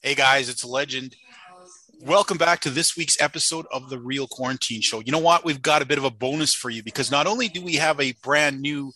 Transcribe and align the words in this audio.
Hey 0.00 0.14
guys, 0.14 0.48
it's 0.48 0.64
legend. 0.64 1.16
Welcome 2.00 2.38
back 2.38 2.60
to 2.60 2.70
this 2.70 2.96
week's 2.96 3.20
episode 3.20 3.66
of 3.72 3.90
the 3.90 3.98
Real 3.98 4.28
Quarantine 4.28 4.80
Show. 4.80 5.00
You 5.00 5.10
know 5.10 5.18
what? 5.18 5.44
We've 5.44 5.60
got 5.60 5.82
a 5.82 5.86
bit 5.86 5.98
of 5.98 6.04
a 6.04 6.10
bonus 6.10 6.54
for 6.54 6.70
you 6.70 6.84
because 6.84 7.10
not 7.10 7.26
only 7.26 7.48
do 7.48 7.60
we 7.60 7.74
have 7.74 8.00
a 8.00 8.14
brand 8.22 8.60
new 8.60 8.92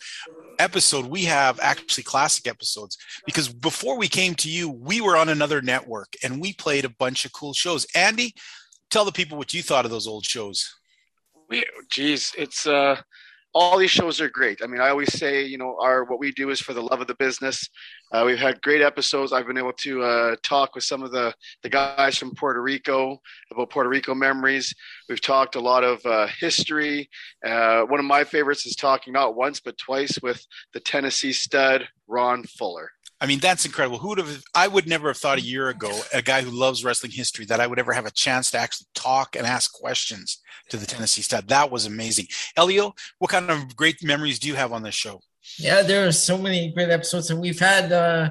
episode, 0.60 1.06
we 1.06 1.24
have 1.24 1.58
actually 1.58 2.04
classic 2.04 2.46
episodes. 2.46 2.96
Because 3.26 3.48
before 3.48 3.98
we 3.98 4.06
came 4.06 4.36
to 4.36 4.48
you, 4.48 4.70
we 4.70 5.00
were 5.00 5.16
on 5.16 5.28
another 5.28 5.60
network 5.60 6.14
and 6.22 6.40
we 6.40 6.52
played 6.52 6.84
a 6.84 6.88
bunch 6.88 7.24
of 7.24 7.32
cool 7.32 7.52
shows. 7.52 7.84
Andy, 7.96 8.32
tell 8.88 9.04
the 9.04 9.10
people 9.10 9.36
what 9.36 9.52
you 9.52 9.60
thought 9.60 9.84
of 9.84 9.90
those 9.90 10.06
old 10.06 10.24
shows. 10.24 10.72
We, 11.48 11.64
geez, 11.90 12.32
it's 12.38 12.64
uh, 12.64 13.00
all 13.54 13.78
these 13.78 13.90
shows 13.90 14.20
are 14.20 14.30
great. 14.30 14.60
I 14.62 14.66
mean, 14.66 14.80
I 14.80 14.88
always 14.88 15.12
say, 15.18 15.44
you 15.44 15.58
know, 15.58 15.76
our 15.80 16.04
what 16.04 16.18
we 16.18 16.32
do 16.32 16.50
is 16.50 16.60
for 16.60 16.72
the 16.72 16.80
love 16.80 17.00
of 17.00 17.06
the 17.06 17.14
business. 17.14 17.68
Uh, 18.10 18.22
we've 18.24 18.38
had 18.38 18.62
great 18.62 18.80
episodes. 18.80 19.32
I've 19.32 19.46
been 19.46 19.58
able 19.58 19.74
to 19.74 20.02
uh, 20.02 20.36
talk 20.42 20.74
with 20.74 20.84
some 20.84 21.02
of 21.02 21.12
the 21.12 21.34
the 21.62 21.68
guys 21.68 22.16
from 22.16 22.34
Puerto 22.34 22.62
Rico 22.62 23.20
about 23.50 23.70
Puerto 23.70 23.88
Rico 23.88 24.14
memories. 24.14 24.74
We've 25.08 25.20
talked 25.20 25.56
a 25.56 25.60
lot 25.60 25.84
of 25.84 26.04
uh, 26.06 26.28
history. 26.38 27.10
Uh, 27.44 27.82
one 27.82 28.00
of 28.00 28.06
my 28.06 28.24
favorites 28.24 28.66
is 28.66 28.76
talking 28.76 29.12
not 29.12 29.36
once 29.36 29.60
but 29.60 29.76
twice 29.76 30.18
with 30.22 30.44
the 30.72 30.80
Tennessee 30.80 31.32
stud 31.32 31.88
Ron 32.08 32.44
Fuller. 32.44 32.90
I 33.22 33.26
mean, 33.26 33.38
that's 33.38 33.64
incredible. 33.64 33.98
Who 33.98 34.08
would 34.08 34.18
have? 34.18 34.42
I 34.52 34.66
would 34.66 34.88
never 34.88 35.06
have 35.06 35.16
thought 35.16 35.38
a 35.38 35.42
year 35.42 35.68
ago, 35.68 35.96
a 36.12 36.20
guy 36.20 36.42
who 36.42 36.50
loves 36.50 36.84
wrestling 36.84 37.12
history, 37.12 37.44
that 37.44 37.60
I 37.60 37.68
would 37.68 37.78
ever 37.78 37.92
have 37.92 38.04
a 38.04 38.10
chance 38.10 38.50
to 38.50 38.58
actually 38.58 38.88
talk 38.96 39.36
and 39.36 39.46
ask 39.46 39.72
questions 39.72 40.42
to 40.70 40.76
the 40.76 40.86
Tennessee 40.86 41.22
stud. 41.22 41.46
That 41.46 41.70
was 41.70 41.86
amazing. 41.86 42.26
Elio, 42.56 42.96
what 43.20 43.30
kind 43.30 43.48
of 43.48 43.76
great 43.76 44.02
memories 44.02 44.40
do 44.40 44.48
you 44.48 44.56
have 44.56 44.72
on 44.72 44.82
this 44.82 44.96
show? 44.96 45.20
Yeah, 45.56 45.82
there 45.82 46.04
are 46.04 46.10
so 46.10 46.36
many 46.36 46.72
great 46.72 46.90
episodes, 46.90 47.30
and 47.30 47.40
we've 47.40 47.60
had 47.60 47.92
uh, 47.92 48.30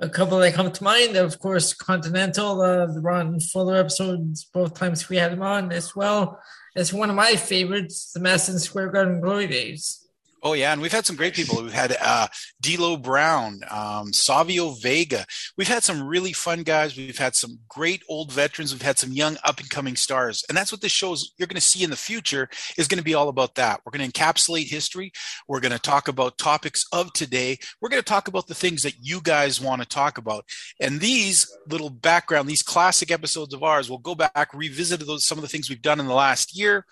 a 0.00 0.08
couple 0.08 0.38
that 0.40 0.54
come 0.54 0.72
to 0.72 0.82
mind. 0.82 1.14
Of 1.14 1.38
course, 1.38 1.72
Continental, 1.72 2.60
uh, 2.60 2.86
the 2.86 3.00
Ron 3.00 3.38
Fuller 3.38 3.76
episodes, 3.76 4.44
both 4.52 4.74
times 4.74 5.08
we 5.08 5.18
had 5.18 5.32
him 5.32 5.42
on, 5.42 5.70
as 5.70 5.94
well 5.94 6.40
as 6.74 6.92
one 6.92 7.10
of 7.10 7.16
my 7.16 7.36
favorites, 7.36 8.10
the 8.12 8.18
Madison 8.18 8.58
Square 8.58 8.90
Garden 8.90 9.20
Glory 9.20 9.46
Days. 9.46 10.01
Oh 10.44 10.54
yeah, 10.54 10.72
and 10.72 10.82
we've 10.82 10.90
had 10.90 11.06
some 11.06 11.14
great 11.14 11.34
people. 11.34 11.62
We've 11.62 11.72
had 11.72 11.96
uh, 12.00 12.26
D'Lo 12.60 12.96
Brown, 12.96 13.60
um, 13.70 14.12
Savio 14.12 14.70
Vega. 14.70 15.24
We've 15.56 15.68
had 15.68 15.84
some 15.84 16.02
really 16.02 16.32
fun 16.32 16.64
guys. 16.64 16.96
We've 16.96 17.16
had 17.16 17.36
some 17.36 17.60
great 17.68 18.02
old 18.08 18.32
veterans. 18.32 18.72
We've 18.72 18.82
had 18.82 18.98
some 18.98 19.12
young 19.12 19.36
up 19.44 19.60
and 19.60 19.70
coming 19.70 19.94
stars, 19.94 20.44
and 20.48 20.58
that's 20.58 20.72
what 20.72 20.80
this 20.80 20.90
show 20.90 21.12
is. 21.12 21.32
You're 21.38 21.46
going 21.46 21.54
to 21.54 21.60
see 21.60 21.84
in 21.84 21.90
the 21.90 21.96
future 21.96 22.48
is 22.76 22.88
going 22.88 22.98
to 22.98 23.04
be 23.04 23.14
all 23.14 23.28
about 23.28 23.54
that. 23.54 23.82
We're 23.84 23.96
going 23.96 24.10
to 24.10 24.20
encapsulate 24.20 24.68
history. 24.68 25.12
We're 25.46 25.60
going 25.60 25.72
to 25.72 25.78
talk 25.78 26.08
about 26.08 26.38
topics 26.38 26.84
of 26.92 27.12
today. 27.12 27.58
We're 27.80 27.90
going 27.90 28.02
to 28.02 28.08
talk 28.08 28.26
about 28.26 28.48
the 28.48 28.54
things 28.54 28.82
that 28.82 28.94
you 29.00 29.20
guys 29.20 29.60
want 29.60 29.80
to 29.82 29.88
talk 29.88 30.18
about. 30.18 30.44
And 30.80 30.98
these 30.98 31.56
little 31.68 31.90
background, 31.90 32.48
these 32.48 32.62
classic 32.62 33.12
episodes 33.12 33.54
of 33.54 33.62
ours, 33.62 33.88
we'll 33.88 34.00
go 34.00 34.16
back, 34.16 34.52
revisit 34.52 35.06
those 35.06 35.24
some 35.24 35.38
of 35.38 35.42
the 35.42 35.48
things 35.48 35.70
we've 35.70 35.80
done 35.80 36.00
in 36.00 36.08
the 36.08 36.14
last 36.14 36.58
year 36.58 36.84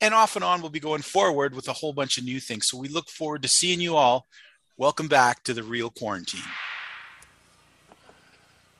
and 0.00 0.14
off 0.14 0.36
and 0.36 0.44
on, 0.44 0.60
we'll 0.60 0.70
be 0.70 0.80
going 0.80 1.02
forward 1.02 1.54
with 1.54 1.68
a 1.68 1.72
whole 1.72 1.92
bunch 1.92 2.18
of 2.18 2.24
new 2.24 2.40
things. 2.40 2.68
So 2.68 2.78
we 2.78 2.88
look 2.88 3.08
forward 3.08 3.42
to 3.42 3.48
seeing 3.48 3.80
you 3.80 3.96
all. 3.96 4.26
Welcome 4.76 5.08
back 5.08 5.42
to 5.44 5.54
the 5.54 5.62
Real 5.62 5.90
Quarantine. 5.90 6.40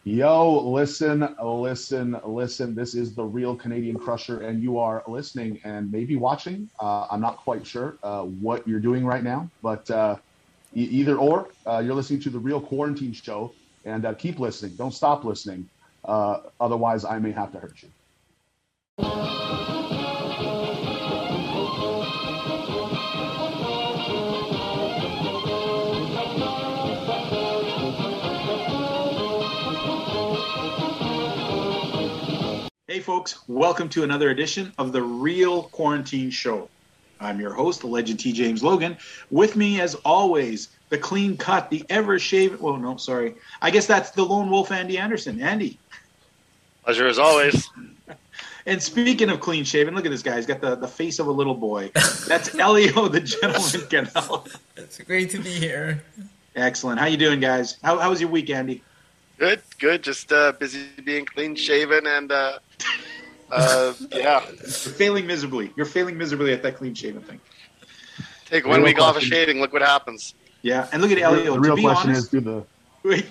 Yo, 0.05 0.61
listen, 0.61 1.29
listen, 1.43 2.17
listen. 2.25 2.75
This 2.75 2.95
is 2.95 3.15
the 3.15 3.25
Real 3.25 3.55
Canadian 3.55 3.99
Crusher, 3.99 4.41
and 4.41 4.63
you 4.63 4.79
are 4.79 5.03
listening 5.07 5.61
and 5.65 5.93
maybe 5.93 6.17
watching. 6.17 6.71
Uh, 6.81 7.07
I'm 7.11 7.21
not 7.21 7.37
quite 7.37 7.67
sure 7.67 7.99
uh, 8.03 8.23
what 8.23 8.67
you're 8.67 8.81
doing 8.81 9.05
right 9.05 9.23
now, 9.23 9.51
but 9.61 9.91
uh, 9.91 10.17
either 10.73 11.17
or, 11.17 11.49
uh, 11.67 11.83
you're 11.85 11.95
listening 11.95 12.21
to 12.21 12.31
the 12.31 12.39
Real 12.39 12.61
Quarantine 12.61 13.13
Show, 13.13 13.53
and 13.85 14.07
uh, 14.07 14.15
keep 14.15 14.39
listening. 14.39 14.77
Don't 14.77 14.95
stop 14.95 15.25
listening. 15.25 15.69
Uh, 16.05 16.41
otherwise, 16.59 17.05
I 17.05 17.19
may 17.19 17.33
have 17.33 17.53
to 17.53 17.59
hurt 17.59 17.83
you. 17.83 19.38
Hey, 32.99 33.05
folks, 33.05 33.39
welcome 33.47 33.89
to 33.91 34.03
another 34.03 34.31
edition 34.31 34.73
of 34.77 34.91
the 34.91 35.01
Real 35.01 35.63
Quarantine 35.63 36.31
Show. 36.31 36.69
I'm 37.21 37.41
your 37.41 37.55
host, 37.55 37.83
the 37.83 37.87
legend 37.87 38.19
T. 38.19 38.33
James 38.33 38.61
Logan. 38.61 38.97
With 39.31 39.55
me, 39.55 39.81
as 39.81 39.95
always, 40.05 40.71
the 40.89 40.99
clean 40.99 41.37
cut, 41.37 41.71
the 41.71 41.85
ever 41.91 42.19
shaven. 42.19 42.59
Well, 42.59 42.77
no, 42.77 42.97
sorry. 42.97 43.37
I 43.63 43.71
guess 43.71 43.87
that's 43.87 44.11
the 44.11 44.25
lone 44.25 44.51
wolf, 44.51 44.73
Andy 44.73 44.99
Anderson. 44.99 45.41
Andy. 45.41 45.79
Pleasure 46.83 47.07
as 47.07 47.21
always. 47.21 47.71
And 48.67 48.83
speaking 48.83 49.31
of 49.31 49.39
clean 49.39 49.63
shaven, 49.63 49.95
look 49.95 50.05
at 50.05 50.11
this 50.11 50.25
guy. 50.25 50.35
He's 50.35 50.47
got 50.47 50.61
the, 50.61 50.75
the 50.75 50.89
face 50.89 51.21
of 51.21 51.29
a 51.29 51.33
little 51.33 51.55
boy. 51.55 51.93
That's 52.27 52.53
Elio, 52.59 53.07
the 53.07 53.21
gentleman 53.21 53.89
canal. 53.89 54.49
It's 54.77 54.99
great 55.03 55.31
to 55.31 55.39
be 55.39 55.53
here. 55.53 56.03
Excellent. 56.57 56.99
How 56.99 57.07
you 57.07 57.17
doing, 57.17 57.39
guys? 57.39 57.79
How, 57.81 57.99
how 57.99 58.11
was 58.11 58.21
your 58.21 58.31
week, 58.31 58.51
Andy? 58.51 58.83
Good, 59.39 59.63
good. 59.79 60.03
Just 60.03 60.33
uh, 60.33 60.53
busy 60.53 60.87
being 61.05 61.25
clean 61.25 61.55
shaven 61.55 62.07
and 62.07 62.31
uh, 62.33 62.59
uh, 63.51 63.95
yeah. 64.13 64.45
You're 64.49 64.55
failing 64.69 65.27
miserably. 65.27 65.73
You're 65.77 65.87
failing 65.87 66.19
miserably 66.19 66.53
at 66.53 66.63
that 66.65 66.77
clean 66.77 66.95
shaven 66.95 67.23
thing. 67.23 67.41
Take 68.47 68.67
one 68.67 68.81
Real 68.81 68.87
week 68.87 69.01
off 69.01 69.17
of 69.17 69.23
shaving. 69.23 69.61
Look 69.61 69.73
what 69.73 69.83
happens. 69.83 70.35
Yeah, 70.63 70.89
and 70.93 71.01
look 71.01 71.13
at 71.13 71.19
Elio. 71.19 71.55
the 71.55 71.61
real 71.61 71.77
to 71.77 71.77
be 71.77 71.83
question 71.83 72.11
honest, 72.11 72.25
is, 72.25 72.29
do 72.31 72.41
the 72.41 72.67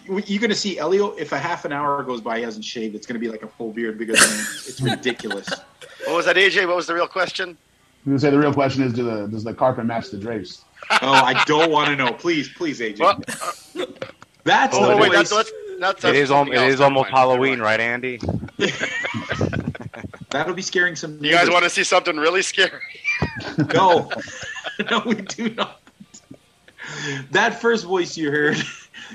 You're 0.07 0.39
going 0.39 0.49
to 0.49 0.55
see 0.55 0.79
Elio. 0.79 1.11
If 1.15 1.33
a 1.33 1.37
half 1.39 1.65
an 1.65 1.73
hour 1.73 2.01
goes 2.03 2.21
by, 2.21 2.37
he 2.37 2.43
hasn't 2.43 2.63
shaved. 2.63 2.95
It's 2.95 3.05
going 3.05 3.15
to 3.15 3.19
be 3.19 3.29
like 3.29 3.43
a 3.43 3.47
full 3.47 3.73
beard 3.73 3.97
because 3.97 4.17
I 4.21 4.27
mean, 4.27 4.45
it's 4.67 4.81
ridiculous. 4.81 5.47
What 6.05 6.15
was 6.15 6.25
that, 6.25 6.37
AJ? 6.37 6.67
What 6.67 6.77
was 6.77 6.87
the 6.87 6.93
real 6.93 7.07
question? 7.07 7.49
I'm 7.49 7.57
gonna 8.05 8.19
say 8.19 8.29
the 8.29 8.39
real 8.39 8.53
question 8.53 8.83
is, 8.83 8.93
do 8.93 9.03
the 9.03 9.27
does 9.27 9.43
the 9.43 9.53
carpet 9.53 9.85
match 9.85 10.09
the 10.09 10.17
drapes? 10.17 10.63
Oh, 10.89 10.97
I 11.01 11.43
don't 11.45 11.69
want 11.69 11.89
to 11.89 11.97
know. 11.97 12.13
Please, 12.13 12.47
please, 12.47 12.79
AJ. 12.79 12.99
Well, 12.99 13.19
That's 14.45 14.77
oh 14.77 14.91
the 14.91 14.95
wait, 14.95 15.11
voice. 15.11 15.29
that's, 15.29 15.51
that's, 15.79 16.01
that's 16.01 16.15
It 16.15 16.15
is, 16.15 16.31
al- 16.31 16.37
something 16.39 16.55
it 16.55 16.59
else. 16.61 16.73
is 16.73 16.81
almost 16.81 17.09
Halloween, 17.09 17.59
right, 17.59 17.79
Andy? 17.79 18.19
That'll 20.29 20.53
be 20.53 20.61
scaring 20.61 20.95
some. 20.95 21.23
You 21.23 21.31
guys 21.31 21.49
want 21.49 21.63
to 21.63 21.69
see 21.69 21.83
something 21.83 22.17
really 22.17 22.41
scary? 22.41 22.81
No, 23.73 24.11
no, 24.91 25.01
we 25.05 25.15
do 25.15 25.49
not. 25.55 25.79
That 27.31 27.59
first 27.59 27.85
voice 27.85 28.15
you 28.15 28.29
heard 28.29 28.57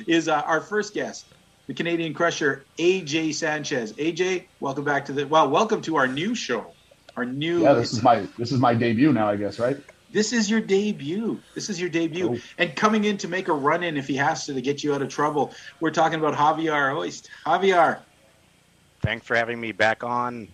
is 0.07 0.29
uh, 0.29 0.43
our 0.45 0.61
first 0.61 0.93
guest, 0.95 1.27
the 1.69 1.75
Canadian 1.75 2.15
Crusher, 2.15 2.65
AJ 2.79 3.35
Sanchez. 3.35 3.93
AJ, 3.93 4.47
welcome 4.59 4.85
back 4.85 5.05
to 5.07 5.13
the 5.13 5.25
well, 5.27 5.49
welcome 5.49 5.81
to 5.83 5.97
our 5.97 6.09
new 6.09 6.35
show. 6.35 6.67
Our 7.17 7.25
new. 7.25 7.63
Yeah, 7.63 7.75
this 7.75 7.93
is 7.93 8.03
my 8.03 8.27
this 8.39 8.51
is 8.51 8.59
my 8.59 8.75
debut 8.75 9.13
now, 9.13 9.29
I 9.29 9.37
guess, 9.37 9.59
right? 9.61 9.77
This 10.13 10.33
is 10.33 10.51
your 10.51 10.61
debut. 10.61 11.41
This 11.55 11.71
is 11.71 11.81
your 11.81 11.91
debut. 11.91 12.37
Oh. 12.37 12.39
And 12.59 12.77
coming 12.77 13.05
in 13.05 13.17
to 13.19 13.29
make 13.29 13.49
a 13.49 13.53
run 13.53 13.83
in 13.83 13.97
if 13.97 14.07
he 14.07 14.17
has 14.17 14.47
to 14.47 14.55
to 14.55 14.61
get 14.61 14.85
you 14.85 14.95
out 14.95 15.03
of 15.03 15.09
trouble. 15.09 15.53
We're 15.81 15.91
talking 15.91 16.19
about 16.19 16.35
Javier 16.35 16.93
Ojst. 16.95 17.29
Javier, 17.47 18.01
Thanks 19.03 19.27
for 19.27 19.35
having 19.35 19.61
me 19.61 19.73
back 19.73 20.05
on, 20.05 20.47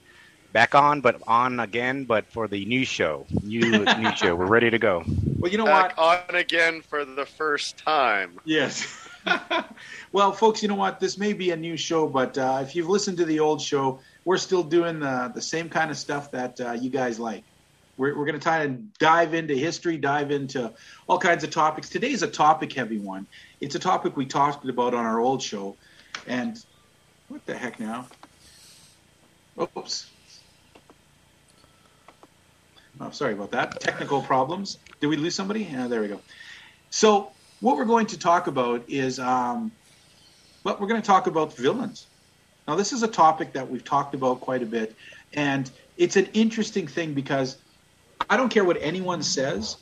back 0.54 0.74
on, 0.74 1.02
but 1.02 1.20
on 1.26 1.60
again, 1.60 2.04
but 2.04 2.24
for 2.26 2.48
the 2.48 2.64
new 2.64 2.84
show, 2.84 3.26
new 3.42 3.84
new 3.98 4.16
show. 4.16 4.34
We're 4.34 4.46
ready 4.46 4.70
to 4.70 4.78
go. 4.78 5.04
well, 5.38 5.52
you 5.52 5.58
know 5.58 5.66
Back 5.66 5.98
what? 5.98 6.30
on 6.30 6.34
again 6.34 6.80
for 6.80 7.04
the 7.04 7.26
first 7.26 7.76
time. 7.76 8.40
Yes. 8.46 9.06
well, 10.12 10.32
folks, 10.32 10.62
you 10.62 10.68
know 10.68 10.76
what? 10.76 10.98
This 10.98 11.18
may 11.18 11.34
be 11.34 11.50
a 11.50 11.56
new 11.56 11.76
show, 11.76 12.08
but 12.08 12.38
uh, 12.38 12.60
if 12.62 12.74
you've 12.74 12.88
listened 12.88 13.18
to 13.18 13.26
the 13.26 13.38
old 13.38 13.60
show, 13.60 14.00
we're 14.24 14.38
still 14.38 14.62
doing 14.62 15.00
the, 15.00 15.30
the 15.34 15.42
same 15.42 15.68
kind 15.68 15.90
of 15.90 15.98
stuff 15.98 16.30
that 16.30 16.58
uh, 16.58 16.72
you 16.72 16.88
guys 16.88 17.20
like. 17.20 17.44
We're, 17.98 18.16
we're 18.16 18.24
going 18.24 18.38
to 18.38 18.42
try 18.42 18.62
and 18.62 18.92
dive 18.98 19.34
into 19.34 19.54
history, 19.54 19.98
dive 19.98 20.30
into 20.30 20.72
all 21.08 21.18
kinds 21.18 21.42
of 21.42 21.50
topics. 21.50 21.88
Today's 21.88 22.22
a 22.22 22.28
topic 22.28 22.72
heavy 22.72 22.98
one. 22.98 23.26
It's 23.60 23.74
a 23.74 23.80
topic 23.80 24.16
we 24.16 24.24
talked 24.24 24.66
about 24.66 24.94
on 24.94 25.04
our 25.04 25.20
old 25.20 25.42
show. 25.42 25.76
And 26.26 26.56
what 27.26 27.44
the 27.44 27.56
heck 27.56 27.80
now? 27.80 28.06
Oops. 29.60 30.08
Oh, 33.00 33.10
sorry 33.10 33.32
about 33.32 33.50
that. 33.50 33.80
Technical 33.80 34.22
problems. 34.22 34.78
Did 35.00 35.08
we 35.08 35.16
lose 35.16 35.34
somebody? 35.34 35.64
Yeah, 35.64 35.88
there 35.88 36.00
we 36.00 36.08
go. 36.08 36.20
So, 36.90 37.32
what 37.60 37.76
we're 37.76 37.84
going 37.84 38.06
to 38.06 38.18
talk 38.18 38.46
about 38.46 38.88
is, 38.88 39.18
um, 39.18 39.72
well, 40.64 40.76
we're 40.80 40.86
going 40.86 41.02
to 41.02 41.06
talk 41.06 41.26
about 41.26 41.56
villains. 41.56 42.06
Now, 42.68 42.76
this 42.76 42.92
is 42.92 43.02
a 43.02 43.08
topic 43.08 43.52
that 43.54 43.68
we've 43.68 43.84
talked 43.84 44.14
about 44.14 44.40
quite 44.40 44.62
a 44.62 44.66
bit, 44.66 44.96
and 45.32 45.70
it's 45.96 46.16
an 46.16 46.26
interesting 46.26 46.86
thing 46.86 47.14
because 47.14 47.56
I 48.30 48.36
don't 48.36 48.50
care 48.50 48.64
what 48.64 48.78
anyone 48.80 49.22
says, 49.22 49.78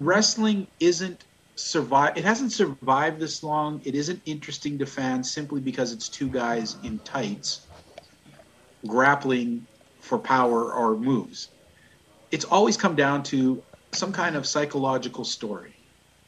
wrestling 0.00 0.68
isn't 0.80 1.24
survive. 1.56 2.16
It 2.16 2.24
hasn't 2.24 2.52
survived 2.52 3.20
this 3.20 3.42
long. 3.42 3.82
It 3.84 3.94
isn't 3.94 4.22
interesting 4.26 4.78
to 4.80 4.86
fans 4.86 5.32
simply 5.32 5.60
because 5.60 5.92
it's 5.92 6.08
two 6.10 6.30
guys 6.30 6.76
in 6.82 7.00
tights 7.00 7.68
grappling 8.86 9.68
for 10.00 10.18
power 10.18 10.72
or 10.72 10.96
moves. 10.98 11.50
It's 12.32 12.44
always 12.44 12.76
come 12.76 12.96
down 12.96 13.24
to 13.24 13.64
some 13.92 14.12
kind 14.12 14.36
of 14.36 14.46
psychological 14.46 15.24
story. 15.24 15.76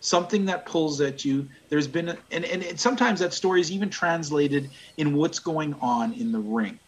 something 0.01 0.47
that 0.47 0.67
pulls 0.67 1.01
at 1.01 1.25
you. 1.25 1.49
There's 1.71 1.89
been, 1.89 2.09
a, 2.11 2.19
and, 2.31 2.45
and, 2.45 2.63
and 2.63 2.81
sometimes 2.81 3.21
that 3.21 3.33
story 3.33 3.61
is 3.61 3.71
even 3.73 3.91
translated 3.91 4.73
in 4.97 5.15
what's 5.15 5.41
going 5.41 5.75
on 5.81 6.13
in 6.13 6.33
the 6.33 6.41
ring. 6.41 6.81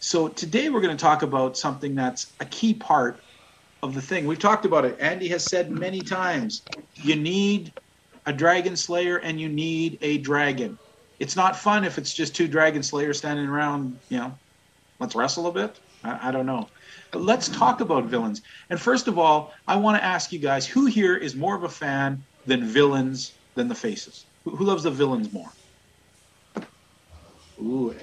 So 0.00 0.28
today 0.28 0.68
we're 0.70 0.80
going 0.80 0.96
to 0.96 1.02
talk 1.02 1.22
about 1.22 1.56
something 1.56 1.94
that's 1.94 2.34
a 2.40 2.46
key 2.46 2.74
part 2.74 3.22
of 3.84 3.94
the 3.94 4.02
thing. 4.02 4.26
We've 4.26 4.38
talked 4.38 4.64
about 4.64 4.84
it. 4.84 4.96
Andy 4.98 5.28
has 5.28 5.48
said 5.48 5.70
many 5.70 6.00
times 6.00 6.62
you 6.96 7.16
need 7.16 7.72
a 8.26 8.32
dragon 8.32 8.76
slayer 8.76 9.18
and 9.18 9.40
you 9.40 9.48
need 9.48 9.98
a 10.00 10.18
dragon. 10.18 10.78
It's 11.20 11.36
not 11.36 11.54
fun 11.56 11.84
if 11.84 11.98
it's 11.98 12.12
just 12.12 12.34
two 12.34 12.48
dragon 12.48 12.82
slayers 12.82 13.18
standing 13.18 13.46
around, 13.46 14.00
you 14.08 14.18
know, 14.18 14.40
let's 14.98 15.14
wrestle 15.14 15.46
a 15.46 15.52
bit. 15.52 15.78
I, 16.02 16.28
I 16.28 16.30
don't 16.32 16.46
know. 16.46 16.70
But 17.12 17.22
let's 17.22 17.48
talk 17.48 17.80
about 17.80 18.06
villains. 18.06 18.40
And 18.70 18.80
first 18.80 19.06
of 19.06 19.18
all, 19.18 19.52
I 19.66 19.76
want 19.76 19.98
to 19.98 20.04
ask 20.04 20.32
you 20.32 20.38
guys 20.38 20.66
who 20.66 20.86
here 20.86 21.14
is 21.14 21.36
more 21.36 21.54
of 21.54 21.64
a 21.64 21.68
fan 21.68 22.24
than 22.46 22.64
villains 22.64 23.38
than 23.54 23.68
the 23.68 23.74
faces? 23.74 24.26
Who, 24.44 24.56
who 24.56 24.64
loves 24.64 24.82
the 24.82 24.90
villains 24.90 25.32
more? 25.32 25.52
Ooh, 27.60 27.94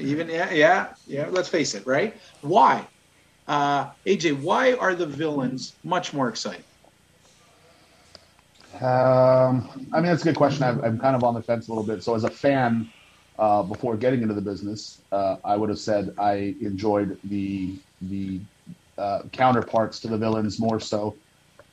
even 0.00 0.28
yeah, 0.28 0.50
yeah, 0.52 0.92
yeah. 1.06 1.28
Let's 1.30 1.48
face 1.48 1.74
it, 1.74 1.86
right? 1.86 2.20
Why, 2.42 2.86
uh, 3.50 3.90
AJ? 4.06 4.40
Why 4.40 4.74
are 4.74 4.94
the 4.94 5.06
villains 5.06 5.74
much 5.82 6.14
more 6.14 6.28
exciting? 6.28 6.64
Um, 8.74 9.68
I 9.92 9.96
mean, 9.96 10.04
that's 10.04 10.22
a 10.22 10.26
good 10.26 10.36
question. 10.36 10.62
I'm, 10.62 10.82
I'm, 10.84 10.98
kind 10.98 11.16
of 11.16 11.24
on 11.24 11.34
the 11.34 11.42
fence 11.42 11.66
a 11.68 11.72
little 11.72 11.84
bit. 11.84 12.02
So, 12.04 12.14
as 12.14 12.22
a 12.22 12.30
fan, 12.30 12.88
uh, 13.38 13.64
before 13.64 13.96
getting 13.96 14.22
into 14.22 14.34
the 14.34 14.40
business, 14.40 15.02
uh, 15.10 15.36
I 15.44 15.56
would 15.56 15.68
have 15.68 15.80
said 15.80 16.14
I 16.18 16.54
enjoyed 16.60 17.18
the 17.24 17.76
the 18.02 18.40
uh, 18.96 19.22
counterparts 19.32 19.98
to 20.00 20.08
the 20.08 20.16
villains 20.16 20.60
more 20.60 20.78
so. 20.78 21.16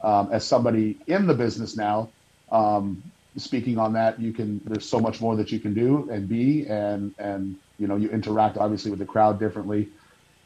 Um, 0.02 0.30
as 0.32 0.46
somebody 0.46 0.98
in 1.08 1.28
the 1.28 1.34
business 1.34 1.78
now, 1.78 2.10
um, 2.52 3.04
speaking 3.38 3.78
on 3.78 3.94
that, 3.94 4.20
you 4.20 4.34
can. 4.34 4.62
There's 4.66 4.90
so 4.90 5.00
much 5.00 5.22
more 5.22 5.36
that 5.36 5.52
you 5.52 5.60
can 5.60 5.76
do 5.76 6.10
and 6.12 6.28
be, 6.28 6.66
and 6.66 7.14
and 7.20 7.56
you 7.78 7.88
know 7.88 7.98
you 7.98 8.10
interact 8.10 8.58
obviously 8.58 8.90
with 8.90 9.00
the 9.00 9.06
crowd 9.06 9.40
differently. 9.40 9.90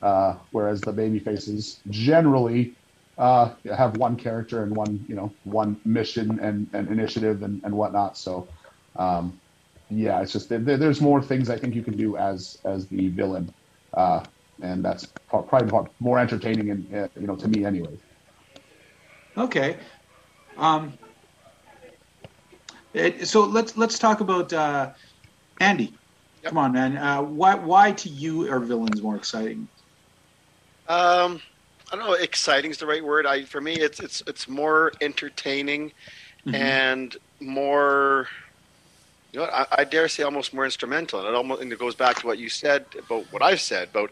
Uh, 0.01 0.37
whereas 0.51 0.83
the 0.83 0.91
baby 0.91 1.19
faces 1.19 1.81
generally 1.89 2.77
uh, 3.17 3.53
have 3.75 3.95
one 3.95 4.15
character 4.15 4.63
and 4.63 4.75
one 4.75 5.05
you 5.07 5.15
know 5.15 5.35
one 5.43 5.79
mission 5.85 6.39
and, 6.39 6.67
and 6.73 6.89
initiative 6.89 7.43
and, 7.43 7.61
and 7.63 7.73
whatnot. 7.75 8.17
So 8.17 8.49
um, 8.97 9.39
yeah, 9.89 10.21
it's 10.21 10.31
just 10.33 10.49
there, 10.49 10.59
there's 10.59 11.01
more 11.01 11.21
things 11.21 11.49
I 11.49 11.57
think 11.57 11.75
you 11.75 11.83
can 11.83 11.97
do 11.97 12.17
as 12.17 12.57
as 12.65 12.87
the 12.87 13.09
villain, 13.09 13.53
uh, 13.95 14.25
and 14.61 14.83
that's 14.83 15.07
probably 15.29 15.89
more 15.99 16.19
entertaining 16.19 16.71
and 16.71 16.95
uh, 16.95 17.07
you 17.19 17.27
know 17.27 17.35
to 17.35 17.47
me 17.47 17.65
anyway. 17.65 17.95
Okay. 19.37 19.77
Um, 20.57 20.97
it, 22.93 23.27
so 23.27 23.45
let's 23.45 23.77
let's 23.77 23.99
talk 23.99 24.21
about 24.21 24.51
uh, 24.53 24.91
Andy. 25.59 25.93
Yep. 26.43 26.49
Come 26.49 26.57
on, 26.57 26.71
man. 26.73 26.97
Uh, 26.97 27.21
why 27.21 27.55
why 27.55 27.91
to 27.91 28.09
you 28.09 28.51
are 28.51 28.59
villains 28.59 29.01
more 29.01 29.15
exciting? 29.15 29.69
Um, 30.87 31.41
I 31.91 31.95
don't 31.95 32.05
know. 32.05 32.13
Exciting 32.13 32.71
is 32.71 32.77
the 32.77 32.87
right 32.87 33.03
word. 33.03 33.25
I 33.25 33.43
for 33.43 33.59
me, 33.59 33.73
it's 33.73 33.99
it's 33.99 34.23
it's 34.27 34.47
more 34.47 34.93
entertaining 35.01 35.91
mm-hmm. 36.45 36.55
and 36.55 37.17
more. 37.39 38.27
You 39.33 39.39
know, 39.39 39.45
I, 39.45 39.65
I, 39.71 39.83
dare 39.85 40.09
say 40.09 40.23
almost 40.23 40.53
more 40.53 40.65
instrumental, 40.65 41.19
and 41.19 41.29
it 41.29 41.35
almost 41.35 41.61
and 41.61 41.71
it 41.71 41.79
goes 41.79 41.95
back 41.95 42.19
to 42.19 42.27
what 42.27 42.37
you 42.37 42.49
said 42.49 42.85
about 42.97 43.25
what 43.31 43.41
I've 43.41 43.61
said 43.61 43.89
about, 43.89 44.11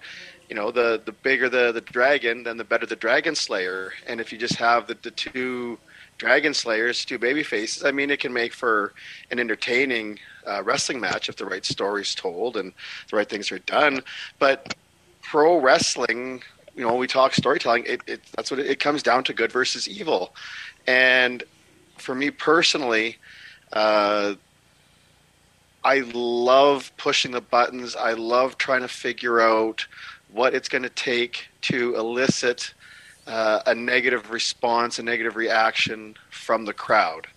you 0.50 0.56
know, 0.56 0.71
the 0.71 1.01
the 1.04 1.12
bigger 1.12 1.50
the 1.50 1.71
the 1.71 1.81
dragon, 1.81 2.44
then 2.44 2.57
the 2.57 2.63
better 2.63 2.86
the 2.86 2.95
dragon 2.95 3.36
slayer, 3.36 3.94
and 4.07 4.22
if 4.22 4.31
you 4.31 4.38
just 4.38 4.56
have 4.56 4.88
the 4.88 4.98
the 5.01 5.12
two 5.12 5.77
dragon 6.18 6.54
slayers, 6.54 7.06
two 7.06 7.18
baby 7.18 7.44
faces, 7.44 7.83
I 7.83 7.92
mean, 7.92 8.12
it 8.12 8.19
can 8.19 8.33
make 8.33 8.54
for 8.54 8.94
an 9.31 9.39
entertaining 9.39 10.19
uh, 10.45 10.62
wrestling 10.63 11.00
match 11.00 11.30
if 11.30 11.38
the 11.38 11.45
right 11.45 11.65
story's 11.65 12.13
told 12.13 12.57
and 12.57 12.74
the 13.10 13.15
right 13.15 13.27
things 13.27 13.51
are 13.51 13.60
done. 13.60 14.01
But 14.38 14.75
pro 15.22 15.60
wrestling 15.60 16.44
you 16.79 16.87
know, 16.87 16.95
we 16.95 17.07
talk 17.07 17.33
storytelling, 17.33 17.83
it, 17.85 18.01
it 18.07 18.21
that's 18.37 18.49
what 18.49 18.61
it, 18.61 18.67
it, 18.67 18.79
comes 18.79 19.03
down 19.03 19.25
to 19.25 19.33
good 19.33 19.51
versus 19.51 19.85
evil. 19.85 20.33
And 20.87 21.43
for 21.97 22.15
me 22.15 22.31
personally, 22.31 23.17
uh, 23.73 24.35
I 25.83 25.99
love 26.13 26.93
pushing 26.95 27.31
the 27.31 27.41
buttons. 27.41 27.97
I 27.97 28.13
love 28.13 28.57
trying 28.57 28.79
to 28.79 28.87
figure 28.87 29.41
out 29.41 29.85
what 30.31 30.53
it's 30.53 30.69
going 30.69 30.83
to 30.83 30.89
take 30.89 31.49
to 31.63 31.97
elicit 31.97 32.73
uh, 33.27 33.59
a 33.65 33.75
negative 33.75 34.31
response, 34.31 34.99
a 34.99 35.03
negative 35.03 35.35
reaction 35.35 36.15
from 36.29 36.63
the 36.63 36.73
crowd. 36.73 37.27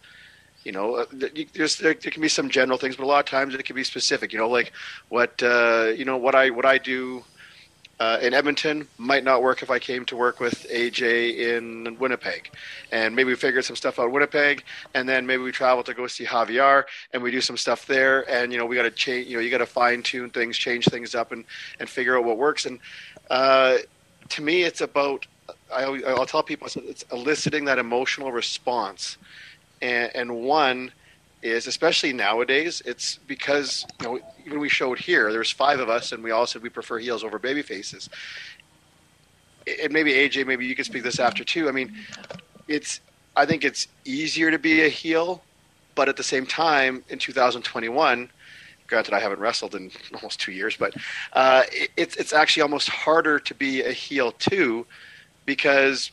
You 0.62 0.70
know, 0.70 0.94
uh, 0.94 1.06
there's, 1.52 1.78
there, 1.78 1.94
there, 1.94 2.12
can 2.12 2.22
be 2.22 2.28
some 2.28 2.48
general 2.48 2.78
things, 2.78 2.94
but 2.94 3.02
a 3.02 3.06
lot 3.06 3.18
of 3.18 3.26
times 3.26 3.56
it 3.56 3.64
can 3.64 3.74
be 3.74 3.82
specific. 3.82 4.32
You 4.32 4.38
know, 4.38 4.48
like 4.48 4.72
what 5.08 5.42
uh, 5.42 5.92
you 5.96 6.04
know 6.04 6.16
what 6.16 6.36
I 6.36 6.50
what 6.50 6.64
I 6.64 6.78
do 6.78 7.24
uh, 8.02 8.18
in 8.20 8.34
Edmonton 8.34 8.88
might 8.98 9.22
not 9.22 9.42
work 9.42 9.62
if 9.62 9.70
I 9.70 9.78
came 9.78 10.04
to 10.06 10.16
work 10.16 10.40
with 10.40 10.66
AJ 10.68 11.36
in 11.38 11.96
Winnipeg. 12.00 12.50
And 12.90 13.14
maybe 13.14 13.28
we 13.28 13.36
figure 13.36 13.62
some 13.62 13.76
stuff 13.76 14.00
out 14.00 14.06
in 14.06 14.12
Winnipeg, 14.12 14.64
and 14.92 15.08
then 15.08 15.24
maybe 15.24 15.44
we 15.44 15.52
travel 15.52 15.84
to 15.84 15.94
go 15.94 16.08
see 16.08 16.24
Javier, 16.24 16.82
and 17.12 17.22
we 17.22 17.30
do 17.30 17.40
some 17.40 17.56
stuff 17.56 17.86
there. 17.86 18.28
And 18.28 18.50
you 18.50 18.58
know, 18.58 18.66
we 18.66 18.74
got 18.74 18.82
to 18.82 18.90
change. 18.90 19.28
You 19.28 19.36
know, 19.36 19.40
you 19.40 19.50
got 19.50 19.58
to 19.58 19.66
fine 19.66 20.02
tune 20.02 20.30
things, 20.30 20.58
change 20.58 20.86
things 20.86 21.14
up, 21.14 21.30
and 21.30 21.44
and 21.78 21.88
figure 21.88 22.18
out 22.18 22.24
what 22.24 22.38
works. 22.38 22.66
And 22.66 22.80
uh, 23.30 23.78
to 24.30 24.42
me, 24.42 24.64
it's 24.64 24.80
about 24.80 25.24
I, 25.72 25.88
will 25.88 26.26
tell 26.26 26.42
people 26.42 26.66
it's 26.74 27.04
eliciting 27.12 27.66
that 27.66 27.78
emotional 27.78 28.32
response, 28.32 29.16
and, 29.80 30.10
and 30.16 30.42
one 30.42 30.90
is 31.42 31.66
especially 31.66 32.12
nowadays 32.12 32.82
it's 32.86 33.18
because 33.26 33.84
you 34.00 34.06
know 34.06 34.20
even 34.46 34.60
we 34.60 34.68
showed 34.68 34.98
here 34.98 35.32
there's 35.32 35.50
five 35.50 35.80
of 35.80 35.88
us 35.88 36.12
and 36.12 36.22
we 36.22 36.30
all 36.30 36.46
said 36.46 36.62
we 36.62 36.68
prefer 36.68 36.98
heels 36.98 37.24
over 37.24 37.38
baby 37.38 37.62
faces. 37.62 38.08
And 39.82 39.92
maybe 39.92 40.12
aj 40.12 40.46
maybe 40.46 40.66
you 40.66 40.74
can 40.74 40.84
speak 40.84 41.02
this 41.02 41.18
after 41.18 41.44
too. 41.44 41.68
I 41.68 41.72
mean 41.72 41.92
it's 42.68 43.00
i 43.36 43.46
think 43.46 43.64
it's 43.64 43.88
easier 44.04 44.50
to 44.50 44.58
be 44.58 44.82
a 44.82 44.88
heel 44.88 45.42
but 45.94 46.08
at 46.08 46.16
the 46.16 46.22
same 46.22 46.46
time 46.46 47.04
in 47.08 47.18
2021 47.18 48.30
granted 48.86 49.14
i 49.14 49.20
haven't 49.20 49.40
wrestled 49.40 49.74
in 49.74 49.90
almost 50.14 50.40
two 50.40 50.52
years 50.52 50.76
but 50.76 50.94
uh, 51.32 51.62
it's, 51.96 52.16
it's 52.16 52.32
actually 52.32 52.62
almost 52.62 52.88
harder 52.88 53.38
to 53.38 53.54
be 53.54 53.82
a 53.82 53.92
heel 53.92 54.32
too 54.32 54.86
because 55.44 56.10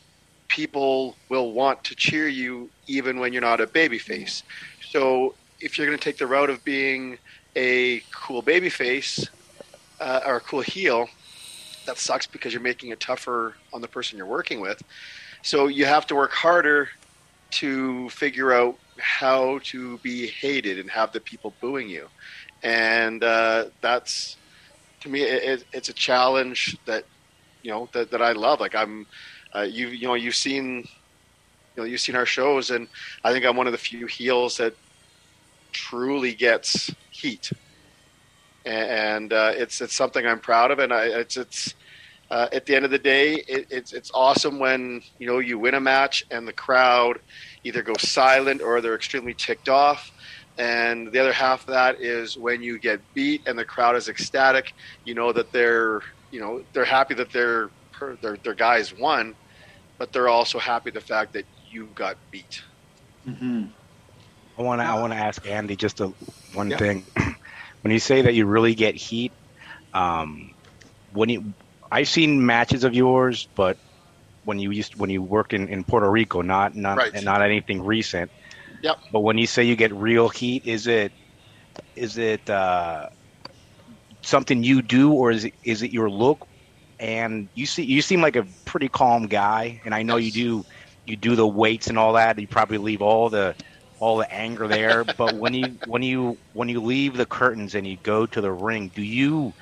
people 0.48 1.14
will 1.28 1.52
want 1.52 1.82
to 1.84 1.94
cheer 1.94 2.26
you 2.26 2.68
even 2.86 3.20
when 3.20 3.32
you're 3.32 3.42
not 3.42 3.60
a 3.60 3.66
baby 3.66 3.98
face 3.98 4.42
so 4.90 5.34
if 5.60 5.78
you're 5.78 5.86
going 5.86 5.96
to 5.96 6.02
take 6.02 6.18
the 6.18 6.26
route 6.26 6.50
of 6.50 6.64
being 6.64 7.18
a 7.54 8.02
cool 8.12 8.42
baby 8.42 8.68
face 8.68 9.28
uh, 10.00 10.20
or 10.26 10.36
a 10.36 10.40
cool 10.40 10.62
heel, 10.62 11.08
that 11.86 11.96
sucks 11.96 12.26
because 12.26 12.52
you're 12.52 12.62
making 12.62 12.90
it 12.90 12.98
tougher 12.98 13.54
on 13.72 13.80
the 13.80 13.88
person 13.88 14.18
you're 14.18 14.26
working 14.26 14.60
with. 14.60 14.82
So 15.42 15.68
you 15.68 15.86
have 15.86 16.06
to 16.08 16.16
work 16.16 16.32
harder 16.32 16.88
to 17.52 18.08
figure 18.10 18.52
out 18.52 18.76
how 18.98 19.60
to 19.64 19.98
be 19.98 20.26
hated 20.26 20.78
and 20.78 20.90
have 20.90 21.12
the 21.12 21.20
people 21.20 21.54
booing 21.60 21.88
you. 21.88 22.08
And 22.62 23.22
uh, 23.22 23.66
that's 23.80 24.36
to 25.02 25.08
me, 25.08 25.22
it, 25.22 25.64
it's 25.72 25.88
a 25.88 25.92
challenge 25.94 26.76
that 26.86 27.04
you 27.62 27.70
know 27.70 27.88
that, 27.92 28.10
that 28.10 28.20
I 28.20 28.32
love. 28.32 28.60
Like 28.60 28.74
I'm, 28.74 29.06
uh, 29.54 29.62
you 29.62 29.86
you 29.88 30.08
know 30.08 30.14
you've 30.14 30.34
seen 30.34 30.86
you 31.76 31.82
know 31.82 31.88
you've 31.88 32.00
seen 32.00 32.16
our 32.16 32.26
shows, 32.26 32.70
and 32.70 32.88
I 33.24 33.32
think 33.32 33.44
I'm 33.44 33.56
one 33.56 33.66
of 33.66 33.72
the 33.72 33.78
few 33.78 34.06
heels 34.06 34.56
that 34.58 34.74
truly 35.72 36.34
gets 36.34 36.92
heat, 37.10 37.52
and 38.64 39.32
uh, 39.32 39.52
it's 39.54 39.80
it's 39.80 39.94
something 39.94 40.26
I'm 40.26 40.40
proud 40.40 40.70
of, 40.70 40.78
and 40.78 40.92
I, 40.92 41.06
it's 41.06 41.36
it's. 41.36 41.74
Uh, 42.30 42.48
at 42.52 42.64
the 42.64 42.76
end 42.76 42.84
of 42.84 42.92
the 42.92 42.98
day, 42.98 43.34
it, 43.48 43.66
it's 43.70 43.92
it's 43.92 44.12
awesome 44.14 44.60
when 44.60 45.02
you 45.18 45.26
know 45.26 45.40
you 45.40 45.58
win 45.58 45.74
a 45.74 45.80
match 45.80 46.24
and 46.30 46.46
the 46.46 46.52
crowd 46.52 47.18
either 47.64 47.82
goes 47.82 48.08
silent 48.08 48.62
or 48.62 48.80
they're 48.80 48.94
extremely 48.94 49.34
ticked 49.34 49.68
off. 49.68 50.12
And 50.58 51.10
the 51.10 51.18
other 51.18 51.32
half 51.32 51.62
of 51.62 51.68
that 51.68 52.00
is 52.00 52.36
when 52.36 52.62
you 52.62 52.78
get 52.78 53.00
beat 53.14 53.48
and 53.48 53.58
the 53.58 53.64
crowd 53.64 53.96
is 53.96 54.08
ecstatic. 54.08 54.74
You 55.04 55.14
know 55.14 55.32
that 55.32 55.50
they're 55.52 56.02
you 56.30 56.40
know 56.40 56.62
they're 56.72 56.84
happy 56.84 57.14
that 57.14 57.32
their 57.32 57.70
their 58.20 58.36
their 58.36 58.54
guys 58.54 58.96
won, 58.96 59.34
but 59.98 60.12
they're 60.12 60.28
also 60.28 60.58
happy 60.58 60.90
the 60.90 61.00
fact 61.00 61.32
that 61.32 61.44
you 61.70 61.88
got 61.94 62.16
beat. 62.30 62.62
Mm-hmm. 63.26 63.64
I 64.58 64.62
want 64.62 64.80
to 64.80 64.84
I 64.84 65.00
want 65.00 65.12
to 65.12 65.18
ask 65.18 65.46
Andy 65.46 65.76
just 65.76 66.00
a 66.00 66.08
one 66.52 66.70
yeah. 66.70 66.76
thing. 66.76 67.04
when 67.82 67.92
you 67.92 67.98
say 67.98 68.22
that 68.22 68.34
you 68.34 68.46
really 68.46 68.74
get 68.74 68.94
heat, 68.94 69.32
um, 69.94 70.52
when 71.12 71.28
you 71.28 71.52
I've 71.90 72.08
seen 72.08 72.44
matches 72.44 72.84
of 72.84 72.94
yours, 72.94 73.48
but 73.54 73.78
when 74.44 74.58
you 74.58 74.70
used 74.70 74.96
when 74.96 75.10
you 75.10 75.22
worked 75.22 75.52
in, 75.52 75.68
in 75.68 75.84
Puerto 75.84 76.10
Rico, 76.10 76.42
not 76.42 76.74
not 76.74 76.98
right. 76.98 77.22
not 77.22 77.42
anything 77.42 77.82
recent. 77.84 78.30
Yep. 78.82 78.98
But 79.12 79.20
when 79.20 79.38
you 79.38 79.46
say 79.46 79.64
you 79.64 79.76
get 79.76 79.92
real 79.92 80.28
heat, 80.28 80.66
is 80.66 80.86
it 80.86 81.12
is 81.96 82.18
it 82.18 82.48
uh, 82.48 83.10
something 84.22 84.62
you 84.62 84.82
do, 84.82 85.12
or 85.12 85.30
is 85.30 85.44
it 85.44 85.54
is 85.64 85.82
it 85.82 85.92
your 85.92 86.10
look? 86.10 86.46
And 86.98 87.48
you 87.54 87.64
see, 87.64 87.82
you 87.82 88.02
seem 88.02 88.20
like 88.20 88.36
a 88.36 88.46
pretty 88.66 88.88
calm 88.88 89.26
guy, 89.26 89.80
and 89.86 89.94
I 89.94 90.02
know 90.02 90.16
yes. 90.16 90.36
you 90.36 90.62
do 90.62 90.66
you 91.06 91.16
do 91.16 91.36
the 91.36 91.46
weights 91.46 91.88
and 91.88 91.98
all 91.98 92.14
that. 92.14 92.38
You 92.38 92.46
probably 92.46 92.78
leave 92.78 93.02
all 93.02 93.28
the 93.30 93.54
all 93.98 94.16
the 94.16 94.32
anger 94.32 94.66
there. 94.68 95.04
but 95.18 95.34
when 95.34 95.54
you 95.54 95.78
when 95.86 96.02
you 96.02 96.36
when 96.52 96.68
you 96.68 96.80
leave 96.80 97.16
the 97.16 97.26
curtains 97.26 97.74
and 97.74 97.86
you 97.86 97.96
go 98.02 98.26
to 98.26 98.40
the 98.40 98.52
ring, 98.52 98.90
do 98.94 99.02
you 99.02 99.52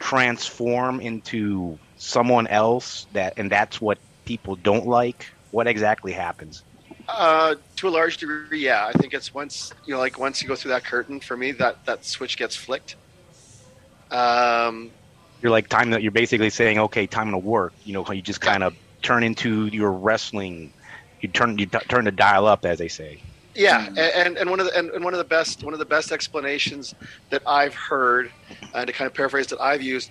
transform 0.00 1.00
into 1.00 1.78
someone 1.96 2.46
else 2.46 3.06
that 3.12 3.34
and 3.36 3.50
that's 3.50 3.80
what 3.80 3.98
people 4.24 4.56
don't 4.56 4.86
like? 4.86 5.26
What 5.50 5.66
exactly 5.66 6.12
happens? 6.12 6.62
Uh, 7.08 7.54
to 7.76 7.88
a 7.88 7.90
large 7.90 8.18
degree, 8.18 8.62
yeah. 8.62 8.86
I 8.86 8.92
think 8.92 9.14
it's 9.14 9.32
once 9.32 9.72
you 9.86 9.94
know, 9.94 9.98
like 9.98 10.18
once 10.18 10.42
you 10.42 10.48
go 10.48 10.54
through 10.54 10.72
that 10.72 10.84
curtain, 10.84 11.20
for 11.20 11.36
me, 11.36 11.52
that 11.52 11.84
that 11.86 12.04
switch 12.04 12.36
gets 12.36 12.54
flicked. 12.54 12.96
Um, 14.10 14.90
you're 15.42 15.50
like 15.50 15.68
time 15.68 15.90
that 15.90 16.02
you're 16.02 16.12
basically 16.12 16.50
saying, 16.50 16.78
okay, 16.78 17.06
time 17.06 17.30
to 17.30 17.38
work. 17.38 17.72
You 17.84 17.94
know, 17.94 18.10
you 18.10 18.22
just 18.22 18.40
kind 18.40 18.62
of 18.62 18.74
turn 19.02 19.22
into 19.22 19.66
your 19.66 19.92
wrestling. 19.92 20.72
You 21.20 21.28
turn 21.28 21.58
you 21.58 21.66
t- 21.66 21.78
turn 21.88 22.04
the 22.04 22.12
dial 22.12 22.46
up, 22.46 22.64
as 22.64 22.78
they 22.78 22.88
say. 22.88 23.20
Yeah, 23.54 23.88
and, 23.96 24.36
and 24.36 24.48
one 24.48 24.60
of 24.60 24.66
the 24.66 24.78
and, 24.78 25.04
one 25.04 25.14
of 25.14 25.18
the 25.18 25.24
best 25.24 25.64
one 25.64 25.72
of 25.72 25.80
the 25.80 25.84
best 25.86 26.12
explanations 26.12 26.94
that 27.30 27.42
I've 27.44 27.74
heard, 27.74 28.30
and 28.74 28.86
to 28.86 28.92
kind 28.92 29.06
of 29.06 29.14
paraphrase 29.14 29.48
that 29.48 29.60
I've 29.60 29.82
used, 29.82 30.10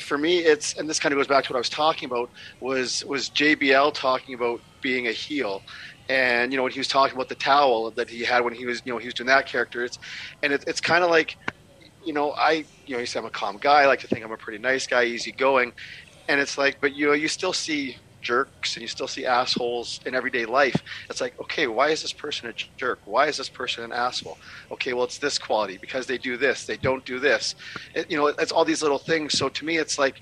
for 0.00 0.16
me, 0.18 0.38
it's 0.38 0.76
and 0.76 0.88
this 0.88 1.00
kind 1.00 1.12
of 1.12 1.18
goes 1.18 1.26
back 1.26 1.44
to 1.44 1.52
what 1.52 1.56
I 1.56 1.60
was 1.60 1.68
talking 1.68 2.06
about 2.06 2.30
was 2.60 3.04
was 3.06 3.30
JBL 3.30 3.92
talking 3.94 4.34
about 4.34 4.60
being 4.82 5.08
a 5.08 5.12
heel, 5.12 5.62
and 6.08 6.52
you 6.52 6.56
know 6.56 6.62
when 6.62 6.72
he 6.72 6.78
was 6.78 6.88
talking 6.88 7.16
about 7.16 7.28
the 7.28 7.34
towel 7.34 7.90
that 7.92 8.08
he 8.08 8.24
had 8.24 8.44
when 8.44 8.54
he 8.54 8.66
was 8.66 8.82
you 8.84 8.92
know 8.92 8.98
he 8.98 9.06
was 9.06 9.14
doing 9.14 9.28
that 9.28 9.46
character. 9.46 9.84
It's 9.84 9.98
and 10.42 10.52
it, 10.52 10.64
it's 10.66 10.80
kind 10.80 11.02
of 11.02 11.10
like, 11.10 11.36
you 12.04 12.12
know, 12.12 12.34
I 12.38 12.66
you 12.86 12.94
know 12.94 13.00
you 13.00 13.06
say 13.06 13.18
I'm 13.18 13.26
a 13.26 13.30
calm 13.30 13.58
guy. 13.60 13.82
I 13.82 13.86
like 13.86 14.00
to 14.00 14.08
think 14.08 14.24
I'm 14.24 14.32
a 14.32 14.36
pretty 14.36 14.58
nice 14.58 14.86
guy, 14.86 15.04
easygoing, 15.04 15.72
and 16.28 16.40
it's 16.40 16.58
like, 16.58 16.78
but 16.80 16.94
you 16.94 17.06
know 17.06 17.14
you 17.14 17.28
still 17.28 17.52
see 17.52 17.96
jerks 18.26 18.74
and 18.74 18.82
you 18.82 18.88
still 18.88 19.06
see 19.06 19.24
assholes 19.24 20.00
in 20.04 20.14
everyday 20.14 20.44
life. 20.44 20.82
It's 21.08 21.20
like, 21.20 21.38
okay, 21.40 21.68
why 21.68 21.90
is 21.90 22.02
this 22.02 22.12
person 22.12 22.48
a 22.48 22.52
jerk? 22.76 22.98
Why 23.04 23.28
is 23.28 23.36
this 23.36 23.48
person 23.48 23.84
an 23.84 23.92
asshole? 23.92 24.36
Okay, 24.72 24.92
well, 24.94 25.04
it's 25.04 25.18
this 25.18 25.38
quality 25.38 25.78
because 25.78 26.06
they 26.06 26.18
do 26.18 26.36
this, 26.36 26.66
they 26.66 26.76
don't 26.76 27.04
do 27.04 27.20
this. 27.20 27.54
It, 27.94 28.10
you 28.10 28.16
know, 28.16 28.26
it's 28.26 28.50
all 28.50 28.64
these 28.64 28.82
little 28.82 28.98
things. 28.98 29.38
So 29.38 29.48
to 29.48 29.64
me, 29.64 29.76
it's 29.76 29.96
like 29.96 30.20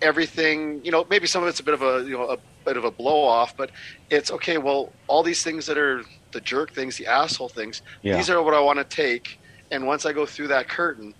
everything. 0.00 0.80
You 0.84 0.90
know, 0.90 1.06
maybe 1.10 1.26
some 1.26 1.42
of 1.42 1.48
it's 1.50 1.60
a 1.60 1.64
bit 1.64 1.74
of 1.74 1.82
a 1.82 2.02
you 2.04 2.16
know 2.16 2.30
a 2.30 2.38
bit 2.64 2.78
of 2.78 2.84
a 2.84 2.90
blow 2.90 3.22
off, 3.22 3.54
but 3.56 3.70
it's 4.10 4.30
okay. 4.30 4.56
Well, 4.56 4.92
all 5.06 5.22
these 5.22 5.42
things 5.42 5.66
that 5.66 5.76
are 5.76 6.02
the 6.32 6.40
jerk 6.40 6.72
things, 6.72 6.96
the 6.96 7.06
asshole 7.06 7.50
things, 7.50 7.82
yeah. 8.02 8.16
these 8.16 8.30
are 8.30 8.42
what 8.42 8.54
I 8.54 8.60
want 8.60 8.78
to 8.78 8.84
take. 8.84 9.38
And 9.70 9.86
once 9.86 10.06
I 10.06 10.12
go 10.12 10.24
through 10.26 10.48
that 10.48 10.68
curtain, 10.68 11.12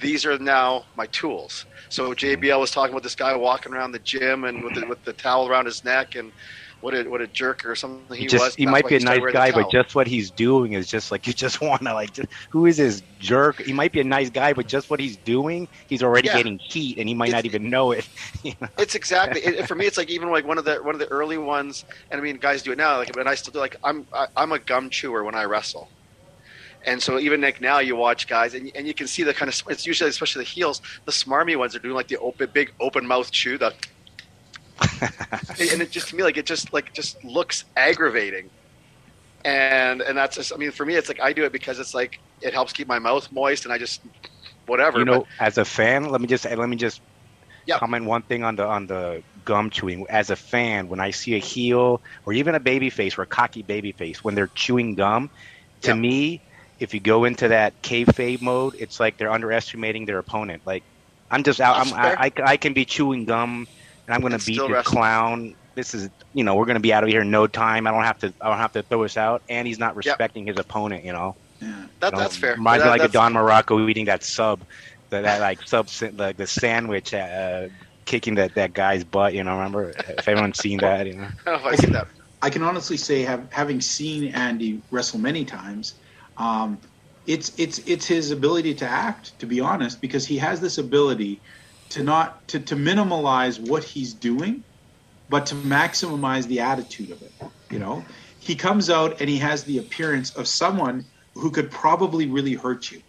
these 0.00 0.24
are 0.26 0.38
now 0.38 0.84
my 0.96 1.06
tools. 1.06 1.66
So 1.88 2.14
JBL 2.14 2.58
was 2.58 2.70
talking 2.70 2.92
about 2.92 3.02
this 3.02 3.14
guy 3.14 3.34
walking 3.36 3.72
around 3.72 3.92
the 3.92 3.98
gym 4.00 4.44
and 4.44 4.62
with 4.62 4.74
the, 4.74 4.86
with 4.86 5.04
the 5.04 5.12
towel 5.12 5.48
around 5.48 5.66
his 5.66 5.84
neck 5.84 6.14
and 6.14 6.32
what 6.82 6.94
a 6.94 7.04
what 7.04 7.20
a 7.20 7.28
jerk 7.28 7.64
or 7.64 7.76
something 7.76 8.16
he, 8.16 8.26
just, 8.26 8.42
was. 8.42 8.54
He 8.56 8.66
might 8.66 8.86
be 8.86 8.96
a 8.96 9.00
nice 9.00 9.22
guy, 9.32 9.52
but 9.52 9.70
just 9.70 9.94
what 9.94 10.06
he's 10.06 10.30
doing 10.30 10.72
is 10.72 10.88
just 10.88 11.12
like 11.12 11.26
you 11.28 11.32
just 11.32 11.60
want 11.60 11.82
to 11.82 11.94
like. 11.94 12.12
Just, 12.12 12.28
who 12.50 12.66
is 12.66 12.76
this 12.76 13.02
jerk? 13.20 13.62
He 13.62 13.72
might 13.72 13.92
be 13.92 14.00
a 14.00 14.04
nice 14.04 14.28
guy, 14.28 14.52
but 14.52 14.66
just 14.66 14.90
what 14.90 14.98
he's 14.98 15.16
doing, 15.18 15.68
he's 15.88 16.02
already 16.02 16.26
yeah. 16.26 16.36
getting 16.38 16.58
heat, 16.58 16.98
and 16.98 17.08
he 17.08 17.14
might 17.14 17.26
it's, 17.26 17.34
not 17.34 17.44
even 17.44 17.70
know 17.70 17.92
it. 17.92 18.08
You 18.42 18.54
know? 18.60 18.68
It's 18.76 18.96
exactly 18.96 19.40
it, 19.40 19.68
for 19.68 19.76
me. 19.76 19.86
It's 19.86 19.96
like 19.96 20.10
even 20.10 20.28
like 20.30 20.44
one 20.44 20.58
of 20.58 20.64
the 20.64 20.76
one 20.76 20.96
of 20.96 20.98
the 20.98 21.06
early 21.06 21.38
ones, 21.38 21.84
and 22.10 22.20
I 22.20 22.24
mean, 22.24 22.36
guys 22.38 22.62
do 22.62 22.72
it 22.72 22.78
now. 22.78 22.96
Like, 22.96 23.12
but 23.12 23.28
I 23.28 23.36
still 23.36 23.52
do. 23.52 23.60
Like, 23.60 23.76
I'm 23.84 24.04
I, 24.12 24.26
I'm 24.36 24.50
a 24.50 24.58
gum 24.58 24.90
chewer 24.90 25.22
when 25.22 25.36
I 25.36 25.44
wrestle. 25.44 25.88
And 26.84 27.02
so 27.02 27.18
even 27.18 27.40
like 27.40 27.60
now 27.60 27.78
you 27.78 27.96
watch 27.96 28.26
guys 28.26 28.54
and, 28.54 28.70
and 28.74 28.86
you 28.86 28.94
can 28.94 29.06
see 29.06 29.22
the 29.22 29.32
kind 29.32 29.48
of 29.48 29.62
it's 29.68 29.86
usually 29.86 30.10
especially 30.10 30.44
the 30.44 30.50
heels 30.50 30.82
the 31.04 31.12
smarmy 31.12 31.56
ones 31.56 31.76
are 31.76 31.78
doing 31.78 31.94
like 31.94 32.08
the 32.08 32.18
open 32.18 32.50
big 32.52 32.72
open 32.80 33.06
mouth 33.06 33.30
chew 33.30 33.56
the 33.56 33.72
and 35.00 35.82
it 35.82 35.90
just 35.90 36.08
to 36.08 36.16
me 36.16 36.22
like 36.22 36.36
it 36.36 36.46
just 36.46 36.72
like 36.72 36.92
just 36.92 37.22
looks 37.24 37.64
aggravating 37.76 38.50
and 39.44 40.00
and 40.02 40.16
that's 40.16 40.36
just 40.36 40.52
I 40.52 40.56
mean 40.56 40.70
for 40.70 40.84
me 40.84 40.94
it's 40.94 41.08
like 41.08 41.20
I 41.20 41.32
do 41.32 41.44
it 41.44 41.52
because 41.52 41.78
it's 41.78 41.94
like 41.94 42.18
it 42.40 42.52
helps 42.52 42.72
keep 42.72 42.88
my 42.88 42.98
mouth 42.98 43.30
moist 43.30 43.64
and 43.64 43.72
I 43.72 43.78
just 43.78 44.00
whatever 44.66 44.98
you 44.98 45.04
know 45.04 45.20
but, 45.20 45.28
as 45.38 45.58
a 45.58 45.64
fan 45.64 46.08
let 46.08 46.20
me 46.20 46.26
just 46.26 46.44
let 46.44 46.68
me 46.68 46.76
just 46.76 47.00
yep. 47.66 47.78
comment 47.78 48.06
one 48.06 48.22
thing 48.22 48.44
on 48.44 48.56
the 48.56 48.66
on 48.66 48.86
the 48.86 49.22
gum 49.44 49.70
chewing 49.70 50.06
as 50.08 50.30
a 50.30 50.36
fan 50.36 50.88
when 50.88 51.00
I 51.00 51.10
see 51.10 51.34
a 51.34 51.38
heel 51.38 52.00
or 52.26 52.32
even 52.32 52.54
a 52.54 52.60
baby 52.60 52.90
face 52.90 53.18
or 53.18 53.22
a 53.22 53.26
cocky 53.26 53.62
baby 53.62 53.92
face 53.92 54.22
when 54.22 54.34
they're 54.34 54.50
chewing 54.54 54.94
gum 54.94 55.30
to 55.82 55.88
yep. 55.88 55.98
me 55.98 56.40
if 56.82 56.92
you 56.92 57.00
go 57.00 57.24
into 57.24 57.48
that 57.48 57.80
kayfabe 57.82 58.42
mode, 58.42 58.74
it's 58.78 58.98
like 58.98 59.16
they're 59.16 59.30
underestimating 59.30 60.04
their 60.04 60.18
opponent. 60.18 60.62
Like 60.66 60.82
I'm 61.30 61.44
just 61.44 61.60
out. 61.60 61.86
I'm, 61.86 61.94
I, 61.94 62.26
I, 62.26 62.32
I 62.44 62.56
can 62.56 62.74
be 62.74 62.84
chewing 62.84 63.24
gum, 63.24 63.66
and 64.06 64.14
I'm 64.14 64.20
going 64.20 64.38
to 64.38 64.44
beat 64.44 64.56
your 64.56 64.68
wrestling. 64.68 64.96
clown. 64.96 65.54
This 65.74 65.94
is 65.94 66.10
you 66.34 66.44
know 66.44 66.56
we're 66.56 66.66
going 66.66 66.74
to 66.74 66.80
be 66.80 66.92
out 66.92 67.04
of 67.04 67.08
here 67.08 67.22
in 67.22 67.30
no 67.30 67.46
time. 67.46 67.86
I 67.86 67.92
don't 67.92 68.02
have 68.04 68.18
to 68.18 68.34
I 68.40 68.48
don't 68.48 68.58
have 68.58 68.72
to 68.72 68.82
throw 68.82 69.04
us 69.04 69.16
out, 69.16 69.42
and 69.48 69.66
he's 69.66 69.78
not 69.78 69.96
respecting 69.96 70.46
yep. 70.46 70.56
his 70.56 70.64
opponent. 70.64 71.04
You 71.04 71.12
know. 71.12 71.36
Yeah, 71.60 71.86
that, 72.00 72.06
you 72.06 72.12
know, 72.12 72.22
that's 72.22 72.36
fair. 72.36 72.54
Reminds 72.54 72.84
me 72.84 72.90
like 72.90 73.02
a 73.02 73.08
Don 73.08 73.34
Muraco 73.34 73.88
eating 73.88 74.06
that 74.06 74.24
sub, 74.24 74.60
that, 75.10 75.22
that 75.22 75.40
like 75.40 75.62
sub 75.66 75.88
like 76.16 76.36
the 76.36 76.46
sandwich, 76.46 77.14
uh, 77.14 77.68
kicking 78.04 78.34
that 78.34 78.56
that 78.56 78.74
guy's 78.74 79.04
butt. 79.04 79.32
You 79.34 79.44
know, 79.44 79.52
remember 79.52 79.90
if 79.90 80.28
everyone's 80.28 80.58
seen 80.58 80.78
that, 80.78 81.06
you 81.06 81.14
know. 81.14 81.28
I, 81.46 81.76
can, 81.76 81.96
I 82.42 82.50
can 82.50 82.62
honestly 82.62 82.96
say, 82.96 83.22
have, 83.22 83.50
having 83.52 83.80
seen 83.80 84.34
Andy 84.34 84.82
wrestle 84.90 85.20
many 85.20 85.44
times, 85.44 85.94
um, 86.42 86.80
it's 87.24 87.52
it's 87.58 87.78
it's 87.86 88.06
his 88.06 88.32
ability 88.32 88.74
to 88.74 88.88
act, 88.88 89.38
to 89.38 89.46
be 89.46 89.60
honest, 89.60 90.00
because 90.00 90.26
he 90.26 90.38
has 90.38 90.60
this 90.60 90.78
ability 90.78 91.42
to 91.90 92.02
not 92.02 92.48
to, 92.48 92.58
to 92.60 92.74
minimalize 92.74 93.60
what 93.60 93.84
he's 93.84 94.14
doing, 94.14 94.64
but 95.28 95.46
to 95.46 95.54
maximize 95.54 96.46
the 96.48 96.60
attitude 96.60 97.10
of 97.12 97.22
it. 97.22 97.32
You 97.70 97.78
know, 97.78 98.04
he 98.40 98.54
comes 98.56 98.90
out 98.90 99.20
and 99.20 99.30
he 99.30 99.38
has 99.38 99.64
the 99.64 99.78
appearance 99.78 100.36
of 100.36 100.46
someone 100.48 101.04
who 101.34 101.50
could 101.50 101.70
probably 101.70 102.26
really 102.26 102.54
hurt 102.54 102.90
you. 102.90 103.00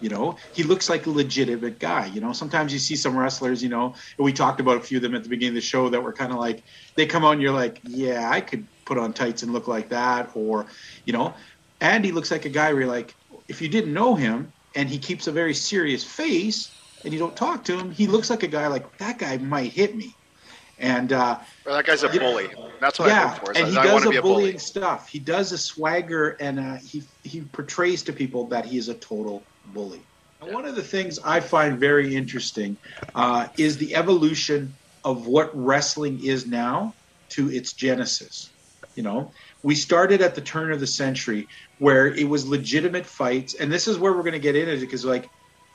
You 0.00 0.10
know, 0.10 0.36
he 0.52 0.64
looks 0.64 0.90
like 0.90 1.06
a 1.06 1.10
legitimate 1.10 1.78
guy. 1.78 2.06
You 2.06 2.20
know, 2.20 2.32
sometimes 2.32 2.72
you 2.72 2.78
see 2.78 2.96
some 2.96 3.16
wrestlers, 3.16 3.62
you 3.62 3.70
know, 3.70 3.94
and 4.18 4.24
we 4.24 4.32
talked 4.32 4.60
about 4.60 4.76
a 4.76 4.80
few 4.80 4.98
of 4.98 5.02
them 5.02 5.14
at 5.14 5.22
the 5.22 5.30
beginning 5.30 5.56
of 5.56 5.62
the 5.62 5.70
show 5.72 5.88
that 5.88 6.02
were 6.02 6.12
kind 6.12 6.32
of 6.32 6.38
like, 6.38 6.62
they 6.96 7.06
come 7.06 7.24
out 7.24 7.32
and 7.32 7.42
you're 7.42 7.52
like, 7.52 7.80
yeah, 7.82 8.28
I 8.28 8.40
could 8.42 8.68
put 8.84 8.98
on 8.98 9.14
tights 9.14 9.42
and 9.42 9.52
look 9.52 9.66
like 9.66 9.90
that. 9.90 10.32
Or, 10.34 10.66
you 11.06 11.14
know, 11.14 11.34
Andy 11.80 12.12
looks 12.12 12.30
like 12.30 12.44
a 12.44 12.50
guy 12.50 12.72
where 12.72 12.82
you're 12.82 12.90
like, 12.90 13.14
if 13.48 13.60
you 13.60 13.68
didn't 13.68 13.92
know 13.92 14.14
him 14.14 14.52
and 14.74 14.88
he 14.88 14.98
keeps 14.98 15.26
a 15.26 15.32
very 15.32 15.54
serious 15.54 16.04
face 16.04 16.70
and 17.04 17.12
you 17.12 17.18
don't 17.18 17.36
talk 17.36 17.64
to 17.64 17.78
him, 17.78 17.90
he 17.90 18.06
looks 18.06 18.30
like 18.30 18.42
a 18.42 18.48
guy 18.48 18.66
like 18.68 18.98
that 18.98 19.18
guy 19.18 19.36
might 19.38 19.72
hit 19.72 19.96
me. 19.96 20.14
And 20.78 21.12
uh, 21.12 21.38
well, 21.64 21.76
that 21.76 21.86
guy's 21.86 22.02
a 22.02 22.08
bully. 22.08 22.48
That's 22.80 22.98
what 22.98 23.08
yeah, 23.08 23.26
I 23.26 23.34
look 23.34 23.44
for. 23.46 23.58
and 23.58 23.68
he 23.68 23.76
I 23.76 23.84
does 23.84 24.06
a 24.06 24.20
bullying 24.20 24.58
stuff. 24.58 25.08
He 25.08 25.20
does 25.20 25.52
a 25.52 25.58
swagger, 25.58 26.30
and 26.40 26.58
uh, 26.58 26.76
he 26.76 27.04
he 27.22 27.42
portrays 27.42 28.02
to 28.04 28.12
people 28.12 28.46
that 28.48 28.64
he 28.64 28.76
is 28.76 28.88
a 28.88 28.94
total 28.94 29.44
bully. 29.66 30.00
Yeah. 30.42 30.52
One 30.52 30.64
of 30.64 30.74
the 30.74 30.82
things 30.82 31.20
I 31.24 31.38
find 31.40 31.78
very 31.78 32.16
interesting 32.16 32.76
uh, 33.14 33.48
is 33.56 33.78
the 33.78 33.94
evolution 33.94 34.74
of 35.04 35.26
what 35.28 35.50
wrestling 35.54 36.24
is 36.24 36.46
now 36.46 36.92
to 37.30 37.50
its 37.50 37.72
genesis. 37.72 38.50
You 38.96 39.04
know, 39.04 39.30
we 39.64 39.74
started 39.74 40.20
at 40.20 40.34
the 40.34 40.42
turn 40.42 40.72
of 40.72 40.78
the 40.78 40.86
century 40.86 41.48
where 41.78 42.08
it 42.08 42.28
was 42.28 42.46
legitimate 42.46 43.06
fights, 43.06 43.54
and 43.54 43.72
this 43.72 43.88
is 43.88 43.98
where 43.98 44.12
we're 44.12 44.22
going 44.22 44.34
to 44.34 44.38
get 44.38 44.54
into 44.54 44.74
it 44.74 44.80
because 44.80 45.06
like 45.06 45.30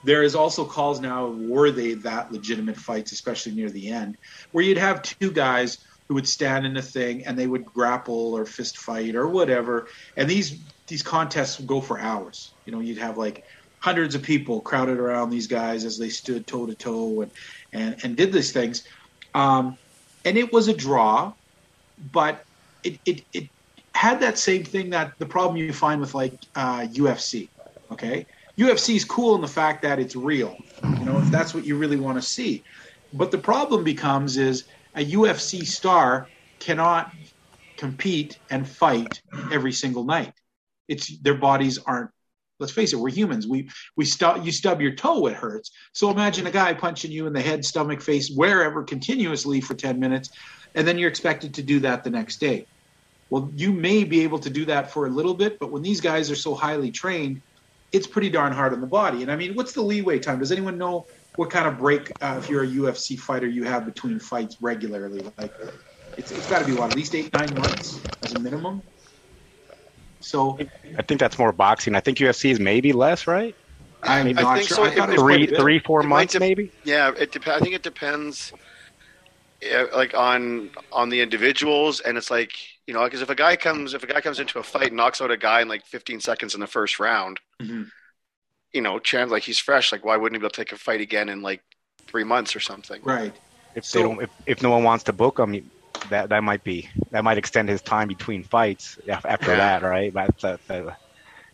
there 0.05 0.21
is 0.21 0.35
also 0.35 0.63
calls 0.63 1.01
now 1.01 1.27
were 1.27 1.71
they 1.71 1.95
that 1.95 2.31
legitimate 2.31 2.77
fights, 2.77 3.11
especially 3.11 3.53
near 3.53 3.69
the 3.71 3.89
end, 3.89 4.15
where 4.51 4.63
you'd 4.63 4.77
have 4.77 5.01
two 5.01 5.31
guys 5.31 5.79
who 6.07 6.13
would 6.13 6.27
stand 6.27 6.67
in 6.67 6.77
a 6.77 6.81
thing 6.81 7.25
and 7.25 7.37
they 7.37 7.47
would 7.47 7.65
grapple 7.65 8.35
or 8.37 8.45
fist 8.45 8.77
fight 8.77 9.15
or 9.15 9.27
whatever, 9.27 9.87
and 10.15 10.29
these 10.29 10.63
these 10.87 11.01
contests 11.01 11.57
would 11.57 11.67
go 11.67 11.81
for 11.81 11.99
hours. 11.99 12.53
You 12.67 12.73
know, 12.73 12.81
you'd 12.81 12.99
have 12.99 13.17
like 13.17 13.43
hundreds 13.79 14.13
of 14.13 14.21
people 14.21 14.61
crowded 14.61 14.99
around 14.99 15.31
these 15.31 15.47
guys 15.47 15.83
as 15.83 15.97
they 15.97 16.09
stood 16.09 16.45
toe 16.45 16.67
to 16.67 16.75
toe 16.75 17.21
and 17.21 17.31
and 17.73 17.95
and 18.03 18.15
did 18.15 18.31
these 18.31 18.51
things, 18.51 18.83
um, 19.33 19.79
and 20.25 20.37
it 20.37 20.53
was 20.53 20.67
a 20.67 20.73
draw, 20.75 21.33
but 22.11 22.43
it, 22.83 22.99
it, 23.05 23.25
it 23.33 23.49
had 23.93 24.21
that 24.21 24.37
same 24.37 24.63
thing 24.63 24.91
that 24.91 25.13
the 25.19 25.25
problem 25.25 25.57
you 25.57 25.73
find 25.73 25.99
with 25.99 26.13
like 26.13 26.33
uh, 26.55 26.81
UFC. 26.81 27.49
Okay, 27.91 28.25
UFC 28.59 28.95
is 28.95 29.05
cool 29.05 29.35
in 29.35 29.41
the 29.41 29.47
fact 29.47 29.81
that 29.83 29.99
it's 29.99 30.15
real. 30.15 30.57
You 30.83 31.05
know, 31.05 31.17
if 31.17 31.31
that's 31.31 31.53
what 31.53 31.65
you 31.65 31.77
really 31.77 31.97
want 31.97 32.17
to 32.17 32.27
see. 32.27 32.63
But 33.11 33.31
the 33.31 33.37
problem 33.37 33.83
becomes 33.83 34.37
is 34.37 34.67
a 34.95 35.03
UFC 35.03 35.65
star 35.65 36.31
cannot 36.59 37.11
compete 37.77 38.39
and 38.49 38.67
fight 38.67 39.21
every 39.51 39.71
single 39.71 40.03
night. 40.03 40.33
It's 40.87 41.17
their 41.19 41.35
bodies 41.35 41.77
aren't. 41.77 42.11
Let's 42.59 42.73
face 42.73 42.91
it, 42.91 42.97
we're 42.97 43.09
humans. 43.09 43.47
We 43.47 43.69
we 43.95 44.03
stub 44.05 44.45
you 44.45 44.51
stub 44.51 44.81
your 44.81 44.93
toe, 44.93 45.27
it 45.27 45.35
hurts. 45.35 45.71
So 45.93 46.11
imagine 46.11 46.45
a 46.45 46.51
guy 46.51 46.73
punching 46.73 47.11
you 47.11 47.25
in 47.25 47.33
the 47.33 47.41
head, 47.41 47.63
stomach, 47.63 48.01
face, 48.01 48.29
wherever 48.29 48.83
continuously 48.83 49.61
for 49.61 49.75
ten 49.75 49.99
minutes, 49.99 50.29
and 50.75 50.85
then 50.85 50.97
you're 50.97 51.09
expected 51.09 51.53
to 51.55 51.63
do 51.63 51.79
that 51.81 52.03
the 52.03 52.09
next 52.09 52.39
day. 52.39 52.67
Well, 53.29 53.51
you 53.55 53.71
may 53.71 54.03
be 54.03 54.21
able 54.21 54.39
to 54.39 54.49
do 54.49 54.65
that 54.65 54.91
for 54.91 55.05
a 55.05 55.09
little 55.09 55.33
bit, 55.35 55.59
but 55.59 55.71
when 55.71 55.81
these 55.81 56.01
guys 56.01 56.31
are 56.31 56.35
so 56.35 56.55
highly 56.55 56.91
trained, 56.91 57.41
it's 57.91 58.07
pretty 58.07 58.29
darn 58.29 58.53
hard 58.53 58.73
on 58.73 58.81
the 58.81 58.87
body. 58.87 59.21
And 59.21 59.31
I 59.31 59.35
mean, 59.35 59.53
what's 59.55 59.73
the 59.73 59.81
leeway 59.81 60.19
time? 60.19 60.39
Does 60.39 60.51
anyone 60.51 60.77
know 60.77 61.05
what 61.35 61.49
kind 61.49 61.67
of 61.67 61.77
break, 61.77 62.11
uh, 62.21 62.39
if 62.41 62.49
you're 62.49 62.63
a 62.63 62.67
UFC 62.67 63.17
fighter, 63.17 63.47
you 63.47 63.63
have 63.63 63.85
between 63.85 64.19
fights 64.19 64.57
regularly? 64.61 65.21
Like, 65.37 65.53
it's, 66.17 66.31
it's 66.31 66.47
got 66.47 66.59
to 66.59 66.65
be 66.65 66.73
what, 66.73 66.89
at 66.89 66.95
least 66.95 67.15
eight, 67.15 67.31
nine 67.33 67.55
months 67.55 67.99
as 68.23 68.33
a 68.33 68.39
minimum? 68.39 68.81
So 70.21 70.59
I 70.97 71.01
think 71.03 71.19
that's 71.19 71.39
more 71.39 71.51
boxing. 71.51 71.95
I 71.95 72.01
think 72.01 72.17
UFC 72.17 72.51
is 72.51 72.59
maybe 72.59 72.93
less, 72.93 73.25
right? 73.27 73.55
I'm 74.03 74.27
I 74.27 74.31
not 74.33 74.57
think 74.57 74.67
sure. 74.67 74.77
so. 74.77 74.83
I 74.83 74.95
thought 74.95 75.09
It- 75.09 75.13
it 75.13 75.19
Three, 75.19 75.43
a 75.43 75.47
bit. 75.47 75.59
three, 75.59 75.79
four 75.79 76.01
It 76.01 76.07
months, 76.07 76.33
dep- 76.33 76.39
maybe. 76.41 76.71
Yeah, 76.83 77.11
it 77.17 77.31
dep- 77.31 77.47
I 77.47 77.59
think 77.59 77.75
it 77.75 77.83
depends, 77.83 78.51
yeah, 79.61 79.85
like 79.95 80.13
on 80.13 80.71
on 80.91 81.09
the 81.09 81.21
individuals, 81.21 81.99
and 81.99 82.17
it's 82.17 82.31
like 82.31 82.53
you 82.89 82.95
know, 82.95 83.03
because 83.03 83.21
if 83.21 83.29
a 83.29 83.35
guy 83.35 83.55
comes 83.55 83.93
if 83.93 84.01
a 84.01 84.07
guy 84.07 84.19
comes 84.19 84.39
into 84.39 84.57
a 84.57 84.63
fight 84.63 84.87
and 84.87 84.97
knocks 84.97 85.21
out 85.21 85.29
a 85.29 85.37
guy 85.37 85.61
in 85.61 85.67
like 85.67 85.85
15 85.85 86.19
seconds 86.21 86.55
in 86.55 86.59
the 86.59 86.65
first 86.65 86.99
round, 86.99 87.39
Mhm. 87.61 87.91
you 88.73 88.81
know, 88.81 88.97
chance 88.97 89.29
like 89.29 89.43
he's 89.43 89.59
fresh. 89.59 89.91
Like, 89.91 90.03
why 90.03 90.17
wouldn't 90.17 90.35
he 90.35 90.39
be 90.39 90.45
able 90.45 90.49
to 90.49 90.57
take 90.57 90.71
a 90.71 90.75
fight 90.75 90.99
again 90.99 91.29
in 91.29 91.43
like 91.43 91.61
three 92.07 92.23
months 92.23 92.55
or 92.55 92.59
something? 92.59 92.99
Right. 93.03 93.31
If 93.75 93.85
So- 93.85 93.99
they 93.99 94.03
don't, 94.03 94.23
if, 94.23 94.29
if 94.47 94.63
no 94.63 94.71
one 94.71 94.83
wants 94.83 95.03
to 95.03 95.13
book 95.13 95.37
him, 95.37 95.69
that 96.09 96.29
that 96.29 96.43
might 96.43 96.63
be 96.63 96.89
that 97.11 97.23
might 97.23 97.37
extend 97.37 97.69
his 97.69 97.83
time 97.83 98.07
between 98.07 98.41
fights 98.43 98.97
after 99.07 99.51
Yeah. 99.51 99.57
that, 99.57 99.83
right? 99.83 100.11
That's 100.11 100.41
that, 100.41 100.59
that, 100.67 100.99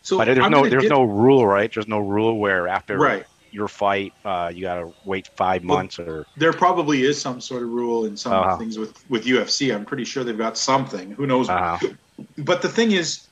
So 0.04 0.18
but 0.18 0.26
there's 0.26 0.40
I'm 0.40 0.52
no 0.52 0.70
there's 0.70 0.84
get- 0.84 0.92
no 0.92 1.04
rule, 1.04 1.46
right? 1.46 1.70
There's 1.74 1.88
no 1.90 2.00
rule 2.00 2.38
where 2.40 2.70
after 2.70 2.98
Right. 2.98 3.26
Your 3.56 3.68
fight, 3.68 4.14
uh, 4.26 4.52
you 4.54 4.62
gotta 4.64 4.92
wait 5.04 5.30
five 5.38 5.64
Well, 5.64 5.78
months 5.78 5.98
or 6.00 6.28
There 6.38 6.54
probably 6.54 7.04
is 7.04 7.20
some 7.20 7.40
sort 7.42 7.64
of 7.64 7.70
rule 7.70 8.06
in 8.06 8.18
some 8.18 8.34
Uh-huh. 8.34 8.58
things 8.60 8.78
with 8.78 8.94
with 9.10 9.26
UFC. 9.26 9.74
I'm 9.74 9.86
pretty 9.86 10.06
sure 10.06 10.24
they've 10.24 10.38
got 10.38 10.58
something. 10.58 11.12
Who 11.12 11.26
knows? 11.28 11.50
uh, 11.50 11.78
But 12.38 12.62
the 12.62 12.70
thing 12.70 12.92
is, 12.92 13.28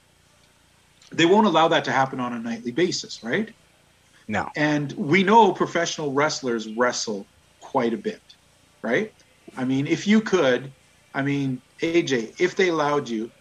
they 1.14 1.26
won't 1.26 1.48
allow 1.48 1.68
that 1.70 1.86
to 1.86 1.92
happen 1.92 2.20
on 2.20 2.34
a 2.34 2.40
nightly 2.40 2.72
basis, 2.72 3.20
right? 3.24 3.54
no. 4.28 4.48
And 4.56 4.92
we 4.94 5.24
know 5.24 5.54
professional 5.54 6.14
wrestlers 6.14 6.68
wrestle 6.68 7.30
quite 7.62 7.94
a 7.94 7.98
bit, 7.98 8.22
right? 8.84 9.14
I 9.58 9.66
mean, 9.66 9.88
if 9.88 10.08
you 10.08 10.22
could, 10.22 10.74
I 11.14 11.22
mean, 11.22 11.62
AJ, 11.82 12.40
if 12.40 12.56
they 12.56 12.70
allowed 12.70 13.10
you, 13.10 13.32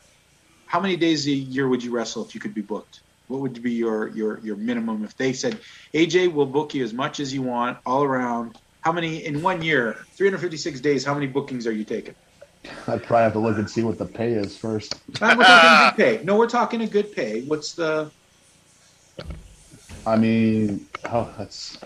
how 0.67 0.81
many 0.81 0.97
days 0.97 1.27
a 1.27 1.31
year 1.31 1.69
would 1.69 1.83
you 1.85 1.93
wrestle 1.93 2.27
if 2.27 2.35
you 2.35 2.41
could 2.41 2.55
be 2.55 2.63
booked? 2.63 3.03
What 3.33 3.41
would 3.41 3.63
be 3.63 3.73
your 3.73 4.09
your 4.09 4.41
your 4.45 4.57
minimum 4.57 5.05
if 5.05 5.17
they 5.17 5.33
said, 5.33 5.59
AJ, 5.97 6.35
we'll 6.35 6.45
book 6.45 6.75
you 6.75 6.85
as 6.85 6.93
much 6.93 7.19
as 7.19 7.33
you 7.33 7.41
want 7.41 7.79
all 7.87 8.05
around? 8.05 8.59
How 8.83 8.93
many 8.93 9.25
in 9.25 9.41
one 9.41 9.63
year, 9.63 9.97
356 10.19 10.81
days? 10.81 11.03
How 11.03 11.15
many 11.15 11.29
bookings 11.29 11.67
are 11.67 11.73
you 11.73 11.85
taking? 11.85 12.15
I'd 12.87 13.03
probably 13.03 13.23
have 13.23 13.33
to 13.33 13.39
look 13.39 13.57
and 13.57 13.71
see 13.71 13.83
what 13.83 13.97
the 13.97 14.05
pay 14.05 14.33
is 14.33 14.59
first. 14.59 15.01
We're 15.19 15.35
talking 15.35 15.39
good 15.39 16.19
pay. 16.19 16.25
No, 16.25 16.37
we're 16.37 16.47
talking 16.47 16.83
a 16.83 16.87
good 16.87 17.11
pay. 17.13 17.41
What's 17.47 17.75
the 17.75 18.13
I 20.05 20.17
mean, 20.17 20.89
oh, 21.07 21.33
that's 21.39 21.79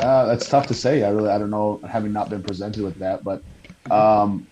uh, 0.00 0.26
that's 0.26 0.48
tough 0.48 0.66
to 0.66 0.74
say. 0.74 1.04
I 1.04 1.10
really, 1.10 1.30
I 1.30 1.38
don't 1.38 1.50
know, 1.50 1.80
having 1.88 2.12
not 2.12 2.28
been 2.28 2.42
presented 2.42 2.82
with 2.82 2.98
that, 2.98 3.22
but 3.22 3.42
um, 3.88 4.48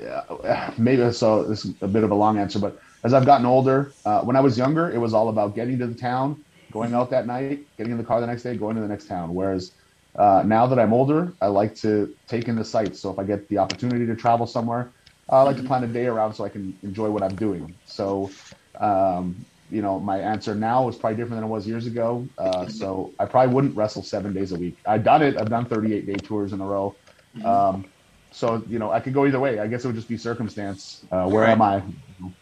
yeah, 0.00 0.72
maybe 0.78 1.12
so. 1.12 1.44
This 1.44 1.66
is 1.66 1.74
a 1.82 1.88
bit 1.88 2.04
of 2.04 2.10
a 2.10 2.14
long 2.14 2.38
answer, 2.38 2.58
but 2.58 2.78
as 3.04 3.14
I've 3.14 3.26
gotten 3.26 3.46
older, 3.46 3.96
uh, 4.04 4.22
when 4.22 4.36
I 4.36 4.40
was 4.40 4.58
younger, 4.58 4.90
it 4.90 4.98
was 4.98 5.14
all 5.14 5.28
about 5.28 5.54
getting 5.54 5.78
to 5.78 5.86
the 5.86 5.94
town, 5.94 6.44
going 6.72 6.94
out 6.94 7.10
that 7.10 7.26
night, 7.26 7.66
getting 7.76 7.92
in 7.92 7.98
the 7.98 8.04
car 8.04 8.20
the 8.20 8.26
next 8.26 8.42
day, 8.42 8.56
going 8.56 8.76
to 8.76 8.82
the 8.82 8.88
next 8.88 9.06
town. 9.06 9.34
Whereas 9.34 9.72
uh, 10.18 10.42
now 10.44 10.66
that 10.66 10.78
I'm 10.78 10.92
older, 10.92 11.36
I 11.40 11.46
like 11.46 11.74
to 11.76 12.14
take 12.28 12.48
in 12.48 12.56
the 12.56 12.64
sights. 12.64 13.00
So 13.00 13.10
if 13.10 13.18
I 13.18 13.24
get 13.24 13.48
the 13.48 13.58
opportunity 13.58 14.06
to 14.06 14.16
travel 14.16 14.46
somewhere, 14.46 14.94
I 15.30 15.42
like 15.42 15.56
to 15.58 15.62
plan 15.62 15.84
a 15.84 15.88
day 15.88 16.06
around 16.06 16.34
so 16.34 16.44
I 16.44 16.48
can 16.48 16.76
enjoy 16.82 17.10
what 17.10 17.22
I'm 17.22 17.36
doing. 17.36 17.76
So 17.84 18.36
um, 18.80 19.46
you 19.70 19.82
know, 19.82 20.00
my 20.00 20.18
answer 20.18 20.54
now 20.54 20.88
is 20.88 20.96
probably 20.96 21.16
different 21.16 21.36
than 21.36 21.44
it 21.44 21.52
was 21.52 21.66
years 21.66 21.86
ago. 21.86 22.28
Uh, 22.38 22.66
so 22.66 23.14
I 23.18 23.26
probably 23.26 23.54
wouldn't 23.54 23.76
wrestle 23.76 24.02
seven 24.02 24.32
days 24.32 24.52
a 24.52 24.56
week. 24.56 24.80
I've 24.86 25.04
done 25.04 25.22
it. 25.22 25.36
I've 25.36 25.50
done 25.50 25.66
38 25.66 26.06
day 26.06 26.20
tours 26.20 26.52
in 26.52 26.60
a 26.60 26.66
row. 26.66 26.96
Um, 27.44 27.92
so 28.38 28.64
you 28.68 28.78
know, 28.78 28.90
I 28.92 29.00
could 29.00 29.14
go 29.14 29.26
either 29.26 29.40
way. 29.40 29.58
I 29.58 29.66
guess 29.66 29.84
it 29.84 29.88
would 29.88 29.96
just 29.96 30.08
be 30.08 30.16
circumstance. 30.16 31.04
Uh, 31.10 31.24
where 31.26 31.44
Right. 31.44 31.52
am 31.52 31.62
I? 31.62 31.82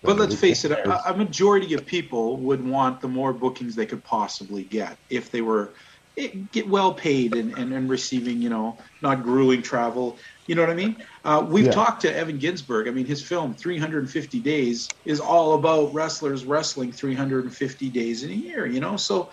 But 0.05 0.19
let's 0.19 0.35
face 0.35 0.65
it, 0.65 0.73
a, 0.73 1.11
a 1.11 1.17
majority 1.17 1.75
of 1.75 1.87
people 1.87 2.43
would 2.43 2.65
want 2.65 3.01
the 3.01 3.09
more 3.09 3.33
bookings 3.33 3.75
they 3.75 3.87
could 3.87 4.05
possibly 4.05 4.65
get 4.65 4.99
if 5.09 5.31
they 5.31 5.41
were 5.41 5.75
eh, 6.19 6.29
get 6.53 6.69
well 6.69 6.95
paid 6.95 7.35
and, 7.35 7.57
and, 7.57 7.73
and 7.73 7.89
receiving, 7.89 8.41
you 8.43 8.49
know, 8.51 8.79
not 9.01 9.23
grueling 9.23 9.63
travel. 9.63 10.19
You 10.47 10.55
know 10.55 10.63
what 10.63 10.71
I 10.71 10.75
mean? 10.75 11.03
Uh, 11.25 11.47
we've 11.49 11.67
Yeah. 11.67 11.73
talked 11.73 12.03
to 12.03 12.15
Evan 12.15 12.39
Ginzburg. 12.39 12.89
I 12.89 12.93
mean, 12.93 13.07
his 13.07 13.27
film 13.27 13.57
350 13.57 14.41
Days 14.41 14.97
is 15.05 15.19
all 15.19 15.55
about 15.55 15.93
wrestlers 15.95 16.45
wrestling 16.45 16.93
350 16.93 17.91
days 17.91 18.23
in 18.23 18.31
a 18.31 18.35
year. 18.35 18.67
You 18.67 18.81
know, 18.81 18.97
so 18.97 19.33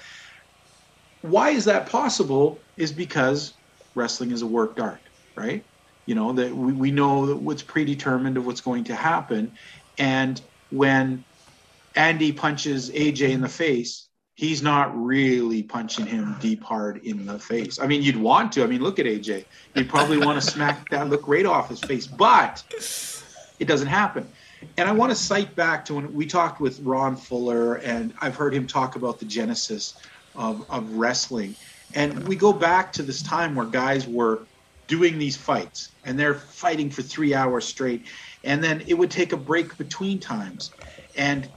why 1.22 1.50
is 1.52 1.66
that 1.66 1.90
possible? 1.90 2.64
Is 2.78 2.92
because 2.92 3.60
wrestling 3.96 4.32
is 4.32 4.42
a 4.42 4.48
worked 4.48 4.80
art, 4.80 5.08
right? 5.36 5.66
You 6.06 6.16
know 6.16 6.34
that 6.34 6.56
we, 6.56 6.74
we 6.74 6.92
know 6.92 7.28
that 7.28 7.38
what's 7.38 7.64
predetermined 7.64 8.38
of 8.38 8.46
what's 8.46 8.62
going 8.62 8.84
to 8.86 8.96
happen, 8.96 9.52
and 9.98 10.42
when 10.70 11.24
Andy 11.96 12.32
punches 12.32 12.90
AJ 12.92 13.30
in 13.30 13.42
the 13.42 13.50
face, 13.50 14.08
he's 14.36 14.62
not 14.62 14.92
really 15.02 15.64
punching 15.64 16.06
him 16.06 16.36
deep 16.40 16.64
hard 16.64 16.98
in 17.06 17.26
the 17.26 17.38
face. 17.38 17.80
I 17.80 17.88
mean, 17.88 18.02
you'd 18.02 18.18
want 18.18 18.52
to. 18.54 18.64
I 18.64 18.68
mean, 18.68 18.82
look 18.82 19.00
at 19.00 19.06
AJ. 19.06 19.46
You'd 19.76 19.90
probably 19.90 20.18
want 20.18 20.42
to 20.42 20.52
smack 20.52 20.90
that 20.90 21.10
look 21.10 21.28
right 21.28 21.46
off 21.46 21.70
his 21.70 21.80
face, 21.80 22.08
but 22.08 22.64
it 23.60 23.68
doesn't 23.68 23.88
happen. 23.88 24.28
And 24.78 24.88
I 24.88 24.92
want 24.94 25.12
to 25.12 25.16
cite 25.16 25.56
back 25.56 25.86
to 25.86 25.96
when 25.96 26.14
we 26.14 26.26
talked 26.26 26.60
with 26.60 26.80
Ron 26.80 27.16
Fuller, 27.16 27.76
and 27.76 28.14
I've 28.22 28.36
heard 28.36 28.54
him 28.54 28.66
talk 28.66 28.96
about 28.96 29.20
the 29.20 29.26
genesis 29.26 29.96
of, 30.36 30.70
of 30.70 30.92
wrestling. 30.94 31.56
And 31.94 32.28
we 32.28 32.36
go 32.36 32.54
back 32.54 32.92
to 32.94 33.04
this 33.04 33.22
time 33.22 33.56
where 33.56 33.66
guys 33.66 34.08
were 34.08 34.40
doing 34.88 35.18
these 35.18 35.38
fights 35.38 35.96
and 36.04 36.20
they're 36.20 36.36
fighting 36.36 36.90
for 36.90 37.02
three 37.02 37.34
hours 37.34 37.66
straight. 37.66 38.08
And 38.44 38.64
then 38.64 38.84
it 38.88 38.94
would 38.96 39.12
take 39.12 39.34
a 39.34 39.38
break 39.38 39.78
between 39.78 40.20
times. 40.20 40.76
And 41.16 41.50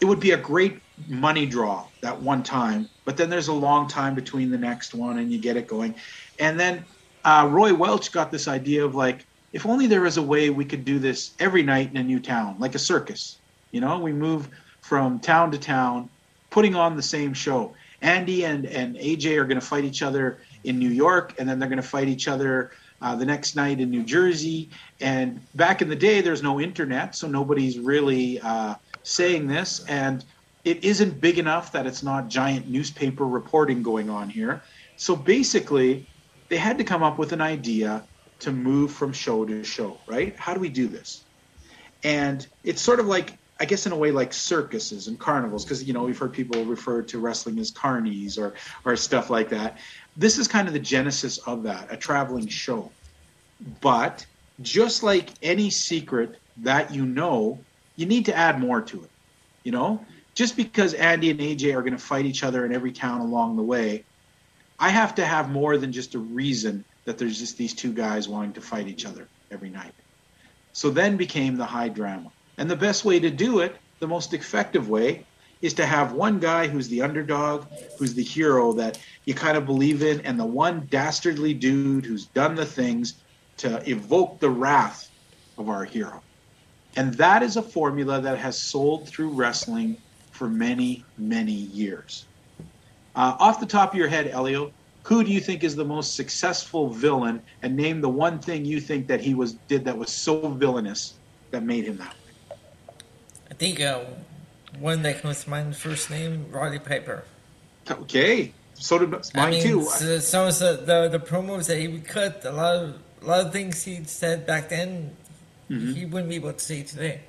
it 0.00 0.06
would 0.06 0.20
be 0.20 0.32
a 0.32 0.36
great 0.36 0.80
money 1.06 1.46
draw 1.46 1.88
that 2.02 2.20
one 2.20 2.42
time, 2.42 2.88
but 3.04 3.16
then 3.16 3.30
there's 3.30 3.48
a 3.48 3.52
long 3.52 3.88
time 3.88 4.14
between 4.14 4.50
the 4.50 4.58
next 4.58 4.94
one 4.94 5.18
and 5.18 5.32
you 5.32 5.40
get 5.40 5.56
it 5.56 5.66
going. 5.66 5.96
And 6.38 6.58
then 6.58 6.86
uh, 7.24 7.48
Roy 7.50 7.74
Welch 7.74 8.12
got 8.12 8.30
this 8.30 8.48
idea 8.48 8.84
of 8.84 8.94
like, 8.94 9.26
if 9.52 9.66
only 9.66 9.86
there 9.86 10.02
was 10.02 10.16
a 10.16 10.22
way 10.22 10.50
we 10.50 10.64
could 10.64 10.84
do 10.84 10.98
this 10.98 11.34
every 11.38 11.62
night 11.62 11.90
in 11.90 11.96
a 11.96 12.02
new 12.02 12.20
town, 12.20 12.56
like 12.58 12.74
a 12.74 12.78
circus. 12.78 13.40
You 13.70 13.80
know, 13.80 13.98
we 13.98 14.12
move 14.12 14.48
from 14.82 15.20
town 15.20 15.52
to 15.52 15.58
town, 15.58 16.10
putting 16.50 16.74
on 16.74 16.96
the 16.96 17.02
same 17.02 17.34
show. 17.34 17.74
Andy 18.00 18.44
and, 18.44 18.66
and 18.66 18.96
AJ 18.96 19.38
are 19.38 19.46
going 19.46 19.60
to 19.60 19.66
fight 19.66 19.84
each 19.84 20.02
other 20.02 20.42
in 20.64 20.78
New 20.78 20.90
York, 20.90 21.34
and 21.38 21.48
then 21.48 21.58
they're 21.58 21.68
going 21.68 21.82
to 21.82 21.88
fight 21.88 22.08
each 22.08 22.28
other 22.28 22.72
uh, 23.00 23.14
the 23.14 23.26
next 23.26 23.56
night 23.56 23.80
in 23.80 23.90
New 23.90 24.04
Jersey. 24.04 24.70
And 25.00 25.46
back 25.54 25.82
in 25.82 25.88
the 25.88 25.96
day, 25.96 26.20
there's 26.20 26.42
no 26.42 26.60
internet, 26.60 27.14
so 27.14 27.28
nobody's 27.28 27.78
really 27.78 28.40
uh, 28.40 28.74
saying 29.02 29.46
this. 29.46 29.84
And 29.88 30.24
it 30.64 30.84
isn't 30.84 31.20
big 31.20 31.38
enough 31.38 31.72
that 31.72 31.86
it's 31.86 32.02
not 32.02 32.28
giant 32.28 32.68
newspaper 32.68 33.26
reporting 33.26 33.82
going 33.82 34.08
on 34.08 34.30
here. 34.30 34.62
So 34.96 35.14
basically, 35.14 36.08
they 36.48 36.56
had 36.56 36.78
to 36.78 36.84
come 36.84 37.02
up 37.02 37.18
with 37.18 37.32
an 37.32 37.40
idea 37.40 38.08
to 38.40 38.52
move 38.52 38.92
from 38.92 39.12
show 39.12 39.44
to 39.44 39.62
show, 39.64 40.02
right? 40.06 40.38
How 40.38 40.54
do 40.54 40.60
we 40.60 40.68
do 40.68 40.88
this? 40.88 41.26
And 42.02 42.46
it's 42.62 42.82
sort 42.82 43.00
of 43.00 43.06
like, 43.06 43.38
I 43.58 43.66
guess, 43.66 43.86
in 43.86 43.92
a 43.92 43.96
way, 43.96 44.10
like 44.10 44.32
circuses 44.32 45.06
and 45.06 45.18
carnivals, 45.18 45.64
because 45.64 45.84
you 45.84 45.92
know 45.92 46.02
we've 46.02 46.18
heard 46.18 46.32
people 46.32 46.64
refer 46.64 47.02
to 47.02 47.18
wrestling 47.18 47.58
as 47.58 47.72
carnies 47.72 48.36
or 48.38 48.54
or 48.84 48.96
stuff 48.96 49.30
like 49.30 49.50
that. 49.50 49.78
This 50.16 50.38
is 50.38 50.46
kind 50.46 50.68
of 50.68 50.74
the 50.74 50.80
genesis 50.80 51.38
of 51.38 51.62
that, 51.64 51.92
a 51.92 51.96
traveling 51.96 52.46
show. 52.48 52.90
But 53.80 54.26
just 54.62 55.02
like 55.02 55.30
any 55.42 55.70
secret 55.70 56.38
that 56.58 56.94
you 56.94 57.04
know, 57.04 57.58
you 57.96 58.06
need 58.06 58.26
to 58.26 58.36
add 58.36 58.60
more 58.60 58.80
to 58.80 59.02
it. 59.02 59.10
You 59.64 59.72
know, 59.72 60.04
just 60.34 60.56
because 60.56 60.94
Andy 60.94 61.30
and 61.30 61.40
AJ 61.40 61.74
are 61.74 61.80
going 61.80 61.96
to 61.96 61.98
fight 61.98 62.26
each 62.26 62.44
other 62.44 62.66
in 62.66 62.74
every 62.74 62.92
town 62.92 63.20
along 63.20 63.56
the 63.56 63.62
way, 63.62 64.04
I 64.78 64.90
have 64.90 65.14
to 65.16 65.24
have 65.24 65.50
more 65.50 65.78
than 65.78 65.92
just 65.92 66.14
a 66.14 66.18
reason 66.18 66.84
that 67.04 67.18
there's 67.18 67.38
just 67.38 67.56
these 67.56 67.74
two 67.74 67.92
guys 67.92 68.28
wanting 68.28 68.52
to 68.54 68.60
fight 68.60 68.88
each 68.88 69.06
other 69.06 69.28
every 69.50 69.70
night. 69.70 69.94
So 70.72 70.90
then 70.90 71.16
became 71.16 71.56
the 71.56 71.64
high 71.64 71.88
drama. 71.88 72.30
And 72.58 72.70
the 72.70 72.76
best 72.76 73.04
way 73.04 73.20
to 73.20 73.30
do 73.30 73.60
it, 73.60 73.76
the 74.00 74.08
most 74.08 74.34
effective 74.34 74.88
way, 74.88 75.26
is 75.62 75.74
to 75.74 75.86
have 75.86 76.12
one 76.12 76.38
guy 76.38 76.66
who's 76.66 76.88
the 76.88 77.02
underdog, 77.02 77.66
who's 77.98 78.14
the 78.14 78.22
hero 78.22 78.72
that 78.72 78.98
you 79.24 79.34
kind 79.34 79.56
of 79.56 79.66
believe 79.66 80.02
in, 80.02 80.20
and 80.22 80.38
the 80.38 80.44
one 80.44 80.86
dastardly 80.90 81.54
dude 81.54 82.04
who's 82.04 82.26
done 82.26 82.54
the 82.54 82.66
things 82.66 83.14
to 83.56 83.88
evoke 83.88 84.40
the 84.40 84.50
wrath 84.50 85.10
of 85.58 85.68
our 85.68 85.84
hero. 85.84 86.22
And 86.96 87.14
that 87.14 87.42
is 87.42 87.56
a 87.56 87.62
formula 87.62 88.20
that 88.20 88.38
has 88.38 88.58
sold 88.58 89.08
through 89.08 89.30
wrestling 89.30 89.96
for 90.30 90.48
many, 90.48 91.04
many 91.16 91.52
years. 91.52 92.26
Uh, 93.16 93.36
off 93.38 93.60
the 93.60 93.66
top 93.66 93.92
of 93.92 93.98
your 93.98 94.08
head, 94.08 94.28
Elio, 94.28 94.72
who 95.04 95.22
do 95.22 95.30
you 95.30 95.40
think 95.40 95.62
is 95.62 95.76
the 95.76 95.84
most 95.84 96.16
successful 96.16 96.88
villain? 96.88 97.42
And 97.62 97.76
name 97.76 98.00
the 98.00 98.08
one 98.08 98.38
thing 98.38 98.64
you 98.64 98.80
think 98.80 99.06
that 99.06 99.20
he 99.20 99.34
was 99.34 99.54
did 99.68 99.84
that 99.84 99.96
was 99.96 100.10
so 100.10 100.48
villainous 100.48 101.14
that 101.50 101.62
made 101.62 101.84
him 101.84 101.98
that 101.98 102.14
way. 102.14 102.56
I 103.50 103.54
think 103.54 103.80
uh, 103.80 104.04
one 104.78 105.02
that 105.02 105.20
comes 105.22 105.44
to 105.44 105.50
mind, 105.50 105.76
first 105.76 106.10
name, 106.10 106.46
Roddy 106.50 106.78
Piper. 106.78 107.24
Okay, 107.90 108.52
so 108.74 108.98
did 108.98 109.10
mine 109.10 109.22
I 109.34 109.50
mean, 109.50 109.62
too. 109.62 109.82
so- 109.84 110.18
some 110.18 110.48
of 110.48 110.58
the, 110.58 110.82
the 111.10 111.18
the 111.18 111.24
promos 111.24 111.66
that 111.68 111.78
he 111.78 111.88
would 111.88 112.06
cut, 112.06 112.44
a 112.44 112.50
lot 112.52 112.74
of 112.76 112.98
a 113.22 113.24
lot 113.26 113.40
of 113.46 113.52
things 113.52 113.82
he'd 113.84 114.08
said 114.08 114.46
back 114.46 114.68
then, 114.68 115.16
Mm-hmm. 115.70 115.92
he 115.94 116.04
wouldn't 116.04 116.28
be 116.28 116.36
able 116.36 116.52
to 116.52 116.58
say 116.58 116.82
today. 116.82 117.20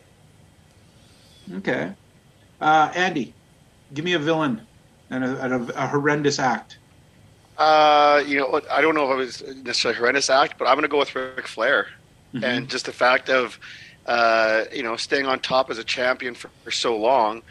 Okay. 1.54 1.94
Uh, 2.60 2.92
Andy, 2.94 3.34
give 3.94 4.04
me 4.04 4.12
a 4.14 4.20
villain 4.20 4.62
and 5.10 5.24
a, 5.24 5.42
and 5.44 5.70
a, 5.72 5.84
a 5.84 5.88
horrendous 5.88 6.38
act. 6.40 6.78
Uh, 7.58 8.22
you 8.28 8.38
know, 8.38 8.60
I 8.70 8.82
don't 8.82 8.94
know 8.96 9.06
if 9.06 9.14
it 9.14 9.16
was 9.16 9.56
necessarily 9.64 9.96
a 9.96 10.00
horrendous 10.00 10.30
act, 10.30 10.58
but 10.58 10.68
I'm 10.68 10.74
going 10.76 10.82
to 10.84 10.90
go 10.90 10.98
with 11.00 11.16
Ric 11.16 11.48
Flair, 11.48 11.88
Mhm. 12.34 12.44
and 12.44 12.70
just 12.70 12.88
the 12.88 12.92
fact 12.92 13.30
of, 13.30 13.58
uh, 14.06 14.66
you 14.74 14.84
know, 14.84 14.96
staying 14.96 15.26
on 15.26 15.40
top 15.40 15.70
as 15.70 15.78
a 15.78 15.84
champion 15.84 16.36
for, 16.36 16.52
for 16.64 16.72
so 16.72 16.98
long, 16.98 17.44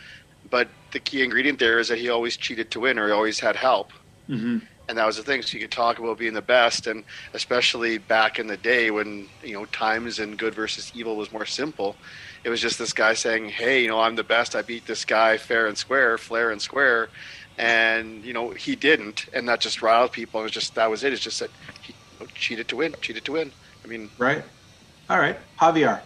but 0.48 0.70
the 0.92 1.00
key 1.00 1.22
ingredient 1.22 1.58
there 1.58 1.78
is 1.78 1.88
that 1.88 1.98
he 1.98 2.08
always 2.10 2.36
cheated 2.36 2.70
to 2.72 2.80
win, 2.80 2.98
or 2.98 3.06
he 3.08 3.12
always 3.12 3.40
had 3.40 3.56
help, 3.56 3.92
hmm 4.28 4.58
and 4.88 4.98
that 4.98 5.06
was 5.06 5.16
the 5.16 5.22
thing. 5.22 5.40
So 5.40 5.56
you 5.56 5.64
could 5.64 5.70
talk 5.72 5.98
about 5.98 6.18
being 6.18 6.34
the 6.34 6.42
best, 6.42 6.86
and 6.86 7.04
especially 7.32 7.96
back 7.98 8.38
in 8.38 8.46
the 8.48 8.56
day 8.56 8.90
when 8.90 9.30
you 9.42 9.54
know 9.54 9.64
times 9.66 10.18
and 10.18 10.36
good 10.38 10.54
versus 10.54 10.90
evil 10.94 11.16
was 11.16 11.32
more 11.32 11.46
simple. 11.46 11.98
It 12.44 12.50
was 12.50 12.60
just 12.60 12.78
this 12.78 12.92
guy 12.92 13.14
saying, 13.14 13.48
"Hey, 13.48 13.82
you 13.82 13.88
know, 13.88 14.00
I'm 14.00 14.16
the 14.16 14.24
best. 14.24 14.54
I 14.54 14.62
beat 14.62 14.86
this 14.86 15.04
guy 15.06 15.38
fair 15.38 15.66
and 15.66 15.78
square, 15.78 16.18
flair 16.18 16.50
and 16.50 16.60
square." 16.60 17.10
And 17.56 18.24
you 18.24 18.32
know 18.34 18.50
he 18.50 18.76
didn't, 18.76 19.24
and 19.32 19.48
that 19.48 19.60
just 19.60 19.80
riled 19.82 20.12
people. 20.12 20.40
It 20.40 20.44
was 20.44 20.52
just 20.52 20.74
that 20.74 20.90
was 20.90 21.02
it. 21.04 21.12
It's 21.14 21.22
just 21.22 21.40
that 21.40 21.52
he 21.80 21.96
cheated 22.34 22.68
to 22.68 22.76
win, 22.76 22.94
cheated 23.00 23.24
to 23.26 23.32
win. 23.32 23.54
I 23.84 23.88
mean, 23.88 24.10
Right. 24.18 24.44
All 25.08 25.18
right. 25.18 25.38
Javier. 25.60 26.04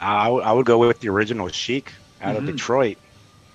I 0.00 0.28
would- 0.28 0.44
I 0.44 0.52
would 0.52 0.66
go 0.66 0.78
with 0.78 0.94
the 1.00 1.08
original 1.10 1.48
Sheik 1.48 1.88
out 2.20 2.34
Mhm. 2.34 2.38
of 2.38 2.44
Detroit. 2.44 2.98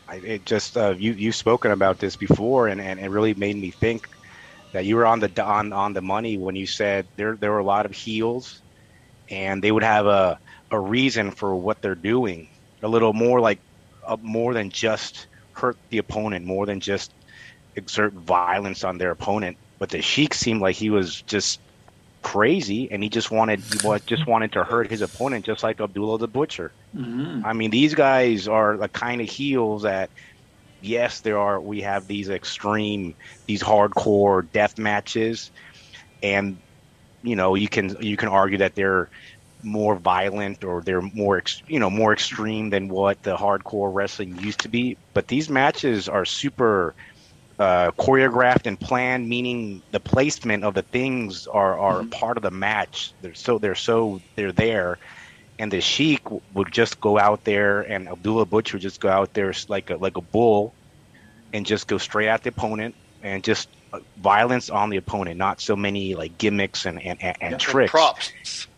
I, 0.08 0.16
it 0.18 0.46
just 0.46 0.78
uh, 0.78 0.96
you 0.98 1.14
you've 1.14 1.36
spoken 1.36 1.72
about 1.72 2.00
this 2.00 2.16
before, 2.18 2.68
and, 2.68 2.82
and 2.82 3.00
it 3.00 3.10
really 3.10 3.34
made 3.36 3.58
me 3.58 3.72
think 3.72 4.08
that 4.74 4.86
you 4.86 4.96
were 4.96 5.06
on 5.06 5.20
the 5.20 5.32
on 5.44 5.74
on 5.74 5.94
the 5.94 6.02
money 6.02 6.38
when 6.38 6.56
you 6.56 6.68
said 6.68 7.08
there 7.18 7.38
there 7.40 7.52
were 7.52 7.60
a 7.60 7.66
lot 7.66 7.86
of 7.86 7.94
heels, 7.94 8.64
and 9.30 9.64
they 9.64 9.72
would 9.72 9.84
have 9.84 10.06
a 10.08 10.40
a 10.72 10.80
reason 10.80 11.32
for 11.32 11.56
what 11.56 11.82
they're 11.82 11.96
doing, 11.96 12.48
a 12.84 12.88
little 12.88 13.14
more 13.14 13.40
like 13.42 13.62
uh, 14.08 14.18
more 14.22 14.54
than 14.54 14.70
just 14.70 15.28
hurt 15.54 15.78
the 15.90 16.00
opponent, 16.00 16.46
more 16.46 16.66
than 16.66 16.80
just 16.80 17.16
exert 17.76 18.14
violence 18.14 18.84
on 18.84 18.98
their 18.98 19.12
opponent. 19.12 19.58
But 19.80 19.90
the 19.90 20.02
Sheik 20.02 20.34
seemed 20.34 20.62
like 20.62 20.76
he 20.76 20.90
was 20.90 21.22
just 21.24 21.60
crazy, 22.26 22.90
and 22.92 23.04
he 23.04 23.10
just 23.10 23.32
wanted 23.32 23.66
he 23.70 23.80
just 24.08 24.28
wanted 24.28 24.54
to 24.54 24.64
hurt 24.64 24.90
his 24.92 25.02
opponent, 25.02 25.46
just 25.46 25.64
like 25.64 25.82
Abdullah 25.82 26.20
the 26.20 26.28
Butcher. 26.28 26.76
hmm 26.94 27.44
I 27.44 27.54
mean, 27.54 27.72
these 27.72 27.96
guys 27.96 28.48
are 28.48 28.78
the 28.78 28.90
kind 28.90 29.22
of 29.22 29.30
heels 29.30 29.84
that, 29.84 30.12
yes, 30.80 31.22
there 31.22 31.40
are. 31.40 31.62
We 31.62 31.82
have 31.82 32.08
these 32.08 32.30
extreme, 32.30 33.16
these 33.48 33.64
hardcore 33.64 34.52
death 34.52 34.78
matches, 34.78 35.52
and 36.22 36.62
you 37.24 37.36
know, 37.36 37.56
you 37.56 37.70
can 37.70 37.96
you 38.02 38.18
can 38.18 38.30
argue 38.30 38.60
that 38.60 38.76
they're 38.76 39.10
more 39.64 39.96
violent 39.98 40.64
or 40.64 40.84
they're 40.84 41.02
more 41.02 41.44
you 41.68 41.80
know 41.80 41.90
more 41.90 42.14
extreme 42.14 42.70
than 42.70 42.90
what 42.90 43.22
the 43.24 43.36
hardcore 43.38 43.94
wrestling 43.94 44.36
used 44.38 44.62
to 44.62 44.70
be. 44.70 45.00
But 45.14 45.28
these 45.28 45.50
matches 45.50 46.10
are 46.10 46.26
super 46.26 46.96
uh, 47.60 47.92
choreographed 48.00 48.68
and 48.68 48.80
planned, 48.80 49.28
meaning 49.28 49.84
the 49.92 50.00
placement 50.00 50.64
of 50.64 50.74
the 50.74 50.84
things 50.84 51.48
are 51.48 51.80
are 51.80 52.04
part 52.06 52.38
of 52.38 52.44
the 52.44 52.52
match. 52.52 53.14
They're 53.22 53.34
so 53.34 53.60
they're 53.60 53.76
so 53.76 54.22
they're 54.36 54.52
there 54.54 55.00
and 55.58 55.72
the 55.72 55.82
Sheik 55.82 56.24
w- 56.26 56.42
would 56.54 56.72
just 56.72 57.00
go 57.00 57.18
out 57.18 57.46
there, 57.46 57.82
and 57.82 58.10
Abdullah 58.10 58.46
Butcher 58.46 58.76
would 58.76 58.82
just 58.82 59.00
go 59.00 59.10
out 59.10 59.34
there 59.34 59.54
like 59.70 59.90
a 59.90 59.96
like 59.96 60.18
a 60.18 60.22
bull, 60.22 60.76
and 61.54 61.66
just 61.66 61.88
go 61.88 61.98
straight 61.98 62.28
at 62.28 62.44
the 62.44 62.50
opponent 62.50 62.96
and 63.22 63.44
just 63.44 63.70
uh, 63.94 64.00
violence 64.18 64.70
on 64.70 64.90
the 64.90 64.98
opponent, 64.98 65.38
not 65.38 65.62
so 65.62 65.76
many 65.76 66.16
like 66.16 66.38
gimmicks 66.38 66.86
and 66.86 67.02
and, 67.02 67.18
and, 67.22 67.38
and 67.42 67.52
Yeah, 67.54 67.58
tricks 67.58 67.92
props. 67.92 68.32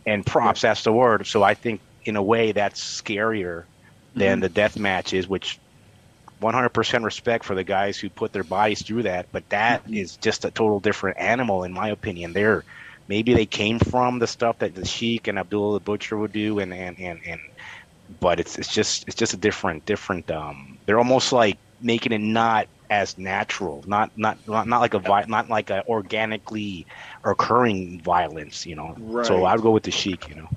and 0.06 0.26
props. 0.26 0.62
That's 0.62 0.84
the 0.84 0.94
word. 0.94 1.26
So 1.26 1.42
I 1.44 1.56
think 1.56 1.82
in 2.06 2.16
a 2.16 2.24
way 2.24 2.52
that's 2.52 3.02
scarier 3.02 3.66
than 4.14 4.38
Mhm. 4.38 4.42
the 4.42 4.50
death 4.50 4.78
matches, 4.78 5.28
which 5.28 5.60
100% 6.40 7.04
respect 7.04 7.46
for 7.46 7.56
the 7.56 7.64
guys 7.64 7.98
who 7.98 8.10
put 8.10 8.34
their 8.34 8.44
bodies 8.44 8.84
through 8.86 9.04
that, 9.04 9.28
but 9.32 9.44
that 9.50 9.84
is 9.92 10.18
Mhm. 10.18 10.22
just 10.22 10.46
a 10.46 10.52
total 10.52 10.80
different 10.80 11.20
animal 11.20 11.64
in 11.64 11.74
my 11.74 11.90
opinion. 11.90 12.34
They're 12.34 12.64
maybe 13.08 13.34
they 13.34 13.46
came 13.46 13.80
from 13.80 14.20
the 14.20 14.28
stuff 14.28 14.58
that 14.60 14.76
the 14.76 14.86
Sheik 14.86 15.28
and 15.28 15.40
Abdullah 15.40 15.76
the 15.80 15.84
Butcher 15.84 16.18
would 16.18 16.32
do, 16.32 16.60
and 16.60 16.74
and 16.74 16.98
and, 17.00 17.20
and 17.26 17.40
but 18.20 18.40
it's 18.40 18.58
it's 18.58 18.70
just 18.72 19.04
it's 19.08 19.16
just 19.16 19.34
a 19.34 19.38
different 19.38 19.86
different. 19.86 20.30
Um, 20.32 20.80
they're 20.86 21.00
almost 21.00 21.32
like 21.34 21.60
making 21.80 22.12
it 22.14 22.22
not 22.22 22.68
as 22.90 23.18
natural, 23.18 23.84
not 23.88 24.12
not 24.16 24.38
not, 24.48 24.68
not 24.68 24.80
like 24.82 24.94
a 24.94 25.00
vi- 25.00 25.26
not 25.28 25.50
like 25.50 25.70
a 25.70 25.84
organically 25.88 26.86
occurring 27.26 28.00
violence, 28.04 28.66
you 28.66 28.76
know. 28.76 28.96
So 29.22 29.44
I'd 29.46 29.62
go 29.62 29.72
with 29.72 29.84
the 29.84 29.92
Sheik, 29.92 30.28
you 30.30 30.36
know, 30.36 30.48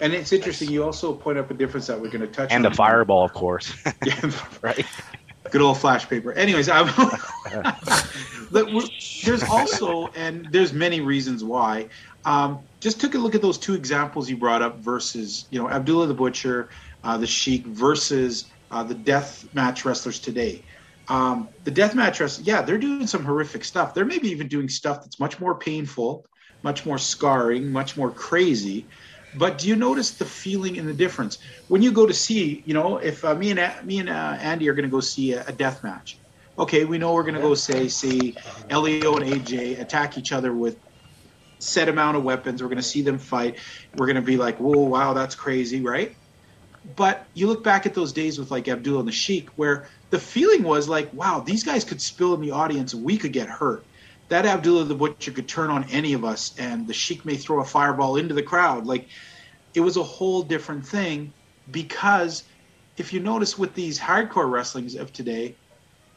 And 0.00 0.12
it's 0.12 0.32
interesting. 0.32 0.68
You 0.68 0.84
also 0.84 1.14
point 1.14 1.38
up 1.38 1.50
a 1.50 1.54
difference 1.54 1.86
that 1.86 2.00
we're 2.00 2.10
going 2.10 2.20
to 2.20 2.26
touch 2.26 2.50
and 2.50 2.58
on. 2.58 2.64
And 2.64 2.72
the 2.72 2.76
Fireball, 2.76 3.24
of 3.24 3.32
course, 3.32 3.74
right? 4.62 4.86
Good 5.50 5.60
old 5.60 5.78
flash 5.78 6.08
paper. 6.08 6.32
Anyways, 6.32 6.68
I'm, 6.68 6.86
Look, 8.50 8.90
there's 9.24 9.42
also, 9.44 10.08
and 10.08 10.48
there's 10.50 10.72
many 10.72 11.00
reasons 11.00 11.44
why. 11.44 11.88
Um, 12.24 12.60
just 12.80 13.00
took 13.00 13.14
a 13.14 13.18
look 13.18 13.34
at 13.34 13.42
those 13.42 13.58
two 13.58 13.74
examples 13.74 14.28
you 14.28 14.36
brought 14.36 14.62
up 14.62 14.78
versus, 14.78 15.46
you 15.50 15.60
know, 15.60 15.68
Abdullah 15.68 16.06
the 16.06 16.14
Butcher, 16.14 16.68
uh, 17.04 17.16
the 17.16 17.26
Sheik 17.26 17.64
versus 17.66 18.46
uh, 18.70 18.82
the 18.82 18.94
death 18.94 19.48
match 19.54 19.84
wrestlers 19.84 20.18
today. 20.18 20.62
Um, 21.08 21.48
the 21.64 21.70
death 21.70 21.94
match 21.94 22.20
wrestlers, 22.20 22.46
yeah, 22.46 22.62
they're 22.62 22.78
doing 22.78 23.06
some 23.06 23.24
horrific 23.24 23.64
stuff. 23.64 23.94
They're 23.94 24.04
maybe 24.04 24.28
even 24.28 24.48
doing 24.48 24.68
stuff 24.68 25.02
that's 25.02 25.20
much 25.20 25.38
more 25.38 25.54
painful, 25.54 26.26
much 26.62 26.84
more 26.84 26.98
scarring, 26.98 27.70
much 27.70 27.96
more 27.96 28.10
crazy. 28.10 28.86
But 29.38 29.58
do 29.58 29.68
you 29.68 29.76
notice 29.76 30.16
the 30.16 30.24
feeling 30.24 30.78
and 30.78 30.88
the 30.88 30.94
difference 30.94 31.38
when 31.68 31.82
you 31.82 31.92
go 31.92 32.06
to 32.06 32.14
see? 32.14 32.62
You 32.66 32.74
know, 32.74 32.98
if 32.98 33.24
uh, 33.24 33.34
me 33.34 33.50
and 33.50 33.60
A- 33.60 33.82
me 33.84 33.98
and 33.98 34.08
uh, 34.08 34.36
Andy 34.40 34.68
are 34.68 34.74
going 34.74 34.84
to 34.84 34.90
go 34.90 35.00
see 35.00 35.32
a, 35.32 35.44
a 35.46 35.52
death 35.52 35.82
match, 35.84 36.20
okay, 36.58 36.84
we 36.84 36.98
know 36.98 37.12
we're 37.12 37.22
going 37.22 37.34
to 37.34 37.40
go 37.40 37.54
say 37.54 37.88
see 37.88 38.36
Elio 38.70 39.16
and 39.16 39.26
AJ 39.26 39.80
attack 39.80 40.18
each 40.18 40.32
other 40.32 40.54
with 40.54 40.78
set 41.60 41.88
amount 41.88 42.16
of 42.16 42.22
weapons. 42.22 42.62
We're 42.62 42.68
going 42.68 42.78
to 42.78 42.82
see 42.82 43.02
them 43.02 43.18
fight. 43.18 43.58
We're 43.96 44.06
going 44.06 44.16
to 44.16 44.22
be 44.22 44.36
like, 44.36 44.58
whoa, 44.58 44.86
wow, 44.86 45.12
that's 45.12 45.34
crazy, 45.34 45.80
right? 45.82 46.16
But 46.84 47.26
you 47.34 47.48
look 47.48 47.64
back 47.64 47.84
at 47.84 47.94
those 47.94 48.12
days 48.12 48.38
with 48.38 48.50
like 48.50 48.68
Abdul 48.68 49.00
and 49.00 49.08
the 49.08 49.12
Sheik, 49.12 49.48
where 49.56 49.88
the 50.10 50.20
feeling 50.20 50.62
was 50.62 50.88
like, 50.88 51.12
wow, 51.12 51.40
these 51.40 51.64
guys 51.64 51.84
could 51.84 52.00
spill 52.00 52.34
in 52.34 52.40
the 52.40 52.52
audience 52.52 52.94
we 52.94 53.16
could 53.16 53.32
get 53.32 53.48
hurt. 53.48 53.86
That 54.28 54.44
Abdullah 54.44 54.84
the 54.84 54.94
Butcher 54.94 55.30
could 55.30 55.48
turn 55.48 55.70
on 55.70 55.84
any 55.90 56.12
of 56.12 56.24
us, 56.24 56.54
and 56.58 56.86
the 56.86 56.94
Sheik 56.94 57.24
may 57.24 57.36
throw 57.36 57.60
a 57.60 57.64
fireball 57.64 58.16
into 58.16 58.34
the 58.34 58.42
crowd. 58.42 58.86
Like, 58.86 59.08
it 59.74 59.80
was 59.80 59.96
a 59.96 60.02
whole 60.02 60.42
different 60.42 60.86
thing 60.86 61.32
because 61.70 62.44
if 62.96 63.12
you 63.12 63.20
notice 63.20 63.58
with 63.58 63.74
these 63.74 63.98
hardcore 63.98 64.50
wrestlings 64.50 64.94
of 64.94 65.12
today, 65.12 65.54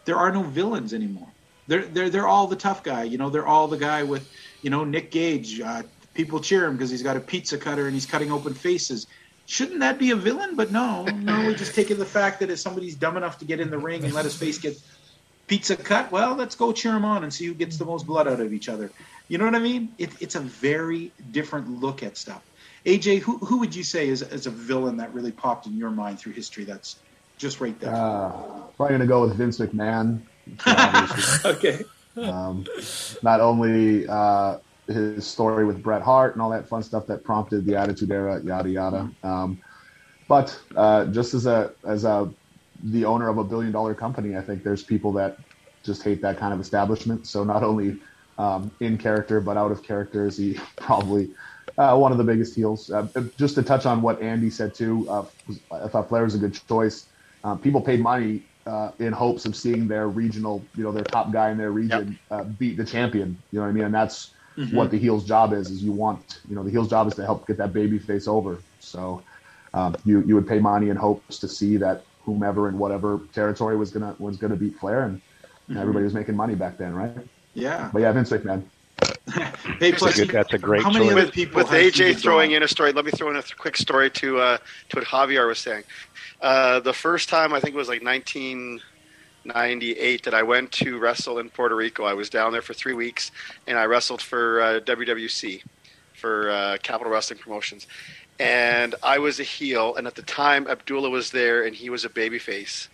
there 0.06 0.16
are 0.16 0.32
no 0.32 0.44
villains 0.44 0.94
anymore. 0.94 1.28
They're 1.68 1.86
they're 1.86 2.10
they're 2.10 2.28
all 2.28 2.48
the 2.48 2.56
tough 2.56 2.84
guy. 2.84 3.04
You 3.04 3.18
know, 3.18 3.30
they're 3.30 3.46
all 3.46 3.68
the 3.68 3.78
guy 3.78 4.04
with 4.04 4.28
you 4.62 4.70
know 4.70 4.84
Nick 4.84 5.12
Gage. 5.12 5.62
Uh, 5.62 5.84
people 6.14 6.40
cheer 6.40 6.66
him 6.66 6.74
because 6.74 6.90
he's 6.90 7.04
got 7.04 7.16
a 7.16 7.20
pizza 7.20 7.58
cutter 7.58 7.86
and 7.86 7.94
he's 7.94 8.06
cutting 8.06 8.32
open 8.32 8.54
faces. 8.54 9.08
Shouldn't 9.46 9.80
that 9.80 10.00
be 10.00 10.12
a 10.12 10.16
villain? 10.16 10.56
But 10.56 10.72
no, 10.72 11.04
no. 11.06 11.48
We 11.48 11.56
just 11.56 11.76
take 11.76 11.92
it 11.92 11.96
the 11.96 12.06
fact 12.06 12.40
that 12.40 12.50
if 12.50 12.60
somebody's 12.60 12.96
dumb 12.96 13.18
enough 13.18 13.40
to 13.40 13.46
get 13.46 13.60
in 13.60 13.70
the 13.70 13.78
ring 13.78 14.04
and 14.04 14.14
let 14.14 14.26
his 14.26 14.36
face 14.36 14.58
get 14.58 14.82
pizza 15.50 15.76
cut, 15.76 16.12
well, 16.12 16.36
let's 16.36 16.56
go 16.56 16.72
cheer 16.72 16.96
him 16.96 17.04
on 17.04 17.24
and 17.24 17.34
see 17.34 17.48
who 17.48 17.54
gets 17.54 17.78
the 17.78 17.84
most 17.84 18.06
blood 18.06 18.28
out 18.28 18.40
of 18.40 18.54
each 18.54 18.70
other. 18.70 18.90
You 19.28 19.38
know 19.38 19.46
what 19.46 19.56
I 19.56 19.60
mean? 19.60 19.92
It, 19.98 20.12
it's 20.22 20.36
a 20.36 20.40
very 20.40 21.12
different 21.32 21.82
look 21.82 22.04
at 22.04 22.16
stuff. 22.16 22.44
AJ, 22.86 23.20
who 23.20 23.38
who 23.40 23.58
would 23.58 23.76
you 23.76 23.84
say 23.84 24.08
is, 24.08 24.22
is 24.22 24.48
a 24.48 24.52
villain 24.52 24.96
that 24.98 25.14
really 25.14 25.34
popped 25.34 25.66
in 25.66 25.76
your 25.76 25.90
mind 25.90 26.20
through 26.20 26.34
history? 26.34 26.64
That's 26.64 26.98
just 27.38 27.60
right 27.60 27.78
there. 27.80 27.94
Uh, 27.94 28.32
probably 28.78 28.90
going 28.90 29.02
to 29.02 29.08
go 29.08 29.22
with 29.22 29.36
Vince 29.36 29.60
McMahon. 29.60 30.22
Okay. 31.46 31.84
um, 32.18 32.66
not 33.22 33.40
only 33.40 34.08
uh, 34.08 34.58
his 34.88 35.28
story 35.28 35.66
with 35.66 35.84
Bret 35.84 36.02
Hart 36.02 36.34
and 36.34 36.42
all 36.42 36.50
that 36.50 36.68
fun 36.68 36.82
stuff 36.82 37.06
that 37.08 37.24
prompted 37.24 37.66
the 37.66 37.76
Attitude 37.76 38.12
Era, 38.12 38.42
yada 38.44 38.70
yada. 38.70 39.12
Um, 39.24 39.60
but 40.28 40.58
uh, 40.76 41.06
just 41.06 41.34
as 41.34 41.46
a 41.46 41.72
as 41.86 42.06
a 42.06 42.32
the 42.84 43.06
owner 43.06 43.30
of 43.30 43.38
a 43.38 43.44
billion 43.44 43.72
dollar 43.72 43.96
company, 43.96 44.36
I 44.36 44.42
think 44.42 44.64
there's 44.64 44.84
people 44.84 45.14
that 45.14 45.38
just 45.86 46.04
hate 46.04 46.22
that 46.22 46.38
kind 46.38 46.54
of 46.54 46.60
establishment. 46.60 47.28
So 47.28 47.44
not 47.44 47.64
only 47.64 48.00
um, 48.38 48.72
in 48.82 48.98
character 48.98 49.42
but 49.42 49.58
out 49.58 49.72
of 49.72 49.84
character 49.84 50.26
is 50.26 50.38
he 50.38 50.58
probably 50.80 51.30
uh, 51.78 51.96
one 51.98 52.12
of 52.12 52.18
the 52.18 52.24
biggest 52.24 52.56
heels. 52.56 52.90
Uh, 52.90 53.08
just 53.38 53.56
to 53.56 53.64
touch 53.64 53.86
on 53.86 54.02
what 54.02 54.22
Andy 54.22 54.50
said 54.50 54.74
too, 54.76 55.08
uh, 55.10 55.24
I 55.72 55.88
thought 55.88 56.10
Flair 56.10 56.24
was 56.24 56.36
a 56.36 56.40
good 56.40 56.58
choice. 56.68 57.08
Um, 57.44 57.60
people 57.62 57.82
paid 57.82 58.02
money 58.02 58.44
uh, 58.66 58.92
in 59.00 59.14
hopes 59.14 59.46
of 59.46 59.56
seeing 59.56 59.88
their 59.88 60.10
regional, 60.10 60.70
you 60.76 60.84
know, 60.84 60.92
their 60.92 61.06
top 61.06 61.32
guy 61.32 61.52
in 61.52 61.58
their 61.58 61.72
region 61.72 62.20
uh, 62.32 62.44
beat 62.44 62.78
the 62.78 62.86
champion. 62.86 63.42
You 63.52 63.60
know 63.60 63.64
what 63.64 63.70
I 63.70 63.74
mean? 63.74 63.86
And 63.86 63.96
that's 63.96 64.34
Mhm. 64.58 64.76
what 64.76 64.92
the 64.92 64.98
heel's 64.98 65.26
job 65.26 65.54
is. 65.54 65.70
Is 65.72 65.82
you 65.82 65.94
want, 65.94 66.40
you 66.48 66.56
know, 66.56 66.64
the 66.64 66.72
heel's 66.72 66.90
job 66.90 67.08
is 67.08 67.16
to 67.16 67.24
help 67.24 67.48
get 67.48 67.58
that 67.58 67.74
baby 67.74 67.98
face 67.98 68.28
over. 68.28 68.66
So 68.80 69.24
um, 69.74 69.96
you 70.04 70.24
you 70.28 70.36
would 70.36 70.48
pay 70.48 70.60
money 70.60 70.90
in 70.90 70.98
hopes 70.98 71.40
to 71.40 71.48
see 71.48 71.78
that 71.78 72.04
whomever 72.34 72.70
in 72.70 72.78
whatever 72.78 73.22
territory 73.34 73.76
was 73.78 73.90
gonna 73.92 74.16
was 74.20 74.38
gonna 74.38 74.56
beat 74.56 74.78
Flair, 74.80 75.04
and 75.04 75.22
Mhm. 75.70 75.78
everybody 75.82 76.04
was 76.06 76.14
making 76.14 76.36
money 76.36 76.56
back 76.56 76.78
then, 76.78 76.94
right? 76.96 77.12
Yeah. 77.54 77.90
But 77.92 78.02
yeah, 78.04 78.12
Vince 78.12 78.30
McMahon. 78.32 78.64
hey, 79.80 79.92
That's 79.92 80.02
a, 80.04 80.12
good, 80.26 80.30
that's 80.30 80.54
a 80.54 80.58
great 80.58 80.84
how 80.84 80.90
many 80.92 81.06
choice. 81.06 81.14
other 81.14 81.26
with, 81.26 81.34
people 81.34 81.58
with 81.58 81.68
AJ 81.70 82.16
throwing 82.18 82.52
in 82.52 82.64
a 82.64 82.68
story, 82.68 82.92
let 82.92 83.06
me 83.06 83.12
throw 83.12 83.30
in 83.30 83.36
a 83.38 83.42
th- 83.42 83.56
quick 83.58 83.78
story 83.78 84.10
to 84.12 84.40
uh, 84.40 84.58
to 84.90 84.98
what 84.98 85.06
Javier 85.06 85.48
was 85.48 85.60
saying. 85.60 85.84
Uh, 86.42 86.80
the 86.82 86.94
first 86.94 87.30
time 87.30 87.54
I 87.54 87.60
think 87.60 87.76
it 87.76 87.78
was 87.78 87.88
like 87.88 88.02
1998 89.46 90.24
that 90.24 90.34
I 90.34 90.44
went 90.44 90.72
to 90.74 90.98
wrestle 91.00 91.40
in 91.40 91.50
Puerto 91.50 91.76
Rico. 91.76 92.04
I 92.06 92.14
was 92.14 92.30
down 92.30 92.52
there 92.52 92.62
for 92.62 92.74
three 92.74 92.94
weeks, 92.94 93.32
and 93.68 93.78
I 93.78 93.86
wrestled 93.86 94.22
for 94.22 94.62
uh, 94.62 94.80
WWC 94.82 95.64
for 96.16 96.50
uh, 96.52 96.78
Capital 96.84 97.12
Wrestling 97.14 97.40
Promotions. 97.40 97.88
And 98.40 98.96
I 99.04 99.20
was 99.20 99.40
a 99.40 99.44
heel, 99.44 99.96
and 99.96 100.08
at 100.08 100.16
the 100.16 100.22
time 100.22 100.68
Abdullah 100.68 101.10
was 101.10 101.32
there, 101.32 101.64
and 101.66 101.76
he 101.76 101.90
was 101.90 102.06
a 102.06 102.10
babyface. 102.10 102.88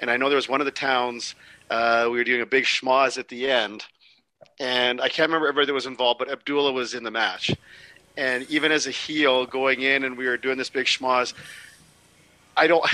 And 0.00 0.10
I 0.10 0.16
know 0.16 0.28
there 0.28 0.36
was 0.36 0.48
one 0.48 0.60
of 0.60 0.66
the 0.66 0.70
towns 0.70 1.34
uh, 1.70 2.08
we 2.10 2.18
were 2.18 2.24
doing 2.24 2.42
a 2.42 2.46
big 2.46 2.64
schmoz 2.64 3.18
at 3.18 3.28
the 3.28 3.50
end, 3.50 3.84
and 4.60 5.00
I 5.00 5.08
can't 5.08 5.28
remember 5.28 5.48
everybody 5.48 5.66
that 5.66 5.74
was 5.74 5.86
involved, 5.86 6.18
but 6.18 6.30
Abdullah 6.30 6.72
was 6.72 6.94
in 6.94 7.02
the 7.02 7.10
match. 7.10 7.50
And 8.16 8.48
even 8.48 8.70
as 8.70 8.86
a 8.86 8.90
heel 8.90 9.46
going 9.46 9.82
in 9.82 10.04
and 10.04 10.16
we 10.16 10.26
were 10.26 10.36
doing 10.36 10.58
this 10.58 10.70
big 10.70 10.86
schmoz, 10.86 11.34
I 12.56 12.68
don't, 12.68 12.84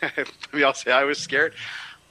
maybe 0.52 0.64
I'll 0.64 0.72
say 0.72 0.90
I 0.90 1.04
was 1.04 1.18
scared. 1.18 1.54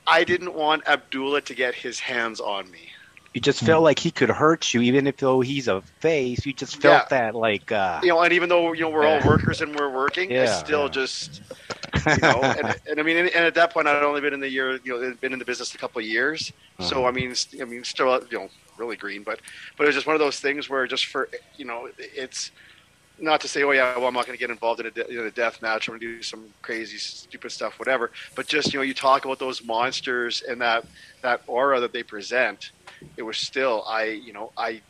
I 0.05 0.23
didn't 0.23 0.53
want 0.53 0.87
Abdullah 0.87 1.41
to 1.41 1.55
get 1.55 1.73
his 1.73 1.99
hands 1.99 2.39
on 2.39 2.69
me. 2.69 2.89
You 3.33 3.41
just 3.41 3.61
felt 3.61 3.83
like 3.83 3.99
he 3.99 4.11
could 4.11 4.29
hurt 4.29 4.73
you, 4.73 4.81
even 4.81 5.07
if 5.07 5.17
though 5.17 5.41
he's 5.41 5.67
a 5.67 5.81
face. 6.01 6.45
You 6.45 6.53
just 6.53 6.81
felt 6.81 7.03
Yeah. 7.03 7.09
that 7.09 7.35
like 7.35 7.71
uh, 7.71 8.03
You 8.03 8.09
know, 8.09 8.21
and 8.21 8.33
even 8.33 8.49
though, 8.49 8.73
you 8.73 8.81
know, 8.81 8.89
we're 8.89 9.07
all 9.07 9.23
workers 9.23 9.61
and 9.61 9.75
we're 9.75 9.93
working, 9.93 10.33
I 10.39 10.45
Yeah, 10.45 10.45
still 10.45 10.89
yeah. 10.89 10.89
just, 10.89 11.41
you 12.13 12.23
know, 12.23 12.49
and, 12.57 12.75
and 12.87 12.99
I 12.99 13.03
mean, 13.03 13.17
and, 13.17 13.29
at 13.35 13.55
that 13.55 13.73
point, 13.73 13.87
I'd 13.87 14.03
only 14.03 14.21
been 14.21 14.33
in 14.33 14.39
the 14.41 14.49
year, 14.49 14.79
you 14.83 14.93
know, 14.99 15.15
been 15.21 15.33
in 15.33 15.39
the 15.39 15.45
business 15.45 15.73
a 15.75 15.77
couple 15.77 15.99
of 16.01 16.05
years. 16.05 16.53
So, 16.79 17.05
Uh-huh. 17.05 17.07
I 17.07 17.11
mean, 17.11 17.33
I 17.61 17.65
mean, 17.65 17.83
still, 17.83 18.21
you 18.31 18.39
know, 18.39 18.49
really 18.77 18.97
green, 18.97 19.23
but, 19.23 19.41
but 19.77 19.85
it 19.85 19.87
was 19.87 19.95
just 19.95 20.07
one 20.07 20.15
of 20.15 20.21
those 20.21 20.39
things 20.39 20.69
where 20.69 20.87
just 20.87 21.05
for, 21.07 21.29
you 21.57 21.65
know, 21.65 21.89
it's 21.97 22.51
not 23.17 23.41
to 23.41 23.47
say, 23.49 23.63
oh 23.63 23.71
yeah, 23.71 23.97
well, 23.97 24.07
I'm 24.07 24.13
not 24.15 24.25
going 24.25 24.37
to 24.37 24.41
get 24.41 24.51
involved 24.51 24.79
in 24.81 24.87
a, 24.87 24.91
de- 24.91 25.07
in 25.09 25.25
a 25.25 25.31
death 25.31 25.61
match. 25.61 25.87
I'm 25.87 25.93
going 25.93 26.01
to 26.01 26.17
do 26.17 26.23
some 26.23 26.53
crazy, 26.63 26.97
stupid 26.97 27.51
stuff, 27.51 27.79
whatever. 27.79 28.11
But 28.35 28.47
just, 28.47 28.73
you 28.73 28.79
know, 28.79 28.83
you 28.83 28.93
talk 28.95 29.25
about 29.25 29.39
those 29.39 29.63
monsters 29.63 30.41
and 30.47 30.61
that, 30.61 30.85
that 31.23 31.41
aura 31.47 31.79
that 31.81 31.93
they 31.93 32.03
present. 32.03 32.65
It 33.17 33.23
was 33.23 33.37
still, 33.37 33.83
I, 33.87 34.05
you 34.05 34.33
know, 34.33 34.51
I 34.57 34.81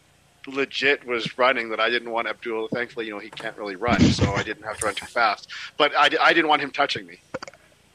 legit 0.47 1.06
was 1.06 1.38
running 1.38 1.69
that 1.69 1.80
I 1.80 1.89
didn't 1.89 2.12
want 2.12 2.28
Abdul. 2.28 2.69
Thankfully, 2.69 3.06
you 3.06 3.12
know, 3.12 3.19
he 3.19 3.30
can't 3.30 3.58
really 3.58 3.76
run, 3.76 4.02
so 4.02 4.34
I 4.34 4.43
didn't 4.43 4.63
have 4.63 4.78
to 4.80 4.86
run 4.86 4.95
too 4.95 5.06
fast. 5.06 5.49
But 5.78 5.95
I, 5.95 6.10
I 6.21 6.34
didn't 6.34 6.47
want 6.47 6.62
him 6.62 6.71
touching 6.71 7.06
me. 7.06 7.19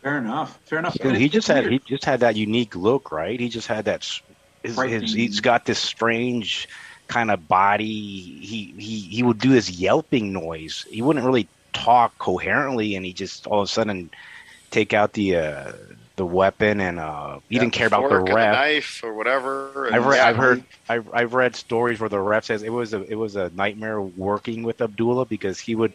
Fair 0.02 0.18
enough. 0.18 0.58
Fair 0.64 0.78
enough. 0.78 0.96
Dude, 0.98 1.16
he 1.16 1.26
it's 1.26 1.34
just 1.34 1.48
had 1.48 1.66
he 1.66 1.80
just 1.80 2.04
had 2.04 2.20
that 2.20 2.36
unique 2.36 2.76
look, 2.76 3.10
right? 3.10 3.38
He 3.38 3.48
just 3.48 3.66
had 3.66 3.86
that. 3.86 4.08
His, 4.62 4.80
his, 4.80 5.12
he's 5.12 5.40
got 5.40 5.64
this 5.64 5.78
strange 5.78 6.68
kind 7.08 7.30
of 7.30 7.48
body. 7.48 7.86
He 7.86 8.74
he 8.78 9.00
he 9.00 9.22
would 9.22 9.38
do 9.38 9.50
this 9.50 9.70
yelping 9.70 10.32
noise. 10.32 10.86
He 10.90 11.02
wouldn't 11.02 11.24
really 11.24 11.48
talk 11.72 12.16
coherently, 12.18 12.94
and 12.94 13.04
he 13.04 13.12
just 13.12 13.46
all 13.46 13.60
of 13.60 13.64
a 13.64 13.68
sudden 13.68 14.10
take 14.70 14.92
out 14.92 15.14
the 15.14 15.36
uh, 15.36 15.72
the 16.18 16.26
weapon, 16.26 16.80
and 16.82 17.00
uh, 17.00 17.40
he 17.48 17.56
Yeah, 17.56 17.60
didn't 17.60 17.74
care 17.74 17.88
about 17.88 18.10
the 18.10 18.18
fork 18.18 18.28
and 18.28 18.36
ref. 18.36 18.52
knife 18.52 19.00
or 19.04 19.14
whatever. 19.14 19.88
I've, 19.92 20.06
re- 20.06 20.20
I've 20.20 20.36
heard 20.36 20.64
I've, 20.88 21.08
I've 21.14 21.34
read 21.34 21.56
stories 21.56 22.00
where 22.00 22.10
the 22.10 22.20
ref 22.20 22.44
says 22.44 22.62
it 22.62 22.70
was 22.72 22.92
a 22.94 23.02
it 23.04 23.14
was 23.16 23.36
a 23.36 23.50
nightmare 23.50 24.00
working 24.02 24.62
with 24.62 24.80
Abdullah 24.82 25.26
because 25.26 25.58
he 25.60 25.74
would 25.74 25.94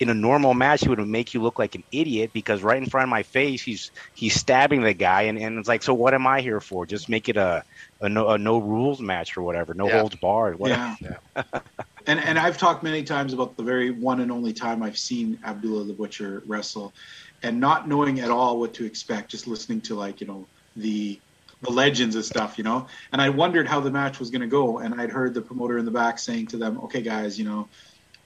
in 0.00 0.10
a 0.10 0.14
normal 0.14 0.54
match 0.54 0.82
he 0.82 0.88
would 0.88 0.98
make 1.06 1.34
you 1.34 1.42
look 1.42 1.58
like 1.58 1.74
an 1.74 1.84
idiot 1.92 2.32
because 2.34 2.62
right 2.62 2.82
in 2.82 2.86
front 2.88 3.04
of 3.04 3.10
my 3.10 3.22
face 3.22 3.62
he's 3.62 3.90
he's 4.14 4.34
stabbing 4.34 4.82
the 4.82 4.94
guy 4.94 5.22
and, 5.22 5.38
and 5.38 5.58
it's 5.58 5.68
like 5.68 5.82
so 5.82 5.94
what 5.94 6.14
am 6.14 6.26
I 6.26 6.40
here 6.40 6.60
for 6.60 6.86
just 6.86 7.08
make 7.08 7.28
it 7.28 7.36
a 7.36 7.64
a 8.00 8.08
no, 8.08 8.28
a 8.30 8.38
no 8.38 8.58
rules 8.58 9.00
match 9.00 9.36
or 9.36 9.42
whatever 9.42 9.74
no 9.74 9.88
Yeah. 9.88 10.00
holds 10.00 10.16
barred 10.16 10.58
whatever. 10.58 10.88
Yeah. 11.00 11.42
and 12.06 12.20
and 12.20 12.38
I've 12.38 12.58
talked 12.58 12.82
many 12.82 13.02
times 13.02 13.32
about 13.34 13.56
the 13.56 13.62
very 13.62 13.90
one 13.90 14.20
and 14.20 14.32
only 14.32 14.52
time 14.52 14.82
I've 14.82 14.98
seen 14.98 15.38
Abdullah 15.44 15.84
the 15.86 15.94
Butcher 15.94 16.42
wrestle, 16.46 16.94
and 17.42 17.60
not 17.60 17.88
knowing 17.88 18.20
at 18.20 18.30
all 18.30 18.58
what 18.58 18.74
to 18.74 18.84
expect, 18.84 19.30
just 19.30 19.46
listening 19.46 19.80
to 19.82 19.94
like 19.94 20.20
you 20.20 20.26
know 20.26 20.46
the 20.76 21.20
the 21.62 21.70
legends 21.70 22.14
and 22.14 22.24
stuff, 22.24 22.56
you 22.58 22.64
know. 22.64 22.86
And 23.12 23.20
I 23.20 23.28
wondered 23.28 23.68
how 23.68 23.80
the 23.80 23.90
match 23.90 24.18
was 24.18 24.30
going 24.30 24.40
to 24.40 24.46
go, 24.46 24.78
and 24.78 25.00
I'd 25.00 25.10
heard 25.10 25.34
the 25.34 25.42
promoter 25.42 25.78
in 25.78 25.84
the 25.84 25.90
back 25.90 26.18
saying 26.18 26.48
to 26.48 26.56
them, 26.56 26.78
"Okay, 26.84 27.02
guys, 27.02 27.38
you 27.38 27.44
know, 27.44 27.68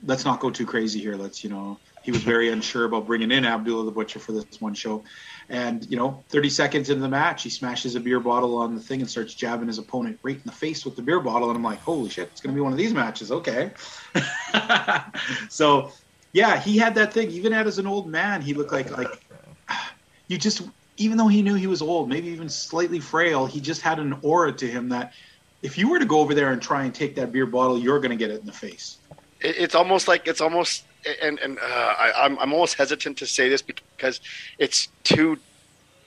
let's 0.05 0.25
not 0.25 0.41
go 0.41 0.51
too 0.51 0.67
crazy 0.67 1.01
here. 1.01 1.17
Let's 1.17 1.43
you 1.43 1.51
know." 1.51 1.79
He 2.05 2.11
was 2.11 2.23
very 2.23 2.51
unsure 2.51 2.85
about 2.85 3.07
bringing 3.07 3.31
in 3.31 3.47
Abdullah 3.47 3.87
the 3.87 3.91
Butcher 3.91 4.19
for 4.19 4.33
this 4.33 4.61
one 4.61 4.75
show. 4.75 5.05
And, 5.49 5.87
you 5.91 5.97
know, 5.97 6.23
30 6.29 6.51
seconds 6.51 6.91
into 6.91 7.01
the 7.01 7.09
match, 7.09 7.43
he 7.43 7.49
smashes 7.49 7.95
a 7.95 8.01
beer 8.01 8.21
bottle 8.21 8.59
on 8.59 8.75
the 8.75 8.81
thing 8.81 9.01
and 9.01 9.09
starts 9.09 9.35
jabbing 9.35 9.69
his 9.69 9.79
opponent 9.79 10.19
right 10.23 10.37
in 10.37 10.43
the 10.45 10.53
face 10.53 10.85
with 10.85 10.97
the 10.97 11.03
beer 11.03 11.19
bottle. 11.19 11.49
And 11.49 11.57
I'm 11.57 11.65
like, 11.65 11.81
holy 11.81 12.11
shit, 12.11 12.29
it's 12.29 12.43
going 12.43 12.55
to 12.55 12.55
be 12.55 12.61
one 12.61 12.73
of 12.73 12.79
these 12.79 12.93
matches. 12.93 13.33
Okay. 13.33 13.71
so, 15.49 15.93
yeah, 16.35 16.59
he 16.61 16.77
had 16.77 16.97
that 16.97 17.13
thing. 17.13 17.31
Even 17.31 17.53
as 17.53 17.79
an 17.79 17.87
old 17.87 18.09
man, 18.09 18.43
he 18.43 18.53
looked 18.53 18.73
like, 18.73 18.91
like, 18.91 19.25
you 20.29 20.37
just, 20.37 20.63
even 20.97 21.17
though 21.17 21.29
he 21.29 21.41
knew 21.41 21.55
he 21.55 21.69
was 21.69 21.81
old, 21.81 22.09
maybe 22.09 22.27
even 22.29 22.49
slightly 22.49 22.99
frail, 23.01 23.47
he 23.47 23.61
just 23.61 23.81
had 23.81 24.01
an 24.01 24.19
aura 24.21 24.53
to 24.53 24.67
him 24.67 24.89
that 24.89 25.15
if 25.63 25.79
you 25.79 25.89
were 25.89 26.01
to 26.01 26.05
go 26.05 26.19
over 26.19 26.35
there 26.35 26.53
and 26.53 26.61
try 26.61 26.85
and 26.85 26.95
take 26.95 27.15
that 27.15 27.33
beer 27.33 27.47
bottle, 27.47 27.79
you're 27.79 28.01
going 28.01 28.11
to 28.11 28.17
get 28.17 28.31
it 28.31 28.41
in 28.41 28.47
the 28.47 28.53
face. 28.53 28.99
it's 29.41 29.77
almost 29.77 30.09
like 30.09 30.27
it's 30.27 30.41
almost 30.41 30.85
and 31.23 31.39
and 31.39 31.59
uh, 31.59 31.63
I, 31.63 32.13
I'm 32.25 32.39
I'm 32.39 32.53
almost 32.53 32.75
hesitant 32.77 33.19
to 33.19 33.27
say 33.27 33.49
this 33.49 33.63
because 33.63 34.21
it's 34.59 34.89
two 35.05 35.39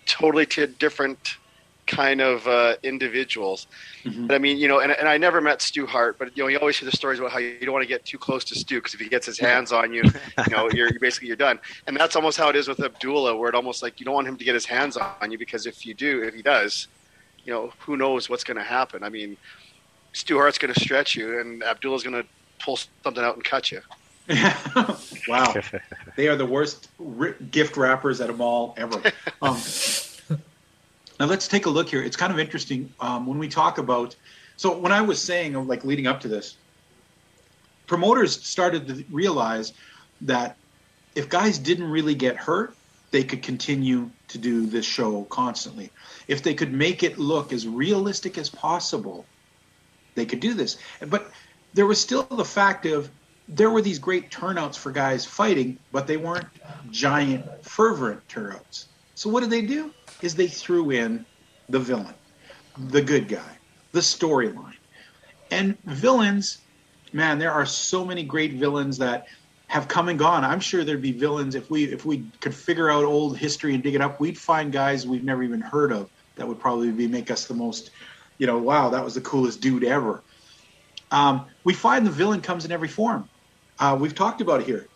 totally 0.05 0.45
two 0.45 0.67
different 0.67 1.37
kind 1.87 2.21
of 2.21 2.47
uh, 2.47 2.75
individuals. 2.83 3.67
Mhm. 4.03 4.27
But 4.27 4.35
I 4.35 4.37
mean, 4.37 4.57
you 4.57 4.67
know, 4.67 4.79
and, 4.79 4.91
and 4.91 5.07
I 5.07 5.17
never 5.17 5.41
met 5.41 5.61
Stu 5.61 5.85
Hart, 5.85 6.17
but 6.19 6.35
you 6.37 6.43
know, 6.43 6.47
you 6.49 6.57
always 6.59 6.77
hear 6.77 6.89
the 6.89 6.95
stories 6.95 7.19
about 7.19 7.31
how 7.31 7.39
you 7.39 7.59
don't 7.61 7.73
want 7.73 7.83
to 7.83 7.87
get 7.87 8.05
too 8.05 8.17
close 8.17 8.43
to 8.45 8.55
Stu 8.55 8.75
because 8.75 8.93
if 8.93 8.99
he 8.99 9.09
gets 9.09 9.25
his 9.25 9.39
hands 9.39 9.71
on 9.71 9.93
you, 9.93 10.03
you 10.47 10.55
know, 10.55 10.69
you're, 10.71 10.89
you're 10.89 10.99
basically 10.99 11.27
you're 11.27 11.37
done. 11.37 11.59
And 11.87 11.97
that's 11.97 12.15
almost 12.15 12.37
how 12.37 12.49
it 12.49 12.55
is 12.55 12.67
with 12.67 12.79
Abdullah, 12.81 13.35
where 13.35 13.49
it 13.49 13.55
almost 13.55 13.81
like 13.81 13.99
you 13.99 14.05
don't 14.05 14.15
want 14.15 14.27
him 14.27 14.37
to 14.37 14.43
get 14.43 14.53
his 14.53 14.65
hands 14.65 14.97
on 14.97 15.31
you 15.31 15.37
because 15.37 15.65
if 15.65 15.85
you 15.85 15.93
do, 15.93 16.23
if 16.23 16.33
he 16.33 16.41
does, 16.41 16.87
you 17.45 17.53
know, 17.53 17.71
who 17.79 17.97
knows 17.97 18.29
what's 18.29 18.43
going 18.43 18.57
to 18.57 18.63
happen? 18.63 19.03
I 19.03 19.09
mean, 19.09 19.37
Stu 20.13 20.37
Hart's 20.37 20.57
going 20.57 20.73
to 20.73 20.79
stretch 20.79 21.15
you, 21.15 21.39
and 21.39 21.63
Abdullah's 21.63 22.03
going 22.03 22.21
to 22.21 22.27
pull 22.59 22.77
something 23.03 23.23
out 23.23 23.35
and 23.35 23.43
cut 23.43 23.71
you. 23.71 23.81
wow. 25.27 25.53
They 26.17 26.27
are 26.27 26.35
the 26.35 26.45
worst 26.45 26.89
gift 27.51 27.77
wrappers 27.77 28.19
at 28.19 28.29
a 28.29 28.33
mall 28.33 28.73
ever. 28.77 29.01
Um, 29.41 29.55
now 31.19 31.25
let's 31.25 31.47
take 31.47 31.65
a 31.65 31.69
look 31.69 31.89
here. 31.89 32.03
It's 32.03 32.17
kind 32.17 32.31
of 32.31 32.39
interesting 32.39 32.93
um, 32.99 33.25
when 33.25 33.39
we 33.39 33.47
talk 33.47 33.77
about. 33.77 34.15
So 34.55 34.77
when 34.77 34.91
I 34.91 35.01
was 35.01 35.21
saying, 35.21 35.53
like 35.67 35.83
leading 35.83 36.07
up 36.07 36.19
to 36.21 36.27
this, 36.27 36.57
promoters 37.87 38.43
started 38.43 38.87
to 38.87 39.03
realize 39.11 39.73
that 40.21 40.57
if 41.15 41.29
guys 41.29 41.57
didn't 41.57 41.89
really 41.89 42.15
get 42.15 42.35
hurt, 42.35 42.75
they 43.11 43.23
could 43.23 43.41
continue 43.41 44.09
to 44.27 44.37
do 44.37 44.65
this 44.65 44.85
show 44.85 45.23
constantly. 45.25 45.91
If 46.27 46.43
they 46.43 46.53
could 46.53 46.73
make 46.73 47.03
it 47.03 47.17
look 47.17 47.53
as 47.53 47.67
realistic 47.67 48.37
as 48.37 48.49
possible, 48.49 49.25
they 50.15 50.25
could 50.25 50.39
do 50.39 50.53
this. 50.53 50.77
But 51.07 51.31
there 51.73 51.85
was 51.85 51.99
still 51.99 52.23
the 52.23 52.45
fact 52.45 52.85
of 52.85 53.09
there 53.47 53.69
were 53.69 53.81
these 53.81 53.99
great 53.99 54.29
turnouts 54.29 54.77
for 54.77 54.91
guys 54.91 55.25
fighting, 55.25 55.79
but 55.91 56.05
they 56.05 56.17
weren't 56.17 56.47
giant, 56.91 57.63
fervent 57.63 58.27
turnouts. 58.27 58.87
So 59.15 59.29
what 59.29 59.39
did 59.39 59.49
they 59.49 59.61
do? 59.61 59.93
Is 60.21 60.35
they 60.35 60.47
threw 60.47 60.91
in 60.91 61.25
the 61.69 61.79
villain, 61.79 62.13
the 62.89 63.01
good 63.01 63.27
guy, 63.27 63.57
the 63.91 63.99
storyline. 63.99 64.73
And 65.51 65.77
villains, 65.85 66.59
man, 67.13 67.39
there 67.39 67.51
are 67.51 67.65
so 67.65 68.03
many 68.03 68.23
great 68.23 68.53
villains 68.53 68.97
that 68.97 69.27
have 69.67 69.87
come 69.87 70.09
and 70.09 70.17
gone. 70.17 70.43
I'm 70.43 70.59
sure 70.59 70.83
there'd 70.83 71.01
be 71.01 71.11
villains 71.11 71.55
if 71.55 71.69
we 71.69 71.85
if 71.85 72.05
we 72.05 72.25
could 72.39 72.55
figure 72.55 72.89
out 72.89 73.03
old 73.03 73.37
history 73.37 73.73
and 73.73 73.83
dig 73.83 73.95
it 73.95 74.01
up, 74.01 74.19
we'd 74.19 74.37
find 74.37 74.71
guys 74.71 75.05
we've 75.05 75.23
never 75.23 75.43
even 75.43 75.61
heard 75.61 75.91
of 75.91 76.09
that 76.35 76.47
would 76.47 76.59
probably 76.59 76.91
be 76.91 77.07
make 77.07 77.29
us 77.29 77.45
the 77.45 77.53
most, 77.53 77.91
you 78.37 78.47
know, 78.47 78.57
wow, 78.57 78.89
that 78.89 79.03
was 79.03 79.15
the 79.15 79.21
coolest 79.21 79.61
dude 79.61 79.83
ever. 79.83 80.23
Um, 81.11 81.45
we 81.63 81.73
find 81.73 82.05
the 82.05 82.11
villain 82.11 82.41
comes 82.41 82.65
in 82.65 82.71
every 82.71 82.87
form. 82.87 83.29
Uh, 83.79 83.97
we've 83.99 84.15
talked 84.15 84.41
about 84.41 84.61
it 84.61 84.65
here, 84.65 84.87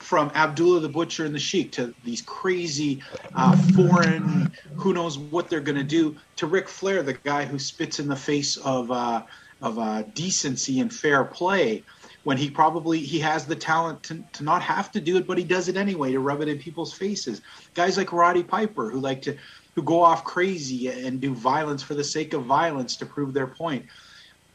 from 0.00 0.30
Abdullah 0.34 0.80
the 0.80 0.88
Butcher 0.88 1.24
and 1.24 1.34
the 1.34 1.40
Sheik 1.40 1.72
to 1.72 1.94
these 2.02 2.22
crazy 2.22 3.02
uh, 3.34 3.56
foreign, 3.56 4.52
who 4.76 4.92
knows 4.92 5.18
what 5.18 5.50
they're 5.50 5.60
going 5.60 5.78
to 5.78 5.84
do, 5.84 6.16
to 6.36 6.46
Ric 6.46 6.68
Flair, 6.68 7.02
the 7.02 7.14
guy 7.14 7.44
who 7.44 7.58
spits 7.58 7.98
in 7.98 8.08
the 8.08 8.16
face 8.16 8.56
of 8.56 8.90
uh, 8.90 9.24
of 9.60 9.78
uh, 9.78 10.04
decency 10.12 10.78
and 10.78 10.92
fair 10.92 11.24
play, 11.24 11.84
when 12.22 12.36
he 12.36 12.48
probably 12.48 13.00
he 13.00 13.18
has 13.18 13.46
the 13.46 13.56
talent 13.56 14.02
to, 14.04 14.24
to 14.34 14.44
not 14.44 14.62
have 14.62 14.90
to 14.92 15.00
do 15.00 15.16
it, 15.16 15.26
but 15.26 15.38
he 15.38 15.44
does 15.44 15.68
it 15.68 15.76
anyway 15.76 16.12
to 16.12 16.20
rub 16.20 16.40
it 16.40 16.48
in 16.48 16.58
people's 16.58 16.94
faces. 16.94 17.42
Guys 17.74 17.96
like 17.96 18.12
Roddy 18.12 18.44
Piper 18.44 18.90
who 18.90 19.00
like 19.00 19.22
to 19.22 19.36
who 19.74 19.82
go 19.82 20.02
off 20.02 20.24
crazy 20.24 20.88
and 20.88 21.20
do 21.20 21.34
violence 21.34 21.82
for 21.82 21.94
the 21.94 22.04
sake 22.04 22.34
of 22.34 22.44
violence 22.44 22.96
to 22.98 23.06
prove 23.06 23.34
their 23.34 23.48
point 23.48 23.86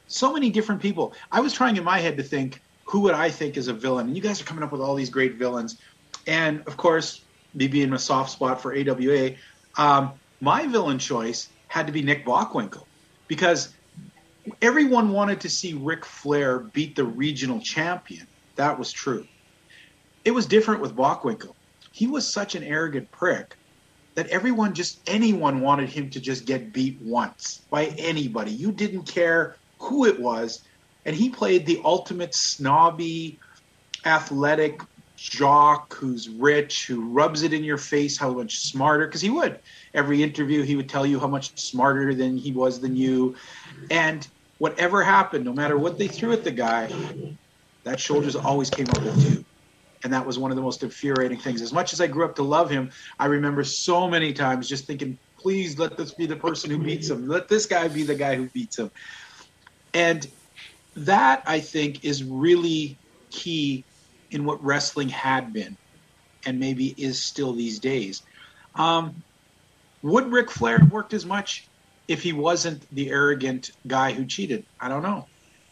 so 0.07 0.33
many 0.33 0.49
different 0.49 0.81
people. 0.81 1.15
I 1.31 1.39
was 1.39 1.53
trying 1.53 1.75
in 1.77 1.83
my 1.83 1.99
head 1.99 2.17
to 2.17 2.23
think 2.23 2.61
who 2.85 3.01
would 3.01 3.13
I 3.13 3.29
think 3.29 3.57
is 3.57 3.67
a 3.67 3.73
villain, 3.73 4.07
and 4.07 4.15
you 4.15 4.21
guys 4.21 4.41
are 4.41 4.45
coming 4.45 4.63
up 4.63 4.71
with 4.71 4.81
all 4.81 4.95
these 4.95 5.09
great 5.09 5.35
villains. 5.35 5.79
And 6.27 6.61
of 6.67 6.77
course, 6.77 7.23
me 7.53 7.67
being 7.67 7.93
a 7.93 7.99
soft 7.99 8.31
spot 8.31 8.61
for 8.61 8.75
AWA, 8.75 9.31
um, 9.77 10.13
my 10.41 10.67
villain 10.67 10.99
choice 10.99 11.49
had 11.67 11.87
to 11.87 11.93
be 11.93 12.01
Nick 12.01 12.25
Bockwinkel 12.25 12.85
because 13.27 13.73
everyone 14.61 15.11
wanted 15.11 15.41
to 15.41 15.49
see 15.49 15.73
Ric 15.73 16.05
Flair 16.05 16.59
beat 16.59 16.95
the 16.95 17.03
regional 17.03 17.59
champion. 17.59 18.27
That 18.55 18.77
was 18.77 18.91
true. 18.91 19.25
It 20.25 20.31
was 20.31 20.45
different 20.45 20.81
with 20.81 20.95
Bockwinkel. 20.95 21.55
He 21.91 22.07
was 22.07 22.31
such 22.31 22.55
an 22.55 22.63
arrogant 22.63 23.11
prick 23.11 23.55
that 24.15 24.27
everyone 24.27 24.73
just 24.73 25.01
anyone 25.07 25.61
wanted 25.61 25.89
him 25.89 26.09
to 26.11 26.19
just 26.19 26.45
get 26.45 26.73
beat 26.73 26.99
once 27.01 27.61
by 27.69 27.85
anybody. 27.97 28.51
You 28.51 28.71
didn't 28.71 29.03
care 29.03 29.55
who 29.79 30.05
it 30.05 30.19
was, 30.19 30.63
and 31.05 31.15
he 31.15 31.29
played 31.29 31.65
the 31.65 31.81
ultimate 31.83 32.33
snobby, 32.33 33.39
athletic 34.05 34.81
jock 35.17 35.93
who's 35.93 36.29
rich, 36.29 36.85
who 36.87 37.09
rubs 37.11 37.43
it 37.43 37.53
in 37.53 37.63
your 37.63 37.77
face 37.77 38.17
how 38.17 38.33
much 38.33 38.57
smarter 38.57 39.07
because 39.07 39.21
he 39.21 39.29
would. 39.29 39.59
Every 39.93 40.23
interview 40.23 40.63
he 40.63 40.75
would 40.75 40.89
tell 40.89 41.05
you 41.05 41.19
how 41.19 41.27
much 41.27 41.57
smarter 41.59 42.13
than 42.13 42.37
he 42.37 42.51
was 42.51 42.81
than 42.81 42.95
you. 42.95 43.35
And 43.91 44.27
whatever 44.57 45.03
happened, 45.03 45.45
no 45.45 45.53
matter 45.53 45.77
what 45.77 45.97
they 45.97 46.07
threw 46.07 46.33
at 46.33 46.43
the 46.43 46.51
guy, 46.51 46.89
that 47.85 47.99
shoulders 47.99 48.35
always 48.35 48.69
came 48.69 48.89
up 48.89 49.01
with 49.01 49.21
two 49.21 49.45
and 50.03 50.11
that 50.13 50.25
was 50.25 50.37
one 50.37 50.51
of 50.51 50.57
the 50.57 50.63
most 50.63 50.83
infuriating 50.83 51.39
things. 51.39 51.61
As 51.61 51.73
much 51.73 51.93
as 51.93 52.01
I 52.01 52.07
grew 52.07 52.25
up 52.25 52.35
to 52.35 52.43
love 52.43 52.69
him, 52.69 52.91
I 53.19 53.27
remember 53.27 53.63
so 53.63 54.09
many 54.09 54.33
times 54.33 54.67
just 54.67 54.85
thinking, 54.85 55.17
please 55.39 55.79
let 55.79 55.97
this 55.97 56.13
be 56.13 56.25
the 56.25 56.35
person 56.35 56.69
who 56.69 56.77
beats 56.77 57.09
him. 57.09 57.27
Let 57.27 57.47
this 57.47 57.65
guy 57.65 57.87
be 57.87 58.03
the 58.03 58.15
guy 58.15 58.35
who 58.35 58.49
beats 58.49 58.77
him. 58.77 58.91
And 59.93 60.27
that, 60.95 61.43
I 61.45 61.59
think, 61.59 62.03
is 62.03 62.23
really 62.23 62.99
key 63.31 63.85
in 64.31 64.45
what 64.45 64.63
wrestling 64.63 65.09
had 65.09 65.53
been 65.53 65.77
and 66.45 66.59
maybe 66.59 66.87
is 66.87 67.23
still 67.23 67.53
these 67.53 67.79
days. 67.79 68.21
Um, 68.75 69.23
would 70.01 70.31
Ric 70.31 70.51
Flair 70.51 70.79
have 70.79 70.91
worked 70.91 71.13
as 71.13 71.25
much 71.25 71.69
if 72.07 72.21
he 72.21 72.33
wasn't 72.33 72.85
the 72.91 73.09
arrogant 73.09 73.71
guy 73.87 74.11
who 74.11 74.25
cheated? 74.25 74.65
I 74.79 74.89
don't 74.89 75.03
know. 75.03 75.29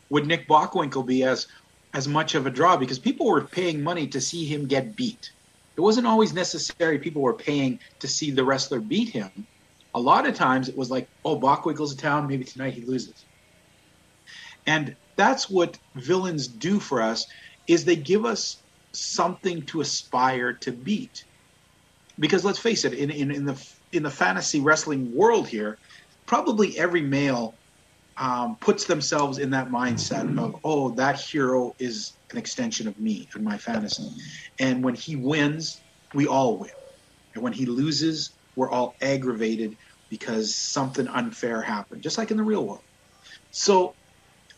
Would 0.09 0.27
Nick 0.27 0.47
Bockwinkel 0.47 1.05
be 1.05 1.23
as 1.23 1.47
as 1.93 2.07
much 2.07 2.35
of 2.35 2.45
a 2.45 2.49
draw 2.49 2.77
because 2.77 2.99
people 2.99 3.27
were 3.27 3.41
paying 3.41 3.83
money 3.83 4.07
to 4.07 4.21
see 4.21 4.45
him 4.45 4.67
get 4.67 4.95
beat. 4.95 5.31
It 5.77 5.81
wasn't 5.81 6.07
always 6.07 6.33
necessary 6.33 6.99
people 6.99 7.21
were 7.21 7.33
paying 7.33 7.79
to 7.99 8.07
see 8.07 8.31
the 8.31 8.43
wrestler 8.43 8.79
beat 8.79 9.09
him. 9.09 9.29
A 9.93 9.99
lot 9.99 10.25
of 10.25 10.35
times 10.35 10.69
it 10.69 10.77
was 10.77 10.89
like, 10.89 11.09
oh, 11.25 11.39
Bockwinkel's 11.39 11.91
in 11.91 11.97
town, 11.97 12.27
maybe 12.27 12.45
tonight 12.45 12.73
he 12.73 12.85
loses. 12.85 13.25
And 14.65 14.95
that's 15.17 15.49
what 15.49 15.77
villains 15.95 16.47
do 16.47 16.79
for 16.79 17.01
us 17.01 17.25
is 17.67 17.85
they 17.85 17.95
give 17.95 18.25
us 18.25 18.63
something 18.93 19.65
to 19.67 19.81
aspire 19.81 20.53
to 20.53 20.71
beat. 20.71 21.23
Because 22.19 22.43
let's 22.45 22.59
face 22.59 22.85
it, 22.85 22.93
in, 22.93 23.09
in, 23.09 23.31
in 23.31 23.45
the 23.45 23.67
in 23.93 24.03
the 24.03 24.09
fantasy 24.09 24.59
wrestling 24.59 25.11
world 25.13 25.47
here, 25.47 25.79
probably 26.25 26.77
every 26.77 27.01
male 27.01 27.59
um, 28.17 28.57
puts 28.61 28.85
themselves 28.85 29.37
in 29.37 29.49
that 29.51 29.69
mindset 29.69 30.37
of, 30.37 30.55
oh, 30.63 30.93
that 30.95 31.19
hero 31.19 31.73
is 31.79 32.17
an 32.31 32.37
extension 32.37 32.87
of 32.87 32.97
me 32.99 33.27
and 33.33 33.43
my 33.43 33.57
fantasy. 33.57 34.07
And 34.59 34.83
when 34.83 34.95
he 34.95 35.15
wins, 35.15 35.83
we 36.13 36.27
all 36.27 36.59
win. 36.59 36.71
And 37.33 37.43
when 37.43 37.53
he 37.53 37.65
loses, 37.65 38.37
we're 38.55 38.69
all 38.69 38.95
aggravated 39.01 39.75
because 40.09 40.55
something 40.57 41.07
unfair 41.07 41.61
happened, 41.61 42.03
just 42.03 42.17
like 42.17 42.31
in 42.31 42.37
the 42.37 42.43
real 42.43 42.67
world. 42.67 42.83
So 43.49 43.95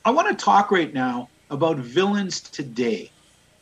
I 0.05 0.11
want 0.11 0.37
to 0.37 0.45
talk 0.45 0.71
right 0.71 0.93
now 0.93 1.29
about 1.49 1.77
villains 1.77 2.41
today. 2.41 3.09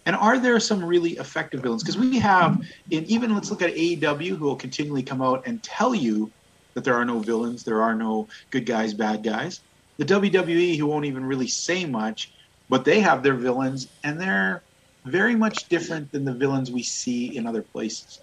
And 0.06 0.16
are 0.16 0.40
there 0.40 0.60
some 0.60 0.84
really 0.84 1.12
effective 1.12 1.62
villains? 1.62 1.84
Because 1.84 1.98
we 1.98 2.18
have, 2.20 2.60
in 2.90 3.06
even 3.06 3.36
let's 3.36 3.52
look 3.52 3.62
at 3.62 3.76
AEW, 3.76 4.38
who 4.38 4.46
will 4.46 4.56
continually 4.56 5.04
come 5.04 5.22
out 5.22 5.46
and 5.46 5.62
tell 5.62 5.94
you 5.94 6.32
that 6.74 6.84
there 6.84 6.96
are 6.96 7.06
no 7.06 7.20
villains, 7.20 7.64
there 7.64 7.84
are 7.84 7.94
no 7.94 8.28
good 8.52 8.66
guys, 8.66 8.94
bad 8.94 9.24
guys 9.24 9.62
the 10.02 10.16
WWE, 10.16 10.78
who 10.78 10.88
won't 10.88 11.06
even 11.06 11.24
really 11.24 11.48
say 11.48 11.86
much, 11.86 12.34
but 12.70 12.86
they 12.86 13.02
have 13.02 13.22
their 13.22 13.36
villains, 13.36 13.88
and 14.04 14.20
they're 14.20 14.64
very 15.06 15.36
much 15.36 15.70
different 15.70 16.12
than 16.12 16.26
the 16.26 16.34
villains 16.34 16.72
we 16.72 16.82
see 16.82 17.38
in 17.38 17.46
other 17.46 17.62
places. 17.62 18.20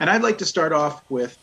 And 0.00 0.08
I'd 0.08 0.22
like 0.22 0.38
to 0.38 0.46
start 0.46 0.72
off 0.72 1.02
with 1.10 1.36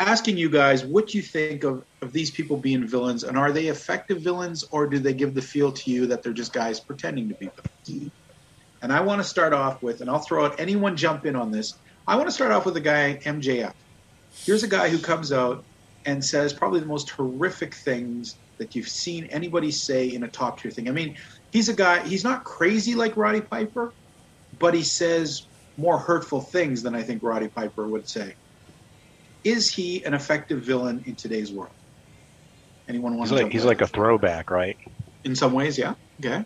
asking 0.00 0.38
you 0.38 0.48
guys 0.48 0.84
what 0.84 1.14
you 1.14 1.22
think 1.22 1.62
of, 1.62 1.84
of 2.02 2.12
these 2.12 2.30
people 2.30 2.56
being 2.56 2.86
villains, 2.86 3.22
and 3.22 3.36
are 3.36 3.52
they 3.52 3.66
effective 3.66 4.22
villains, 4.22 4.64
or 4.72 4.86
do 4.86 4.98
they 4.98 5.12
give 5.12 5.34
the 5.34 5.42
feel 5.42 5.70
to 5.72 5.90
you 5.90 6.06
that 6.06 6.22
they're 6.22 6.32
just 6.32 6.52
guys 6.52 6.80
pretending 6.80 7.28
to 7.28 7.34
be 7.34 7.50
villains? 7.86 8.10
And 8.82 8.92
I 8.92 9.00
want 9.00 9.20
to 9.20 9.28
start 9.28 9.52
off 9.52 9.82
with, 9.82 10.00
and 10.00 10.08
I'll 10.08 10.20
throw 10.20 10.46
out 10.46 10.58
anyone 10.58 10.96
jump 10.96 11.26
in 11.26 11.36
on 11.36 11.50
this. 11.50 11.74
I 12.06 12.16
want 12.16 12.28
to 12.28 12.32
start 12.32 12.50
off 12.50 12.64
with 12.64 12.76
a 12.76 12.80
guy, 12.80 13.20
MJF. 13.24 13.74
Here's 14.46 14.62
a 14.62 14.68
guy 14.68 14.88
who 14.88 14.98
comes 14.98 15.32
out 15.32 15.64
and 16.06 16.24
says 16.24 16.52
probably 16.52 16.80
the 16.80 16.86
most 16.86 17.10
horrific 17.10 17.74
things 17.74 18.36
that 18.58 18.74
you've 18.74 18.88
seen 18.88 19.24
anybody 19.26 19.70
say 19.70 20.08
in 20.08 20.22
a 20.22 20.28
top 20.28 20.60
tier 20.60 20.70
thing. 20.70 20.88
I 20.88 20.92
mean, 20.92 21.16
he's 21.52 21.68
a 21.68 21.74
guy, 21.74 22.06
he's 22.06 22.24
not 22.24 22.44
crazy 22.44 22.94
like 22.94 23.16
Roddy 23.16 23.42
Piper, 23.42 23.92
but 24.58 24.72
he 24.72 24.82
says 24.82 25.48
more 25.76 25.98
hurtful 25.98 26.40
things 26.40 26.82
than 26.82 26.94
I 26.94 27.02
think 27.02 27.22
Roddy 27.22 27.48
Piper 27.48 27.86
would 27.86 28.08
say. 28.08 28.34
Is 29.44 29.72
he 29.72 30.04
an 30.04 30.14
effective 30.14 30.62
villain 30.62 31.02
in 31.06 31.16
today's 31.16 31.52
world? 31.52 31.72
Anyone 32.88 33.16
want 33.16 33.30
he's 33.30 33.38
to? 33.38 33.44
Like, 33.44 33.52
he's 33.52 33.64
like 33.64 33.80
a 33.80 33.86
throwback, 33.86 34.50
right? 34.50 34.76
In 35.24 35.34
some 35.34 35.52
ways, 35.52 35.78
yeah. 35.78 35.94
Okay. 36.24 36.44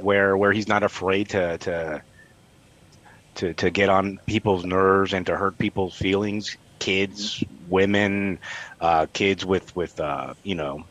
Where 0.00 0.36
where 0.36 0.52
he's 0.52 0.68
not 0.68 0.82
afraid 0.82 1.30
to 1.30 1.58
to 1.58 2.02
to 3.36 3.54
to 3.54 3.70
get 3.70 3.88
on 3.88 4.18
people's 4.26 4.64
nerves 4.64 5.12
and 5.12 5.26
to 5.26 5.36
hurt 5.36 5.58
people's 5.58 5.94
feelings 5.96 6.56
kids, 6.82 7.44
women, 7.68 8.40
uh, 8.80 9.06
kids 9.12 9.46
with 9.46 9.74
with 9.76 9.98
uh, 10.00 10.34
you 10.42 10.54
know. 10.54 10.82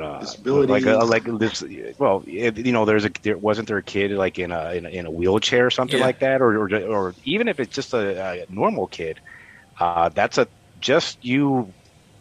Uh, 0.00 0.24
like 0.44 0.86
a, 0.86 0.98
like 0.98 1.24
this, 1.24 1.64
well, 1.98 2.22
it, 2.26 2.58
you 2.58 2.72
know, 2.72 2.84
there's 2.84 3.04
a 3.04 3.10
there 3.22 3.38
wasn't 3.38 3.68
there 3.68 3.78
a 3.78 3.82
kid 3.82 4.10
like 4.12 4.38
in 4.38 4.52
a 4.52 4.72
in 4.72 4.86
a, 4.86 4.88
in 4.88 5.06
a 5.06 5.10
wheelchair 5.10 5.66
or 5.66 5.70
something 5.70 5.98
yeah. 5.98 6.04
like 6.04 6.20
that, 6.20 6.40
or, 6.40 6.56
or 6.58 6.74
or 6.84 7.14
even 7.24 7.48
if 7.48 7.60
it's 7.60 7.74
just 7.74 7.94
a, 7.94 8.42
a 8.42 8.46
normal 8.48 8.86
kid, 8.86 9.20
uh, 9.80 10.08
that's 10.10 10.38
a 10.38 10.48
just 10.80 11.24
you 11.24 11.72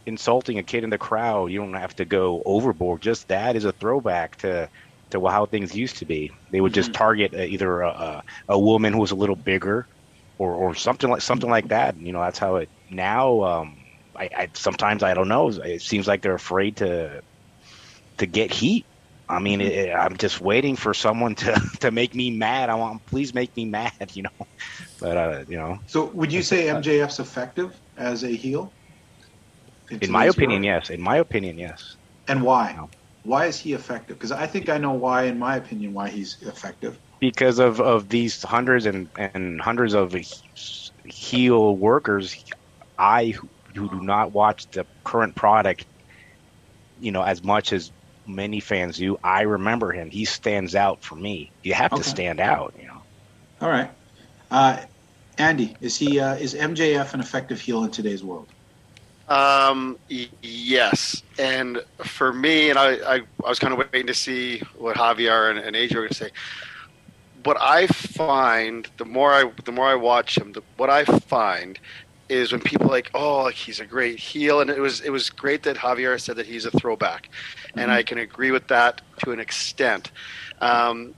insulting 0.05 0.57
a 0.57 0.63
kid 0.63 0.83
in 0.83 0.89
the 0.89 0.97
crowd. 0.97 1.51
You 1.51 1.59
don't 1.59 1.73
have 1.73 1.95
to 1.97 2.05
go 2.05 2.41
overboard. 2.45 3.01
Just 3.01 3.27
that 3.27 3.55
is 3.55 3.65
a 3.65 3.71
throwback 3.71 4.37
to 4.37 4.69
to 5.11 5.25
how 5.27 5.45
things 5.45 5.75
used 5.75 5.97
to 5.97 6.05
be. 6.05 6.31
They 6.51 6.61
would 6.61 6.73
just 6.73 6.91
mm-hmm. 6.91 6.97
target 6.97 7.33
either 7.33 7.81
a, 7.81 8.23
a, 8.49 8.59
woman 8.59 8.93
who 8.93 8.99
was 8.99 9.11
a 9.11 9.15
little 9.15 9.37
bigger, 9.37 9.87
or, 10.37 10.51
or 10.53 10.75
something 10.75 11.09
like 11.09 11.21
something 11.21 11.49
like 11.49 11.69
that. 11.69 11.97
You 11.97 12.11
know, 12.11 12.21
that's 12.21 12.39
how 12.39 12.57
it 12.57 12.69
now 12.89 13.43
um, 13.43 13.77
I, 14.17 14.29
I, 14.35 14.49
sometimes 14.53 15.03
I 15.03 15.13
don't 15.13 15.27
know. 15.27 15.49
It 15.49 15.81
seems 15.81 16.07
like 16.07 16.21
they're 16.21 16.33
afraid 16.33 16.77
to 16.77 17.21
to 18.17 18.25
get 18.25 18.51
heat. 18.51 18.86
I 19.30 19.39
mean, 19.39 19.60
it, 19.60 19.93
I'm 19.93 20.15
just 20.15 20.39
waiting 20.39 20.75
for 20.75 20.93
someone 20.93 21.36
to, 21.36 21.62
to 21.82 21.91
make 21.91 22.15
me 22.15 22.32
mad. 22.32 22.69
I 22.69 22.75
want, 22.75 23.06
please 23.06 23.34
make 23.34 23.56
me 23.56 23.65
mad, 23.65 23.91
you 24.13 24.23
know. 24.23 24.47
But 24.99 25.17
uh, 25.17 25.45
you 25.47 25.58
know. 25.58 25.80
So, 25.88 26.06
would 26.06 26.32
you 26.32 26.41
say 26.41 26.67
MJF's 26.67 27.19
effective 27.19 27.80
as 27.97 28.23
a 28.23 28.30
heel? 28.30 28.71
In 29.89 30.12
my 30.12 30.25
opinion, 30.25 30.63
world? 30.63 30.84
yes. 30.84 30.89
In 30.89 31.01
my 31.01 31.17
opinion, 31.17 31.58
yes. 31.58 31.95
And 32.27 32.41
why? 32.41 32.73
No. 32.75 32.89
Why 33.23 33.45
is 33.45 33.60
he 33.60 33.73
effective? 33.73 34.17
Because 34.17 34.32
I 34.32 34.47
think 34.47 34.69
I 34.69 34.77
know 34.77 34.93
why, 34.93 35.23
in 35.23 35.38
my 35.38 35.58
opinion, 35.58 35.93
why 35.93 36.10
he's 36.10 36.41
effective. 36.41 36.97
Because 37.19 37.60
of, 37.60 37.82
of 37.82 38.08
these 38.10 38.41
hundreds 38.43 38.86
and, 38.86 39.10
and 39.17 39.60
hundreds 39.60 39.93
of 39.93 40.15
heel 41.06 41.75
workers, 41.75 42.45
I 42.97 43.34
who 43.77 43.89
do 43.89 44.01
not 44.01 44.32
watch 44.32 44.67
the 44.71 44.86
current 45.03 45.36
product, 45.36 45.86
you 46.99 47.12
know, 47.12 47.21
as 47.21 47.43
much 47.43 47.73
as 47.73 47.91
many 48.27 48.59
fans 48.59 48.97
do, 48.97 49.19
I 49.23 49.41
remember 49.41 49.91
him. 49.91 50.09
He 50.09 50.25
stands 50.25 50.75
out 50.75 51.03
for 51.03 51.15
me. 51.15 51.51
You 51.63 51.73
have 51.73 51.93
okay. 51.93 52.01
to 52.01 52.07
stand 52.07 52.39
out, 52.39 52.73
you 52.79 52.87
know. 52.87 53.01
All 53.61 53.69
right, 53.69 53.89
uh, 54.51 54.79
Andy, 55.37 55.75
is 55.81 55.97
he 55.97 56.19
uh, 56.19 56.35
is 56.35 56.53
MJF 56.53 57.13
an 57.13 57.19
effective 57.19 57.59
heel 57.59 57.83
in 57.83 57.91
today's 57.91 58.23
world? 58.23 58.47
Um, 59.29 59.97
yes, 60.41 61.21
and 61.37 61.83
for 61.97 62.31
me, 62.31 62.69
and 62.69 62.79
I, 62.79 62.93
I, 62.93 63.15
I 63.15 63.49
was 63.49 63.59
kind 63.59 63.73
of 63.73 63.79
waiting 63.79 64.07
to 64.07 64.13
see 64.13 64.61
what 64.77 64.95
Javier 64.95 65.49
and, 65.49 65.59
and 65.59 65.75
AJ 65.75 65.95
were 65.95 66.01
going 66.01 66.09
to 66.09 66.15
say. 66.15 66.31
What 67.43 67.57
I 67.61 67.87
find, 67.87 68.89
the 68.97 69.06
more 69.06 69.33
I 69.33 69.52
the 69.65 69.71
more 69.71 69.87
I 69.87 69.95
watch 69.95 70.37
him, 70.37 70.54
the, 70.54 70.62
what 70.75 70.89
I 70.89 71.06
find 71.06 71.79
is 72.30 72.52
when 72.52 72.62
people 72.62 72.88
like, 72.88 73.10
oh, 73.13 73.44
like 73.44 73.56
he's 73.56 73.80
a 73.80 73.86
great 73.86 74.19
heel, 74.19 74.62
and 74.62 74.69
it 74.69 74.80
was 74.80 75.02
it 75.02 75.10
was 75.10 75.30
great 75.30 75.63
that 75.63 75.78
Javier 75.78 76.19
said 76.19 76.36
that 76.36 76.46
he's 76.46 76.65
a 76.65 76.71
throwback, 76.71 77.30
mm-hmm. 77.30 77.80
and 77.80 77.92
I 77.92 78.04
can 78.04 78.17
agree 78.17 78.52
with 78.52 78.67
that 78.67 79.02
to 79.23 79.32
an 79.32 79.40
extent. 79.40 80.12
Um, 80.60 81.13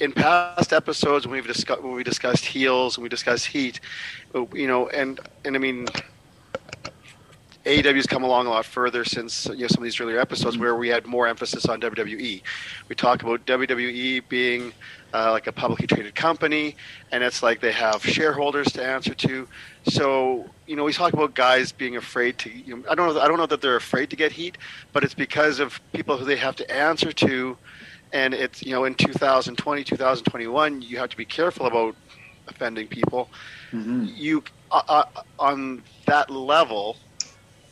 in 0.00 0.12
past 0.12 0.72
episodes, 0.72 1.26
when 1.26 1.34
we've 1.34 1.46
discussed 1.46 1.82
when 1.82 1.92
we 1.92 2.04
discussed 2.04 2.44
heels 2.44 2.96
and 2.96 3.02
we 3.02 3.08
discussed 3.08 3.46
heat, 3.46 3.80
you 4.34 4.66
know, 4.66 4.88
and 4.88 5.20
and 5.44 5.56
I 5.56 5.58
mean, 5.58 5.86
AEW's 7.64 8.06
come 8.06 8.22
along 8.22 8.46
a 8.46 8.50
lot 8.50 8.64
further 8.64 9.04
since 9.04 9.46
you 9.46 9.58
know 9.58 9.66
some 9.66 9.82
of 9.82 9.84
these 9.84 10.00
earlier 10.00 10.18
episodes 10.18 10.56
where 10.56 10.76
we 10.76 10.88
had 10.88 11.06
more 11.06 11.26
emphasis 11.26 11.66
on 11.66 11.80
WWE. 11.80 12.42
We 12.88 12.94
talk 12.94 13.22
about 13.22 13.44
WWE 13.46 14.28
being 14.28 14.72
uh, 15.14 15.30
like 15.32 15.46
a 15.46 15.52
publicly 15.52 15.86
traded 15.86 16.14
company, 16.14 16.76
and 17.10 17.22
it's 17.22 17.42
like 17.42 17.60
they 17.60 17.72
have 17.72 18.04
shareholders 18.04 18.72
to 18.72 18.84
answer 18.84 19.14
to. 19.14 19.48
So 19.84 20.48
you 20.66 20.76
know, 20.76 20.84
we 20.84 20.92
talk 20.92 21.12
about 21.12 21.34
guys 21.34 21.72
being 21.72 21.96
afraid 21.96 22.38
to. 22.38 22.50
You 22.50 22.76
know, 22.76 22.84
I 22.90 22.94
don't 22.94 23.14
know. 23.14 23.20
I 23.20 23.28
don't 23.28 23.38
know 23.38 23.46
that 23.46 23.60
they're 23.60 23.76
afraid 23.76 24.10
to 24.10 24.16
get 24.16 24.32
heat, 24.32 24.58
but 24.92 25.04
it's 25.04 25.14
because 25.14 25.60
of 25.60 25.80
people 25.92 26.16
who 26.16 26.24
they 26.24 26.36
have 26.36 26.56
to 26.56 26.70
answer 26.70 27.12
to, 27.12 27.56
and 28.12 28.34
it's 28.34 28.62
you 28.62 28.72
know 28.72 28.84
in 28.84 28.94
2020, 28.94 29.84
2021, 29.84 30.82
you 30.82 30.98
have 30.98 31.10
to 31.10 31.16
be 31.16 31.24
careful 31.24 31.66
about 31.66 31.96
offending 32.48 32.86
people. 32.86 33.30
Mm-hmm. 33.72 34.06
You 34.14 34.42
uh, 34.70 34.82
uh, 34.88 35.04
on 35.38 35.82
that 36.06 36.30
level, 36.30 36.96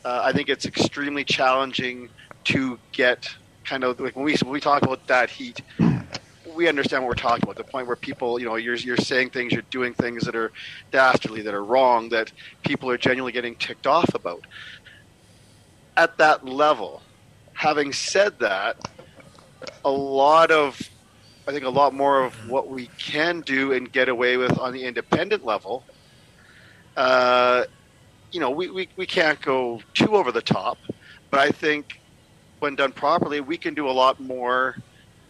uh, 0.03 0.21
I 0.23 0.31
think 0.31 0.49
it's 0.49 0.65
extremely 0.65 1.23
challenging 1.23 2.09
to 2.45 2.79
get 2.91 3.29
kind 3.63 3.83
of 3.83 3.99
like 3.99 4.15
when 4.15 4.25
we 4.25 4.35
when 4.37 4.51
we 4.51 4.59
talk 4.59 4.81
about 4.81 5.05
that 5.07 5.29
heat. 5.29 5.61
We 6.57 6.67
understand 6.67 7.03
what 7.03 7.09
we're 7.09 7.15
talking 7.15 7.43
about. 7.43 7.55
The 7.55 7.63
point 7.63 7.85
where 7.85 7.95
people, 7.95 8.39
you 8.39 8.45
know, 8.47 8.55
you're 8.55 8.75
you're 8.75 8.97
saying 8.97 9.29
things, 9.29 9.53
you're 9.53 9.61
doing 9.69 9.93
things 9.93 10.23
that 10.23 10.35
are 10.35 10.51
dastardly, 10.91 11.43
that 11.43 11.53
are 11.53 11.63
wrong, 11.63 12.09
that 12.09 12.31
people 12.63 12.89
are 12.89 12.97
genuinely 12.97 13.31
getting 13.31 13.55
ticked 13.55 13.85
off 13.85 14.13
about. 14.15 14.45
At 15.95 16.17
that 16.17 16.45
level, 16.45 17.03
having 17.53 17.93
said 17.93 18.39
that, 18.39 18.89
a 19.85 19.91
lot 19.91 20.49
of 20.49 20.81
I 21.47 21.51
think 21.51 21.63
a 21.63 21.69
lot 21.69 21.93
more 21.93 22.23
of 22.23 22.33
what 22.49 22.67
we 22.69 22.87
can 22.97 23.41
do 23.41 23.71
and 23.71 23.89
get 23.91 24.09
away 24.09 24.35
with 24.35 24.57
on 24.59 24.73
the 24.73 24.83
independent 24.83 25.45
level. 25.45 25.83
Uh, 26.97 27.65
you 28.31 28.39
know, 28.39 28.49
we, 28.49 28.69
we, 28.69 28.89
we 28.97 29.05
can't 29.05 29.39
go 29.41 29.79
too 29.93 30.15
over 30.15 30.31
the 30.31 30.41
top, 30.41 30.79
but 31.29 31.39
I 31.39 31.51
think 31.51 32.01
when 32.59 32.75
done 32.75 32.91
properly, 32.91 33.41
we 33.41 33.57
can 33.57 33.75
do 33.75 33.87
a 33.87 33.91
lot 33.91 34.19
more 34.19 34.75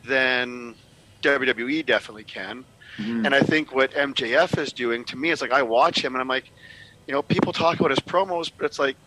than 0.06 0.74
WWE 1.22 1.86
definitely 1.86 2.24
can. 2.24 2.66
Mm-hmm. 2.98 3.26
And 3.26 3.36
I 3.36 3.42
think 3.42 3.74
what 3.74 3.92
MJF 3.92 4.58
is 4.58 4.74
doing 4.74 5.04
to 5.06 5.16
me 5.16 5.30
is 5.30 5.42
like 5.42 5.52
I 5.52 5.62
watch 5.62 6.04
him 6.04 6.16
and 6.16 6.22
I'm 6.22 6.28
like, 6.28 6.50
you 7.08 7.14
know, 7.14 7.22
people 7.22 7.54
talk 7.54 7.80
about 7.80 7.92
his 7.92 8.00
promos, 8.00 8.52
but 8.56 8.66
it's 8.66 8.80
like 8.80 8.98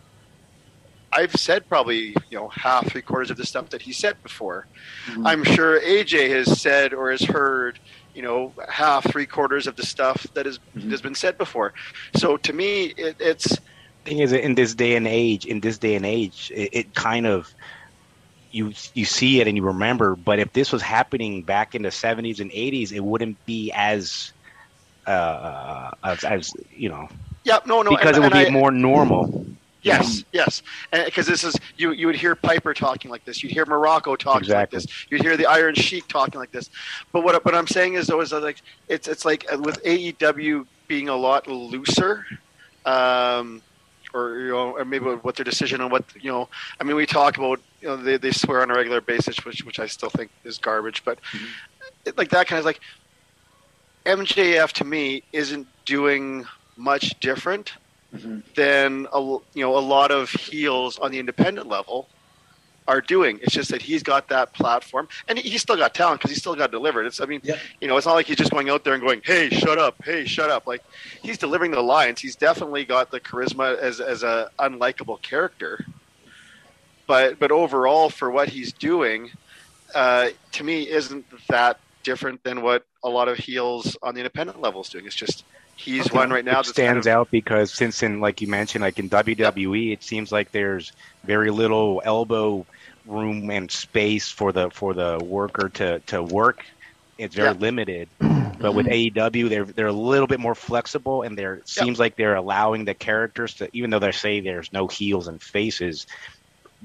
I've 1.13 1.33
said 1.35 1.67
probably 1.67 2.15
you 2.29 2.37
know 2.37 2.47
half, 2.49 2.89
three 2.89 3.01
quarters 3.01 3.31
of 3.31 3.37
the 3.37 3.45
stuff 3.45 3.69
that 3.69 3.81
he 3.81 3.93
said 3.93 4.21
before. 4.23 4.67
Mm-hmm. 5.07 5.27
I'm 5.27 5.43
sure 5.43 5.79
AJ 5.81 6.29
has 6.29 6.61
said 6.61 6.93
or 6.93 7.11
has 7.11 7.21
heard 7.21 7.79
you 8.13 8.21
know 8.21 8.53
half, 8.69 9.09
three 9.11 9.25
quarters 9.25 9.67
of 9.67 9.75
the 9.75 9.85
stuff 9.85 10.25
that 10.33 10.45
has 10.45 10.59
mm-hmm. 10.75 10.89
has 10.89 11.01
been 11.01 11.15
said 11.15 11.37
before. 11.37 11.73
So 12.15 12.37
to 12.37 12.53
me, 12.53 12.85
it, 12.97 13.17
it's 13.19 13.57
thing 14.05 14.19
is 14.19 14.31
in 14.31 14.55
this 14.55 14.73
day 14.73 14.95
and 14.95 15.07
age. 15.07 15.45
In 15.45 15.59
this 15.59 15.77
day 15.77 15.95
and 15.95 16.05
age, 16.05 16.51
it, 16.55 16.69
it 16.71 16.95
kind 16.95 17.27
of 17.27 17.53
you 18.51 18.73
you 18.93 19.05
see 19.05 19.41
it 19.41 19.47
and 19.47 19.57
you 19.57 19.63
remember. 19.63 20.15
But 20.15 20.39
if 20.39 20.53
this 20.53 20.71
was 20.71 20.81
happening 20.81 21.43
back 21.43 21.75
in 21.75 21.81
the 21.81 21.89
70s 21.89 22.39
and 22.39 22.51
80s, 22.51 22.91
it 22.91 22.99
wouldn't 22.99 23.43
be 23.45 23.71
as 23.71 24.33
uh, 25.07 25.91
as, 26.03 26.23
as 26.23 26.53
you 26.75 26.89
know. 26.89 27.07
Yeah, 27.43 27.59
no, 27.65 27.81
no, 27.81 27.89
because 27.89 28.17
and, 28.17 28.17
it 28.17 28.21
would 28.21 28.33
be 28.33 28.47
I, 28.47 28.49
more 28.49 28.71
normal. 28.71 29.45
Yes, 29.83 30.23
yes, 30.31 30.61
because 30.91 31.25
this 31.25 31.43
is 31.43 31.55
you. 31.75 31.91
You 31.91 32.05
would 32.05 32.15
hear 32.15 32.35
Piper 32.35 32.73
talking 32.73 33.09
like 33.09 33.25
this. 33.25 33.41
You'd 33.41 33.51
hear 33.51 33.65
Muraco 33.65 34.15
talking 34.15 34.43
exactly. 34.43 34.77
like 34.77 34.83
this. 34.83 35.05
You'd 35.09 35.23
hear 35.23 35.35
the 35.37 35.47
Iron 35.47 35.73
Sheik 35.73 36.07
talking 36.07 36.39
like 36.39 36.51
this. 36.51 36.69
But 37.11 37.23
what 37.23 37.43
what 37.43 37.55
I'm 37.55 37.65
saying 37.65 37.95
is 37.95 38.05
though 38.05 38.21
is 38.21 38.31
like 38.31 38.61
it's 38.87 39.07
it's 39.07 39.25
like 39.25 39.51
uh, 39.51 39.57
with 39.57 39.83
AEW 39.83 40.67
being 40.87 41.09
a 41.09 41.15
lot 41.15 41.47
looser, 41.47 42.25
um, 42.85 43.63
or 44.13 44.39
you 44.39 44.49
know, 44.49 44.77
or 44.77 44.85
maybe 44.85 45.05
what 45.05 45.35
their 45.35 45.43
decision 45.43 45.81
on 45.81 45.89
what 45.89 46.03
you 46.19 46.31
know. 46.31 46.49
I 46.79 46.83
mean, 46.83 46.95
we 46.95 47.05
talk 47.05 47.37
about 47.37 47.59
you 47.81 47.87
know 47.87 47.97
they, 47.97 48.17
they 48.17 48.31
swear 48.31 48.61
on 48.61 48.71
a 48.71 48.73
regular 48.73 49.01
basis, 49.01 49.43
which 49.45 49.63
which 49.63 49.79
I 49.79 49.87
still 49.87 50.09
think 50.09 50.31
is 50.43 50.57
garbage. 50.57 51.03
But 51.03 51.19
mm-hmm. 51.21 51.45
it, 52.05 52.17
like 52.17 52.29
that 52.29 52.47
kind 52.47 52.59
of 52.59 52.65
like 52.65 52.79
MJF 54.05 54.71
to 54.73 54.83
me 54.83 55.23
isn't 55.31 55.67
doing 55.85 56.45
much 56.77 57.19
different 57.19 57.73
mm-hmm. 58.13 58.39
than 58.55 59.07
a, 59.13 59.19
you 59.19 59.41
know 59.55 59.77
a 59.77 59.79
lot 59.79 60.11
of 60.11 60.29
heels 60.29 60.99
on 60.99 61.11
the 61.11 61.19
independent 61.19 61.67
level 61.67 62.07
are 62.87 63.01
doing. 63.01 63.39
It's 63.41 63.53
just 63.53 63.69
that 63.71 63.81
he's 63.81 64.03
got 64.03 64.29
that 64.29 64.53
platform, 64.53 65.07
and 65.27 65.37
he's 65.37 65.61
still 65.61 65.77
got 65.77 65.93
talent 65.93 66.19
because 66.19 66.31
he's 66.31 66.39
still 66.39 66.55
got 66.55 66.71
delivered. 66.71 67.05
It's 67.05 67.21
I 67.21 67.25
mean, 67.25 67.41
yeah. 67.43 67.57
you 67.79 67.87
know, 67.87 67.97
it's 67.97 68.05
not 68.05 68.13
like 68.13 68.25
he's 68.25 68.37
just 68.37 68.51
going 68.51 68.69
out 68.69 68.83
there 68.83 68.93
and 68.93 69.01
going, 69.03 69.21
"Hey, 69.23 69.49
shut 69.49 69.77
up! 69.77 69.95
Hey, 70.03 70.25
shut 70.25 70.49
up!" 70.49 70.67
Like 70.67 70.83
he's 71.21 71.37
delivering 71.37 71.71
the 71.71 71.81
lines. 71.81 72.19
He's 72.19 72.35
definitely 72.35 72.85
got 72.85 73.11
the 73.11 73.19
charisma 73.19 73.77
as 73.77 73.99
as 73.99 74.23
a 74.23 74.49
unlikable 74.59 75.21
character. 75.21 75.85
But 77.07 77.39
but 77.39 77.51
overall, 77.51 78.09
for 78.09 78.29
what 78.31 78.49
he's 78.49 78.73
doing, 78.73 79.31
uh, 79.93 80.29
to 80.53 80.63
me, 80.63 80.89
isn't 80.89 81.25
that 81.49 81.79
different 82.03 82.43
than 82.43 82.61
what 82.61 82.85
a 83.03 83.09
lot 83.09 83.27
of 83.27 83.37
heels 83.37 83.97
on 84.01 84.13
the 84.13 84.21
independent 84.21 84.61
level 84.61 84.81
is 84.81 84.89
doing. 84.89 85.05
It's 85.05 85.15
just 85.15 85.43
he's 85.75 86.07
okay. 86.07 86.17
one 86.17 86.29
right 86.29 86.45
now 86.45 86.61
that 86.61 86.65
stands 86.65 87.05
kind 87.05 87.15
of, 87.15 87.21
out 87.21 87.31
because 87.31 87.73
since 87.73 88.03
in 88.03 88.19
like 88.19 88.41
you 88.41 88.47
mentioned, 88.47 88.83
like 88.83 88.99
in 88.99 89.09
WWE, 89.09 89.89
yep. 89.89 89.99
it 89.99 90.03
seems 90.03 90.31
like 90.31 90.51
there's 90.51 90.91
very 91.23 91.51
little 91.51 92.01
elbow 92.05 92.65
room 93.05 93.49
and 93.49 93.71
space 93.71 94.29
for 94.29 94.51
the 94.51 94.69
for 94.69 94.93
the 94.93 95.19
worker 95.23 95.69
to 95.69 95.99
to 96.07 96.21
work. 96.21 96.65
It's 97.17 97.35
very 97.35 97.49
yep. 97.49 97.61
limited. 97.61 98.09
But 98.61 98.75
with 98.75 98.85
AEW, 98.85 99.49
they're 99.49 99.65
they're 99.65 99.87
a 99.87 99.91
little 99.91 100.27
bit 100.27 100.39
more 100.39 100.53
flexible, 100.53 101.23
and 101.23 101.35
there 101.35 101.61
seems 101.65 101.97
like 101.99 102.15
they're 102.15 102.35
allowing 102.35 102.85
the 102.85 102.93
characters 102.93 103.55
to, 103.55 103.67
even 103.73 103.89
though 103.89 103.97
they 103.97 104.11
say 104.11 104.39
there's 104.39 104.71
no 104.71 104.85
heels 104.85 105.27
and 105.27 105.41
faces, 105.41 106.05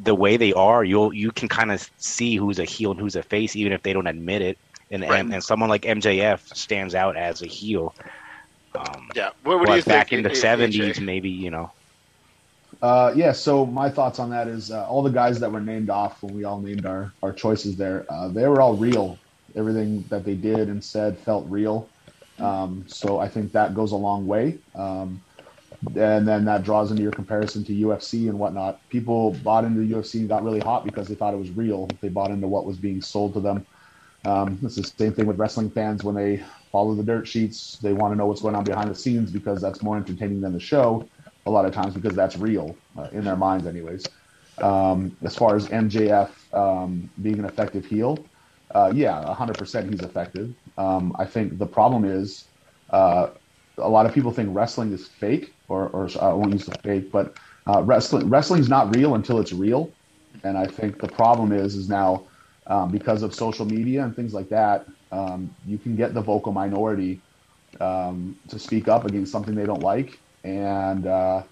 the 0.03 0.15
way 0.15 0.37
they 0.37 0.53
are, 0.53 0.85
you'll 0.85 1.13
you 1.13 1.31
can 1.33 1.49
kind 1.49 1.73
of 1.73 1.89
see 1.99 2.37
who's 2.37 2.59
a 2.59 2.65
heel 2.65 2.93
and 2.93 3.01
who's 3.01 3.17
a 3.17 3.23
face, 3.23 3.57
even 3.57 3.73
if 3.73 3.83
they 3.83 3.93
don't 3.93 4.07
admit 4.07 4.43
it. 4.43 4.59
And, 4.91 5.03
right. 5.03 5.21
and 5.21 5.35
and 5.35 5.43
someone 5.43 5.69
like 5.69 5.83
MJF 5.83 6.55
stands 6.55 6.95
out 6.95 7.17
as 7.17 7.43
a 7.43 7.47
heel. 7.47 7.95
Um, 8.77 9.09
yeah. 9.15 9.31
What, 9.43 9.59
what 9.59 9.67
do 9.69 9.75
you 9.75 9.83
back 9.83 10.09
think? 10.09 10.25
in 10.25 10.29
the 10.31 10.35
seventies, 10.35 11.01
maybe 11.01 11.31
you 11.31 11.51
know. 11.51 11.71
Uh, 12.83 13.13
yeah. 13.17 13.33
So 13.33 13.65
my 13.65 13.89
thoughts 13.89 14.19
on 14.19 14.31
that 14.31 14.49
is 14.49 14.71
uh, 14.71 14.87
all 14.87 15.03
the 15.03 15.11
guys 15.11 15.41
that 15.41 15.51
were 15.51 15.61
named 15.61 15.91
off 15.91 16.23
when 16.23 16.35
we 16.35 16.45
all 16.45 16.61
named 16.61 16.87
our 16.87 17.13
our 17.23 17.33
choices 17.33 17.77
there. 17.77 18.07
Uh, 18.11 18.29
they 18.29 18.47
were 18.47 18.61
all 18.61 18.75
real. 18.75 19.19
Everything 19.57 20.03
that 20.11 20.25
they 20.25 20.35
did 20.35 20.69
and 20.69 20.83
said 20.83 21.19
felt 21.19 21.47
real. 21.49 21.89
Um, 22.39 22.85
so 22.87 23.19
I 23.19 23.29
think 23.29 23.53
that 23.53 23.75
goes 23.75 23.93
a 23.93 23.97
long 23.97 24.27
way. 24.27 24.59
Um, 24.75 25.23
and 25.95 26.27
then 26.27 26.45
that 26.45 26.63
draws 26.63 26.91
into 26.91 27.03
your 27.03 27.13
comparison 27.13 27.65
to 27.65 27.73
UFC 27.73 28.29
and 28.29 28.39
whatnot. 28.39 28.81
People 28.89 29.33
bought 29.43 29.65
into 29.65 29.81
the 29.81 29.95
UFC 29.95 30.21
and 30.21 30.29
got 30.29 30.43
really 30.43 30.61
hot 30.61 30.85
because 30.85 31.09
they 31.09 31.15
thought 31.15 31.35
it 31.35 31.39
was 31.39 31.51
real. 31.51 31.89
They 32.01 32.09
bought 32.09 32.31
into 32.31 32.49
what 32.49 32.67
was 32.67 32.77
being 32.79 33.01
sold 33.01 33.35
to 33.35 33.41
them. 33.41 33.67
Um, 34.25 34.59
it's 34.63 34.77
the 34.77 34.83
same 34.83 35.13
thing 35.13 35.27
with 35.27 35.39
wrestling 35.39 35.71
fans 35.71 36.03
when 36.03 36.17
they 36.17 36.43
follow 36.77 36.95
the 36.95 37.03
dirt 37.03 37.27
sheets. 37.27 37.79
They 37.79 37.95
want 37.95 38.13
to 38.13 38.17
know 38.19 38.27
what's 38.27 38.43
going 38.43 38.55
on 38.55 38.65
behind 38.73 38.91
the 38.91 38.95
scenes 38.95 39.31
because 39.31 39.63
that's 39.63 39.83
more 39.83 39.97
entertaining 39.97 40.43
than 40.43 40.53
the 40.53 40.61
show. 40.61 41.09
A 41.47 41.51
lot 41.51 41.65
of 41.65 41.73
times 41.73 41.95
because 41.95 42.15
that's 42.15 42.37
real 42.37 42.67
uh, 42.99 43.09
in 43.13 43.25
their 43.25 43.37
minds, 43.37 43.67
anyways. 43.67 44.05
Um, 44.61 45.17
as 45.25 45.35
far 45.35 45.57
as 45.57 45.69
MJF 45.69 46.31
um, 46.53 47.11
being 47.23 47.39
an 47.39 47.47
effective 47.47 47.87
heel, 47.87 48.29
uh, 48.75 48.93
yeah, 48.95 49.25
100% 49.27 49.91
he's 49.91 50.03
effective. 50.03 50.49
Um, 50.77 51.17
I 51.19 51.25
think 51.25 51.59
the 51.59 51.67
problem 51.79 52.05
is 52.05 52.51
uh, 52.91 53.29
a 53.79 53.89
lot 53.89 54.05
of 54.05 54.13
people 54.13 54.31
think 54.33 54.51
wrestling 54.53 54.93
is 54.93 55.09
fake, 55.09 55.55
or, 55.69 55.89
or 55.89 56.11
I 56.21 56.35
won't 56.35 56.53
use 56.53 56.67
the 56.67 56.77
fake, 56.83 57.11
but 57.11 57.37
uh, 57.71 57.83
wrestling 57.83 58.29
wrestling's 58.29 58.69
not 58.69 58.95
real 58.95 59.15
until 59.15 59.41
it's 59.41 59.55
real. 59.67 59.83
And 60.45 60.59
I 60.59 60.67
think 60.67 61.01
the 61.01 61.09
problem 61.09 61.53
is 61.53 61.75
is 61.75 61.89
now 61.89 62.27
um, 62.67 62.91
because 62.91 63.23
of 63.23 63.35
social 63.35 63.65
media 63.65 64.05
and 64.05 64.15
things 64.15 64.35
like 64.35 64.51
that, 64.51 64.87
um, 65.17 65.53
you 65.67 65.79
can 65.79 65.97
get 65.97 66.15
the 66.15 66.23
vocal 66.23 66.53
minority 66.53 67.25
um, 67.81 68.37
to 68.49 68.59
speak 68.59 68.89
up 68.89 69.07
against 69.07 69.33
something 69.33 69.55
they 69.55 69.67
don't 69.67 69.83
like, 69.83 70.21
and 70.45 71.07
uh, 71.07 71.45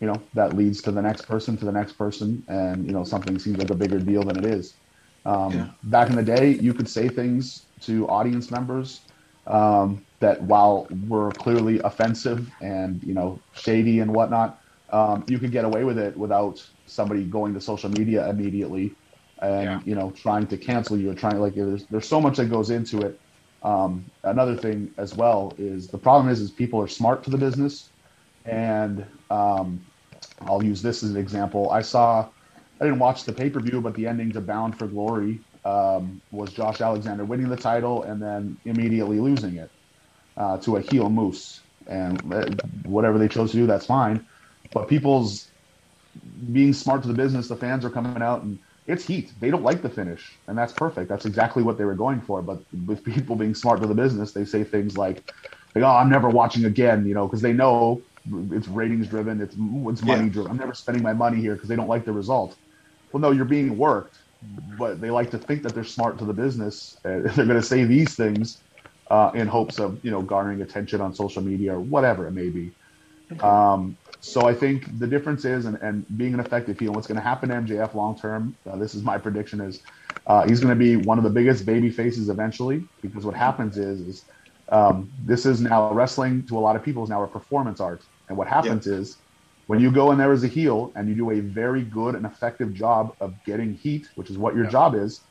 you 0.00 0.08
know 0.08 0.28
that 0.34 0.56
leads 0.56 0.82
to 0.82 0.92
the 0.92 1.02
next 1.02 1.22
person, 1.22 1.56
to 1.58 1.66
the 1.66 1.72
next 1.72 1.94
person, 1.94 2.44
and 2.48 2.86
you 2.86 2.92
know 2.92 3.04
something 3.04 3.38
seems 3.38 3.58
like 3.58 3.70
a 3.70 3.74
bigger 3.74 4.00
deal 4.00 4.24
than 4.24 4.38
it 4.38 4.44
is. 4.46 4.78
Um, 5.26 5.54
yeah. 5.56 5.70
Back 5.82 6.10
in 6.10 6.16
the 6.16 6.22
day, 6.24 6.52
you 6.52 6.74
could 6.74 6.88
say 6.88 7.08
things 7.08 7.68
to 7.82 8.08
audience 8.08 8.50
members 8.50 9.06
um, 9.46 10.06
that, 10.20 10.42
while 10.42 10.88
were 10.90 11.34
clearly 11.34 11.80
offensive 11.80 12.50
and 12.60 13.02
you 13.04 13.14
know 13.14 13.44
shady 13.52 14.00
and 14.00 14.12
whatnot, 14.12 14.58
um, 14.92 15.24
you 15.28 15.38
could 15.38 15.52
get 15.52 15.64
away 15.64 15.84
with 15.84 15.98
it 15.98 16.16
without 16.16 16.60
somebody 16.86 17.24
going 17.26 17.54
to 17.54 17.60
social 17.60 17.90
media 17.90 18.28
immediately 18.30 18.98
and 19.40 19.64
yeah. 19.64 19.80
you 19.84 19.94
know 19.94 20.10
trying 20.10 20.46
to 20.46 20.56
cancel 20.56 20.96
you 20.96 21.10
or 21.10 21.14
trying 21.14 21.38
like 21.38 21.54
there's 21.54 21.86
there's 21.86 22.08
so 22.08 22.20
much 22.20 22.36
that 22.36 22.46
goes 22.46 22.70
into 22.70 23.00
it. 23.00 23.18
Um, 23.62 24.06
another 24.24 24.56
thing 24.56 24.90
as 24.96 25.14
well 25.14 25.54
is 25.58 25.88
the 25.88 25.98
problem 25.98 26.28
is 26.30 26.40
is 26.40 26.50
people 26.50 26.80
are 26.80 26.88
smart 26.88 27.24
to 27.24 27.30
the 27.30 27.38
business, 27.38 27.88
and 28.44 29.04
um, 29.30 29.80
I'll 30.40 30.62
use 30.62 30.82
this 30.82 31.02
as 31.02 31.10
an 31.10 31.16
example. 31.16 31.70
I 31.70 31.82
saw 31.82 32.28
I 32.80 32.84
didn't 32.84 32.98
watch 32.98 33.24
the 33.24 33.32
pay 33.32 33.50
per 33.50 33.60
view, 33.60 33.80
but 33.80 33.94
the 33.94 34.06
ending 34.06 34.32
to 34.32 34.40
Bound 34.40 34.76
for 34.76 34.86
Glory 34.86 35.40
um, 35.64 36.20
was 36.30 36.52
Josh 36.52 36.80
Alexander 36.80 37.24
winning 37.24 37.48
the 37.48 37.56
title 37.56 38.02
and 38.04 38.20
then 38.20 38.56
immediately 38.64 39.20
losing 39.20 39.56
it 39.56 39.70
uh, 40.36 40.56
to 40.58 40.76
a 40.76 40.80
heel 40.80 41.10
Moose. 41.10 41.60
And 41.86 42.32
uh, 42.32 42.46
whatever 42.84 43.18
they 43.18 43.28
chose 43.28 43.50
to 43.52 43.58
do, 43.58 43.66
that's 43.66 43.86
fine. 43.86 44.26
But 44.72 44.88
people's 44.88 45.48
being 46.52 46.72
smart 46.72 47.02
to 47.02 47.08
the 47.08 47.14
business, 47.14 47.48
the 47.48 47.56
fans 47.56 47.84
are 47.84 47.90
coming 47.90 48.22
out 48.22 48.42
and 48.42 48.58
it's 48.90 49.04
heat. 49.04 49.32
They 49.38 49.50
don't 49.50 49.62
like 49.62 49.82
the 49.82 49.88
finish, 49.88 50.40
and 50.48 50.58
that's 50.58 50.72
perfect. 50.72 51.08
That's 51.08 51.24
exactly 51.24 51.62
what 51.62 51.78
they 51.78 51.84
were 51.84 51.94
going 51.94 52.20
for. 52.20 52.42
But 52.42 52.58
with 52.86 53.04
people 53.04 53.36
being 53.36 53.54
smart 53.54 53.80
to 53.82 53.86
the 53.86 53.94
business, 53.94 54.32
they 54.32 54.44
say 54.44 54.64
things 54.64 54.96
like, 54.96 55.22
like 55.74 55.84
"Oh, 55.84 55.96
I'm 55.96 56.10
never 56.10 56.28
watching 56.28 56.64
again," 56.64 57.06
you 57.06 57.14
know, 57.14 57.26
because 57.26 57.40
they 57.40 57.52
know 57.52 58.02
it's 58.52 58.68
ratings 58.68 59.08
driven, 59.08 59.40
it's 59.40 59.54
it's 59.54 60.02
money 60.02 60.24
yeah. 60.24 60.32
driven. 60.32 60.50
I'm 60.50 60.56
never 60.56 60.74
spending 60.74 61.02
my 61.02 61.12
money 61.12 61.40
here 61.40 61.54
because 61.54 61.68
they 61.68 61.76
don't 61.76 61.88
like 61.88 62.04
the 62.04 62.12
result. 62.12 62.56
Well, 63.12 63.20
no, 63.20 63.30
you're 63.30 63.44
being 63.44 63.76
worked, 63.78 64.18
but 64.76 65.00
they 65.00 65.10
like 65.10 65.30
to 65.30 65.38
think 65.38 65.62
that 65.62 65.74
they're 65.74 65.84
smart 65.84 66.18
to 66.18 66.24
the 66.24 66.34
business. 66.34 66.96
they're 67.04 67.22
going 67.22 67.48
to 67.48 67.62
say 67.62 67.84
these 67.84 68.16
things 68.16 68.62
uh, 69.10 69.30
in 69.34 69.46
hopes 69.46 69.78
of 69.78 70.00
you 70.02 70.10
know 70.10 70.22
garnering 70.22 70.62
attention 70.62 71.00
on 71.00 71.14
social 71.14 71.42
media 71.42 71.74
or 71.74 71.80
whatever 71.80 72.26
it 72.26 72.32
may 72.32 72.48
be. 72.48 72.74
Um, 73.40 73.96
so 74.20 74.46
I 74.46 74.54
think 74.54 74.98
the 74.98 75.06
difference 75.06 75.44
is, 75.44 75.64
and, 75.64 75.76
and 75.78 76.04
being 76.18 76.34
an 76.34 76.40
effective 76.40 76.78
heel, 76.78 76.92
what's 76.92 77.06
going 77.06 77.16
to 77.16 77.22
happen 77.22 77.48
to 77.48 77.54
MJF 77.54 77.94
long 77.94 78.18
term, 78.18 78.54
uh, 78.70 78.76
this 78.76 78.94
is 78.94 79.02
my 79.02 79.16
prediction, 79.16 79.60
is 79.60 79.80
uh, 80.26 80.46
he's 80.46 80.60
going 80.60 80.76
to 80.76 80.78
be 80.78 80.96
one 80.96 81.16
of 81.16 81.24
the 81.24 81.30
biggest 81.30 81.64
baby 81.64 81.90
faces 81.90 82.28
eventually. 82.28 82.84
Because 83.00 83.24
what 83.24 83.34
happens 83.34 83.78
is, 83.78 84.00
is 84.00 84.24
um, 84.68 85.10
this 85.24 85.46
is 85.46 85.60
now 85.60 85.90
wrestling 85.92 86.46
to 86.48 86.58
a 86.58 86.60
lot 86.60 86.76
of 86.76 86.82
people 86.84 87.02
is 87.02 87.08
now 87.08 87.22
a 87.22 87.26
performance 87.26 87.80
art, 87.80 88.02
and 88.28 88.36
what 88.36 88.46
happens 88.46 88.86
yeah. 88.86 88.94
is 88.94 89.16
when 89.66 89.80
you 89.80 89.90
go 89.90 90.12
in 90.12 90.18
there 90.18 90.32
as 90.32 90.44
a 90.44 90.48
heel 90.48 90.92
and 90.96 91.08
you 91.08 91.14
do 91.14 91.30
a 91.30 91.40
very 91.40 91.82
good 91.82 92.14
and 92.14 92.26
effective 92.26 92.74
job 92.74 93.14
of 93.20 93.34
getting 93.44 93.74
heat, 93.74 94.08
which 94.16 94.28
is 94.28 94.36
what 94.36 94.54
your 94.54 94.64
yeah. 94.64 94.70
job 94.70 94.94
is, 94.94 95.22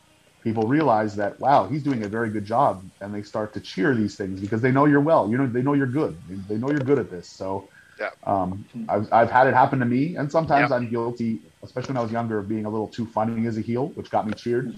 people 0.43 0.63
realize 0.63 1.15
that 1.15 1.39
wow, 1.39 1.67
he's 1.67 1.83
doing 1.83 2.03
a 2.03 2.07
very 2.07 2.29
good 2.29 2.45
job, 2.45 2.83
and 3.01 3.13
they 3.13 3.21
start 3.21 3.53
to 3.53 3.59
cheer 3.59 3.93
these 3.93 4.15
things 4.15 4.39
because 4.39 4.61
they 4.61 4.71
know 4.71 4.85
you're 4.85 4.99
well. 4.99 5.29
You 5.29 5.37
know, 5.37 5.45
they 5.45 5.61
know 5.61 5.73
you're 5.73 5.85
good. 5.85 6.17
They 6.47 6.55
know 6.55 6.71
you're 6.71 6.79
good 6.79 6.97
at 6.97 7.11
this. 7.11 7.29
So 7.29 7.69
yeah. 7.99 8.09
Um, 8.25 8.65
I've, 8.89 9.07
I've 9.11 9.31
had 9.31 9.47
it 9.47 9.53
happen 9.53 9.79
to 9.79 9.85
me, 9.85 10.15
and 10.15 10.31
sometimes 10.31 10.71
I'm 10.71 10.89
guilty, 10.89 11.41
especially 11.63 11.93
when 11.93 11.97
I 11.97 12.01
was 12.01 12.11
younger, 12.11 12.39
of 12.39 12.47
being 12.49 12.65
a 12.65 12.69
little 12.69 12.89
too 12.89 13.07
funny 13.07 13.47
as 13.47 13.57
a 13.57 13.61
heel, 13.61 13.89
which 13.95 14.11
got 14.11 14.27
me 14.27 14.33
cheered. 14.33 14.73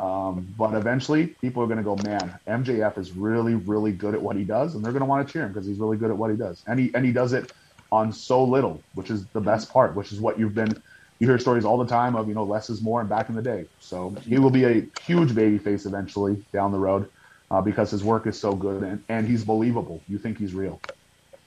Um, 0.00 0.48
but 0.56 0.74
eventually, 0.74 1.36
people 1.40 1.62
are 1.62 1.66
going 1.66 1.78
to 1.78 1.84
go, 1.84 1.96
man, 1.96 2.38
MJF 2.48 2.98
is 2.98 3.12
really, 3.12 3.54
really 3.54 3.92
good 3.92 4.14
at 4.14 4.22
what 4.22 4.36
he 4.36 4.44
does, 4.44 4.74
and 4.74 4.84
they're 4.84 4.92
going 4.92 5.00
to 5.02 5.06
want 5.06 5.26
to 5.26 5.32
cheer 5.32 5.44
him 5.44 5.52
because 5.52 5.66
he's 5.66 5.80
really 5.80 5.96
good 5.98 6.10
at 6.10 6.16
what 6.16 6.30
he 6.30 6.36
does, 6.36 6.62
and 6.66 6.78
he 6.80 6.92
and 6.94 7.04
he 7.04 7.12
does 7.12 7.32
it 7.32 7.48
on 7.90 8.12
so 8.12 8.44
little, 8.44 8.84
which 8.94 9.10
is 9.10 9.28
the 9.32 9.40
best 9.40 9.72
part, 9.72 9.96
which 9.96 10.12
is 10.12 10.20
what 10.20 10.38
you've 10.38 10.54
been. 10.54 10.80
You 11.20 11.28
hear 11.28 11.38
stories 11.38 11.64
all 11.64 11.78
the 11.78 11.86
time 11.86 12.14
of 12.16 12.28
you 12.28 12.34
know 12.34 12.44
less 12.44 12.70
is 12.70 12.82
more, 12.82 13.00
and 13.00 13.10
back 13.10 13.28
in 13.28 13.34
the 13.34 13.42
day. 13.42 13.66
So 13.78 14.18
he 14.24 14.38
will 14.38 14.50
be 14.50 14.64
a 14.64 14.86
huge 15.06 15.34
baby 15.34 15.58
face 15.58 15.84
eventually 15.86 16.36
down 16.52 16.72
the 16.72 16.78
road 16.78 17.08
uh, 17.50 17.60
because 17.62 17.90
his 17.90 18.04
work 18.04 18.26
is 18.28 18.40
so 18.40 18.54
good 18.54 18.82
and, 18.84 19.04
and 19.08 19.26
he's 19.26 19.44
believable. 19.44 20.04
You 20.08 20.18
think 20.18 20.38
he's 20.38 20.54
real. 20.54 20.82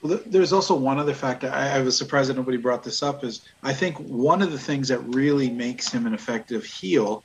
Well, 0.01 0.19
there's 0.25 0.51
also 0.51 0.75
one 0.75 0.97
other 0.97 1.13
factor. 1.13 1.49
I, 1.49 1.77
I, 1.77 1.81
was 1.81 1.95
surprised 1.95 2.29
that 2.29 2.37
nobody 2.37 2.57
brought 2.57 2.83
this 2.83 3.03
up. 3.03 3.23
Is 3.23 3.41
I 3.61 3.73
think 3.73 3.97
one 3.97 4.41
of 4.41 4.51
the 4.51 4.57
things 4.57 4.87
that 4.87 4.99
really 4.99 5.49
makes 5.49 5.91
him 5.91 6.07
an 6.07 6.13
effective 6.13 6.63
heel. 6.65 7.23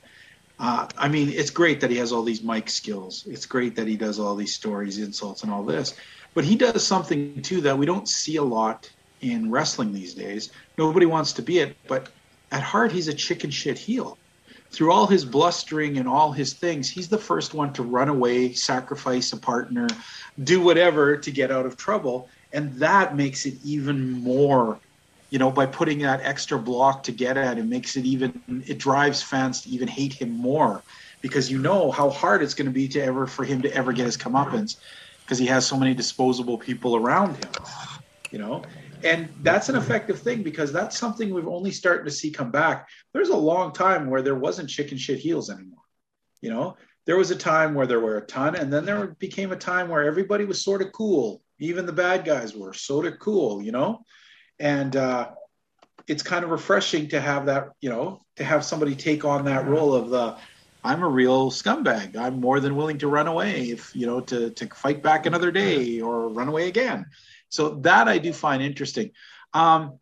Uh, 0.59 0.87
I 0.97 1.07
mean, 1.07 1.29
it's 1.29 1.49
great 1.49 1.81
that 1.81 1.89
he 1.89 1.97
has 1.97 2.11
all 2.11 2.23
these 2.23 2.43
mic 2.43 2.69
skills. 2.69 3.25
It's 3.27 3.45
great 3.45 3.75
that 3.75 3.87
he 3.87 3.95
does 3.95 4.19
all 4.19 4.35
these 4.35 4.53
stories, 4.53 4.97
insults, 4.97 5.43
and 5.43 5.51
all 5.51 5.63
this. 5.63 5.95
But 6.33 6.45
he 6.45 6.55
does 6.55 6.85
something 6.85 7.41
too 7.41 7.61
that 7.61 7.77
we 7.77 7.85
don't 7.85 8.07
see 8.07 8.35
a 8.35 8.43
lot 8.43 8.89
in 9.21 9.49
wrestling 9.49 9.93
these 9.93 10.13
days. 10.13 10.51
Nobody 10.77 11.05
wants 11.05 11.33
to 11.33 11.41
be 11.41 11.59
it, 11.59 11.75
but 11.87 12.09
at 12.51 12.61
heart, 12.61 12.91
he's 12.91 13.07
a 13.07 13.13
chicken 13.13 13.49
shit 13.49 13.77
heel. 13.77 14.17
Through 14.69 14.91
all 14.91 15.07
his 15.07 15.25
blustering 15.25 15.97
and 15.97 16.07
all 16.07 16.31
his 16.31 16.53
things, 16.53 16.89
he's 16.89 17.07
the 17.07 17.17
first 17.17 17.53
one 17.53 17.73
to 17.73 17.83
run 17.83 18.09
away, 18.09 18.53
sacrifice 18.53 19.33
a 19.33 19.37
partner, 19.37 19.87
do 20.43 20.61
whatever 20.61 21.17
to 21.17 21.31
get 21.31 21.51
out 21.51 21.65
of 21.65 21.77
trouble 21.77 22.29
and 22.57 22.73
that 22.73 23.15
makes 23.15 23.45
it 23.45 23.53
even 23.63 24.11
more 24.11 24.79
you 25.29 25.37
know 25.37 25.51
by 25.51 25.65
putting 25.65 25.99
that 25.99 26.19
extra 26.23 26.57
block 26.57 27.03
to 27.03 27.11
get 27.11 27.37
at 27.37 27.57
it 27.57 27.65
makes 27.65 27.95
it 27.95 28.03
even 28.03 28.41
it 28.65 28.79
drives 28.79 29.21
fans 29.21 29.61
to 29.61 29.69
even 29.69 29.87
hate 29.87 30.13
him 30.13 30.31
more. 30.31 30.81
Because 31.19 31.51
you 31.51 31.57
know 31.57 31.89
how 31.89 32.09
hard 32.11 32.43
it's 32.43 32.53
going 32.53 32.67
to 32.67 32.71
be 32.71 32.87
to 32.89 32.99
ever 33.01 33.25
for 33.25 33.43
him 33.43 33.61
to 33.63 33.73
ever 33.73 33.91
get 33.91 34.05
his 34.05 34.17
comeuppance 34.17 34.77
because 35.23 35.39
he 35.39 35.47
has 35.47 35.65
so 35.65 35.75
many 35.75 35.93
disposable 35.93 36.57
people 36.57 36.95
around 36.95 37.35
him 37.35 37.51
you 38.31 38.39
know? 38.39 38.61
And 39.03 39.29
that's 39.41 39.69
an 39.69 39.75
effective 39.75 40.19
thing 40.19 40.43
because 40.43 40.73
that's 40.73 40.97
something 40.97 41.33
we've 41.33 41.47
only 41.47 41.71
starting 41.71 42.05
to 42.05 42.11
see 42.11 42.29
come 42.29 42.51
back. 42.51 42.87
There's 43.13 43.29
a 43.29 43.37
long 43.37 43.71
time 43.71 44.09
where 44.09 44.21
there 44.21 44.35
wasn't 44.35 44.69
chicken 44.69 44.97
shit 44.97 45.19
heels 45.19 45.49
anymore 45.49 45.85
you 46.41 46.51
know? 46.51 46.77
There 47.05 47.17
was 47.17 47.31
a 47.31 47.35
time 47.35 47.73
where 47.73 47.87
there 47.87 47.99
were 47.99 48.17
a 48.17 48.25
ton 48.25 48.55
and 48.55 48.71
then 48.71 48.85
there 48.85 49.07
became 49.19 49.51
a 49.51 49.55
time 49.55 49.87
where 49.89 50.03
everybody 50.03 50.45
was 50.45 50.61
sort 50.61 50.81
of 50.81 50.91
cool 50.91 51.41
even 51.59 51.85
the 51.85 51.93
bad 51.93 52.25
guys 52.25 52.55
were 52.55 52.73
sort 52.73 53.05
of 53.05 53.19
cool, 53.19 53.61
you 53.61 53.71
know? 53.71 54.03
And 54.59 54.95
uh, 54.95 55.29
it's 56.07 56.23
kind 56.23 56.43
of 56.43 56.51
refreshing 56.51 57.09
to 57.09 57.21
have 57.21 57.45
that, 57.47 57.69
you 57.81 57.89
know, 57.89 58.21
to 58.35 58.43
have 58.43 58.63
somebody 58.63 58.95
take 58.95 59.25
on 59.25 59.45
that 59.45 59.67
role 59.67 59.93
of 59.93 60.09
the, 60.09 60.37
I'm 60.83 61.03
a 61.03 61.07
real 61.07 61.51
scumbag. 61.51 62.15
I'm 62.15 62.39
more 62.39 62.59
than 62.59 62.75
willing 62.75 62.97
to 62.99 63.07
run 63.07 63.27
away 63.27 63.69
if, 63.69 63.95
you 63.95 64.05
know, 64.05 64.21
to, 64.21 64.51
to 64.51 64.67
fight 64.67 65.03
back 65.03 65.25
another 65.25 65.51
day 65.51 65.99
or 65.99 66.29
run 66.29 66.47
away 66.47 66.67
again. 66.67 67.05
So 67.49 67.69
that 67.81 68.07
I 68.07 68.17
do 68.17 68.33
find 68.33 68.61
interesting. 68.61 69.11
Um, 69.53 69.99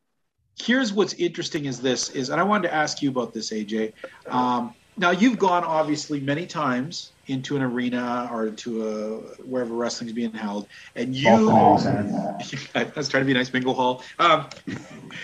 here's 0.59 0.93
what's 0.93 1.13
interesting 1.13 1.65
is 1.65 1.81
this 1.81 2.09
is, 2.09 2.29
and 2.29 2.39
I 2.39 2.43
wanted 2.43 2.69
to 2.69 2.73
ask 2.73 3.01
you 3.01 3.09
about 3.09 3.33
this, 3.33 3.51
AJ. 3.51 3.93
Um, 4.27 4.73
now 4.97 5.11
you've 5.11 5.37
gone 5.37 5.63
obviously 5.63 6.19
many 6.19 6.45
times 6.45 7.11
into 7.27 7.55
an 7.55 7.61
arena 7.61 8.29
or 8.31 8.49
to 8.49 8.87
a 8.87 9.17
wherever 9.43 9.73
wrestling's 9.73 10.13
being 10.13 10.33
held, 10.33 10.67
and 10.95 11.15
you—I 11.15 11.31
was 12.95 13.09
trying 13.09 13.21
to 13.21 13.25
be 13.25 13.31
a 13.31 13.35
nice 13.35 13.49
bingo 13.49 13.73
hall. 13.73 14.03
Um, 14.19 14.47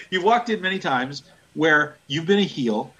you've 0.10 0.24
walked 0.24 0.50
in 0.50 0.62
many 0.62 0.80
times 0.80 1.24
where 1.54 1.98
you've 2.08 2.26
been 2.26 2.40
a 2.40 2.44
heel, 2.44 2.94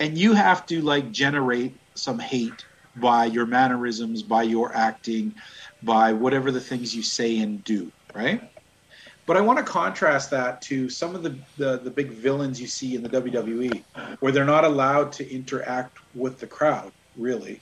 and 0.00 0.18
you 0.18 0.34
have 0.34 0.66
to 0.66 0.82
like 0.82 1.10
generate 1.10 1.74
some 1.94 2.18
hate 2.18 2.64
by 2.96 3.26
your 3.26 3.46
mannerisms, 3.46 4.22
by 4.22 4.42
your 4.42 4.74
acting, 4.74 5.34
by 5.82 6.12
whatever 6.12 6.50
the 6.50 6.60
things 6.60 6.94
you 6.94 7.02
say 7.02 7.38
and 7.38 7.62
do, 7.64 7.90
right? 8.14 8.50
But 9.26 9.36
I 9.36 9.40
want 9.40 9.58
to 9.58 9.64
contrast 9.64 10.30
that 10.30 10.62
to 10.62 10.88
some 10.88 11.14
of 11.14 11.22
the, 11.22 11.36
the, 11.56 11.78
the, 11.78 11.90
big 11.90 12.12
villains 12.12 12.60
you 12.60 12.68
see 12.68 12.94
in 12.94 13.02
the 13.02 13.08
WWE, 13.08 13.82
where 14.20 14.30
they're 14.30 14.44
not 14.44 14.64
allowed 14.64 15.10
to 15.12 15.28
interact 15.28 15.98
with 16.14 16.38
the 16.38 16.46
crowd, 16.46 16.92
really 17.16 17.60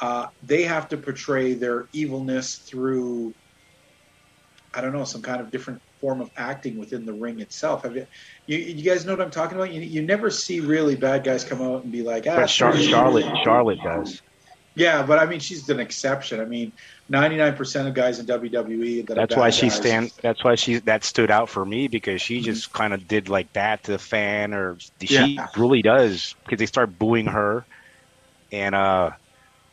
uh, 0.00 0.26
they 0.42 0.62
have 0.62 0.88
to 0.88 0.96
portray 0.96 1.54
their 1.54 1.86
evilness 1.92 2.56
through 2.56 3.34
I 4.72 4.80
don't 4.80 4.92
know 4.92 5.04
some 5.04 5.22
kind 5.22 5.40
of 5.40 5.50
different 5.50 5.82
form 6.00 6.20
of 6.20 6.30
acting 6.36 6.78
within 6.78 7.04
the 7.04 7.12
ring 7.12 7.40
itself. 7.40 7.82
Have 7.82 7.96
you, 7.96 8.06
you, 8.46 8.58
you 8.58 8.82
guys 8.82 9.04
know 9.04 9.12
what 9.12 9.20
I'm 9.20 9.30
talking 9.30 9.56
about? 9.56 9.72
You, 9.72 9.80
you 9.80 10.02
never 10.02 10.30
see 10.30 10.60
really 10.60 10.94
bad 10.94 11.24
guys 11.24 11.44
come 11.44 11.60
out 11.60 11.82
and 11.82 11.92
be 11.92 12.02
like, 12.02 12.26
ah, 12.28 12.36
but 12.36 12.46
Char- 12.46 12.76
Charlotte, 12.76 13.26
Charlotte 13.42 13.80
does. 13.82 14.22
Yeah, 14.76 15.02
but 15.02 15.18
I 15.18 15.26
mean, 15.26 15.40
she's 15.40 15.68
an 15.68 15.80
exception. 15.80 16.40
I 16.40 16.44
mean, 16.44 16.72
99% 17.10 17.88
of 17.88 17.94
guys 17.94 18.20
in 18.20 18.26
WWE 18.26 19.06
that 19.08 19.14
That's 19.16 19.36
why 19.36 19.50
she 19.50 19.66
guys, 19.68 19.76
stand. 19.76 20.12
That's 20.22 20.44
why 20.44 20.54
she 20.54 20.76
that 20.78 21.02
stood 21.02 21.30
out 21.30 21.48
for 21.48 21.64
me 21.64 21.88
because 21.88 22.22
she 22.22 22.36
mm-hmm. 22.36 22.44
just 22.44 22.72
kind 22.72 22.94
of 22.94 23.08
did 23.08 23.28
like 23.28 23.52
that 23.54 23.82
to 23.84 23.92
the 23.92 23.98
fan, 23.98 24.54
or 24.54 24.78
she 25.02 25.34
yeah. 25.34 25.48
really 25.56 25.82
does 25.82 26.36
because 26.44 26.60
they 26.60 26.66
start 26.66 26.96
booing 26.96 27.26
her, 27.26 27.64
and 28.52 28.76
uh, 28.76 29.10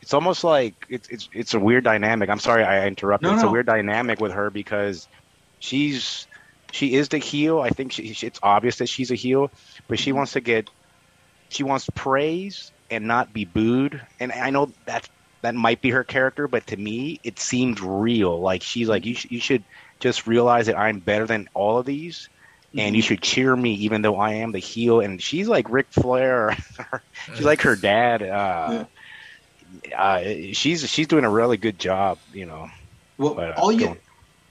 it's 0.00 0.14
almost 0.14 0.44
like 0.44 0.86
it's 0.88 1.08
it's 1.08 1.28
it's 1.32 1.54
a 1.54 1.60
weird 1.60 1.84
dynamic. 1.84 2.30
I'm 2.30 2.38
sorry 2.38 2.64
I 2.64 2.86
interrupted. 2.86 3.28
No, 3.28 3.34
it's 3.34 3.42
no. 3.42 3.48
a 3.48 3.52
weird 3.52 3.66
dynamic 3.66 4.20
with 4.20 4.32
her 4.32 4.50
because 4.50 5.08
she's 5.58 6.26
she 6.72 6.94
is 6.94 7.08
the 7.08 7.18
heel. 7.18 7.60
I 7.60 7.70
think 7.70 7.92
she, 7.92 8.14
it's 8.26 8.40
obvious 8.42 8.76
that 8.76 8.88
she's 8.88 9.10
a 9.10 9.14
heel, 9.14 9.50
but 9.88 9.98
she 9.98 10.12
wants 10.12 10.32
to 10.32 10.40
get 10.40 10.70
she 11.48 11.62
wants 11.62 11.88
praise 11.94 12.72
and 12.90 13.06
not 13.06 13.32
be 13.32 13.44
booed. 13.44 14.00
And 14.20 14.32
I 14.32 14.50
know 14.50 14.70
that 14.86 15.08
that 15.42 15.54
might 15.54 15.80
be 15.80 15.90
her 15.90 16.04
character, 16.04 16.48
but 16.48 16.66
to 16.68 16.76
me, 16.76 17.20
it 17.24 17.38
seemed 17.38 17.80
real. 17.80 18.40
Like 18.40 18.62
she's 18.62 18.88
like 18.88 19.04
you 19.04 19.14
sh- 19.14 19.30
you 19.30 19.40
should 19.40 19.64
just 19.98 20.26
realize 20.26 20.66
that 20.66 20.78
I'm 20.78 21.00
better 21.00 21.26
than 21.26 21.48
all 21.54 21.78
of 21.78 21.86
these. 21.86 22.28
And 22.76 22.94
you 22.94 23.02
mm-hmm. 23.02 23.08
should 23.08 23.22
cheer 23.22 23.56
me, 23.56 23.72
even 23.74 24.02
though 24.02 24.16
I 24.16 24.34
am 24.34 24.52
the 24.52 24.58
heel. 24.58 25.00
And 25.00 25.22
she's 25.22 25.48
like 25.48 25.70
Ric 25.70 25.86
Flair. 25.90 26.54
she's 27.34 27.44
like 27.44 27.62
her 27.62 27.76
dad. 27.76 28.22
Uh, 28.22 28.26
yeah 28.70 28.84
uh, 29.96 30.22
she's 30.52 30.88
she's 30.88 31.06
doing 31.06 31.24
a 31.24 31.30
really 31.30 31.56
good 31.56 31.78
job, 31.78 32.18
you 32.32 32.46
know. 32.46 32.68
Well, 33.16 33.34
but, 33.34 33.50
uh, 33.50 33.60
all 33.60 33.72
you 33.72 33.86
going. 33.86 33.98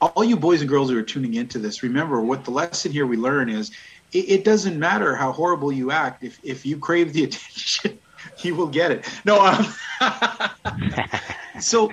all 0.01 0.24
you 0.24 0.36
boys 0.36 0.61
and 0.61 0.70
girls 0.70 0.89
who 0.89 0.97
are 0.97 1.03
tuning 1.03 1.36
into 1.36 1.59
this, 1.59 1.84
remember 1.84 2.22
what 2.22 2.45
the 2.45 2.51
lesson 2.51 2.91
here 2.91 3.05
we 3.05 3.18
learn 3.18 3.49
is 3.49 3.72
it, 4.13 4.30
it 4.30 4.43
doesn't 4.43 4.78
matter 4.80 5.15
how 5.15 5.32
horrible 5.32 5.72
you 5.72 5.91
act 5.91 6.24
if 6.24 6.39
if 6.43 6.65
you 6.65 6.78
crave 6.78 7.13
the 7.13 7.24
attention, 7.26 7.99
you 8.41 8.55
will 8.55 8.68
get 8.68 8.91
it. 8.91 9.05
No, 9.26 9.41
um, 9.45 9.65
so 11.59 11.91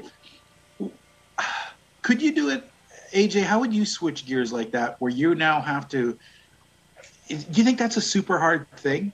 could 2.02 2.20
you 2.20 2.32
do 2.32 2.50
it, 2.50 2.70
AJ? 3.12 3.42
How 3.42 3.60
would 3.60 3.72
you 3.72 3.84
switch 3.84 4.26
gears 4.26 4.52
like 4.52 4.72
that, 4.72 5.00
where 5.00 5.10
you 5.10 5.34
now 5.34 5.60
have 5.60 5.88
to? 5.88 6.18
Do 7.28 7.36
you 7.52 7.64
think 7.64 7.78
that's 7.78 7.96
a 7.96 8.02
super 8.02 8.38
hard 8.38 8.70
thing 8.76 9.12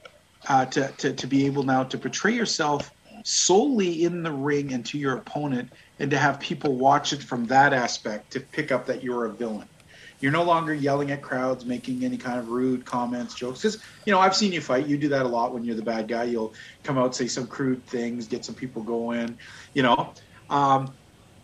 uh, 0.49 0.67
to, 0.67 0.89
to 0.99 1.13
to 1.13 1.27
be 1.27 1.47
able 1.47 1.63
now 1.63 1.85
to 1.85 1.99
portray 1.99 2.33
yourself? 2.33 2.91
Solely 3.25 4.05
in 4.05 4.23
the 4.23 4.33
ring 4.33 4.73
and 4.73 4.85
to 4.87 4.99
your 4.99 5.17
opponent, 5.17 5.71
and 5.99 6.11
to 6.11 6.19
have 6.19 6.41
people 6.41 6.79
watch 6.79 7.13
it 7.13 7.23
from 7.23 7.45
that 7.47 7.73
aspect 7.73 8.33
to 8.33 8.41
pick 8.41 8.73
up 8.73 8.87
that 8.87 9.03
you're 9.03 9.27
a 9.27 9.37
villain. 9.37 9.69
You're 10.21 10.33
no 10.33 10.45
longer 10.45 10.75
yelling 10.75 11.11
at 11.11 11.23
crowds, 11.23 11.65
making 11.65 12.05
any 12.05 12.19
kind 12.19 12.39
of 12.39 12.49
rude 12.49 12.85
comments, 12.85 13.35
jokes. 13.35 13.61
Because 13.61 13.83
you 14.05 14.13
know, 14.13 14.21
I've 14.21 14.37
seen 14.37 14.53
you 14.53 14.61
fight. 14.61 14.87
You 14.87 14.99
do 14.99 15.09
that 15.11 15.25
a 15.27 15.29
lot 15.29 15.55
when 15.55 15.65
you're 15.65 15.77
the 15.77 15.83
bad 15.83 16.09
guy. 16.09 16.25
You'll 16.25 16.55
come 16.85 16.99
out, 16.99 17.15
say 17.15 17.27
some 17.27 17.47
crude 17.47 17.87
things, 17.87 18.29
get 18.29 18.45
some 18.45 18.55
people 18.55 18.83
going. 18.83 19.39
You 19.75 19.83
know, 19.83 20.15
um, 20.49 20.99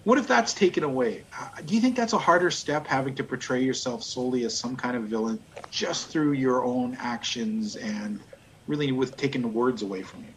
what 0.04 0.18
if 0.18 0.28
that's 0.28 0.54
taken 0.54 0.84
away? 0.84 1.26
Uh, 1.36 1.48
do 1.64 1.74
you 1.74 1.80
think 1.80 1.96
that's 1.96 2.12
a 2.12 2.18
harder 2.18 2.50
step, 2.50 2.86
having 2.86 3.16
to 3.16 3.24
portray 3.24 3.64
yourself 3.64 4.04
solely 4.04 4.44
as 4.44 4.60
some 4.60 4.76
kind 4.76 4.96
of 4.96 5.08
villain, 5.08 5.44
just 5.72 6.12
through 6.12 6.32
your 6.32 6.64
own 6.64 6.96
actions 7.00 7.76
and 7.76 8.22
really 8.68 8.92
with 8.92 9.16
taking 9.16 9.42
the 9.42 9.48
words 9.48 9.82
away 9.82 10.02
from 10.04 10.22
you? 10.22 10.35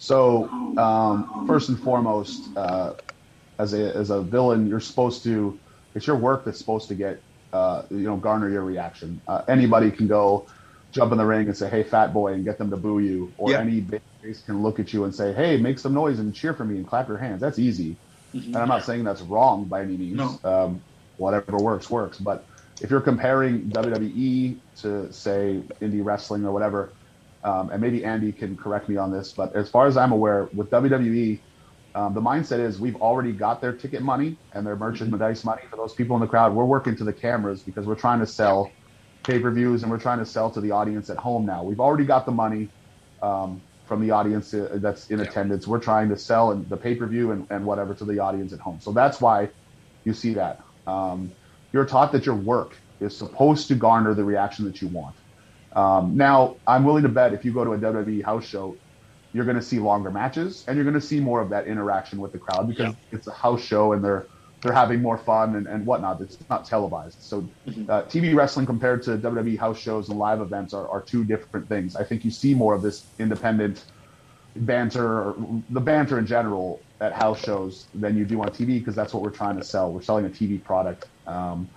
So, 0.00 0.48
um, 0.78 1.44
first 1.46 1.68
and 1.68 1.78
foremost, 1.78 2.48
uh, 2.56 2.94
as 3.58 3.74
a 3.74 3.94
as 3.94 4.08
a 4.08 4.22
villain, 4.22 4.66
you're 4.66 4.80
supposed 4.80 5.22
to. 5.24 5.58
It's 5.94 6.06
your 6.06 6.16
work 6.16 6.44
that's 6.46 6.58
supposed 6.58 6.88
to 6.88 6.94
get 6.94 7.20
uh, 7.52 7.82
you 7.90 7.98
know 7.98 8.16
garner 8.16 8.48
your 8.48 8.62
reaction. 8.62 9.20
Uh, 9.28 9.42
anybody 9.46 9.90
can 9.90 10.08
go 10.08 10.46
jump 10.90 11.12
in 11.12 11.18
the 11.18 11.26
ring 11.26 11.46
and 11.46 11.56
say, 11.56 11.68
"Hey, 11.68 11.82
fat 11.82 12.14
boy," 12.14 12.32
and 12.32 12.44
get 12.44 12.56
them 12.56 12.70
to 12.70 12.78
boo 12.78 13.00
you, 13.00 13.30
or 13.36 13.50
yeah. 13.50 13.60
any 13.60 13.82
face 14.22 14.42
can 14.46 14.62
look 14.62 14.80
at 14.80 14.94
you 14.94 15.04
and 15.04 15.14
say, 15.14 15.34
"Hey, 15.34 15.58
make 15.58 15.78
some 15.78 15.92
noise 15.92 16.18
and 16.18 16.34
cheer 16.34 16.54
for 16.54 16.64
me 16.64 16.76
and 16.76 16.86
clap 16.86 17.06
your 17.06 17.18
hands." 17.18 17.42
That's 17.42 17.58
easy, 17.58 17.94
mm-hmm. 18.34 18.54
and 18.54 18.56
I'm 18.56 18.68
not 18.68 18.84
saying 18.84 19.04
that's 19.04 19.20
wrong 19.20 19.64
by 19.64 19.82
any 19.82 19.98
means. 19.98 20.16
No. 20.16 20.40
Um, 20.44 20.82
whatever 21.18 21.58
works 21.58 21.90
works, 21.90 22.16
but 22.16 22.46
if 22.80 22.90
you're 22.90 23.02
comparing 23.02 23.68
WWE 23.68 24.56
to 24.78 25.12
say 25.12 25.60
indie 25.82 26.02
wrestling 26.02 26.46
or 26.46 26.52
whatever, 26.52 26.90
um, 27.44 27.70
and 27.70 27.80
maybe 27.80 28.04
Andy 28.04 28.32
can 28.32 28.56
correct 28.56 28.88
me 28.88 28.96
on 28.96 29.10
this, 29.10 29.32
but 29.32 29.54
as 29.56 29.70
far 29.70 29.86
as 29.86 29.96
I'm 29.96 30.12
aware, 30.12 30.48
with 30.52 30.70
WWE, 30.70 31.38
um, 31.94 32.14
the 32.14 32.20
mindset 32.20 32.60
is 32.60 32.78
we've 32.78 32.96
already 32.96 33.32
got 33.32 33.60
their 33.60 33.72
ticket 33.72 34.02
money 34.02 34.36
and 34.52 34.66
their 34.66 34.76
merchandise 34.76 35.44
money 35.44 35.62
for 35.68 35.76
those 35.76 35.92
people 35.92 36.14
in 36.16 36.20
the 36.20 36.28
crowd. 36.28 36.54
We're 36.54 36.64
working 36.64 36.94
to 36.96 37.04
the 37.04 37.12
cameras 37.12 37.62
because 37.62 37.86
we're 37.86 37.96
trying 37.96 38.20
to 38.20 38.26
sell 38.26 38.70
pay 39.22 39.38
per 39.38 39.50
views 39.50 39.82
and 39.82 39.90
we're 39.90 39.98
trying 39.98 40.18
to 40.18 40.26
sell 40.26 40.50
to 40.50 40.60
the 40.60 40.70
audience 40.70 41.10
at 41.10 41.16
home 41.16 41.44
now. 41.44 41.64
We've 41.64 41.80
already 41.80 42.04
got 42.04 42.26
the 42.26 42.32
money 42.32 42.68
um, 43.22 43.60
from 43.86 44.00
the 44.00 44.12
audience 44.12 44.54
uh, 44.54 44.78
that's 44.80 45.10
in 45.10 45.18
yeah. 45.18 45.24
attendance. 45.24 45.66
We're 45.66 45.80
trying 45.80 46.08
to 46.10 46.16
sell 46.16 46.54
the 46.54 46.76
pay 46.76 46.94
per 46.94 47.06
view 47.06 47.32
and, 47.32 47.46
and, 47.50 47.64
whatever 47.66 47.92
to 47.94 48.04
the 48.04 48.20
audience 48.20 48.52
at 48.52 48.60
home. 48.60 48.78
So 48.80 48.92
that's 48.92 49.20
why 49.20 49.48
you 50.04 50.14
see 50.14 50.34
that. 50.34 50.62
Um, 50.86 51.32
you're 51.72 51.86
taught 51.86 52.12
that 52.12 52.24
your 52.24 52.36
work 52.36 52.76
is 53.00 53.16
supposed 53.16 53.68
to 53.68 53.74
garner 53.74 54.14
the 54.14 54.24
reaction 54.24 54.64
that 54.66 54.80
you 54.80 54.88
want. 54.88 55.16
Um, 55.74 56.16
now, 56.16 56.56
I'm 56.66 56.84
willing 56.84 57.02
to 57.04 57.08
bet 57.08 57.32
if 57.32 57.44
you 57.44 57.52
go 57.52 57.64
to 57.64 57.72
a 57.72 57.78
WWE 57.78 58.24
house 58.24 58.44
show, 58.46 58.76
you're 59.32 59.44
going 59.44 59.56
to 59.56 59.62
see 59.62 59.78
longer 59.78 60.10
matches 60.10 60.64
and 60.66 60.76
you're 60.76 60.84
going 60.84 61.00
to 61.00 61.00
see 61.00 61.20
more 61.20 61.40
of 61.40 61.50
that 61.50 61.66
interaction 61.66 62.20
with 62.20 62.32
the 62.32 62.38
crowd 62.38 62.66
because 62.66 62.94
yeah. 62.94 63.16
it's 63.16 63.28
a 63.28 63.32
house 63.32 63.62
show 63.62 63.92
and 63.92 64.04
they're 64.04 64.26
they're 64.62 64.72
having 64.72 65.00
more 65.00 65.16
fun 65.16 65.56
and, 65.56 65.66
and 65.66 65.86
whatnot. 65.86 66.20
It's 66.20 66.36
not 66.50 66.66
televised. 66.66 67.22
So 67.22 67.48
mm-hmm. 67.66 67.90
uh, 67.90 68.02
TV 68.02 68.34
wrestling 68.34 68.66
compared 68.66 69.02
to 69.04 69.16
WWE 69.16 69.58
house 69.58 69.78
shows 69.78 70.10
and 70.10 70.18
live 70.18 70.40
events 70.40 70.74
are, 70.74 70.86
are 70.88 71.00
two 71.00 71.24
different 71.24 71.66
things. 71.68 71.96
I 71.96 72.04
think 72.04 72.24
you 72.24 72.30
see 72.30 72.54
more 72.54 72.74
of 72.74 72.82
this 72.82 73.06
independent 73.18 73.84
banter 74.54 75.06
or 75.06 75.62
the 75.70 75.80
banter 75.80 76.18
in 76.18 76.26
general 76.26 76.82
at 77.00 77.14
house 77.14 77.40
shows 77.40 77.86
than 77.94 78.18
you 78.18 78.26
do 78.26 78.42
on 78.42 78.48
TV 78.48 78.78
because 78.78 78.94
that's 78.94 79.14
what 79.14 79.22
we're 79.22 79.30
trying 79.30 79.56
to 79.56 79.64
sell. 79.64 79.92
We're 79.92 80.02
selling 80.02 80.26
a 80.26 80.28
TV 80.28 80.62
product. 80.62 81.06
Um, 81.26 81.68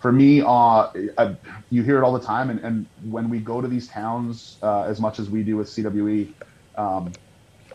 for 0.00 0.12
me, 0.12 0.40
uh, 0.40 0.88
I, 1.18 1.36
you 1.70 1.82
hear 1.82 1.98
it 1.98 2.04
all 2.04 2.12
the 2.12 2.24
time. 2.24 2.50
And, 2.50 2.60
and 2.60 2.86
when 3.02 3.28
we 3.28 3.40
go 3.40 3.60
to 3.60 3.68
these 3.68 3.88
towns, 3.88 4.58
uh, 4.62 4.82
as 4.82 5.00
much 5.00 5.18
as 5.18 5.28
we 5.28 5.42
do 5.42 5.56
with 5.56 5.68
CWE, 5.68 6.34
um, 6.76 7.12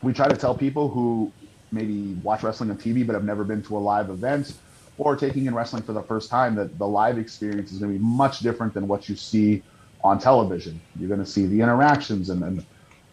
we 0.02 0.14
try 0.14 0.28
to 0.28 0.36
tell 0.36 0.56
people 0.56 0.90
who 0.90 1.34
maybe 1.72 2.14
watch 2.22 2.44
wrestling 2.44 2.70
on 2.70 2.78
TV 2.78 3.06
but 3.06 3.14
have 3.14 3.24
never 3.24 3.44
been 3.44 3.62
to 3.64 3.78
a 3.78 3.80
live 3.80 4.10
event 4.10 4.54
or 4.98 5.16
taking 5.16 5.48
in 5.48 5.56
wrestling 5.56 5.84
for 5.84 5.94
the 5.94 6.04
first 6.04 6.30
time 6.30 6.56
that 6.56 6.78
the 6.78 6.88
live 6.88 7.18
experience 7.18 7.72
is 7.72 7.80
going 7.80 7.92
to 7.92 7.98
be 7.98 8.04
much 8.04 8.40
different 8.40 8.74
than 8.74 8.88
what 8.88 9.10
you 9.10 9.16
see 9.16 9.64
on 10.04 10.20
television. 10.20 10.82
You're 10.98 11.10
going 11.10 11.20
to 11.20 11.26
see 11.26 11.46
the 11.48 11.62
interactions 11.62 12.30
and, 12.30 12.44
and 12.44 12.66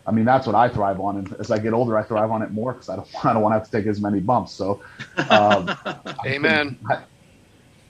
I 0.07 0.13
mean 0.13 0.25
that's 0.25 0.47
what 0.47 0.55
I 0.55 0.69
thrive 0.69 1.01
on. 1.01 1.19
And 1.19 1.35
as 1.41 1.51
I 1.51 1.59
get 1.59 1.73
older, 1.73 1.97
I 1.97 2.03
thrive 2.03 2.31
on 2.31 2.43
it 2.43 2.51
more 2.51 2.75
because 2.75 2.89
I 2.89 2.97
don't, 2.97 3.09
I 3.25 3.33
don't 3.33 3.43
want 3.43 3.53
to 3.55 3.59
have 3.59 3.71
to 3.71 3.77
take 3.77 3.87
as 3.87 4.01
many 4.01 4.21
bumps. 4.21 4.55
So, 4.55 4.83
um, 5.31 5.71
amen. 6.27 6.79
I, 6.91 7.05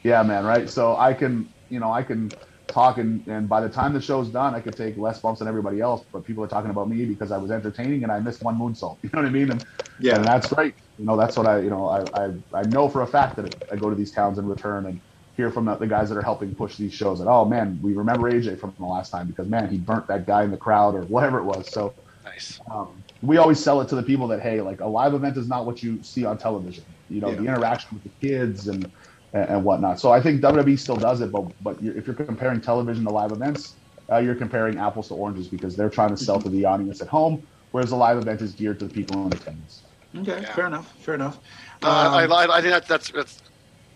yeah, 0.03 0.23
man. 0.23 0.45
Right. 0.45 0.69
So 0.69 0.97
I 0.97 1.15
can, 1.15 1.49
you 1.69 1.81
know, 1.81 1.93
I 1.93 2.03
can 2.03 2.31
talk 2.71 2.99
and, 2.99 3.27
and 3.27 3.49
by 3.49 3.61
the 3.61 3.69
time 3.69 3.93
the 3.93 4.01
show's 4.01 4.29
done, 4.29 4.55
I 4.55 4.61
could 4.61 4.77
take 4.77 4.97
less 4.97 5.21
bumps 5.21 5.41
than 5.41 5.49
everybody 5.49 5.81
else. 5.81 6.05
But 6.13 6.25
people 6.25 6.43
are 6.45 6.49
talking 6.49 6.71
about 6.71 6.89
me 6.89 7.05
because 7.05 7.33
I 7.33 7.37
was 7.37 7.51
entertaining 7.51 8.03
and 8.03 8.13
I 8.13 8.21
missed 8.21 8.43
one 8.43 8.59
moonsault. 8.59 8.99
You 9.03 9.11
know 9.13 9.23
what 9.23 9.27
I 9.27 9.31
mean? 9.31 9.51
And 9.51 9.65
yeah, 9.99 10.17
and 10.17 10.25
that's 10.25 10.53
great. 10.53 10.75
You 10.99 11.05
know, 11.05 11.17
that's 11.17 11.37
what 11.37 11.47
I, 11.47 11.61
you 11.61 11.71
know, 11.71 11.89
I, 11.89 12.27
I, 12.27 12.61
I 12.61 12.63
know 12.65 12.89
for 12.89 13.03
a 13.03 13.07
fact 13.07 13.37
that 13.37 13.65
I 13.73 13.77
go 13.77 13.91
to 13.91 13.97
these 13.97 14.13
towns 14.13 14.39
and 14.39 14.49
return 14.49 14.87
and 14.87 15.01
hear 15.37 15.51
from 15.51 15.65
the, 15.65 15.75
the 15.77 15.87
guys 15.87 16.09
that 16.11 16.19
are 16.19 16.23
helping 16.23 16.55
push 16.55 16.77
these 16.77 16.93
shows 16.93 17.19
that, 17.19 17.29
oh 17.29 17.45
man, 17.45 17.79
we 17.83 17.95
remember 17.95 18.31
AJ 18.31 18.59
from 18.59 18.75
the 18.79 18.85
last 18.85 19.11
time 19.11 19.27
because 19.27 19.49
man, 19.49 19.69
he 19.69 19.79
burnt 19.79 20.07
that 20.09 20.27
guy 20.27 20.45
in 20.45 20.51
the 20.51 20.57
crowd 20.57 20.95
or 20.95 21.03
whatever 21.03 21.39
it 21.39 21.45
was. 21.45 21.71
So 21.71 21.95
nice. 22.25 22.61
Um, 22.71 23.03
we 23.23 23.37
always 23.39 23.63
sell 23.63 23.81
it 23.81 23.89
to 23.89 23.97
the 23.97 24.03
people 24.03 24.29
that, 24.29 24.41
hey, 24.41 24.61
like 24.61 24.81
a 24.81 24.87
live 24.87 25.15
event 25.15 25.37
is 25.37 25.49
not 25.49 25.67
what 25.67 25.83
you 25.83 26.03
see 26.03 26.25
on 26.25 26.39
television. 26.39 26.85
You 27.09 27.21
know, 27.21 27.31
yeah. 27.31 27.37
the 27.37 27.47
interaction 27.47 27.91
with 27.93 28.03
the 28.05 28.27
kids 28.27 28.69
and 28.69 28.91
and, 29.33 29.49
and, 29.49 29.65
whatnot. 29.65 30.01
So 30.01 30.11
I 30.11 30.21
think 30.21 30.41
WWE 30.41 30.79
still 30.79 30.97
does 30.97 31.21
it, 31.21 31.31
but 31.33 31.45
but 31.63 31.83
you're, 31.83 31.97
if 31.97 32.07
you're 32.07 32.17
comparing 32.17 32.61
television 32.61 33.05
to 33.05 33.11
live 33.11 33.33
events, 33.33 33.75
uh, 34.11 34.19
you're 34.19 34.35
comparing 34.35 34.79
apples 34.79 35.09
to 35.09 35.15
oranges 35.15 35.49
because 35.49 35.77
they're 35.77 35.91
trying 35.91 36.11
to 36.11 36.17
sell 36.17 36.41
to 36.41 36.49
the 36.49 36.65
audience 36.65 37.01
at 37.01 37.09
home, 37.09 37.47
whereas 37.71 37.91
the 37.91 37.97
live 37.97 38.19
event 38.19 38.41
is 38.43 38.53
geared 38.53 38.79
to 38.81 38.87
the 38.87 38.95
people 38.95 39.27
in 39.27 39.33
attendance. 39.33 39.83
Okay, 40.17 40.41
yeah. 40.43 40.53
fair 40.55 40.67
enough. 40.67 40.93
Fair 40.99 41.15
enough. 41.15 41.37
Um, 41.83 41.93
I, 41.93 42.25
I, 42.25 42.59
I, 42.59 42.61
think 42.61 42.73
that, 42.73 42.89
that's 42.89 43.11
that's. 43.11 43.43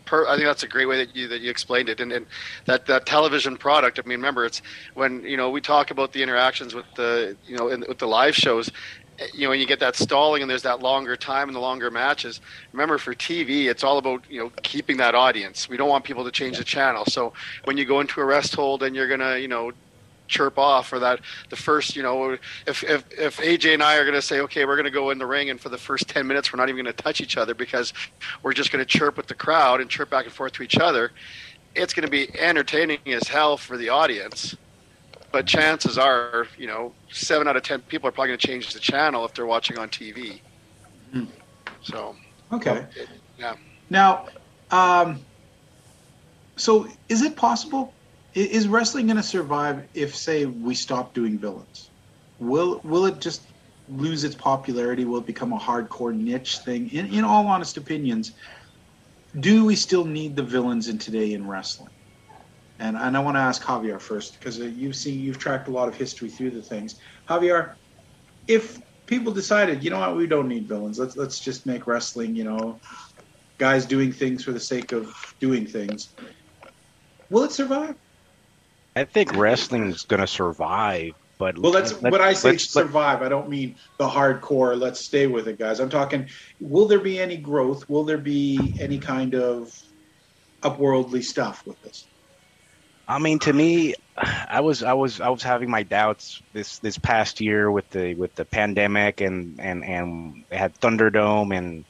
Per, 0.07 0.27
I 0.29 0.35
think 0.35 0.47
that's 0.47 0.63
a 0.63 0.69
great 0.69 0.87
way 0.87 0.99
that 0.99 1.17
you 1.17 1.29
that 1.29 1.41
you 1.41 1.51
explained 1.51 1.89
it, 1.89 1.99
and, 1.99 2.13
and 2.13 2.27
that 2.67 2.87
that 2.87 3.07
television 3.07 3.57
product. 3.57 3.99
I 3.99 4.03
mean, 4.03 4.19
remember, 4.19 4.45
it's 4.45 4.63
when 4.93 5.25
you 5.25 5.37
know 5.37 5.51
we 5.51 5.61
talk 5.61 5.91
about 5.91 6.13
the 6.13 6.23
interactions 6.23 6.75
with 6.75 6.85
the 6.95 7.37
you 7.47 7.57
know 7.57 7.69
in, 7.69 7.85
with 7.89 7.99
the 7.99 8.07
live 8.07 8.37
shows 8.37 8.71
you 9.33 9.45
know, 9.45 9.51
when 9.51 9.61
you 9.61 9.67
get 9.67 9.81
that 9.81 9.97
stalling 9.97 10.43
and 10.43 10.51
there's 10.51 10.63
that 10.63 10.81
longer 10.81 11.17
time 11.17 11.49
and 11.49 11.55
the 11.55 11.61
longer 11.61 11.91
matches, 11.91 12.41
remember 12.73 12.99
for 12.99 13.15
TV, 13.15 13.67
it's 13.67 13.85
all 13.85 13.99
about, 13.99 14.23
you 14.29 14.41
know, 14.41 14.51
keeping 14.63 14.97
that 14.99 15.15
audience. 15.15 15.69
We 15.69 15.77
don't 15.77 15.89
want 15.89 16.05
people 16.05 16.25
to 16.25 16.31
change 16.31 16.59
the 16.59 16.65
channel. 16.65 17.05
So 17.07 17.33
when 17.65 17.77
you 17.77 17.85
go 17.85 18.01
into 18.01 18.21
a 18.21 18.25
rest 18.25 18.55
hold 18.55 18.83
and 18.83 18.95
you're 18.95 19.09
to, 19.17 19.41
you 19.41 19.49
know, 19.49 19.73
chirp 20.27 20.59
off 20.59 20.93
or 20.93 20.99
that 20.99 21.21
the 21.51 21.57
first, 21.57 21.97
you 21.97 22.03
know, 22.03 22.37
if, 22.67 22.83
if, 22.83 23.05
if 23.13 23.37
AJ 23.39 23.75
and 23.75 23.83
I 23.83 23.97
are 23.97 24.05
going 24.05 24.15
to 24.15 24.23
say, 24.23 24.41
okay, 24.41 24.65
we're 24.65 24.77
going 24.77 24.85
to 24.85 24.91
go 24.91 25.11
in 25.11 25.19
the 25.19 25.27
ring 25.27 25.51
and 25.51 25.61
for 25.61 25.69
the 25.69 25.79
first 25.79 26.09
10 26.09 26.27
minutes, 26.27 26.53
we're 26.53 26.57
not 26.57 26.69
even 26.69 26.85
going 26.85 26.95
to 26.95 27.03
touch 27.03 27.21
each 27.21 27.37
other 27.37 27.55
because 27.55 27.93
we're 28.43 28.55
just 28.55 28.73
going 28.73 28.85
to 28.85 28.99
chirp 28.99 29.17
with 29.17 29.27
the 29.27 29.35
crowd 29.35 29.81
and 29.81 29.91
chirp 29.91 30.11
back 30.11 30.25
and 30.25 30.33
forth 30.33 30.53
to 30.53 30.63
each 30.63 30.79
other. 30.79 31.13
It's 31.75 31.93
going 31.93 32.07
to 32.07 32.11
be 32.11 32.29
entertaining 32.39 33.01
as 33.07 33.29
hell 33.29 33.57
for 33.57 33.77
the 33.77 33.91
audience 33.91 34.57
but 35.35 35.47
chances 35.47 35.99
are, 35.99 36.47
you 36.57 36.69
know, 36.69 36.93
seven 37.11 37.49
out 37.49 37.57
of 37.57 37.65
ten 37.65 37.81
people 37.81 38.09
are 38.09 38.13
probably 38.13 38.29
going 38.29 38.39
to 38.39 38.47
change 38.47 38.73
the 38.73 38.79
channel 38.79 39.25
if 39.25 39.35
they're 39.35 39.45
watching 39.45 39.77
on 39.81 39.89
TV. 39.89 40.39
Mm. 41.13 41.27
So 41.83 42.15
okay, 42.53 42.87
yeah. 43.37 43.57
Now, 43.91 44.29
um, 44.71 45.19
so 46.55 46.87
is 47.09 47.23
it 47.23 47.35
possible? 47.35 47.93
Is 48.35 48.69
wrestling 48.69 49.09
going 49.09 49.17
to 49.17 49.25
survive 49.25 49.83
if, 49.93 50.15
say, 50.15 50.47
we 50.47 50.73
stop 50.77 51.15
doing 51.15 51.37
villains? 51.37 51.91
Will 52.39 52.81
Will 52.85 53.07
it 53.07 53.21
just 53.21 53.43
lose 53.89 54.23
its 54.23 54.37
popularity? 54.37 55.05
Will 55.05 55.19
it 55.19 55.27
become 55.27 55.53
a 55.53 55.59
hardcore 55.59 56.15
niche 56.15 56.59
thing? 56.59 56.93
In 56.93 57.13
in 57.13 57.25
all 57.25 57.49
honest 57.49 57.77
opinions, 57.77 58.31
do 59.41 59.65
we 59.65 59.75
still 59.75 60.05
need 60.05 60.37
the 60.37 60.45
villains 60.45 60.87
in 60.87 60.99
today 60.99 61.33
in 61.33 61.49
wrestling? 61.49 61.94
And, 62.79 62.97
and 62.97 63.17
I 63.17 63.21
want 63.21 63.37
to 63.37 63.41
ask 63.41 63.63
Javier 63.63 64.01
first 64.01 64.37
because 64.39 64.61
uh, 64.61 64.65
you've 64.65 64.97
seen 64.97 65.21
you've 65.21 65.39
tracked 65.39 65.69
a 65.69 65.71
lot 65.71 65.89
of 65.89 65.95
history 65.95 66.29
through 66.29 66.51
the 66.51 66.63
things. 66.63 66.97
Javier, 67.29 67.75
if 68.49 68.81
people 69.07 69.33
decided, 69.33 69.85
you 69.85 69.91
know 69.91 70.01
what, 70.01 70.17
we 70.17 70.27
don't 70.27 70.49
need 70.49 70.69
villains. 70.69 70.99
Let's 70.99 71.17
let's 71.17 71.41
just 71.41 71.67
make 71.67 71.87
wrestling, 71.87 72.35
you 72.35 72.45
know, 72.45 72.81
guys 73.59 73.87
doing 73.87 74.13
things 74.13 74.43
for 74.45 74.53
the 74.53 74.61
sake 74.61 74.93
of 74.93 75.13
doing 75.41 75.67
things. 75.67 76.15
Will 77.31 77.45
it 77.45 77.53
survive? 77.53 77.95
I 78.97 79.05
think 79.05 79.35
wrestling 79.37 79.89
is 79.89 80.03
going 80.03 80.21
to 80.21 80.27
survive, 80.27 81.13
but 81.39 81.59
well, 81.59 81.73
that's 81.73 82.01
let, 82.03 82.13
when 82.13 82.21
I 82.21 82.33
say 82.33 82.57
survive. 82.57 83.23
I 83.23 83.29
don't 83.29 83.49
mean 83.49 83.77
the 83.99 84.09
hardcore. 84.09 84.79
Let's 84.79 85.01
stay 85.01 85.27
with 85.27 85.49
it, 85.49 85.59
guys. 85.59 85.81
I'm 85.81 85.91
talking. 85.91 86.29
Will 86.61 86.87
there 86.87 87.01
be 87.01 87.19
any 87.19 87.37
growth? 87.37 87.89
Will 87.89 88.05
there 88.05 88.19
be 88.19 88.77
any 88.79 88.99
kind 88.99 89.35
of 89.35 89.69
upworldly 90.63 91.25
stuff 91.25 91.63
with 91.67 91.81
this? 91.81 92.09
I 93.07 93.19
mean, 93.19 93.39
to 93.41 93.53
me, 93.53 93.95
I 94.17 94.61
was 94.61 94.83
I 94.83 94.93
was 94.93 95.21
I 95.21 95.29
was 95.29 95.43
having 95.43 95.71
my 95.71 95.83
doubts 95.83 96.41
this 96.53 96.79
this 96.79 96.99
past 96.99 97.41
year 97.41 97.71
with 97.71 97.89
the 97.91 98.15
with 98.15 98.35
the 98.35 98.45
pandemic 98.45 99.21
and 99.21 99.61
and 99.61 99.85
and 99.85 100.45
they 100.49 100.57
had 100.57 100.79
Thunderdome 100.81 101.57
and 101.57 101.85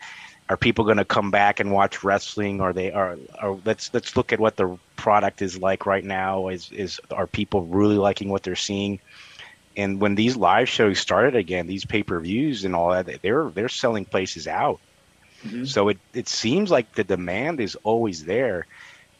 are 0.48 0.56
people 0.56 0.84
going 0.84 0.98
to 0.98 1.04
come 1.04 1.30
back 1.30 1.60
and 1.60 1.72
watch 1.72 2.02
wrestling? 2.04 2.60
Or 2.60 2.72
they 2.72 2.92
are 2.92 3.16
or 3.42 3.60
let's 3.64 3.92
let's 3.94 4.16
look 4.16 4.32
at 4.32 4.40
what 4.40 4.56
the 4.56 4.78
product 4.96 5.42
is 5.42 5.58
like 5.58 5.86
right 5.86 6.04
now. 6.04 6.48
Is 6.48 6.70
is 6.72 7.00
are 7.10 7.26
people 7.26 7.62
really 7.62 7.96
liking 7.96 8.28
what 8.28 8.42
they're 8.42 8.56
seeing? 8.56 9.00
And 9.76 10.00
when 10.00 10.14
these 10.14 10.36
live 10.36 10.68
shows 10.68 10.98
started 10.98 11.34
again 11.36 11.66
these 11.66 11.84
pay-per-views 11.84 12.64
and 12.64 12.74
all 12.74 12.90
that 12.90 13.22
they're 13.22 13.50
they're 13.50 13.68
selling 13.68 14.04
places 14.04 14.46
out. 14.48 14.80
Mm-hmm. 15.44 15.66
so 15.66 15.88
it 15.88 15.98
it 16.14 16.26
seems 16.26 16.70
like 16.70 16.94
the 16.94 17.04
demand 17.04 17.60
is 17.60 17.76
always 17.82 18.24
there 18.24 18.66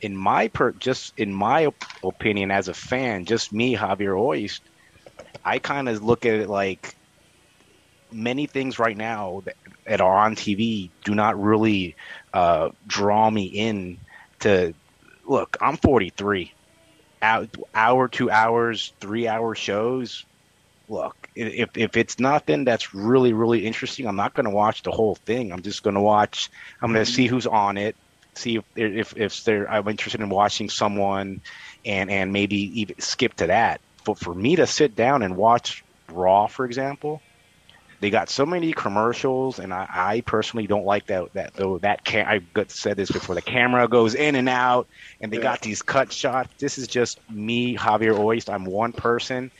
in 0.05 0.15
my 0.15 0.49
per 0.49 0.73
just 0.73 1.19
in 1.19 1.33
my 1.33 1.71
opinion 2.05 2.51
as 2.51 2.69
a 2.69 2.75
fan, 2.75 3.25
just 3.25 3.55
me, 3.55 3.75
Javier 3.75 4.15
Ojst, 4.15 4.61
I 5.43 5.59
kind 5.59 5.89
of 5.89 6.03
look 6.05 6.27
at 6.27 6.35
it 6.35 6.49
like 6.49 6.95
many 8.13 8.47
things 8.47 8.79
right 8.79 8.97
now 8.99 9.41
that, 9.47 9.57
that 9.87 10.01
are 10.03 10.19
on 10.19 10.37
TV 10.37 10.93
do 11.07 11.15
not 11.15 11.41
really 11.41 11.97
uh, 12.35 12.69
draw 12.87 13.31
me 13.31 13.45
in 13.47 13.99
to 14.41 14.75
look. 15.25 15.57
I'm 15.63 15.79
43, 15.79 16.53
hour, 17.23 17.49
hour 17.75 18.09
two 18.09 18.31
hours, 18.31 18.95
three 19.01 19.27
hour 19.27 19.55
shows. 19.55 20.27
Look, 20.87 21.17
if 21.35 21.71
if 21.79 21.97
it's 21.97 22.21
nothing 22.21 22.67
that's 22.67 22.93
really 22.93 23.33
really 23.33 23.65
interesting, 23.65 24.07
I'm 24.07 24.17
not 24.17 24.35
going 24.35 24.45
to 24.45 24.51
watch 24.55 24.83
the 24.83 24.91
whole 24.91 25.17
thing. 25.25 25.51
I'm 25.51 25.63
just 25.63 25.83
going 25.83 25.95
to 25.95 26.03
watch. 26.03 26.51
I'm 26.83 26.93
going 26.93 27.07
to 27.07 27.11
see 27.11 27.27
who's 27.27 27.47
on 27.47 27.79
it, 27.79 27.97
see 28.37 28.57
if 28.57 28.65
if 28.77 29.17
if 29.17 29.45
they're 29.45 29.71
I'm 29.71 29.87
interested 29.89 30.21
in 30.21 30.29
watching 30.29 30.69
someone, 30.69 31.41
and 31.85 32.11
and 32.11 32.33
maybe 32.33 32.81
even 32.81 33.01
skip 33.01 33.35
to 33.35 33.47
that. 33.49 33.81
But 34.05 34.19
for 34.19 34.35
me 34.35 34.57
to 34.57 34.67
sit 34.67 34.95
down 34.97 35.23
and 35.23 35.37
watch 35.37 35.85
Raw, 36.09 36.47
for 36.47 36.65
example, 36.67 37.23
they 38.01 38.11
got 38.11 38.29
so 38.29 38.45
many 38.45 38.73
commercials, 38.73 39.59
and 39.59 39.73
I, 39.73 39.89
I 39.91 40.21
personally 40.23 40.67
don't 40.67 40.85
like 40.85 41.07
that. 41.07 41.33
That 41.33 41.55
though 41.55 41.79
that 41.79 42.05
can 42.05 42.27
I 42.27 42.41
said 42.69 42.97
this 42.97 43.11
before. 43.11 43.35
The 43.35 43.43
camera 43.43 43.89
goes 43.89 44.15
in 44.15 44.35
and 44.35 44.49
out, 44.49 44.87
and 45.21 45.33
they 45.33 45.39
yeah. 45.39 45.45
got 45.45 45.63
these 45.63 45.81
cut 45.81 46.13
shots. 46.13 46.51
This 46.59 46.77
is 46.77 46.87
just 46.87 47.19
me, 47.31 47.77
Javier 47.77 48.15
Ojst. 48.15 48.53
I'm 48.53 48.65
one 48.65 48.93
person, 48.93 49.51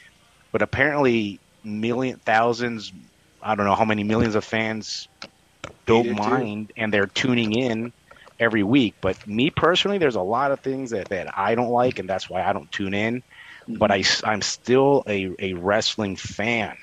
but 0.53 0.63
apparently 0.63 1.41
million 1.63 2.19
thousands. 2.19 2.93
I 3.43 3.55
don't 3.55 3.67
know 3.67 3.75
how 3.75 3.85
many 3.85 4.05
millions 4.05 4.35
of 4.35 4.45
fans 4.45 5.09
don't 5.87 6.13
mind, 6.15 6.69
too. 6.69 6.75
and 6.77 6.93
they're 6.93 7.07
tuning 7.07 7.53
in 7.53 7.93
every 8.39 8.63
week. 8.63 8.95
But 9.01 9.27
me 9.27 9.51
personally, 9.51 9.99
there's 9.99 10.17
a 10.17 10.23
lot 10.23 10.53
of 10.53 10.61
things 10.61 10.91
that, 10.91 11.09
that 11.09 11.37
I 11.39 11.55
don't 11.55 11.71
like, 11.71 11.99
and 11.99 12.09
that's 12.09 12.29
why 12.29 12.43
I 12.43 12.53
don't 12.53 12.71
tune 12.73 12.95
in. 12.95 13.23
Mm-hmm. 13.63 13.77
But 13.77 13.91
I, 13.91 14.05
I'm 14.25 14.43
still 14.43 15.05
a, 15.07 15.35
a 15.39 15.53
wrestling 15.55 16.17
fan. 16.17 16.77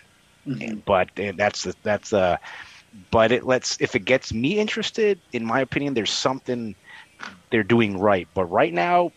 Mm-hmm. 0.47 0.79
But 0.85 1.09
that's 1.15 1.63
the, 1.63 1.75
that's 1.83 2.13
uh, 2.13 2.37
but 3.11 3.31
it 3.31 3.45
lets 3.45 3.79
if 3.79 3.95
it 3.95 4.05
gets 4.05 4.33
me 4.33 4.59
interested, 4.59 5.19
in 5.31 5.45
my 5.45 5.61
opinion, 5.61 5.93
there's 5.93 6.11
something 6.11 6.75
they're 7.51 7.63
doing 7.63 7.99
right. 7.99 8.27
But 8.33 8.45
right 8.45 8.73
now, 8.73 9.11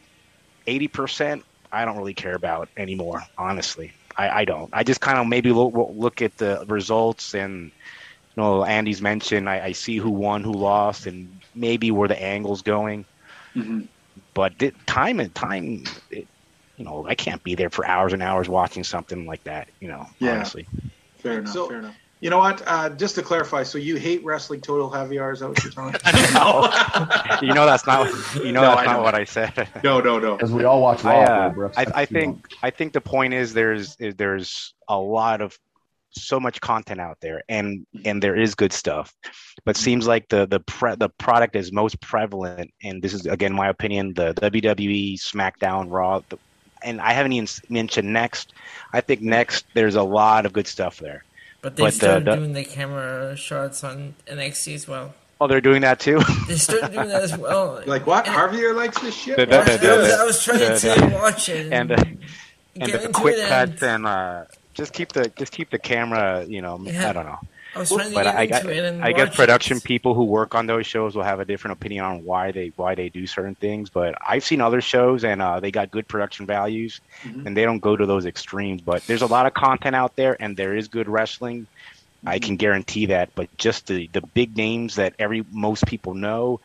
eighty 0.66 0.89
percent, 0.89 1.45
I 1.72 1.87
don't 1.87 1.97
really 1.97 2.14
care 2.14 2.35
about 2.35 2.68
anymore. 2.76 3.24
Honestly, 3.39 3.93
I, 4.16 4.28
I 4.41 4.45
don't. 4.45 4.68
I 4.74 4.85
just 4.85 5.01
kind 5.01 5.18
of 5.18 5.26
maybe 5.26 5.51
look, 5.51 5.72
look 5.74 6.20
at 6.20 6.37
the 6.37 6.64
results 6.68 7.35
and 7.35 7.72
you 8.37 8.43
know 8.43 8.64
Andy's 8.64 9.03
mentioned. 9.03 9.49
I, 9.49 9.66
I 9.66 9.72
see 9.72 9.97
who 9.97 10.11
won, 10.11 10.43
who 10.43 10.53
lost, 10.53 11.07
and 11.07 11.41
maybe 11.55 11.91
where 11.91 12.09
the 12.09 12.20
angle's 12.20 12.62
going. 12.62 13.05
Mm-hmm. 13.55 13.82
But 14.35 14.55
it, 14.61 14.74
time 14.87 15.20
and 15.20 15.35
time, 15.35 15.85
it, 16.11 16.26
you 16.76 16.85
know, 16.85 17.07
I 17.07 17.14
can't 17.14 17.43
be 17.43 17.55
there 17.55 17.70
for 17.70 17.87
hours 17.87 18.12
and 18.12 18.22
hours 18.22 18.49
watching 18.49 18.85
something 18.85 19.26
like 19.26 19.45
that. 19.45 19.68
You 19.80 19.89
know, 19.89 20.07
yeah. 20.18 20.32
honestly. 20.32 20.66
Fair 21.18 21.39
enough. 21.39 21.53
So, 21.53 21.68
fair 21.68 21.78
enough. 21.78 21.97
You 22.24 22.30
know 22.30 22.39
what? 22.39 22.62
Uh, 22.66 22.89
just 22.89 23.16
to 23.16 23.22
clarify, 23.22 23.64
so 23.64 23.76
you 23.76 23.97
hate 23.97 24.24
wrestling 24.24 24.62
total 24.62 24.91
Javier? 24.91 25.35
Is 25.35 25.41
that 25.41 25.49
what 25.51 25.62
you're 25.62 25.72
telling 25.72 25.93
me? 25.93 25.99
no. 26.32 26.72
you 27.43 27.53
know 27.53 27.66
that's 27.66 27.87
not. 27.87 28.11
You 28.37 28.51
know 28.51 28.62
no, 28.62 28.74
that's 28.74 28.87
not 28.87 29.03
what 29.03 29.14
I 29.14 29.24
said. 29.24 29.68
no, 29.85 30.01
no, 30.01 30.18
no. 30.18 30.35
Because 30.35 30.51
we 30.51 30.64
all 30.64 30.80
watch 30.80 31.05
Raw. 31.05 31.12
I, 31.12 31.24
uh, 31.24 31.70
I, 31.76 31.87
I 31.95 32.05
think. 32.07 32.47
I 32.62 32.70
think 32.70 32.95
the 32.95 33.03
point 33.03 33.35
is 33.35 33.53
there's 33.53 33.97
there's 33.97 34.72
a 34.89 34.99
lot 34.99 35.43
of 35.43 35.59
so 36.17 36.39
much 36.41 36.61
content 36.61 37.01
out 37.01 37.19
there, 37.21 37.43
and 37.49 37.87
mm-hmm. 37.95 38.09
and 38.09 38.23
there 38.23 38.37
is 38.37 38.55
good 38.55 38.73
stuff, 38.73 39.15
but 39.65 39.77
mm-hmm. 39.77 39.85
seems 39.85 40.07
like 40.07 40.29
the 40.29 40.47
the 40.47 40.61
pre, 40.61 40.95
the 40.97 41.09
product 41.09 41.57
is 41.57 41.73
most 41.73 42.01
prevalent, 42.01 42.73
and 42.83 43.03
this 43.03 43.12
is 43.12 43.27
again 43.27 43.53
my 43.53 43.69
opinion. 43.69 44.15
The 44.15 44.35
WWE, 44.35 45.19
SmackDown, 45.19 45.91
Raw, 45.91 46.21
the, 46.29 46.39
and 46.83 47.01
I 47.01 47.12
haven't 47.12 47.33
even 47.33 47.49
mentioned 47.69 48.09
NXT. 48.09 48.47
I 48.93 49.01
think 49.01 49.21
NXT 49.23 49.65
there's 49.75 49.97
a 49.97 50.03
lot 50.03 50.47
of 50.47 50.53
good 50.53 50.67
stuff 50.67 50.99
there. 50.99 51.25
But 51.62 51.77
they 51.77 51.85
but 51.85 51.87
uh, 51.87 51.91
started 51.93 52.25
the, 52.27 52.31
the, 52.31 52.37
doing 52.37 52.53
the 52.53 52.65
camera 52.65 53.37
shots 53.37 53.83
on 53.85 54.15
NXT 54.27 54.75
as 54.75 54.89
well. 54.89 55.15
Oh, 55.41 55.47
they're 55.47 55.61
doing 55.61 55.83
that 55.83 55.99
too. 55.99 56.21
they 56.49 56.57
started 56.57 56.93
doing 56.93 57.09
that 57.09 57.23
as 57.23 57.37
well. 57.37 57.83
Like 57.87 58.07
what? 58.07 58.27
And 58.27 58.37
Javier 58.37 58.75
likes 58.75 59.01
this 59.01 59.15
shit. 59.15 59.37
The, 59.37 59.47
the, 59.47 60.17
I, 60.21 60.25
was, 60.25 60.43
trying 60.43 60.59
to 60.59 61.11
watch 61.15 61.49
it 61.49 61.73
and 61.73 61.91
and, 61.91 61.93
uh, 61.93 62.05
and 62.77 62.93
the 62.93 63.09
quick 63.12 63.37
cuts 63.47 63.83
and, 63.83 64.07
and 64.07 64.07
uh, 64.07 64.45
just 64.75 64.93
keep 64.93 65.12
the 65.12 65.29
just 65.37 65.53
keep 65.53 65.70
the 65.70 65.79
camera. 65.79 66.45
You 66.45 66.62
know, 66.62 66.79
yeah. 66.83 67.09
I 67.09 67.12
don't 67.12 67.27
know. 67.27 67.39
I 67.75 67.81
was 67.81 67.91
trying 67.91 68.11
to 68.11 68.14
but 68.14 68.25
get 68.25 68.37
I, 68.37 68.43
into 68.43 68.68
I, 68.68 68.72
it 68.72 68.85
and 68.85 69.05
I 69.05 69.12
guess 69.12 69.35
production 69.35 69.79
it. 69.79 69.85
people 69.85 70.14
who 70.14 70.25
work 70.25 70.55
on 70.55 70.66
those 70.66 70.87
shows 70.87 71.16
will 71.16 71.25
have 71.25 71.41
a 71.41 71.45
different 71.45 71.79
opinion 71.79 72.05
on 72.05 72.25
why 72.25 72.53
they 72.53 72.72
why 72.77 72.95
they 72.95 73.09
do 73.09 73.27
certain 73.27 73.57
things. 73.57 73.91
But 73.91 74.14
I've 74.25 74.45
seen 74.45 74.61
other 74.61 74.81
shows 74.81 75.25
and 75.25 75.43
uh, 75.43 75.61
they 75.61 75.70
got 75.70 75.91
good 75.91 76.07
production 76.07 76.47
values, 76.47 77.01
mm-hmm. 77.22 77.47
and 77.47 77.57
they 77.57 77.64
don't 77.64 77.81
go 77.81 77.97
to 77.97 78.07
those 78.07 78.27
extremes. 78.27 78.81
But 78.81 79.05
there's 79.07 79.22
a 79.22 79.27
lot 79.27 79.47
of 79.47 79.55
content 79.55 79.97
out 79.97 80.14
there, 80.14 80.37
and 80.41 80.57
there 80.57 80.77
is 80.77 80.89
good 80.89 81.09
wrestling. 81.09 81.62
Mm-hmm. 81.62 82.29
I 82.29 82.39
can 82.39 82.57
guarantee 82.57 83.07
that. 83.07 83.35
But 83.35 83.55
just 83.57 83.89
the 83.89 84.09
the 84.12 84.20
big 84.20 84.57
names 84.57 84.95
that 84.97 85.14
every 85.18 85.45
most 85.51 85.85
people 85.87 86.14
know, 86.14 86.61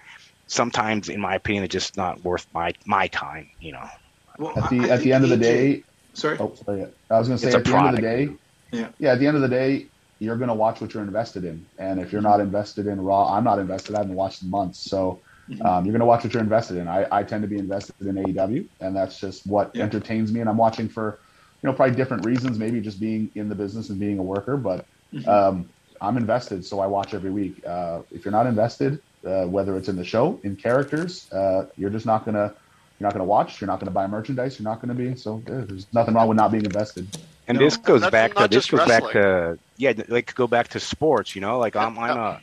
sometimes, 0.45 1.09
in 1.09 1.19
my 1.19 1.35
opinion, 1.35 1.63
it's 1.63 1.73
just 1.73 1.97
not 1.97 2.23
worth 2.23 2.45
my 2.53 2.73
my 2.85 3.07
time. 3.07 3.49
You 3.59 3.73
know. 3.73 3.89
Well, 4.37 4.57
at 4.57 4.69
the 4.69 4.91
at 4.91 5.01
the 5.01 5.11
end 5.11 5.23
of 5.23 5.31
the 5.31 5.37
day, 5.37 5.83
sorry. 6.19 6.37
Oh, 6.39 6.53
sorry. 6.65 6.85
I 7.09 7.17
was 7.19 7.27
going 7.27 7.39
to 7.39 7.51
say 7.51 7.57
at 7.57 7.63
the 7.63 7.75
end 7.75 7.89
of 7.89 7.95
the 7.95 8.01
day. 8.01 8.29
Yeah. 8.71 8.89
Yeah. 8.99 9.13
At 9.13 9.19
the 9.19 9.27
end 9.27 9.35
of 9.35 9.41
the 9.41 9.49
day, 9.49 9.87
you're 10.19 10.35
going 10.35 10.49
to 10.49 10.53
watch 10.53 10.81
what 10.81 10.93
you're 10.93 11.03
invested 11.03 11.45
in. 11.45 11.65
And 11.77 11.99
if 11.99 12.11
you're 12.11 12.21
not 12.21 12.39
invested 12.39 12.87
in 12.87 13.01
Raw, 13.01 13.33
I'm 13.33 13.43
not 13.43 13.57
invested. 13.59 13.95
I 13.95 13.99
haven't 13.99 14.15
watched 14.15 14.43
in 14.43 14.49
months. 14.49 14.79
So 14.79 15.21
mm-hmm. 15.49 15.65
um, 15.65 15.85
you're 15.85 15.93
going 15.93 16.01
to 16.01 16.05
watch 16.05 16.23
what 16.23 16.33
you're 16.33 16.43
invested 16.43 16.77
in. 16.77 16.87
I, 16.87 17.07
I 17.11 17.23
tend 17.23 17.41
to 17.43 17.47
be 17.47 17.57
invested 17.57 17.95
in 18.01 18.15
AEW, 18.15 18.67
and 18.81 18.95
that's 18.95 19.19
just 19.19 19.47
what 19.47 19.71
yeah. 19.73 19.83
entertains 19.83 20.31
me. 20.31 20.41
And 20.41 20.49
I'm 20.49 20.57
watching 20.57 20.89
for, 20.89 21.19
you 21.61 21.69
know, 21.69 21.73
probably 21.73 21.95
different 21.95 22.25
reasons, 22.25 22.59
maybe 22.59 22.81
just 22.81 22.99
being 22.99 23.31
in 23.35 23.49
the 23.49 23.55
business 23.55 23.89
and 23.89 23.99
being 23.99 24.19
a 24.19 24.23
worker, 24.23 24.57
but 24.57 24.85
mm-hmm. 25.13 25.27
um, 25.27 25.69
I'm 26.01 26.17
invested. 26.17 26.65
So 26.65 26.79
I 26.81 26.87
watch 26.87 27.13
every 27.13 27.31
week. 27.31 27.65
Uh, 27.65 28.01
if 28.11 28.25
you're 28.25 28.31
not 28.33 28.45
invested, 28.45 29.01
uh, 29.25 29.45
whether 29.45 29.75
it's 29.77 29.87
in 29.87 29.95
the 29.95 30.05
show, 30.05 30.39
in 30.43 30.55
characters, 30.55 31.31
uh, 31.31 31.67
you're 31.77 31.89
just 31.89 32.05
not 32.05 32.25
going 32.25 32.35
to. 32.35 32.53
You're 32.99 33.07
not 33.07 33.13
going 33.13 33.25
to 33.25 33.29
watch. 33.29 33.61
You're 33.61 33.67
not 33.67 33.79
going 33.79 33.87
to 33.87 33.93
buy 33.93 34.07
merchandise. 34.07 34.59
You're 34.59 34.69
not 34.69 34.81
going 34.81 34.89
to 34.89 34.95
be. 34.95 35.15
So 35.15 35.41
yeah, 35.47 35.61
there's 35.65 35.87
nothing 35.93 36.15
wrong 36.15 36.27
with 36.27 36.37
not 36.37 36.51
being 36.51 36.65
invested. 36.65 37.07
And 37.47 37.57
no, 37.57 37.63
this 37.63 37.77
goes 37.77 38.07
back 38.09 38.35
to 38.35 38.47
this 38.47 38.69
goes 38.69 38.81
wrestling. 38.81 39.13
back 39.13 39.13
to 39.13 39.59
yeah, 39.77 39.93
like 40.09 40.35
go 40.35 40.47
back 40.47 40.67
to 40.69 40.79
sports. 40.79 41.33
You 41.33 41.41
know, 41.41 41.59
like 41.59 41.75
I'm 41.75 41.97
I'm 41.97 42.17
a 42.17 42.41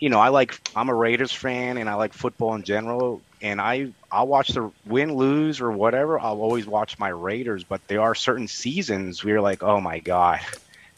you 0.00 0.08
know 0.08 0.18
I 0.18 0.28
like 0.28 0.58
I'm 0.74 0.88
a 0.88 0.94
Raiders 0.94 1.32
fan 1.32 1.76
and 1.76 1.90
I 1.90 1.94
like 1.94 2.14
football 2.14 2.54
in 2.54 2.62
general. 2.62 3.20
And 3.40 3.60
I 3.60 3.92
I'll 4.10 4.26
watch 4.26 4.48
the 4.48 4.70
win 4.86 5.14
lose 5.14 5.60
or 5.60 5.70
whatever. 5.70 6.18
I'll 6.18 6.40
always 6.40 6.66
watch 6.66 6.98
my 6.98 7.10
Raiders. 7.10 7.62
But 7.62 7.86
there 7.86 8.00
are 8.00 8.14
certain 8.14 8.48
seasons 8.48 9.22
where 9.22 9.34
you're 9.34 9.42
like, 9.42 9.62
oh 9.62 9.80
my 9.80 9.98
god, 9.98 10.40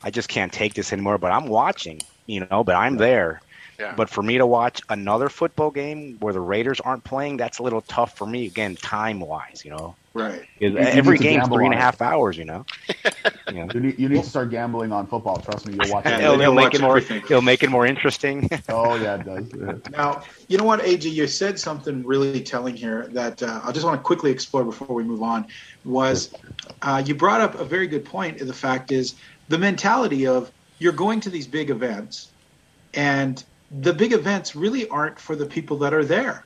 I 0.05 0.11
just 0.11 0.29
can't 0.29 0.53
take 0.53 0.75
this 0.75 0.93
anymore. 0.93 1.19
But 1.19 1.33
I'm 1.33 1.49
watching, 1.49 2.01
you 2.27 2.47
know. 2.49 2.63
But 2.63 2.77
I'm 2.77 2.97
there. 2.97 3.43
Yeah. 3.81 3.95
But 3.97 4.11
for 4.11 4.23
me 4.23 4.37
to 4.37 4.47
watch 4.47 4.83
another 4.91 5.31
football 5.31 5.71
game 5.71 6.19
where 6.21 6.35
the 6.35 6.41
Raiders 6.41 6.81
aren't 6.81 7.03
playing, 7.03 7.39
that's 7.39 7.61
a 7.61 7.63
little 7.63 7.81
tough 7.81 8.17
for 8.17 8.27
me. 8.27 8.45
Again, 8.45 8.77
time 8.77 9.21
wise, 9.21 9.63
you 9.65 9.71
know. 9.71 9.97
Right. 10.13 10.43
Every 10.61 11.17
game's 11.17 11.49
three 11.49 11.65
and 11.65 11.73
a 11.73 11.79
half 11.79 12.03
hours, 12.03 12.37
you 12.37 12.45
know. 12.45 12.67
you, 13.53 13.69
you, 13.73 13.81
need, 13.81 13.99
you 13.99 14.09
need 14.09 14.23
to 14.23 14.29
start 14.29 14.51
gambling 14.51 14.93
on 14.93 15.07
football. 15.07 15.39
Trust 15.39 15.67
me, 15.67 15.79
you'll 15.81 15.93
watch 15.93 16.05
it. 16.07 16.21
It'll, 16.21 16.39
it'll 16.39 16.55
make 16.55 16.75
it 16.75 16.83
more. 16.83 16.99
It'll 16.99 17.41
make 17.41 17.63
it 17.63 17.71
more 17.71 17.87
interesting. 17.87 18.49
oh 18.69 18.97
yeah, 18.97 19.15
it 19.15 19.25
does. 19.25 19.81
Now, 19.91 20.25
you 20.49 20.59
know 20.59 20.65
what, 20.65 20.81
AJ, 20.81 21.13
you 21.13 21.27
said 21.27 21.59
something 21.59 22.05
really 22.05 22.43
telling 22.43 22.77
here 22.77 23.07
that 23.13 23.43
uh, 23.43 23.61
I 23.65 23.73
just 23.73 23.87
want 23.87 23.99
to 23.99 24.03
quickly 24.03 24.31
explore 24.31 24.65
before 24.65 24.95
we 24.95 25.05
move 25.05 25.23
on. 25.23 25.47
Was 25.85 26.35
uh, 26.83 27.03
you 27.07 27.15
brought 27.15 27.41
up 27.41 27.55
a 27.59 27.65
very 27.65 27.87
good 27.87 28.05
point? 28.05 28.39
The 28.39 28.53
fact 28.53 28.93
is 28.93 29.15
the 29.49 29.59
mentality 29.59 30.27
of 30.27 30.51
you're 30.79 30.93
going 30.93 31.21
to 31.21 31.31
these 31.31 31.47
big 31.47 31.71
events, 31.71 32.31
and 32.93 33.43
the 33.71 33.93
big 33.93 34.13
events 34.13 34.57
really 34.57 34.89
aren't 34.89 35.19
for 35.19 35.37
the 35.37 35.47
people 35.47 35.79
that 35.79 35.95
are 35.95 36.05
there. 36.05 36.45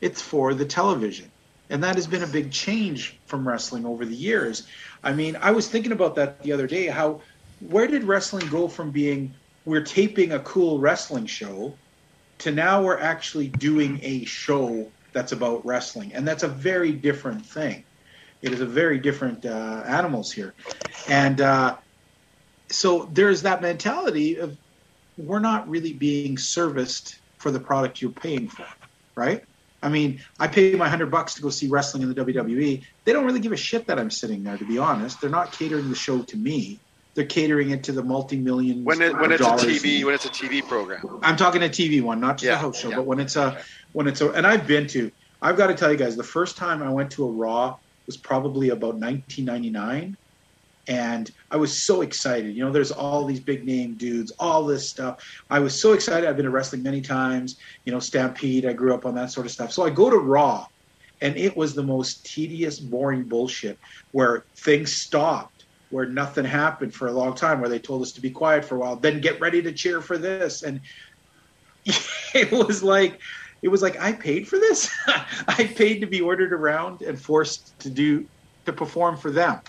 It's 0.00 0.20
for 0.20 0.54
the 0.54 0.64
television 0.64 1.30
and 1.70 1.82
that 1.82 1.94
has 1.94 2.06
been 2.06 2.22
a 2.22 2.26
big 2.26 2.50
change 2.50 3.18
from 3.26 3.46
wrestling 3.46 3.86
over 3.86 4.04
the 4.04 4.14
years. 4.14 4.66
I 5.02 5.12
mean, 5.12 5.36
I 5.36 5.50
was 5.50 5.68
thinking 5.68 5.92
about 5.92 6.14
that 6.16 6.42
the 6.42 6.52
other 6.52 6.66
day. 6.66 6.86
How, 6.86 7.20
where 7.60 7.86
did 7.86 8.04
wrestling 8.04 8.48
go 8.48 8.68
from 8.68 8.90
being 8.90 9.34
we're 9.64 9.82
taping 9.82 10.32
a 10.32 10.40
cool 10.40 10.78
wrestling 10.78 11.26
show 11.26 11.74
to 12.38 12.52
now 12.52 12.82
we're 12.82 12.98
actually 12.98 13.48
doing 13.48 13.98
a 14.02 14.24
show 14.24 14.90
that's 15.12 15.32
about 15.32 15.64
wrestling, 15.64 16.12
and 16.12 16.26
that's 16.26 16.42
a 16.42 16.48
very 16.48 16.92
different 16.92 17.46
thing. 17.46 17.84
It 18.42 18.52
is 18.52 18.60
a 18.60 18.66
very 18.66 18.98
different 18.98 19.46
uh, 19.46 19.82
animals 19.86 20.30
here, 20.30 20.52
and 21.08 21.40
uh, 21.40 21.76
so 22.68 23.08
there's 23.12 23.42
that 23.42 23.62
mentality 23.62 24.36
of 24.36 24.58
we're 25.16 25.40
not 25.40 25.68
really 25.68 25.92
being 25.92 26.38
serviced 26.38 27.18
for 27.38 27.50
the 27.50 27.60
product 27.60 28.00
you're 28.00 28.10
paying 28.10 28.48
for, 28.48 28.66
right? 29.14 29.44
I 29.82 29.90
mean, 29.90 30.22
I 30.40 30.48
pay 30.48 30.74
my 30.74 30.88
hundred 30.88 31.10
bucks 31.10 31.34
to 31.34 31.42
go 31.42 31.50
see 31.50 31.68
wrestling 31.68 32.02
in 32.02 32.08
the 32.08 32.14
WWE. 32.14 32.82
They 33.04 33.12
don't 33.12 33.26
really 33.26 33.40
give 33.40 33.52
a 33.52 33.56
shit 33.56 33.86
that 33.86 33.98
I'm 33.98 34.10
sitting 34.10 34.42
there, 34.42 34.56
to 34.56 34.64
be 34.64 34.78
honest. 34.78 35.20
They're 35.20 35.28
not 35.28 35.52
catering 35.52 35.90
the 35.90 35.94
show 35.94 36.22
to 36.22 36.36
me. 36.36 36.80
They're 37.14 37.26
catering 37.26 37.70
it 37.70 37.84
to 37.84 37.92
the 37.92 38.02
multi-million. 38.02 38.82
When 38.82 39.02
it, 39.02 39.16
when 39.18 39.30
it's 39.30 39.42
a 39.42 39.44
TV 39.44 40.04
when 40.04 40.14
it's 40.14 40.24
a 40.24 40.30
TV 40.30 40.66
program. 40.66 41.20
I'm 41.22 41.36
talking 41.36 41.62
a 41.62 41.68
TV 41.68 42.02
one, 42.02 42.18
not 42.18 42.38
just 42.38 42.44
yeah, 42.44 42.54
a 42.54 42.56
house 42.56 42.80
show, 42.80 42.88
yeah. 42.88 42.96
but 42.96 43.06
when 43.06 43.20
it's 43.20 43.36
a 43.36 43.62
when 43.92 44.08
it's 44.08 44.20
a 44.20 44.30
and 44.30 44.46
I've 44.46 44.66
been 44.66 44.86
to 44.88 45.12
I've 45.42 45.56
got 45.58 45.66
to 45.66 45.74
tell 45.74 45.92
you 45.92 45.98
guys, 45.98 46.16
the 46.16 46.24
first 46.24 46.56
time 46.56 46.82
I 46.82 46.90
went 46.90 47.12
to 47.12 47.24
a 47.24 47.30
Raw 47.30 47.76
was 48.06 48.16
probably 48.16 48.70
about 48.70 48.94
1999 48.94 50.16
and 50.88 51.30
I 51.50 51.56
was 51.56 51.76
so 51.76 52.02
excited. 52.02 52.54
You 52.54 52.64
know, 52.64 52.72
there's 52.72 52.92
all 52.92 53.24
these 53.24 53.40
big 53.40 53.64
name 53.64 53.94
dudes, 53.96 54.32
all 54.38 54.64
this 54.64 54.88
stuff. 54.88 55.24
I 55.48 55.58
was 55.58 55.78
so 55.78 55.92
excited. 55.92 56.28
I've 56.28 56.36
been 56.36 56.44
to 56.44 56.50
wrestling 56.50 56.82
many 56.82 57.00
times. 57.00 57.56
You 57.84 57.92
know, 57.92 58.00
Stampede. 58.00 58.66
I 58.66 58.72
grew 58.72 58.94
up 58.94 59.06
on 59.06 59.14
that 59.14 59.30
sort 59.30 59.46
of 59.46 59.52
stuff. 59.52 59.72
So 59.72 59.84
I 59.84 59.90
go 59.90 60.10
to 60.10 60.18
Raw, 60.18 60.66
and 61.20 61.36
it 61.36 61.56
was 61.56 61.74
the 61.74 61.82
most 61.82 62.26
tedious, 62.26 62.78
boring 62.78 63.24
bullshit 63.24 63.78
where 64.12 64.44
things 64.58 64.92
stopped, 64.92 65.64
where 65.90 66.06
nothing 66.06 66.44
happened 66.44 66.94
for 66.94 67.08
a 67.08 67.12
long 67.12 67.34
time, 67.34 67.60
where 67.60 67.70
they 67.70 67.78
told 67.78 68.02
us 68.02 68.12
to 68.12 68.20
be 68.20 68.30
quiet 68.30 68.64
for 68.64 68.76
a 68.76 68.78
while, 68.78 68.96
then 68.96 69.20
get 69.20 69.40
ready 69.40 69.62
to 69.62 69.72
cheer 69.72 70.00
for 70.00 70.18
this, 70.18 70.62
and 70.62 70.80
it 71.86 72.52
was 72.52 72.82
like. 72.82 73.20
It 73.62 73.70
was 73.70 73.80
like 73.80 73.98
I 73.98 74.12
paid 74.12 74.46
for 74.46 74.58
this. 74.58 74.90
I 75.48 75.72
paid 75.74 76.00
to 76.00 76.06
be 76.06 76.20
ordered 76.20 76.52
around 76.52 77.00
and 77.00 77.18
forced 77.18 77.78
to 77.78 77.88
do 77.88 78.28
to 78.66 78.74
perform 78.74 79.16
for 79.16 79.30
them. 79.30 79.62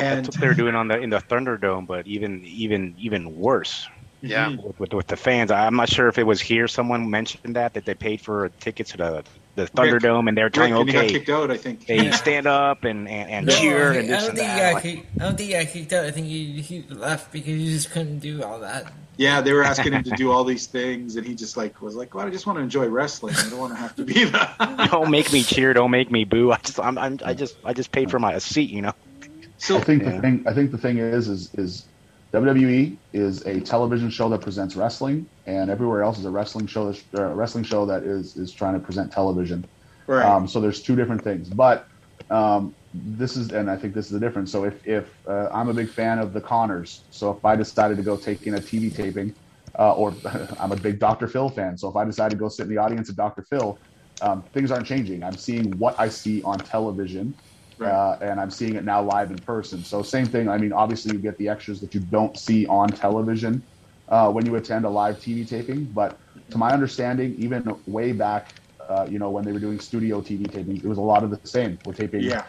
And 0.00 0.24
That's 0.24 0.28
what 0.36 0.40
they're 0.40 0.54
doing 0.54 0.74
on 0.74 0.88
the 0.88 0.98
in 0.98 1.10
the 1.10 1.18
Thunderdome, 1.18 1.86
but 1.86 2.06
even 2.06 2.44
even 2.44 2.94
even 2.98 3.36
worse. 3.36 3.86
Yeah. 4.22 4.50
Mm-hmm. 4.50 4.66
With, 4.66 4.80
with, 4.80 4.92
with 4.94 5.06
the 5.06 5.16
fans, 5.16 5.50
I'm 5.50 5.76
not 5.76 5.88
sure 5.88 6.08
if 6.08 6.18
it 6.18 6.24
was 6.24 6.40
here. 6.40 6.68
Someone 6.68 7.08
mentioned 7.10 7.56
that 7.56 7.74
that 7.74 7.84
they 7.86 7.94
paid 7.94 8.20
for 8.20 8.44
a 8.46 8.50
ticket 8.50 8.88
to 8.88 8.96
the 8.98 9.24
the 9.56 9.66
Thunderdome, 9.66 10.28
and 10.28 10.36
they're 10.36 10.50
telling 10.50 10.74
Rick, 10.74 10.88
he 10.90 10.98
okay, 10.98 11.08
kicked 11.10 11.28
out. 11.28 11.50
I 11.50 11.56
think. 11.56 11.86
they 11.86 12.10
stand 12.12 12.46
up 12.46 12.84
and 12.84 13.08
and, 13.08 13.30
and 13.30 13.46
No, 13.46 13.54
cheer 13.54 13.92
I, 13.92 13.96
and 13.96 14.08
this 14.08 14.20
don't 14.20 14.30
and 14.30 14.38
think 14.38 14.50
he 14.50 14.56
that. 14.58 14.72
got 14.72 14.74
Like, 14.74 14.82
kicked, 14.82 15.06
I 15.20 15.24
don't 15.24 15.36
think 15.36 15.46
he 15.50 15.52
got 15.52 15.66
kicked 15.72 15.92
out. 15.92 16.04
I 16.04 16.10
think 16.10 16.26
he, 16.26 16.60
he 16.60 16.82
left 16.94 17.32
because 17.32 17.46
he 17.46 17.66
just 17.72 17.90
couldn't 17.90 18.18
do 18.20 18.42
all 18.42 18.60
that. 18.60 18.92
Yeah, 19.16 19.40
they 19.42 19.52
were 19.52 19.64
asking 19.64 19.92
him 19.92 20.02
to 20.04 20.10
do 20.12 20.30
all 20.32 20.44
these 20.44 20.66
things, 20.66 21.16
and 21.16 21.26
he 21.26 21.34
just 21.34 21.56
like 21.56 21.82
was 21.82 21.94
like, 21.94 22.14
"Well, 22.14 22.26
I 22.26 22.30
just 22.30 22.46
want 22.46 22.58
to 22.58 22.62
enjoy 22.62 22.86
wrestling. 22.88 23.34
I 23.36 23.48
don't 23.50 23.58
want 23.58 23.72
to 23.72 23.78
have 23.78 23.96
to 23.96 24.04
be 24.04 24.24
the." 24.24 24.88
don't 24.90 25.10
make 25.10 25.32
me 25.32 25.42
cheer, 25.42 25.72
don't 25.74 25.90
make 25.90 26.10
me 26.10 26.24
boo. 26.24 26.52
I 26.52 26.56
just 26.58 26.78
I'm, 26.80 26.96
I'm 26.96 27.18
I 27.24 27.34
just 27.34 27.56
I 27.64 27.72
just 27.72 27.90
paid 27.92 28.10
for 28.10 28.18
my 28.18 28.32
a 28.34 28.40
seat, 28.40 28.70
you 28.70 28.82
know. 28.82 28.94
So 29.60 29.76
I 29.76 29.80
think 29.80 30.02
Yeah. 30.02 30.10
the 30.10 30.20
thing 30.22 30.44
I 30.46 30.54
think 30.54 30.70
the 30.72 30.78
thing 30.78 30.98
is 30.98 31.28
is 31.28 31.50
is 31.58 31.88
WWE 32.32 33.02
is 33.12 33.46
a 33.46 33.60
television 33.60 34.10
show 34.10 34.28
that 34.30 34.42
presents 34.42 34.76
wrestling, 34.76 35.28
and 35.46 35.70
everywhere 35.70 36.02
else 36.02 36.18
is 36.18 36.24
a 36.26 36.30
wrestling 36.30 36.66
show 36.66 36.86
that's, 36.90 37.04
uh, 37.14 37.34
wrestling 37.34 37.64
show 37.64 37.86
that 37.86 38.04
is 38.04 38.36
is 38.36 38.54
trying 38.54 38.74
to 38.74 38.80
present 38.80 39.12
television. 39.12 39.68
right, 40.08 40.26
Um, 40.26 40.46
so 40.48 40.60
there's 40.60 40.82
two 40.82 40.96
different 40.96 41.24
things, 41.24 41.50
but 41.50 41.86
um, 42.30 42.76
this 42.92 43.36
is, 43.36 43.52
and 43.52 43.70
I 43.70 43.76
think 43.76 43.94
this 43.94 44.06
is 44.06 44.12
the 44.12 44.20
difference. 44.20 44.52
So 44.52 44.64
if 44.64 44.80
if 44.86 45.10
uh, 45.28 45.48
I'm 45.52 45.68
a 45.68 45.74
big 45.74 45.90
fan 45.90 46.18
of 46.18 46.32
the 46.32 46.40
Conners, 46.40 47.06
so 47.10 47.30
if 47.32 47.44
I 47.44 47.56
decided 47.56 47.96
to 47.98 48.02
go 48.04 48.16
take 48.16 48.46
in 48.46 48.54
a 48.54 48.60
TV 48.62 48.90
taping, 48.90 49.34
uh, 49.78 49.92
or 49.94 50.20
I'm 50.60 50.72
a 50.72 50.76
big 50.76 50.98
Dr. 51.00 51.28
Phil 51.28 51.50
fan, 51.50 51.76
so 51.78 51.88
if 51.90 51.96
I 51.96 52.04
decide 52.04 52.30
to 52.30 52.36
go 52.36 52.48
sit 52.48 52.64
in 52.64 52.70
the 52.70 52.78
audience 52.78 53.10
of 53.10 53.16
Dr. 53.16 53.42
Phil, 53.50 53.80
um, 54.20 54.44
things 54.54 54.70
aren't 54.70 54.86
changing. 54.86 55.22
I'm 55.22 55.36
seeing 55.36 55.78
what 55.78 55.96
I 55.98 56.08
see 56.08 56.42
on 56.42 56.62
television, 56.62 57.36
Right. 57.80 57.90
uh, 57.90 58.18
and 58.20 58.40
I'm 58.40 58.50
seeing 58.50 58.76
it 58.76 58.84
now 58.84 59.02
live 59.02 59.30
in 59.30 59.40
person. 59.40 59.84
So 59.84 60.02
same 60.02 60.28
thing. 60.28 60.48
I 60.48 60.58
mean, 60.58 60.72
obviously 60.72 61.12
you 61.12 61.18
get 61.18 61.38
the 61.38 61.48
extras 61.48 61.80
that 61.80 61.94
you 61.94 62.00
don't 62.00 62.36
see 62.38 62.66
on 62.66 62.92
television 62.92 63.66
uh, 64.08 64.30
when 64.30 64.44
you 64.46 64.56
attend 64.56 64.84
a 64.84 64.90
live 64.90 65.18
TV 65.20 65.46
taping, 65.46 65.88
but 65.92 66.18
to 66.50 66.58
my 66.58 66.72
understanding, 66.74 67.34
even 67.38 67.64
way 67.86 68.12
back, 68.12 68.48
uh, 68.88 69.06
you 69.08 69.18
know, 69.18 69.30
when 69.30 69.44
they 69.44 69.52
were 69.52 69.60
doing 69.60 69.80
studio 69.80 70.20
TV 70.20 70.50
taping, 70.50 70.78
it 70.78 70.86
was 70.86 70.98
a 70.98 71.02
lot 71.02 71.24
of 71.24 71.30
the 71.30 71.40
same. 71.46 71.78
We're 71.84 71.94
taping, 71.94 72.22
yeah, 72.22 72.44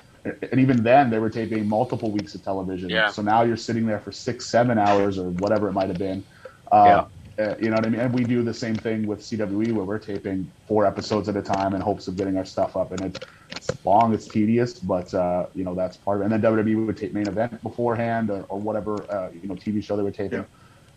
and 0.52 0.60
even 0.60 0.84
then 0.84 1.10
they 1.10 1.20
were 1.20 1.30
taping 1.30 1.68
multiple 1.68 2.12
weeks 2.12 2.36
of 2.36 2.44
television. 2.44 2.90
Yeah. 2.90 3.08
So 3.08 3.22
now 3.22 3.44
you're 3.44 3.58
sitting 3.58 3.86
there 3.86 4.00
for 4.02 4.12
six, 4.12 4.50
seven 4.50 4.78
hours 4.78 5.18
or 5.18 5.30
whatever 5.30 5.70
it 5.70 5.74
might 5.74 5.90
have 5.90 5.98
been. 6.00 6.26
Uh, 6.72 7.06
uh, 7.40 7.56
you 7.60 7.70
know 7.70 7.78
what 7.78 7.86
I 7.86 7.90
mean? 7.90 8.00
And 8.00 8.14
we 8.14 8.24
do 8.24 8.44
the 8.44 8.54
same 8.54 8.76
thing 8.76 9.08
with 9.08 9.22
CWE 9.22 9.74
where 9.74 9.86
we're 9.86 10.00
taping 10.00 10.52
four 10.68 10.86
episodes 10.86 11.30
at 11.30 11.38
a 11.38 11.42
time 11.42 11.74
in 11.74 11.82
hopes 11.82 12.08
of 12.08 12.18
getting 12.18 12.38
our 12.38 12.46
stuff 12.46 12.76
up. 12.76 12.92
And 12.92 13.02
it's, 13.02 13.20
it's 13.50 13.86
long, 13.86 14.14
it's 14.14 14.28
tedious, 14.28 14.80
but 14.80 15.14
uh, 15.14 15.48
you 15.56 15.64
know 15.64 15.76
that's 15.76 15.98
part 15.98 16.18
of 16.18 16.22
it. 16.22 16.34
And 16.34 16.44
then 16.44 16.54
WWE 16.54 16.86
would 16.86 16.98
tape 16.98 17.14
main 17.14 17.28
event 17.28 17.62
beforehand 17.64 18.30
or, 18.30 18.44
or 18.44 18.60
whatever 18.60 18.96
uh, 19.12 19.32
you 19.32 19.48
know 19.48 19.56
TV 19.56 19.84
show 19.84 19.96
they 19.96 20.04
were 20.04 20.12
taping. 20.12 20.40
Yeah. 20.40 20.46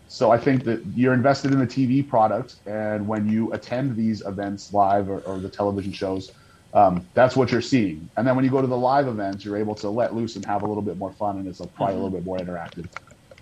So 0.07 0.31
I 0.31 0.37
think 0.37 0.63
that 0.65 0.83
you're 0.93 1.13
invested 1.13 1.51
in 1.51 1.59
the 1.59 1.65
TV 1.65 2.07
product, 2.07 2.57
and 2.67 3.07
when 3.07 3.27
you 3.27 3.51
attend 3.53 3.95
these 3.95 4.21
events 4.21 4.71
live 4.71 5.09
or, 5.09 5.21
or 5.21 5.39
the 5.39 5.49
television 5.49 5.91
shows, 5.91 6.31
um, 6.75 7.07
that's 7.15 7.35
what 7.35 7.51
you're 7.51 7.61
seeing. 7.61 8.07
And 8.15 8.27
then 8.27 8.35
when 8.35 8.45
you 8.45 8.51
go 8.51 8.61
to 8.61 8.67
the 8.67 8.77
live 8.77 9.07
events, 9.07 9.43
you're 9.43 9.57
able 9.57 9.73
to 9.75 9.89
let 9.89 10.13
loose 10.13 10.35
and 10.35 10.45
have 10.45 10.61
a 10.61 10.67
little 10.67 10.83
bit 10.83 10.97
more 10.97 11.11
fun, 11.13 11.37
and 11.37 11.47
it's 11.47 11.59
probably 11.75 11.95
a 11.95 11.97
little 11.97 12.11
bit 12.11 12.23
more 12.23 12.37
interactive. 12.37 12.87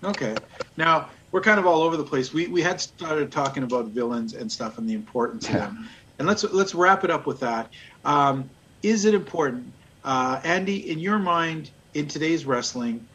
okay. 0.02 0.34
Now 0.76 1.10
we're 1.34 1.40
kind 1.40 1.58
of 1.58 1.66
all 1.66 1.82
over 1.82 1.96
the 1.96 2.04
place. 2.04 2.32
We 2.32 2.46
we 2.46 2.62
had 2.62 2.80
started 2.80 3.32
talking 3.32 3.64
about 3.64 3.88
villains 3.88 4.34
and 4.34 4.50
stuff 4.50 4.78
and 4.78 4.88
the 4.88 4.94
importance 4.94 5.48
of 5.48 5.54
Yeah. 5.56 5.60
them, 5.66 5.90
and 6.20 6.28
let's 6.28 6.44
let's 6.44 6.76
wrap 6.76 7.02
it 7.02 7.10
up 7.10 7.26
with 7.26 7.40
that. 7.40 7.72
Um, 8.04 8.50
is 8.84 9.04
it 9.04 9.14
important, 9.14 9.74
uh, 10.04 10.40
Andy, 10.44 10.88
in 10.88 11.00
your 11.00 11.18
mind, 11.18 11.72
in 11.92 12.06
today's 12.06 12.46
wrestling? 12.46 13.08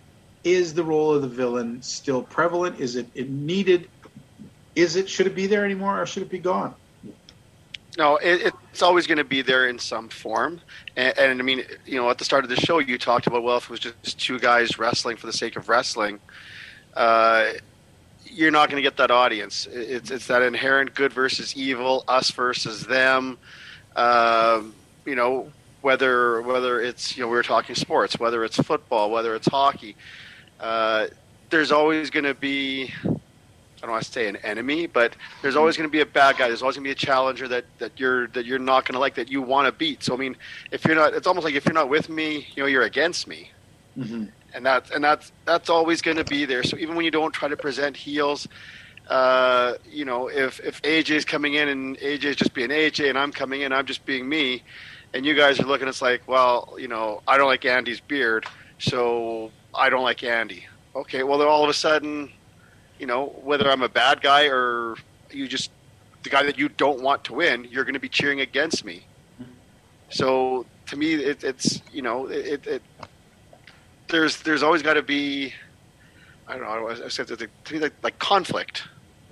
Is 0.43 0.73
the 0.73 0.83
role 0.83 1.13
of 1.13 1.21
the 1.21 1.29
villain 1.29 1.81
still 1.81 2.21
prevalent? 2.21 2.81
Is 2.81 2.97
it, 2.97 3.09
it 3.15 3.29
needed? 3.29 3.87
Is 4.75 4.97
it 4.97 5.09
should 5.09 5.27
it 5.27 5.35
be 5.35 5.47
there 5.47 5.63
anymore, 5.63 6.01
or 6.01 6.05
should 6.05 6.23
it 6.23 6.29
be 6.29 6.39
gone? 6.39 6.75
No, 7.97 8.17
it, 8.17 8.53
it's 8.73 8.81
always 8.81 9.07
going 9.07 9.17
to 9.19 9.23
be 9.23 9.41
there 9.41 9.69
in 9.69 9.79
some 9.79 10.09
form. 10.09 10.59
And, 10.97 11.17
and 11.17 11.39
I 11.39 11.43
mean, 11.43 11.63
you 11.85 11.95
know, 11.95 12.09
at 12.09 12.17
the 12.17 12.25
start 12.25 12.43
of 12.43 12.49
the 12.49 12.57
show, 12.57 12.79
you 12.79 12.97
talked 12.97 13.27
about 13.27 13.43
well, 13.43 13.57
if 13.57 13.63
it 13.63 13.69
was 13.69 13.79
just 13.79 14.19
two 14.19 14.39
guys 14.39 14.77
wrestling 14.77 15.15
for 15.15 15.27
the 15.27 15.33
sake 15.33 15.55
of 15.55 15.69
wrestling, 15.69 16.19
uh, 16.97 17.51
you're 18.39 18.51
not 18.51 18.69
going 18.69 18.81
to 18.81 18.87
get 18.87 18.95
that 18.97 19.11
audience. 19.11 19.67
It's 19.69 20.11
it's 20.11 20.27
that 20.27 20.41
inherent 20.41 20.95
good 20.95 21.11
versus 21.11 21.55
evil, 21.57 22.05
us 22.07 22.31
versus 22.31 22.85
them. 22.85 23.37
Um, 23.97 24.73
you 25.05 25.15
know, 25.15 25.51
whether 25.81 26.41
whether 26.41 26.79
it's 26.81 27.17
you 27.17 27.23
know 27.23 27.27
we 27.27 27.35
were 27.35 27.43
talking 27.43 27.75
sports, 27.75 28.17
whether 28.17 28.45
it's 28.45 28.55
football, 28.55 29.11
whether 29.11 29.35
it's 29.35 29.47
hockey, 29.47 29.97
uh, 30.61 31.07
there's 31.49 31.73
always 31.73 32.09
going 32.09 32.23
to 32.23 32.33
be 32.33 32.93
I 33.03 33.81
don't 33.81 33.91
want 33.91 34.03
to 34.03 34.11
say 34.11 34.27
an 34.27 34.37
enemy, 34.37 34.87
but 34.87 35.15
there's 35.41 35.57
always 35.57 35.75
going 35.75 35.89
to 35.89 35.91
be 35.91 36.01
a 36.01 36.05
bad 36.05 36.37
guy. 36.37 36.47
There's 36.47 36.61
always 36.61 36.77
going 36.77 36.85
to 36.85 36.87
be 36.87 36.91
a 36.91 36.95
challenger 36.95 37.47
that, 37.49 37.65
that 37.79 37.99
you're 37.99 38.27
that 38.29 38.45
you're 38.45 38.57
not 38.57 38.85
going 38.85 38.93
to 38.93 38.99
like 38.99 39.15
that 39.15 39.29
you 39.29 39.41
want 39.41 39.67
to 39.67 39.73
beat. 39.73 40.01
So 40.01 40.13
I 40.13 40.17
mean, 40.17 40.37
if 40.71 40.85
you're 40.85 40.95
not, 40.95 41.13
it's 41.13 41.27
almost 41.27 41.43
like 41.43 41.55
if 41.55 41.65
you're 41.65 41.73
not 41.73 41.89
with 41.89 42.07
me, 42.07 42.47
you 42.55 42.63
know, 42.63 42.67
you're 42.67 42.83
against 42.83 43.27
me, 43.27 43.51
Mm-hmm. 43.99 44.25
and 44.53 44.65
that's 44.65 44.91
and 44.91 45.03
that's 45.03 45.31
that's 45.45 45.69
always 45.69 46.01
going 46.01 46.17
to 46.17 46.23
be 46.23 46.45
there. 46.45 46.63
So 46.63 46.77
even 46.77 46.95
when 46.95 47.05
you 47.05 47.11
don't 47.11 47.33
try 47.33 47.49
to 47.49 47.57
present 47.57 47.97
heels, 47.97 48.47
uh, 49.07 49.73
you 49.89 50.05
know, 50.05 50.29
if 50.29 50.59
if 50.61 50.81
AJ's 50.83 51.25
coming 51.25 51.55
in 51.55 51.67
and 51.67 51.97
AJ's 51.97 52.37
just 52.37 52.53
being 52.53 52.69
AJ, 52.69 53.09
and 53.09 53.17
I'm 53.17 53.31
coming 53.31 53.61
in, 53.61 53.73
I'm 53.73 53.85
just 53.85 54.05
being 54.05 54.27
me, 54.27 54.63
and 55.13 55.25
you 55.25 55.35
guys 55.35 55.59
are 55.59 55.65
looking, 55.65 55.87
it's 55.87 56.01
like, 56.01 56.27
well, 56.27 56.75
you 56.77 56.87
know, 56.87 57.21
I 57.27 57.37
don't 57.37 57.47
like 57.47 57.65
Andy's 57.65 57.99
beard, 57.99 58.45
so 58.77 59.51
I 59.75 59.89
don't 59.89 60.03
like 60.03 60.23
Andy. 60.23 60.65
Okay, 60.95 61.23
well 61.23 61.37
then 61.37 61.47
all 61.47 61.63
of 61.63 61.69
a 61.69 61.73
sudden 61.73 62.31
you 62.99 63.05
know, 63.05 63.27
whether 63.43 63.71
I'm 63.71 63.81
a 63.81 63.89
bad 63.89 64.21
guy 64.21 64.47
or 64.47 64.95
you 65.31 65.47
just 65.47 65.71
the 66.23 66.29
guy 66.29 66.43
that 66.43 66.59
you 66.59 66.67
don't 66.67 67.01
want 67.01 67.23
to 67.25 67.33
win, 67.33 67.65
you're 67.71 67.85
going 67.85 67.93
to 67.93 67.99
be 67.99 68.09
cheering 68.09 68.41
against 68.41 68.83
me. 68.83 69.05
So 70.09 70.65
to 70.87 70.97
me, 70.97 71.13
it, 71.13 71.43
it's 71.43 71.81
you 71.93 72.01
know, 72.01 72.27
it, 72.27 72.67
it 72.67 72.83
there's 74.09 74.37
there's 74.43 74.63
always 74.63 74.81
got 74.81 74.93
to 74.95 75.01
be 75.01 75.53
I 76.47 76.53
don't 76.57 76.63
know. 76.63 76.89
I 77.05 77.07
said 77.09 77.27
to 77.27 77.49
me 77.71 77.79
like, 77.79 77.93
like 78.03 78.19
conflict. 78.19 78.83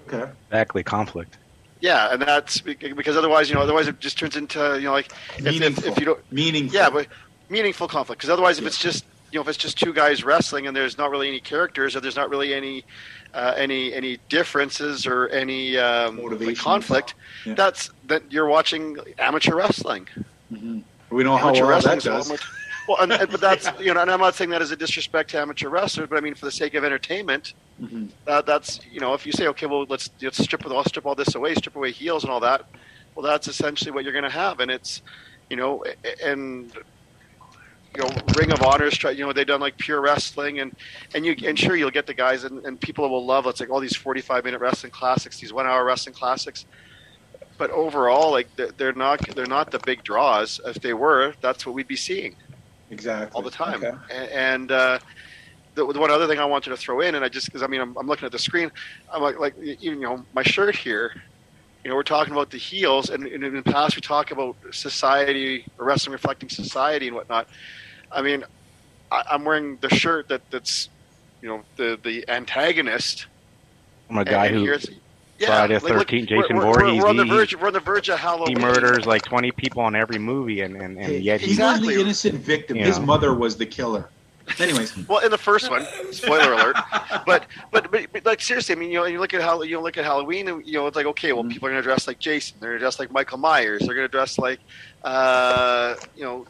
Okay. 0.08 0.30
Exactly, 0.50 0.84
conflict. 0.84 1.38
Yeah, 1.80 2.12
and 2.14 2.22
that's 2.22 2.62
because 2.62 3.18
otherwise, 3.18 3.50
you 3.50 3.56
know, 3.56 3.62
otherwise 3.62 3.88
it 3.88 4.00
just 4.00 4.18
turns 4.18 4.36
into 4.36 4.78
you 4.78 4.86
know 4.86 4.92
like 4.94 5.12
if, 5.38 5.40
if, 5.40 5.44
Meaningful. 5.46 5.84
if 5.92 6.00
you 6.00 6.06
don't 6.06 6.32
Meaningful. 6.32 6.76
yeah, 6.76 6.90
but 6.90 7.08
meaningful 7.50 7.88
conflict. 7.88 8.20
Because 8.20 8.30
otherwise, 8.32 8.58
if 8.60 8.66
it's 8.66 8.80
just 8.80 9.06
you 9.32 9.38
know, 9.38 9.42
if 9.42 9.48
it's 9.50 9.58
just 9.58 9.78
two 9.78 9.94
guys 9.94 10.24
wrestling 10.24 10.68
and 10.68 10.76
there's 10.76 10.98
not 10.98 11.12
really 11.12 11.28
any 11.28 11.40
characters 11.40 11.96
or 11.96 12.00
there's 12.00 12.16
not 12.16 12.30
really 12.30 12.54
any 12.54 12.84
uh, 13.34 13.54
any 13.58 13.94
any 13.94 14.18
differences 14.30 15.06
or 15.06 15.28
any 15.30 15.78
um, 15.78 16.16
Motivation. 16.18 16.48
like 16.54 16.58
conflict, 16.58 17.14
Yeah. 17.46 17.54
that's 17.56 17.92
that 18.06 18.24
you're 18.32 18.48
watching 18.48 18.98
amateur 19.20 19.56
wrestling. 19.56 20.08
Mhm. 20.52 20.84
We 21.10 21.24
know 21.24 21.36
how 21.38 21.50
amateur 21.50 21.66
well 21.66 21.82
that 21.82 21.86
wrestling's 21.86 22.06
a 22.06 22.12
lot 22.12 22.40
does. 22.40 22.48
Well, 22.88 22.98
and, 23.02 23.12
and- 23.12 23.30
but 23.30 23.42
that's 23.42 23.70
you 23.80 23.94
know, 23.94 24.02
and 24.02 24.10
I'm 24.10 24.20
not 24.20 24.36
saying 24.36 24.50
that 24.52 24.62
as 24.62 24.72
a 24.72 24.76
disrespect 24.76 25.32
to 25.32 25.40
amateur 25.40 25.70
wrestlers, 25.70 26.08
but 26.10 26.18
I 26.18 26.22
mean 26.22 26.36
for 26.36 26.46
the 26.46 26.52
sake 26.52 26.74
of 26.74 26.84
entertainment, 26.84 27.54
Mhm. 27.82 28.10
that, 28.26 28.46
that's 28.46 28.80
you 28.92 29.00
know, 29.00 29.14
if 29.14 29.26
you 29.26 29.32
say 29.32 29.48
okay, 29.50 29.66
well 29.66 29.86
let's 29.90 30.10
let's 30.22 30.38
strip 30.44 30.66
all 30.66 30.84
strip 30.86 31.06
all 31.06 31.16
this 31.16 31.36
away, 31.36 31.54
strip 31.56 31.76
away 31.76 31.92
heels 31.92 32.24
and 32.24 32.32
all 32.32 32.40
that, 32.40 32.66
well 33.16 33.26
that's 33.26 33.48
essentially 33.48 33.92
what 33.92 34.04
you're 34.04 34.14
going 34.14 34.24
to 34.24 34.30
have, 34.30 34.60
and 34.60 34.72
it's 34.72 35.02
you 35.50 35.58
know, 35.58 35.84
and 36.24 36.72
you 37.96 38.04
know, 38.04 38.10
Ring 38.38 38.52
of 38.52 38.62
Honor's 38.62 38.96
try, 38.98 39.12
you 39.12 39.26
know, 39.26 39.34
they've 39.34 39.48
done 39.48 39.62
like 39.62 39.78
pure 39.78 40.00
wrestling, 40.02 40.60
and 40.60 40.76
and 41.14 41.26
you 41.26 41.36
and 41.46 41.58
sure 41.60 41.76
you'll 41.76 41.92
get 41.92 42.06
the 42.08 42.14
guys 42.14 42.44
and, 42.46 42.66
and 42.66 42.80
people 42.80 43.10
will 43.10 43.26
love 43.26 43.46
it's 43.48 43.60
like 43.60 43.70
all 43.70 43.80
these 43.80 43.96
45 43.96 44.44
minute 44.46 44.60
wrestling 44.62 44.92
classics, 44.92 45.40
these 45.40 45.52
one 45.54 45.66
hour 45.68 45.84
wrestling 45.84 46.16
classics. 46.16 46.66
But 47.58 47.72
overall, 47.72 48.32
like 48.32 48.56
they're, 48.56 48.72
they're 48.72 48.94
not 48.94 49.20
they're 49.36 49.46
not 49.48 49.72
the 49.72 49.80
big 49.80 50.04
draws. 50.04 50.62
If 50.66 50.76
they 50.82 50.94
were, 50.94 51.34
that's 51.42 51.66
what 51.66 51.74
we'd 51.76 51.88
be 51.88 51.96
seeing 51.96 52.36
Exactly. 52.90 53.36
all 53.36 53.42
the 53.42 53.52
time. 53.52 53.84
Okay. 53.84 53.98
A- 54.12 54.36
And 54.38 54.72
uh, 54.72 55.00
the, 55.76 55.86
the 55.92 56.00
one 56.00 56.10
other 56.12 56.28
thing 56.28 56.40
I 56.40 56.46
wanted 56.46 56.70
to 56.72 56.78
throw 56.78 57.02
in, 57.02 57.16
and 57.16 57.24
I 57.26 57.30
just 57.30 57.48
because 57.48 57.62
I 57.64 57.68
mean 57.68 57.82
I'm, 57.82 57.96
I'm 57.98 58.08
looking 58.08 58.26
at 58.26 58.32
the 58.32 58.40
screen, 58.40 58.72
I'm 59.14 59.22
like 59.22 59.40
like 59.40 59.56
even 59.60 60.02
you 60.02 60.08
know 60.08 60.26
my 60.34 60.44
shirt 60.44 60.76
here. 60.76 61.12
you 61.84 61.90
know, 61.90 61.96
we're 61.96 62.04
talking 62.04 62.34
about 62.34 62.50
the 62.50 62.58
heels, 62.58 63.10
and, 63.10 63.26
and 63.28 63.44
in 63.44 63.54
the 63.56 63.62
past 63.62 63.96
we 63.96 64.02
talk 64.02 64.32
about 64.32 64.56
society, 64.72 65.66
or 65.78 65.86
wrestling 65.86 66.14
reflecting 66.14 66.50
society 66.50 67.08
and 67.08 67.16
whatnot. 67.16 67.48
I 68.12 68.22
mean, 68.22 68.44
I, 69.12 69.24
I'm 69.32 69.46
wearing 69.46 69.78
the 69.82 69.90
shirt 69.90 70.28
that 70.30 70.42
that's, 70.50 70.90
you 71.42 71.48
know, 71.50 71.62
the 71.76 72.00
the 72.04 72.26
antagonist. 72.30 73.28
I'm 74.10 74.18
a 74.18 74.26
guy 74.26 74.48
and 74.48 74.56
who 74.56 74.64
here's- 75.38 75.52
Friday 75.54 75.74
like, 75.80 76.08
13th, 76.08 76.28
Jason 76.28 76.58
we're, 76.58 76.66
we're, 76.68 76.74
Voorhees, 76.80 77.02
We're 77.02 77.10
on 77.10 77.18
the 77.18 77.24
he- 77.26 77.30
verge. 77.30 77.56
We're 77.56 77.68
on 77.68 77.74
the 77.74 77.80
verge 77.80 78.10
of 78.10 78.20
Halloween. 78.20 78.58
he 78.58 78.62
murders 78.64 79.06
like 79.06 79.24
20 79.24 79.52
people 79.52 79.82
on 79.84 79.96
every 79.96 80.20
movie, 80.20 80.62
and 80.62 80.76
and, 80.76 80.98
and 80.98 81.24
yet 81.24 81.42
he's 81.42 81.50
was 81.58 81.58
Exactly. 81.60 81.96
the 81.96 82.02
innocent 82.02 82.36
victim. 82.36 82.78
You 82.78 82.86
His 82.86 83.00
know. 83.00 83.06
mother 83.06 83.34
was 83.34 83.58
the 83.58 83.66
killer. 83.66 84.10
Anyways, 84.60 84.96
Well, 85.10 85.20
in 85.20 85.30
the 85.32 85.38
first 85.38 85.70
one, 85.70 85.86
spoiler 86.12 86.54
alert. 86.54 86.78
But, 87.26 87.48
but 87.72 87.92
but 87.92 88.08
but 88.14 88.26
like 88.26 88.40
seriously, 88.42 88.76
I 88.76 88.78
mean, 88.80 88.90
you 88.92 88.96
know, 88.98 89.06
you 89.06 89.20
look 89.20 89.34
at 89.34 89.42
how 89.42 89.62
you 89.62 89.78
look 89.82 89.98
at 89.98 90.06
Halloween, 90.06 90.48
and 90.48 90.66
you 90.66 90.74
know, 90.74 90.88
it's 90.88 90.96
like 90.96 91.06
okay, 91.08 91.34
well, 91.34 91.44
Mhm. 91.44 91.52
people 91.52 91.68
are 91.68 91.72
going 91.72 91.82
to 91.84 91.86
dress 91.88 92.08
like 92.08 92.18
Jason. 92.20 92.56
They're 92.62 92.70
going 92.70 92.80
to 92.80 92.84
dress 92.84 92.98
like 92.98 93.12
Michael 93.12 93.40
Myers. 93.40 93.82
They're 93.86 93.94
going 93.96 94.08
to 94.08 94.12
dress 94.12 94.38
like, 94.38 94.60
uh, 95.04 95.96
you 96.16 96.24
know, 96.24 96.46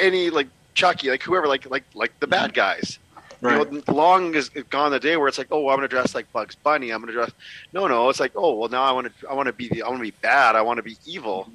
any 0.00 0.28
like 0.30 0.48
Chucky, 0.74 1.08
like 1.08 1.22
whoever, 1.22 1.46
like 1.46 1.68
like 1.70 1.84
like 1.94 2.18
the 2.20 2.26
bad 2.26 2.52
guys. 2.52 2.98
Right. 3.44 3.72
You 3.72 3.82
know, 3.86 3.94
long 3.94 4.34
is 4.34 4.50
gone 4.70 4.90
the 4.90 5.00
day 5.00 5.16
where 5.16 5.28
it's 5.28 5.38
like, 5.38 5.48
oh, 5.50 5.68
I'm 5.68 5.76
going 5.76 5.82
to 5.82 5.88
dress 5.88 6.14
like 6.14 6.32
Bugs 6.32 6.54
Bunny. 6.56 6.90
I'm 6.90 7.00
going 7.00 7.08
to 7.08 7.12
dress. 7.12 7.30
No, 7.72 7.86
no, 7.86 8.08
it's 8.08 8.20
like, 8.20 8.32
oh, 8.34 8.54
well, 8.54 8.68
now 8.68 8.82
I 8.82 8.92
want 8.92 9.06
to. 9.20 9.28
I 9.28 9.34
want 9.34 9.46
to 9.48 9.52
be 9.52 9.68
the. 9.68 9.82
I 9.82 9.88
want 9.88 10.00
to 10.00 10.04
be 10.04 10.16
bad. 10.22 10.56
I 10.56 10.62
want 10.62 10.78
to 10.78 10.82
be 10.82 10.96
evil. 11.06 11.50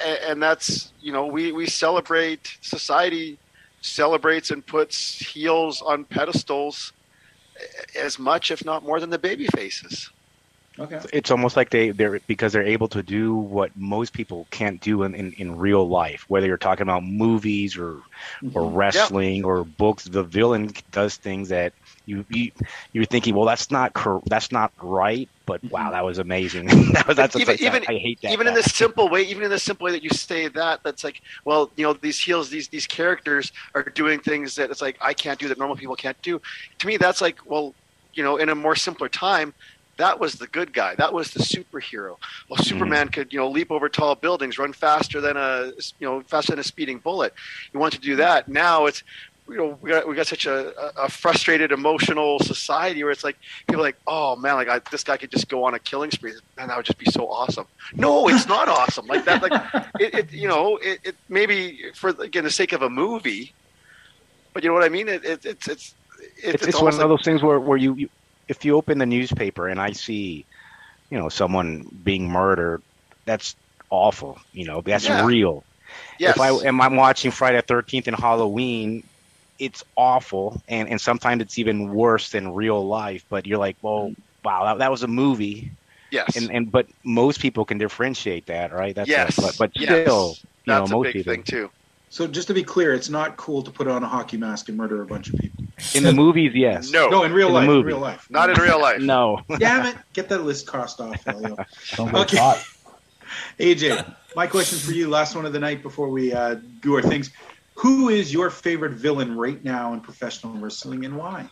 A- 0.00 0.30
and 0.30 0.42
that's 0.42 0.92
you 1.00 1.12
know 1.12 1.26
we 1.26 1.52
we 1.52 1.66
celebrate 1.66 2.56
society 2.60 3.38
celebrates 3.80 4.50
and 4.50 4.64
puts 4.64 5.18
heels 5.18 5.82
on 5.82 6.04
pedestals 6.04 6.92
as 8.00 8.18
much 8.18 8.50
if 8.52 8.64
not 8.64 8.84
more 8.84 9.00
than 9.00 9.10
the 9.10 9.18
baby 9.18 9.48
faces 9.48 10.10
okay. 10.78 11.00
it's 11.12 11.30
almost 11.30 11.56
like 11.56 11.70
they 11.70 11.90
they're 11.90 12.20
because 12.26 12.52
they're 12.52 12.62
able 12.66 12.88
to 12.88 13.02
do 13.02 13.34
what 13.34 13.70
most 13.76 14.12
people 14.12 14.46
can't 14.50 14.80
do 14.80 15.02
in, 15.02 15.14
in, 15.14 15.32
in 15.34 15.56
real 15.56 15.88
life 15.88 16.24
whether 16.28 16.46
you're 16.46 16.56
talking 16.56 16.82
about 16.84 17.02
movies 17.04 17.76
or 17.76 17.96
or 18.54 18.62
Mhm. 18.62 18.76
wrestling 18.76 19.44
or 19.44 19.64
books 19.64 20.04
the 20.04 20.22
villain 20.22 20.70
does 20.90 21.16
things 21.16 21.48
that 21.50 21.72
you, 22.06 22.24
you 22.30 22.50
you're 22.92 23.04
thinking 23.04 23.34
well 23.34 23.44
that's 23.46 23.70
not 23.70 23.92
cor- 23.94 24.22
that's 24.26 24.50
not 24.50 24.72
right 24.80 25.28
but 25.46 25.60
wow 25.70 25.90
that 25.90 26.04
was 26.04 26.18
amazing. 26.18 26.66
That 26.92 27.06
was, 27.08 27.16
that's 27.16 27.36
Even- 27.36 27.56
even- 27.60 27.84
I, 27.88 27.94
I 27.94 27.98
hate 27.98 28.18
that 28.22 28.32
even 28.32 28.46
in 28.46 28.54
this 28.54 28.72
simple 28.74 29.08
way 29.08 29.22
even 29.22 29.42
in 29.42 29.50
this 29.50 29.62
simple 29.64 29.84
way 29.86 29.90
that 29.92 30.02
you 30.02 30.10
say 30.10 30.48
that 30.48 30.80
that's 30.84 31.04
like 31.04 31.20
well 31.44 31.70
you 31.76 31.84
know 31.84 31.92
these 31.94 32.20
heels 32.20 32.48
these 32.48 32.68
these 32.68 32.86
characters 32.86 33.50
are 33.74 33.82
doing 33.82 34.20
things 34.20 34.54
that 34.54 34.70
it's 34.70 34.80
like 34.80 34.96
i 35.00 35.12
can't 35.12 35.38
do 35.38 35.48
that. 35.48 35.58
Normal 35.58 35.76
people 35.76 35.96
can't 35.96 36.20
do. 36.22 36.40
To 36.78 36.86
me 36.86 36.96
that's 36.96 37.20
like 37.20 37.38
well 37.44 37.74
you 38.14 38.22
know 38.22 38.36
in 38.36 38.48
a 38.48 38.54
more 38.54 38.76
simpler 38.76 39.08
time 39.08 39.52
that 39.96 40.18
was 40.18 40.34
the 40.34 40.46
good 40.46 40.72
guy. 40.72 40.94
That 40.94 41.12
was 41.12 41.32
the 41.32 41.40
superhero. 41.40 42.16
Well 42.48 42.56
hmm. 42.56 42.62
superman 42.62 43.08
could 43.08 43.32
you 43.32 43.38
know 43.38 43.48
leap 43.48 43.70
over 43.70 43.88
tall 43.88 44.14
buildings 44.14 44.58
run 44.58 44.72
faster 44.72 45.20
than 45.20 45.36
a 45.36 45.72
you 45.98 46.06
know 46.06 46.22
faster 46.22 46.52
than 46.52 46.60
a 46.60 46.64
speeding 46.64 46.98
bullet. 46.98 47.34
You 47.72 47.80
want 47.80 47.92
to 47.94 48.00
do 48.00 48.12
hmm. 48.12 48.18
that. 48.18 48.48
Now 48.48 48.86
it's 48.86 49.02
you 49.48 49.56
know 49.56 49.78
we 49.82 49.90
got 49.90 50.08
we 50.08 50.14
got 50.14 50.26
such 50.26 50.46
a, 50.46 50.72
a 50.96 51.08
frustrated 51.08 51.72
emotional 51.72 52.38
society 52.38 53.02
where 53.02 53.12
it's 53.12 53.24
like 53.24 53.36
people 53.66 53.80
are 53.82 53.86
like 53.86 53.98
oh 54.06 54.36
man 54.36 54.54
like 54.54 54.68
I, 54.68 54.80
this 54.90 55.04
guy 55.04 55.16
could 55.16 55.30
just 55.30 55.48
go 55.48 55.64
on 55.64 55.74
a 55.74 55.78
killing 55.78 56.10
spree. 56.10 56.34
And 56.58 56.70
that 56.70 56.76
would 56.76 56.86
just 56.86 56.98
be 56.98 57.10
so 57.10 57.28
awesome. 57.28 57.66
No 57.94 58.28
it's 58.28 58.46
not 58.46 58.68
awesome. 58.78 59.06
Like 59.06 59.24
that 59.24 59.42
like 59.42 59.84
it, 60.00 60.14
it 60.14 60.32
you 60.32 60.48
know 60.48 60.78
it, 60.78 61.00
it 61.04 61.16
maybe 61.28 61.90
for 61.94 62.10
again 62.10 62.44
the 62.44 62.50
sake 62.50 62.72
of 62.72 62.82
a 62.82 62.90
movie 62.90 63.52
but 64.54 64.62
you 64.62 64.68
know 64.68 64.74
what 64.74 64.84
i 64.84 64.88
mean? 64.88 65.08
It, 65.08 65.24
it 65.24 65.44
it's 65.44 65.68
it's 65.68 65.94
it's, 66.36 66.44
it's, 66.44 66.66
it's 66.68 66.74
one 66.76 66.86
almost 66.86 67.00
of 67.00 67.08
those 67.08 67.24
things 67.24 67.42
where, 67.42 67.58
where 67.58 67.76
you, 67.76 67.94
you 67.94 68.08
if 68.52 68.66
you 68.66 68.76
open 68.76 68.98
the 68.98 69.06
newspaper 69.06 69.68
and 69.68 69.80
I 69.80 69.92
see, 69.92 70.46
you 71.10 71.18
know, 71.18 71.30
someone 71.30 71.84
being 72.04 72.30
murdered, 72.30 72.82
that's 73.26 73.56
awful. 73.90 74.38
You 74.52 74.66
know, 74.66 74.82
that's 74.84 75.10
Yeah. 75.10 75.26
real. 75.26 75.66
yes 76.18 76.38
If 76.38 76.40
I 76.40 76.50
am 76.50 76.80
I'm 76.80 76.96
watching 76.96 77.30
Friday 77.32 77.58
the 77.58 77.62
Thirteenth 77.62 78.08
and 78.08 78.16
Halloween, 78.16 79.04
it's 79.58 79.82
awful, 79.96 80.62
and 80.68 80.88
and 80.88 81.00
sometimes 81.00 81.42
it's 81.42 81.58
even 81.58 81.92
worse 81.94 82.30
than 82.30 82.52
real 82.54 82.86
life. 82.86 83.24
But 83.30 83.46
you're 83.46 83.58
like, 83.58 83.76
well, 83.82 84.12
mm. 84.12 84.32
wow, 84.44 84.64
that, 84.64 84.78
that 84.78 84.90
was 84.92 85.02
a 85.04 85.08
movie, 85.08 85.76
yes 86.10 86.48
and 86.48 86.52
and 86.52 86.72
but 86.72 86.86
most 87.04 87.40
people 87.40 87.64
can 87.66 87.78
differentiate 87.78 88.46
that, 88.46 88.72
right? 88.72 88.94
That's 88.94 89.18
Yes. 89.18 89.36
but 89.38 89.56
but 89.58 89.72
Yes. 89.74 89.98
still, 89.98 90.38
you 90.64 90.66
that's 90.66 90.76
know, 90.76 90.86
a 90.92 90.96
most 90.96 91.02
big 91.02 91.12
people 91.12 91.26
thing 91.26 91.44
too 91.44 91.70
So 92.12 92.26
just 92.26 92.48
to 92.48 92.54
be 92.54 92.62
clear, 92.62 92.92
it's 92.92 93.08
not 93.08 93.38
cool 93.38 93.62
to 93.62 93.70
put 93.70 93.88
on 93.88 94.02
a 94.02 94.06
hockey 94.06 94.36
mask 94.36 94.68
and 94.68 94.76
murder 94.76 95.00
a 95.00 95.06
bunch 95.06 95.30
of 95.30 95.36
people. 95.36 95.64
in 95.94 96.02
the 96.02 96.12
movies, 96.12 96.52
yes. 96.54 96.92
no 96.92 97.08
No, 97.08 97.22
in 97.24 97.32
real 97.32 97.48
In 97.48 97.54
the 97.54 97.60
life. 97.60 97.70
In 97.70 97.86
real 97.86 97.98
life. 97.98 98.26
not 98.28 98.50
in 98.50 98.60
real 98.60 98.78
life 98.78 99.00
No. 99.00 99.40
Damn 99.58 99.86
it! 99.86 99.96
Get 100.12 100.28
that 100.28 100.44
list 100.44 100.66
crossed 100.66 101.00
off, 101.00 101.26
Elio. 101.26 101.56
Don't 101.96 102.14
Okay. 102.14 102.36
caught. 102.36 102.58
AJ, 103.58 104.14
my 104.36 104.46
question 104.46 104.78
for 104.78 104.92
you, 104.92 105.08
last 105.08 105.34
one 105.34 105.46
of 105.46 105.54
the 105.54 105.58
night 105.58 105.82
before 105.82 106.10
we 106.10 106.34
uh, 106.34 106.56
do 106.80 106.96
our 106.96 107.02
things. 107.02 107.30
Who 107.76 108.10
is 108.10 108.30
your 108.30 108.50
favorite 108.50 108.92
villain 108.92 109.34
right 109.34 109.64
now 109.64 109.94
in 109.94 110.00
professional 110.00 110.52
wrestling 110.58 111.06
and 111.06 111.16
why? 111.16 111.48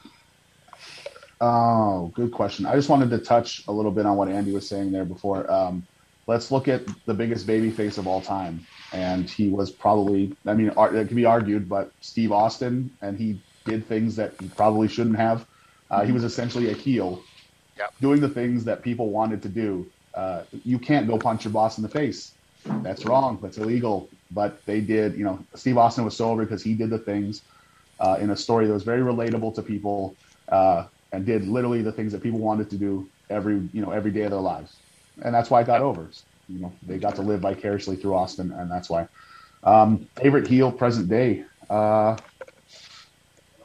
Oh, 1.40 2.12
good 2.14 2.32
question. 2.32 2.66
I 2.66 2.74
just 2.74 2.90
wanted 2.90 3.08
to 3.10 3.18
touch 3.18 3.62
a 3.66 3.72
little 3.72 3.92
bit 3.92 4.04
on 4.04 4.18
what 4.18 4.28
Andy 4.28 4.52
was 4.52 4.68
saying 4.68 4.92
there 4.92 5.06
before. 5.06 5.50
Um, 5.50 5.86
let's 6.26 6.50
look 6.50 6.68
at 6.68 6.82
the 7.06 7.14
biggest 7.14 7.46
baby 7.46 7.70
face 7.70 7.96
of 7.96 8.06
all 8.06 8.20
time, 8.20 8.66
and 8.92 9.28
he 9.30 9.48
was 9.48 9.72
probably. 9.72 10.36
I 10.46 10.54
mean, 10.54 10.68
it 10.76 11.08
can 11.08 11.16
be 11.16 11.24
argued, 11.24 11.68
but 11.68 11.92
Steve 12.00 12.32
Austin, 12.32 12.92
and 13.02 13.18
he 13.18 13.40
did 13.64 13.88
things 13.88 14.16
that 14.16 14.34
he 14.40 14.48
probably 14.48 14.88
shouldn't 14.88 15.16
have. 15.18 15.46
Uh, 15.90 16.04
he 16.04 16.12
was 16.12 16.24
essentially 16.24 16.70
a 16.70 16.74
heel, 16.74 17.26
Yep. 17.78 17.90
doing 18.00 18.20
the 18.20 18.28
things 18.28 18.64
that 18.66 18.82
people 18.82 19.10
wanted 19.10 19.42
to 19.42 19.48
do. 19.48 19.92
Uh, 20.16 20.44
you 20.64 20.78
can't 20.78 21.08
go 21.08 21.18
punch 21.18 21.44
your 21.44 21.52
boss 21.52 21.78
in 21.78 21.82
the 21.82 21.90
face. 21.90 22.36
That's 22.82 23.04
wrong. 23.06 23.40
That's 23.42 23.58
illegal. 23.58 24.10
But 24.30 24.60
they 24.66 24.80
did. 24.80 25.16
You 25.16 25.24
know, 25.24 25.46
Steve 25.56 25.78
Austin 25.78 26.04
was 26.04 26.16
so 26.16 26.30
over 26.30 26.44
because 26.44 26.62
he 26.62 26.74
did 26.74 26.90
the 26.90 26.98
things 27.00 27.42
uh, 28.00 28.18
in 28.20 28.30
a 28.30 28.36
story 28.36 28.66
that 28.66 28.72
was 28.74 28.84
very 28.84 29.02
relatable 29.02 29.54
to 29.56 29.62
people. 29.62 30.18
Uh, 30.50 30.86
and 31.12 31.26
did 31.26 31.46
literally 31.46 31.82
the 31.82 31.92
things 31.92 32.12
that 32.12 32.22
people 32.22 32.40
wanted 32.40 32.70
to 32.70 32.78
do 32.78 33.10
every 33.30 33.54
you 33.72 33.82
know 33.82 33.92
every 33.92 34.12
day 34.12 34.22
of 34.22 34.32
their 34.32 34.40
lives, 34.40 34.82
and 35.24 35.34
that's 35.34 35.50
why 35.50 35.60
it 35.62 35.66
got 35.66 35.82
over. 35.82 36.12
You 36.50 36.60
know, 36.60 36.72
they 36.82 36.98
got 36.98 37.16
to 37.16 37.22
live 37.22 37.40
vicariously 37.40 37.96
through 37.96 38.14
Austin, 38.14 38.52
and 38.52 38.70
that's 38.70 38.90
why. 38.90 39.08
Um, 39.62 40.08
favorite 40.16 40.46
heel 40.46 40.72
present 40.72 41.08
day. 41.08 41.44
Uh, 41.68 42.16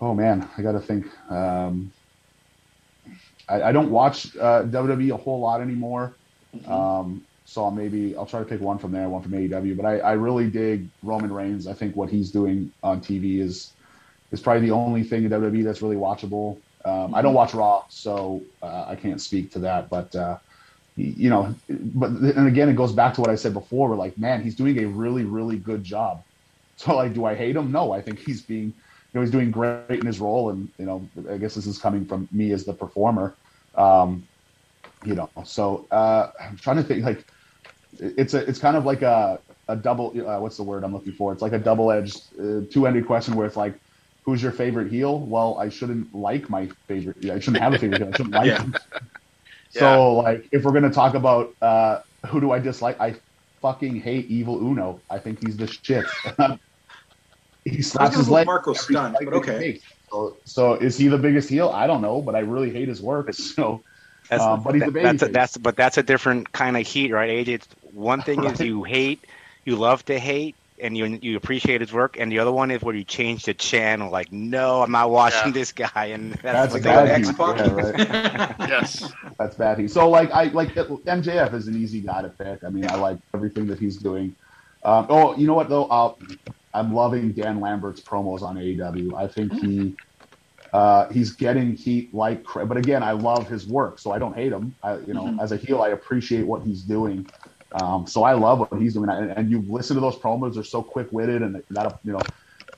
oh 0.02 0.14
man, 0.14 0.48
I 0.58 0.62
got 0.62 0.74
to 0.74 0.80
think. 0.80 1.08
Um, 1.32 1.92
I, 3.48 3.64
I 3.64 3.72
don't 3.72 3.92
watch 3.92 4.36
uh, 4.38 4.64
WWE 4.64 5.12
a 5.14 5.18
whole 5.18 5.40
lot 5.40 5.62
anymore, 5.62 6.14
um, 6.68 7.26
so 7.46 7.64
I'll 7.64 7.72
maybe 7.72 8.16
I'll 8.16 8.26
try 8.26 8.40
to 8.40 8.46
pick 8.46 8.62
one 8.62 8.78
from 8.78 8.92
there, 8.92 9.08
one 9.10 9.22
from 9.22 9.32
AEW. 9.32 9.78
But 9.78 9.86
I, 9.86 10.00
I 10.00 10.12
really 10.14 10.50
dig 10.50 10.88
Roman 11.02 11.32
Reigns. 11.32 11.68
I 11.68 11.74
think 11.74 11.96
what 11.96 12.10
he's 12.10 12.32
doing 12.32 12.72
on 12.84 13.02
TV 13.02 13.40
is 13.40 13.72
is 14.32 14.42
probably 14.42 14.68
the 14.68 14.74
only 14.74 15.04
thing 15.04 15.24
in 15.24 15.32
WWE 15.32 15.64
that's 15.64 15.82
really 15.82 15.96
watchable. 15.96 16.58
Um, 16.84 17.16
I 17.16 17.22
don't 17.22 17.34
watch 17.34 17.54
Raw, 17.54 17.84
so 17.90 18.44
uh, 18.62 18.86
I 18.88 18.96
can't 18.96 19.22
speak 19.22 19.52
to 19.54 19.60
that. 19.60 19.90
But 19.90 20.16
uh, 20.16 20.38
you 20.96 21.30
know, 21.30 21.56
but 21.70 22.12
and 22.12 22.48
again, 22.48 22.70
it 22.70 22.76
goes 22.76 22.93
back 22.93 23.14
to 23.16 23.22
what 23.22 23.30
I 23.30 23.36
said 23.36 23.54
before. 23.54 23.89
We're 23.89 23.96
like, 23.96 24.18
man, 24.18 24.41
he's 24.43 24.56
doing 24.56 24.80
a 24.80 24.86
really, 24.88 25.24
really 25.26 25.58
good 25.58 25.84
job. 25.84 26.22
So 26.78 26.96
like, 26.96 27.14
do 27.14 27.26
I 27.26 27.36
hate 27.36 27.56
him? 27.56 27.72
No, 27.72 27.91
I 27.93 28.02
think 28.02 28.20
he's 28.20 28.46
being, 28.46 28.66
you 28.66 28.74
know, 29.14 29.22
he's 29.22 29.32
doing 29.32 29.52
great 29.52 30.00
in 30.00 30.06
his 30.06 30.20
role, 30.20 30.50
and 30.50 30.70
you 30.78 30.86
know, 30.86 31.10
I 31.32 31.38
guess 31.38 31.56
this 31.56 31.68
is 31.68 31.78
coming 31.80 32.06
from 32.06 32.28
me 32.32 32.52
as 32.52 32.66
the 32.66 32.74
performer. 32.74 33.38
Um, 33.76 34.28
you 35.06 35.16
know, 35.16 35.30
so 35.46 35.88
uh, 35.91 36.32
I'm 36.41 36.58
trying 36.58 36.78
to 36.78 36.84
think 36.84 37.06
like, 37.06 37.26
it's 38.00 38.34
a, 38.34 38.39
it's 38.50 38.60
kind 38.60 38.76
of 38.78 38.86
like 38.86 39.02
a 39.02 39.39
a 39.68 39.76
double. 39.76 40.12
Uh, 40.28 40.39
what's 40.39 40.58
the 40.58 40.64
word 40.64 40.84
I'm 40.84 40.93
looking 40.93 41.14
for? 41.14 41.32
It's 41.34 41.41
like 41.41 41.54
a 41.54 41.60
double-edged, 41.60 42.22
uh, 42.39 42.62
two-ended 42.72 43.06
question 43.08 43.36
where 43.36 43.46
it's 43.48 43.56
like 43.58 43.80
who's 44.26 44.41
your 44.43 44.52
favorite 44.52 44.91
heel? 44.91 45.20
Well, 45.26 45.58
I 45.60 45.70
shouldn't 45.70 46.14
like 46.14 46.50
my 46.50 46.70
favorite. 46.88 47.18
I 47.32 47.39
shouldn't 47.39 47.62
have 47.62 47.74
a 47.74 47.78
favorite 47.78 48.00
heel. 48.00 48.10
I 48.10 48.14
shouldn't 48.14 48.36
like 48.36 48.58
Yeah. 48.58 48.58
him. 48.58 48.78
So, 49.80 50.13
like, 50.15 50.47
if 50.51 50.63
we're 50.63 50.71
gonna 50.71 50.89
talk 50.91 51.15
about 51.15 51.49
uh, 51.61 51.99
who 52.28 52.39
do 52.39 52.51
I 52.51 52.59
dislike, 52.59 52.99
I 52.99 53.15
fucking 53.61 53.97
hate 53.97 54.28
Evil 54.28 54.59
Uno. 54.61 55.03
I 55.09 55.19
think 55.19 55.43
he's 55.43 55.57
the 55.57 55.67
shit. 55.67 56.05
he 57.65 57.82
slaps 57.82 58.11
gonna 58.11 58.17
his 58.19 58.30
leg. 58.30 58.45
Marko 58.45 58.71
every 58.71 58.80
Stunt, 58.80 59.17
but 59.23 59.34
okay. 59.34 59.80
So, 60.11 60.38
so 60.45 60.73
is 60.76 60.97
he 60.97 61.07
the 61.07 61.17
biggest 61.17 61.49
heel? 61.49 61.69
I 61.69 61.88
don't 61.88 62.01
know, 62.01 62.21
but 62.21 62.36
I 62.36 62.39
really 62.39 62.71
hate 62.71 62.88
his 62.88 63.01
work. 63.01 63.32
So, 63.34 63.84
That's, 64.30 64.43
Um, 64.43 64.63
but 64.63 64.76
he's 64.76 64.84
a 64.84 64.91
that- 64.91 65.01
that's 65.03 65.23
a, 65.23 65.28
that's 65.28 65.57
but 65.57 65.76
that's 65.76 65.97
a 65.97 66.03
different 66.03 66.51
kind 66.51 66.78
of 66.78 66.88
heat, 66.88 67.11
right? 67.11 67.30
AJ, 67.30 67.47
it's, 67.49 67.67
one 67.82 68.21
thing 68.21 68.43
is 68.43 68.59
you 68.63 68.84
hate, 68.84 69.26
you 69.65 69.76
love 69.76 70.03
to 70.05 70.19
hate, 70.19 70.55
and 70.82 70.97
you 70.97 71.19
you 71.21 71.38
appreciate 71.38 71.82
his 71.82 71.93
work, 71.93 72.17
and 72.19 72.32
the 72.32 72.39
other 72.39 72.51
one 72.51 72.71
is 72.71 72.82
where 72.82 72.95
you 72.95 73.03
change 73.05 73.45
the 73.45 73.53
channel. 73.53 74.11
Like, 74.11 74.32
no, 74.32 74.82
I'm 74.84 74.91
not 74.91 75.09
watching 75.11 75.47
Yeah. 75.47 75.51
this 75.53 75.71
guy, 75.71 76.05
and 76.07 76.34
that's 76.34 76.43
that's, 76.43 76.73
what 76.73 76.82
a 76.82 76.84
they 76.84 76.89
bad 76.89 77.01
would 77.07 77.11
heat. 77.17 77.28
X-Pac. 77.30 77.57
Yeah, 77.57 77.67
right. 77.71 78.55
yes 78.59 79.15
That's 79.39 79.55
bad 79.55 79.80
heat. 79.80 79.89
So 79.91 80.09
like 80.09 80.32
I 80.32 80.45
like 80.45 80.73
MJF 80.76 81.53
is 81.53 81.67
an 81.67 81.76
easy 81.76 82.01
guy 82.01 82.21
to 82.23 82.30
pick. 82.30 82.63
I 82.65 82.69
mean, 82.69 82.86
I 82.88 82.95
like 82.95 83.19
everything 83.36 83.67
that 83.67 83.80
he's 83.80 83.97
doing. 83.97 84.36
Um, 84.84 85.07
oh, 85.09 85.38
you 85.38 85.47
know 85.47 85.55
what 85.55 85.69
though? 85.69 85.86
Uh, 85.86 86.13
I'm 86.73 86.93
loving 86.93 87.34
Dan 87.34 87.59
Lambert's 87.61 88.03
promos 88.03 88.41
on 88.43 88.55
AEW. 88.57 89.17
I 89.17 89.28
think 89.28 89.53
he 89.53 89.97
Uh, 90.73 91.07
he's 91.11 91.36
getting 91.38 91.73
heat 91.76 92.13
like, 92.13 92.43
but 92.53 92.78
again, 92.78 93.01
I 93.01 93.11
love 93.11 93.47
his 93.47 93.65
work, 93.67 93.97
so 93.99 94.11
I 94.11 94.19
don't 94.19 94.36
hate 94.36 94.51
him. 94.51 94.76
I, 94.84 94.97
you 94.99 95.13
know, 95.13 95.28
Mhm. 95.28 95.39
as 95.39 95.53
a 95.53 95.57
heel, 95.57 95.82
I 95.82 95.89
appreciate 95.89 96.45
what 96.45 96.63
he's 96.63 96.84
doing. 96.84 97.32
Um, 97.74 98.07
so 98.07 98.24
I 98.24 98.34
love 98.34 98.59
what 98.59 98.82
he's 98.82 98.93
doing, 98.93 99.09
and, 99.09 99.32
and 99.32 99.51
you 99.51 99.63
listen 99.68 99.95
to 99.95 100.01
those 100.01 100.18
promos; 100.18 100.55
they're 100.55 100.63
so 100.63 100.84
quick 100.84 101.07
witted, 101.11 101.41
and 101.41 101.55
that 101.72 101.99
you 102.03 102.13
know 102.13 102.30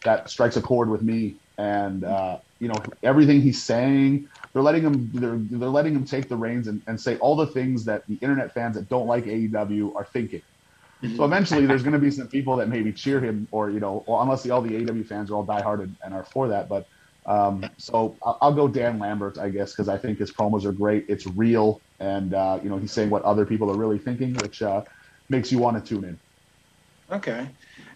that 0.03 0.29
strikes 0.29 0.57
a 0.57 0.61
chord 0.61 0.89
with 0.89 1.03
me. 1.03 1.37
And 1.57 2.03
uh, 2.03 2.39
you 2.59 2.67
know, 2.67 2.85
everything 3.03 3.41
he's 3.41 3.63
saying, 3.63 4.27
they're 4.53 4.63
letting 4.63 4.83
him 4.83 5.09
they're 5.13 5.39
they're 5.39 5.69
letting 5.69 5.95
him 5.95 6.05
take 6.05 6.29
the 6.29 6.37
reins 6.37 6.67
and, 6.67 6.81
and 6.87 6.99
say 6.99 7.17
all 7.17 7.35
the 7.35 7.47
things 7.47 7.85
that 7.85 8.03
the 8.07 8.15
internet 8.15 8.53
fans 8.53 8.75
that 8.75 8.89
don't 8.89 9.07
like 9.07 9.25
AEW 9.25 9.95
are 9.95 10.07
thinking. 10.13 10.41
So 11.15 11.25
eventually, 11.25 11.65
there's 11.65 11.83
going 11.83 11.93
to 11.93 11.99
be 11.99 12.11
some 12.11 12.27
people 12.27 12.57
that 12.57 12.69
maybe 12.69 12.93
cheer 12.93 13.19
him, 13.21 13.47
or 13.51 13.69
you 13.71 13.79
know, 13.79 14.03
well, 14.07 14.21
unless 14.21 14.43
the, 14.43 14.51
all 14.51 14.61
the 14.61 14.71
AEW 14.71 15.07
fans 15.07 15.31
are 15.31 15.35
all 15.35 15.45
diehard 15.47 15.83
and, 15.83 15.95
and 16.03 16.13
are 16.13 16.25
for 16.25 16.49
that. 16.49 16.69
But 16.69 16.85
um, 17.27 17.71
so 17.77 18.17
I'll, 18.23 18.37
I'll 18.41 18.53
go 18.53 18.67
Dan 18.67 18.99
Lambert, 18.99 19.37
I 19.37 19.49
guess, 19.49 19.73
because 19.73 19.89
I 19.89 19.97
think 19.97 20.19
his 20.19 20.33
promos 20.33 20.65
are 20.65 20.71
great. 20.71 21.05
It's 21.09 21.25
real, 21.27 21.83
and 21.99 22.33
uh, 22.33 22.59
you 22.63 22.69
know, 22.69 22.77
he's 22.77 22.91
saying 22.91 23.09
what 23.09 23.23
other 23.23 23.45
people 23.45 23.71
are 23.71 23.75
really 23.75 23.97
thinking, 23.97 24.33
which 24.35 24.61
uh, 24.61 24.83
makes 25.29 25.51
you 25.51 25.59
want 25.59 25.83
to 25.83 25.89
tune 25.95 26.05
in. 26.05 26.19
Okay. 27.09 27.49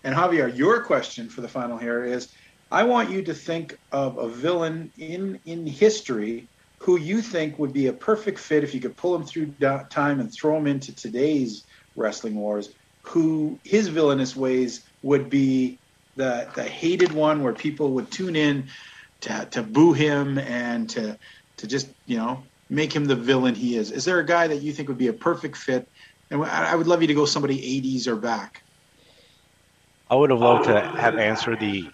And 0.03 0.15
Javier, 0.15 0.55
your 0.55 0.83
question 0.83 1.29
for 1.29 1.41
the 1.41 1.47
final 1.47 1.77
here 1.77 2.03
is 2.03 2.31
I 2.69 2.83
want 2.83 3.09
you 3.09 3.21
to 3.23 3.33
think 3.33 3.77
of 3.91 4.17
a 4.17 4.29
villain 4.29 4.91
in 4.97 5.39
in 5.45 5.65
history 5.65 6.49
who 6.79 6.97
you 6.97 7.21
think 7.21 7.59
would 7.59 7.73
be 7.73 7.87
a 7.87 7.93
perfect 7.93 8.39
fit 8.39 8.63
if 8.63 8.73
you 8.73 8.81
could 8.81 8.97
pull 8.97 9.15
him 9.15 9.23
through 9.23 9.53
time 9.91 10.19
and 10.19 10.31
throw 10.33 10.57
him 10.57 10.65
into 10.65 10.95
today's 10.95 11.65
wrestling 11.95 12.35
wars 12.35 12.73
who 13.03 13.59
his 13.63 13.87
villainous 13.87 14.35
ways 14.35 14.83
would 15.01 15.29
be 15.29 15.79
the 16.15 16.49
the 16.55 16.63
hated 16.63 17.11
one 17.11 17.43
where 17.43 17.53
people 17.53 17.93
would 17.93 18.11
tune 18.11 18.35
in 18.35 18.69
to 19.21 19.47
to 19.51 19.63
boo 19.63 19.93
him 19.93 20.37
and 20.37 20.89
to 20.89 21.17
to 21.57 21.67
just, 21.67 21.87
you 22.05 22.17
know, 22.17 22.50
make 22.71 22.95
him 22.95 23.05
the 23.05 23.15
villain 23.15 23.53
he 23.53 23.75
is. 23.75 23.91
Is 23.91 24.05
there 24.05 24.19
a 24.19 24.25
guy 24.25 24.47
that 24.47 24.61
you 24.63 24.71
think 24.71 24.87
would 24.87 24.97
be 24.97 25.09
a 25.09 25.13
perfect 25.13 25.57
fit? 25.57 25.87
And 26.31 26.43
I 26.43 26.71
I 26.71 26.75
would 26.75 26.87
love 26.87 27.01
you 27.01 27.07
to 27.07 27.13
go 27.13 27.25
somebody 27.25 27.57
80s 27.81 28.07
or 28.07 28.15
back. 28.15 28.63
I 30.09 30.15
would 30.15 30.31
have 30.31 30.39
loved 30.39 30.65
to 30.65 30.81
have 30.97 31.19
answered 31.19 31.59
the. 31.59 31.85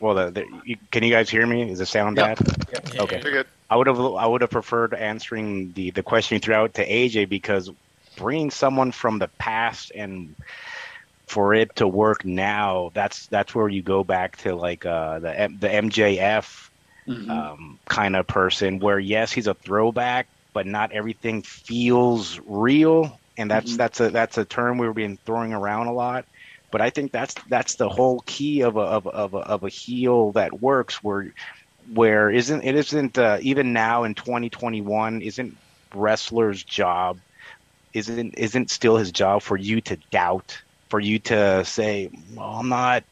Well, 0.00 0.14
the, 0.14 0.30
the 0.30 0.46
you, 0.66 0.76
can 0.90 1.02
you 1.04 1.10
guys 1.10 1.30
hear 1.30 1.46
me? 1.46 1.70
Is 1.70 1.78
the 1.78 1.86
sound 1.86 2.18
Yep. 2.18 2.38
bad? 2.38 2.98
Okay. 2.98 3.44
I 3.70 3.76
would 3.76 3.86
have 3.86 3.98
I 3.98 4.26
would 4.26 4.42
have 4.42 4.50
preferred 4.50 4.92
answering 4.94 5.72
the 5.72 5.90
the 5.92 6.02
question 6.02 6.36
you 6.36 6.40
threw 6.40 6.54
out 6.54 6.74
to 6.74 6.86
AJ 6.86 7.28
because 7.28 7.70
bringing 8.16 8.50
someone 8.50 8.92
from 8.92 9.18
the 9.18 9.30
past 9.38 9.92
and 9.94 10.36
for 11.28 11.54
it 11.54 11.74
to 11.76 11.88
work 11.88 12.24
now, 12.24 12.90
that's 12.94 13.26
that's 13.28 13.54
where 13.54 13.68
you 13.68 13.82
go 13.82 14.04
back 14.04 14.36
to 14.38 14.54
like 14.54 14.84
uh, 14.84 15.18
the 15.20 15.56
the 15.58 15.68
MJF 15.68 16.65
Mhm. 17.06 17.28
um, 17.28 17.78
kind 17.88 18.16
of 18.16 18.26
person 18.26 18.78
where 18.80 18.98
yes 18.98 19.32
he's 19.32 19.46
a 19.46 19.54
throwback 19.54 20.28
but 20.54 20.66
not 20.66 20.92
everything 20.92 21.42
feels 21.44 22.40
real 22.46 23.20
and 23.36 23.50
that's 23.50 23.74
Mhm. 23.74 23.76
that's 23.76 24.00
a 24.00 24.10
that's 24.10 24.38
a 24.38 24.44
term 24.44 24.78
we've 24.78 24.94
been 24.94 25.18
throwing 25.26 25.52
around 25.52 25.86
a 25.86 25.92
lot 25.92 26.24
but 26.72 26.80
I 26.80 26.90
think 26.90 27.12
that's 27.12 27.34
that's 27.48 27.76
the 27.76 27.88
whole 27.88 28.22
key 28.26 28.62
of 28.62 28.76
a 28.76 28.80
of 28.80 29.06
a, 29.06 29.10
of 29.10 29.34
a, 29.34 29.38
of 29.38 29.64
a 29.64 29.68
heel 29.68 30.32
that 30.32 30.60
works 30.60 31.02
where 31.02 31.32
where 31.86 32.30
isn't 32.30 32.64
it 32.64 32.74
isn't 32.76 33.18
uh, 33.18 33.38
even 33.42 33.72
now 33.72 34.04
in 34.04 34.14
2021 34.14 35.22
isn't 35.22 35.58
wrestler's 35.94 36.64
job 36.64 37.20
isn't 37.94 38.26
isn't 38.30 38.60
still 38.60 38.88
his 38.88 39.04
job 39.04 39.34
for 39.34 39.48
you 39.48 39.72
to 39.74 39.90
doubt 40.10 40.56
for 40.90 41.00
you 41.00 41.18
to 41.18 41.64
say 41.64 42.08
well 42.34 42.48
I'm 42.60 42.68
not 42.68 43.04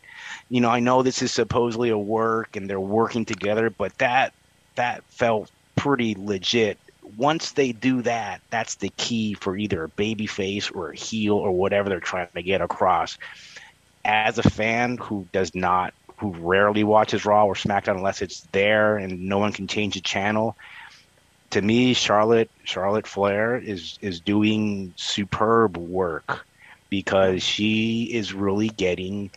you 0.55 0.61
know 0.61 0.71
I 0.71 0.79
know 0.79 1.03
this 1.03 1.21
is 1.21 1.33
supposedly 1.33 1.91
a 1.91 1.99
work 1.99 2.55
and 2.55 2.71
they're 2.71 2.79
working 2.79 3.25
together 3.25 3.71
but 3.71 3.99
that 3.99 4.33
that 4.77 5.03
felt 5.05 5.51
pretty 5.75 6.15
legit 6.17 6.79
once 7.17 7.51
they 7.53 7.73
do 7.73 8.03
that 8.03 8.41
that's 8.51 8.77
the 8.77 8.91
key 8.91 9.35
for 9.35 9.57
either 9.57 9.83
a 9.83 9.89
baby 9.89 10.29
face 10.29 10.71
or 10.71 10.91
a 10.91 10.97
heel 10.97 11.35
or 11.35 11.51
whatever 11.51 11.89
they're 11.89 11.99
trying 11.99 12.29
to 12.37 12.43
get 12.43 12.61
across 12.61 13.19
as 14.05 14.39
a 14.39 14.49
fan 14.49 14.97
who 14.99 15.27
does 15.33 15.53
not 15.57 15.93
who 16.19 16.31
rarely 16.39 16.85
watches 16.85 17.25
Raw 17.25 17.47
or 17.47 17.55
SmackDown 17.55 17.97
unless 17.97 18.23
it's 18.23 18.43
there 18.53 18.97
and 18.97 19.29
no 19.29 19.39
one 19.39 19.53
can 19.53 19.67
change 19.67 19.95
the 19.95 20.01
channel. 20.01 20.57
To 21.51 21.61
me, 21.61 21.95
Charlotte 21.95 22.51
Charlotte 22.63 23.09
Flair 23.09 23.57
is 23.57 23.99
is 24.01 24.21
doing 24.21 24.95
superb 24.97 25.77
work 25.77 26.47
because 26.91 27.43
she 27.43 28.05
is 28.05 28.33
really 28.33 28.69
getting 28.69 29.31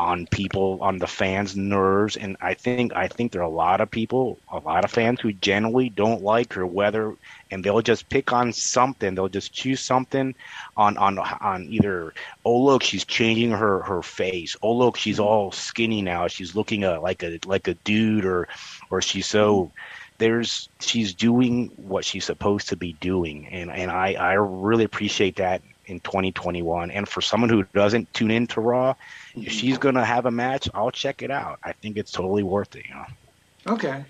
on 0.00 0.26
people 0.28 0.78
on 0.80 0.98
the 0.98 1.06
fans' 1.06 1.56
nerves, 1.56 2.16
and 2.16 2.34
I 2.40 2.54
think 2.54 2.96
I 2.96 3.06
think 3.06 3.32
there 3.32 3.42
are 3.42 3.44
a 3.44 3.48
lot 3.66 3.82
of 3.82 3.90
people, 3.90 4.38
a 4.50 4.58
lot 4.58 4.82
of 4.82 4.90
fans 4.90 5.20
who 5.20 5.32
generally 5.34 5.90
don't 5.90 6.22
like 6.22 6.54
her, 6.54 6.66
whether 6.66 7.14
and 7.50 7.62
they'll 7.62 7.82
just 7.82 8.08
pick 8.08 8.32
on 8.32 8.52
something, 8.54 9.14
they'll 9.14 9.28
just 9.28 9.52
choose 9.52 9.80
something 9.80 10.34
on 10.74 10.96
on 10.96 11.18
on 11.18 11.66
either 11.68 12.14
oh 12.46 12.64
look 12.64 12.82
she's 12.82 13.04
changing 13.04 13.50
her 13.50 13.82
her 13.82 14.02
face. 14.02 14.56
Oh 14.62 14.72
look 14.72 14.96
she's 14.96 15.20
all 15.20 15.52
skinny 15.52 16.00
now. 16.00 16.28
She's 16.28 16.56
looking 16.56 16.82
uh, 16.82 16.98
like 17.00 17.22
a 17.22 17.38
like 17.44 17.68
a 17.68 17.74
dude 17.74 18.24
or 18.24 18.48
or 18.90 19.02
she's 19.02 19.26
so 19.26 19.70
there's 20.16 20.70
she's 20.80 21.12
doing 21.12 21.72
what 21.76 22.06
she's 22.06 22.24
supposed 22.24 22.68
to 22.68 22.76
be 22.76 22.94
doing 23.00 23.46
and 23.48 23.70
and 23.70 23.90
I 23.90 24.14
I 24.14 24.32
really 24.34 24.84
appreciate 24.84 25.36
that 25.36 25.62
in 25.90 26.00
2021 26.00 26.90
and 26.90 27.08
for 27.08 27.20
someone 27.20 27.50
who 27.50 27.62
doesn't 27.74 28.12
tune 28.14 28.30
into 28.30 28.60
Raw 28.60 28.94
if 29.34 29.52
she's 29.52 29.76
gonna 29.76 30.04
have 30.04 30.26
a 30.26 30.30
match 30.30 30.68
I'll 30.72 30.90
check 30.90 31.22
it 31.22 31.30
out 31.30 31.58
I 31.62 31.72
think 31.72 31.96
it's 31.96 32.12
totally 32.12 32.42
worth 32.42 32.74
it 32.76 32.86
you 32.88 32.94
know 32.94 33.06
Okay. 33.66 34.04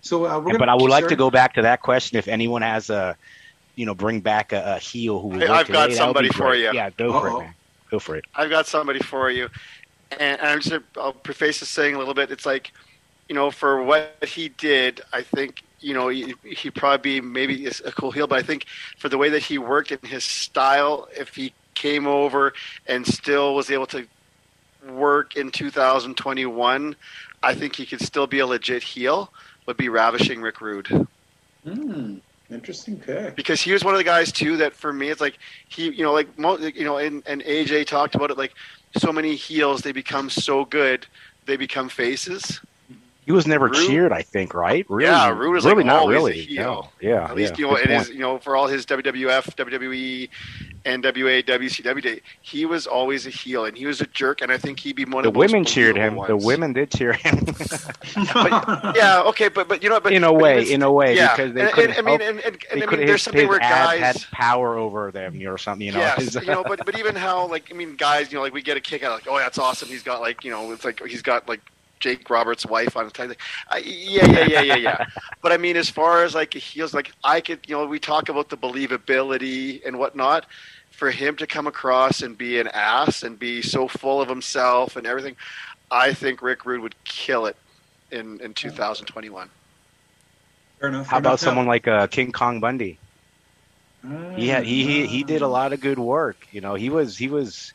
So 0.00 0.26
uh, 0.26 0.38
we're 0.38 0.46
gonna, 0.46 0.58
but 0.58 0.68
I 0.68 0.74
would 0.74 0.90
like 0.90 1.04
sir? 1.04 1.10
to 1.10 1.16
go 1.16 1.30
back 1.30 1.54
to 1.54 1.62
that 1.62 1.82
question. 1.82 2.18
If 2.18 2.28
anyone 2.28 2.62
has 2.62 2.90
a, 2.90 3.16
you 3.74 3.86
know, 3.86 3.94
bring 3.94 4.20
back 4.20 4.52
a, 4.52 4.76
a 4.76 4.78
heel 4.78 5.20
who. 5.20 5.28
would 5.28 5.42
Hey, 5.42 5.48
I've 5.48 5.68
got 5.68 5.86
today, 5.86 5.94
that 5.94 5.98
somebody 5.98 6.28
for 6.30 6.54
you. 6.54 6.72
Yeah, 6.72 6.90
go 6.90 7.12
for 7.12 7.28
Uh-oh. 7.28 7.36
it, 7.36 7.44
man. 7.44 7.54
Go 7.90 7.98
for 7.98 8.16
it. 8.16 8.24
I've 8.34 8.50
got 8.50 8.66
somebody 8.66 9.00
for 9.00 9.30
you, 9.30 9.48
and, 10.12 10.40
and 10.40 10.42
I'm 10.42 10.60
just 10.60 10.82
I'll 10.96 11.12
preface 11.12 11.60
this 11.60 11.68
saying 11.68 11.94
a 11.94 11.98
little 11.98 12.14
bit. 12.14 12.30
It's 12.30 12.46
like, 12.46 12.72
you 13.28 13.34
know, 13.34 13.50
for 13.50 13.82
what 13.82 14.16
he 14.26 14.48
did, 14.48 15.02
I 15.12 15.22
think 15.22 15.62
you 15.86 15.94
know 15.94 16.08
he, 16.08 16.34
he'd 16.44 16.74
probably 16.74 17.20
be 17.20 17.26
maybe 17.26 17.66
a 17.66 17.92
cool 17.92 18.10
heel, 18.10 18.26
but 18.26 18.38
I 18.38 18.42
think 18.42 18.66
for 18.98 19.08
the 19.08 19.18
way 19.18 19.28
that 19.30 19.42
he 19.42 19.58
worked 19.58 19.90
and 19.92 20.02
his 20.02 20.24
style, 20.24 21.08
if 21.16 21.34
he 21.36 21.52
came 21.74 22.06
over 22.06 22.52
and 22.86 23.06
still 23.06 23.54
was 23.54 23.70
able 23.70 23.86
to 23.88 24.06
work 24.88 25.36
in 25.36 25.50
2021, 25.50 26.96
I 27.42 27.54
think 27.54 27.76
he 27.76 27.86
could 27.86 28.00
still 28.00 28.26
be 28.26 28.40
a 28.40 28.46
legit 28.46 28.82
heel. 28.82 29.32
Would 29.66 29.76
be 29.76 29.88
ravishing 29.88 30.42
Rick 30.42 30.60
Rude 30.60 31.06
Hmm, 31.64 32.18
interesting 32.50 32.98
pick. 32.98 33.34
because 33.34 33.60
he 33.60 33.72
was 33.72 33.84
one 33.84 33.94
of 33.94 33.98
the 33.98 34.04
guys 34.04 34.32
too 34.32 34.56
that 34.58 34.74
for 34.74 34.92
me 34.92 35.08
it's 35.10 35.20
like 35.20 35.38
he 35.68 35.90
you 35.90 36.04
know 36.04 36.12
like 36.12 36.28
you 36.76 36.84
know 36.84 36.98
and, 36.98 37.22
and 37.26 37.42
AJ 37.42 37.86
talked 37.86 38.14
about 38.14 38.30
it 38.30 38.38
like 38.38 38.54
so 38.96 39.12
many 39.12 39.34
heels 39.34 39.82
they 39.82 39.92
become 39.92 40.30
so 40.30 40.64
good 40.64 41.06
they 41.46 41.56
become 41.56 41.88
faces 41.88 42.60
He 43.26 43.32
was 43.32 43.44
never 43.46 43.66
Rude- 43.66 43.74
cheered, 43.86 44.12
I 44.12 44.22
think, 44.22 44.54
right? 44.54 44.86
Really, 44.88 45.10
Yeah, 45.10 45.30
Rude 45.30 45.52
was, 45.52 45.64
really 45.64 45.78
like, 45.78 45.86
not 45.86 45.96
always 46.02 46.14
a 46.16 46.18
really. 46.18 46.40
heel. 46.42 46.62
No. 46.62 46.88
Yeah, 47.00 47.24
at 47.24 47.34
least 47.34 47.58
yeah, 47.58 47.66
you 47.66 47.70
know 47.70 47.76
good 47.76 47.90
in 47.90 47.98
his 47.98 48.08
you 48.10 48.20
know 48.20 48.38
for 48.38 48.54
all 48.56 48.68
his 48.68 48.86
WWF 48.86 49.56
WWE 49.56 50.28
NWA 50.84 51.42
WCW 51.44 52.00
day 52.02 52.20
he 52.42 52.64
was 52.64 52.86
always 52.86 53.26
a 53.26 53.30
heel 53.30 53.64
and 53.64 53.76
he 53.76 53.84
was 53.86 54.00
a 54.00 54.06
jerk 54.06 54.40
and 54.42 54.52
I 54.52 54.58
think 54.58 54.78
he'd 54.78 54.94
be 54.94 55.04
one 55.04 55.22
The 55.24 55.28
of 55.30 55.34
the 55.34 55.38
women 55.40 55.64
cheered 55.64 55.96
him. 55.96 56.14
believable 56.14 56.38
The 56.38 56.46
women 56.46 56.72
did 56.72 56.92
cheer 56.92 57.12
him. 57.14 57.44
yeah 58.94 59.22
okay 59.26 59.48
but 59.48 59.66
but 59.68 59.82
you 59.82 59.88
know 59.88 59.98
but 60.00 60.12
in 60.12 60.22
a 60.24 60.32
way, 60.32 60.60
even- 60.62 60.74
in 60.74 60.82
a 60.82 60.92
way, 60.92 61.16
yeah 61.16 61.34
because 61.34 61.52
they 61.52 61.62
and, 61.62 61.72
couldn't 61.72 61.96
and, 61.98 62.08
I 62.08 62.10
mean 62.10 62.20
and, 62.22 62.38
and, 62.40 62.58
and 62.70 62.82
I 62.82 62.86
could 62.86 62.98
mean 63.00 63.08
there's 63.08 63.22
something 63.22 63.48
where 63.48 63.58
guys 63.58 63.98
had 64.00 64.24
power 64.30 64.76
over 64.78 65.10
them 65.10 65.40
or 65.46 65.58
something. 65.58 65.84
You 65.86 65.92
know, 65.94 65.98
yes, 65.98 66.34
you 66.40 66.46
know, 66.46 66.62
but 66.62 66.84
but 66.86 66.98
even 66.98 67.16
how 67.16 67.46
like 67.48 67.68
I 67.72 67.74
mean, 67.74 67.96
guys, 67.96 68.30
you 68.30 68.36
know, 68.38 68.42
like 68.42 68.52
we 68.54 68.62
get 68.62 68.76
a 68.76 68.80
kick 68.80 69.02
out 69.02 69.12
like, 69.12 69.26
oh, 69.28 69.36
that's 69.38 69.58
awesome. 69.58 69.88
He's 69.88 70.02
got 70.02 70.20
like 70.20 70.44
you 70.44 70.50
know, 70.50 70.70
it's 70.72 70.84
like 70.84 71.00
he's 71.06 71.22
got 71.22 71.48
like 71.48 71.60
Jake 72.00 72.28
Roberts' 72.28 72.66
wife 72.66 72.96
on 72.96 73.04
his 73.04 73.12
tie. 73.12 73.26
Like, 73.26 73.40
uh, 73.70 73.80
yeah, 73.84 74.26
yeah, 74.26 74.46
yeah, 74.46 74.60
yeah, 74.62 74.76
yeah. 74.76 75.06
but 75.42 75.52
I 75.52 75.56
mean, 75.56 75.76
as 75.76 75.90
far 75.90 76.24
as 76.24 76.34
like 76.34 76.54
he 76.54 76.82
was 76.82 76.94
like, 76.94 77.12
I 77.24 77.40
could, 77.40 77.60
you 77.66 77.76
know, 77.76 77.86
we 77.86 77.98
talk 77.98 78.28
about 78.28 78.48
the 78.48 78.56
believability 78.56 79.86
and 79.86 79.98
whatnot. 79.98 80.46
For 80.90 81.10
him 81.10 81.36
to 81.36 81.46
come 81.46 81.66
across 81.66 82.22
and 82.22 82.38
be 82.38 82.58
an 82.58 82.68
ass 82.68 83.22
and 83.22 83.38
be 83.38 83.60
so 83.60 83.86
full 83.86 84.22
of 84.22 84.30
himself 84.30 84.96
and 84.96 85.06
everything, 85.06 85.36
I 85.90 86.14
think 86.14 86.40
Rick 86.40 86.64
Rude 86.64 86.80
would 86.80 86.94
kill 87.04 87.44
it 87.44 87.56
in 88.10 88.40
in 88.40 88.54
2021. 88.54 89.50
Fair 90.80 90.88
enough. 90.88 91.06
How 91.06 91.18
about 91.18 91.30
enough. 91.30 91.40
someone 91.40 91.66
like 91.66 91.86
uh, 91.86 92.06
King 92.06 92.32
Kong 92.32 92.60
Bundy? 92.60 92.98
Ah, 94.04 94.30
He 94.36 94.48
had, 94.48 94.64
he 94.64 94.84
he 94.84 95.06
he 95.06 95.22
did 95.24 95.42
a 95.42 95.48
lot 95.48 95.72
of 95.74 95.80
good 95.80 95.98
work. 95.98 96.46
You 96.50 96.60
know, 96.60 96.74
he 96.74 96.88
was 96.90 97.18
he 97.18 97.28
was. 97.28 97.72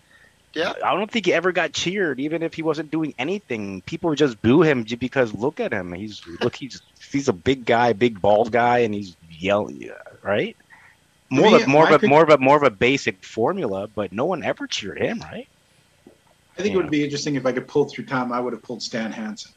Yeah. 0.54 0.74
I 0.84 0.96
don't 0.96 1.10
think 1.10 1.26
he 1.26 1.34
ever 1.34 1.52
got 1.52 1.72
cheered, 1.72 2.20
even 2.20 2.44
if 2.44 2.54
he 2.54 2.62
wasn't 2.62 2.92
doing 2.92 3.14
anything. 3.18 3.82
People 3.82 4.10
would 4.10 4.20
just 4.20 4.42
boo 4.42 4.62
him 4.62 4.84
because 4.84 5.34
look 5.34 5.60
at 5.60 5.72
him. 5.72 5.94
He's 5.94 6.22
look 6.42 6.56
he's 6.56 6.82
he's 7.12 7.30
a 7.30 7.34
big 7.34 7.66
guy, 7.66 7.94
big 7.94 8.22
bald 8.22 8.52
guy, 8.52 8.80
and 8.80 8.94
he's 8.94 9.16
yelling, 9.30 9.90
right? 10.22 10.58
More 11.30 11.52
Me, 11.52 11.56
of 11.56 11.64
a, 11.64 11.68
more 11.68 11.90
of 11.90 12.04
a 12.04 12.08
more 12.08 12.24
of 12.24 12.30
a 12.30 12.38
more 12.38 12.58
of 12.58 12.64
a 12.64 12.70
basic 12.70 13.24
formula, 13.24 13.88
but 13.88 14.12
no 14.12 14.26
one 14.26 14.44
ever 14.44 14.68
cheered 14.68 15.00
him, 15.00 15.20
right? 15.22 15.48
I 16.58 16.62
think 16.62 16.76
it 16.76 16.78
would 16.78 16.92
be 16.92 17.04
interesting 17.04 17.36
if 17.36 17.46
I 17.46 17.54
could 17.54 17.68
pull 17.68 17.86
through 17.86 18.06
time. 18.06 18.34
I 18.34 18.40
would 18.40 18.52
have 18.52 18.62
pulled 18.62 18.84
Stan 18.84 19.12
Hansen. 19.12 19.52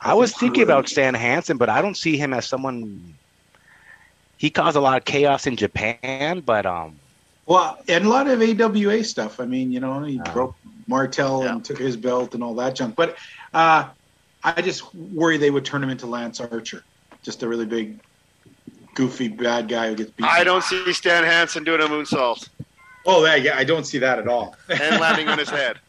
I 0.00 0.14
was 0.14 0.34
thinking 0.34 0.62
about 0.62 0.88
Stan 0.88 1.14
Hansen, 1.14 1.56
but 1.56 1.68
I 1.70 1.80
don't 1.80 1.96
see 1.96 2.18
him 2.18 2.34
as 2.34 2.46
someone. 2.46 3.14
He 4.36 4.50
caused 4.50 4.76
a 4.76 4.80
lot 4.80 4.98
of 4.98 5.04
chaos 5.06 5.46
in 5.46 5.56
Japan, 5.56 6.40
but 6.40 6.66
um. 6.66 6.98
Well, 7.46 7.78
and 7.88 8.04
a 8.04 8.08
lot 8.08 8.28
of 8.28 8.40
AWA 8.40 9.02
stuff. 9.04 9.40
I 9.40 9.46
mean, 9.46 9.72
you 9.72 9.80
know, 9.80 10.02
he 10.02 10.20
broke 10.32 10.56
Martel 10.86 11.42
Yeah. 11.42 11.54
and 11.54 11.64
took 11.64 11.78
his 11.78 11.96
belt 11.96 12.34
and 12.34 12.42
all 12.42 12.54
that 12.56 12.76
junk. 12.76 12.94
But 12.96 13.16
uh, 13.52 13.90
I 14.42 14.62
just 14.62 14.94
worry 14.94 15.38
they 15.38 15.50
would 15.50 15.64
turn 15.64 15.82
him 15.82 15.90
into 15.90 16.06
Lance 16.06 16.40
Archer, 16.40 16.82
just 17.24 17.42
a 17.42 17.48
really 17.48 17.66
big, 17.66 18.00
goofy 18.94 19.28
bad 19.28 19.68
guy 19.68 19.88
who 19.88 19.96
gets 19.96 20.12
beat. 20.12 20.26
I 20.26 20.44
don't 20.44 20.62
see 20.62 20.92
Stan 20.92 21.24
Hansen 21.24 21.64
doing 21.64 21.80
a 21.80 21.84
moonsault 21.84 22.48
Oh, 23.04 23.24
yeah, 23.24 23.34
yeah, 23.34 23.56
I 23.58 23.64
don't 23.64 23.84
see 23.84 23.98
that 23.98 24.18
at 24.18 24.28
all. 24.28 24.54
and 24.68 25.00
landing 25.00 25.28
on 25.28 25.38
his 25.38 25.50
head. 25.50 25.78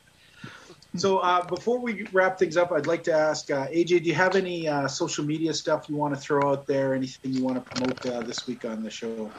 So 0.95 1.17
uh, 1.17 1.47
before 1.47 1.79
we 1.79 2.07
wrap 2.11 2.37
things 2.37 2.55
up, 2.55 2.71
I'd 2.71 2.85
like 2.85 3.01
to 3.03 3.13
ask 3.13 3.49
uh, 3.49 3.65
AJ, 3.67 3.87
do 3.87 4.09
you 4.09 4.13
have 4.13 4.35
any 4.35 4.67
uh, 4.67 4.87
social 4.87 5.25
media 5.25 5.51
stuff 5.51 5.89
you 5.89 5.95
want 5.95 6.13
to 6.13 6.19
throw 6.19 6.51
out 6.51 6.67
there? 6.67 6.93
Anything 6.93 7.31
you 7.31 7.41
want 7.43 7.57
to 7.57 7.63
promote 7.71 8.05
uh, 8.05 8.21
this 8.21 8.45
week 8.45 8.63
on 8.63 8.83
the 8.83 8.91
show? 8.91 9.35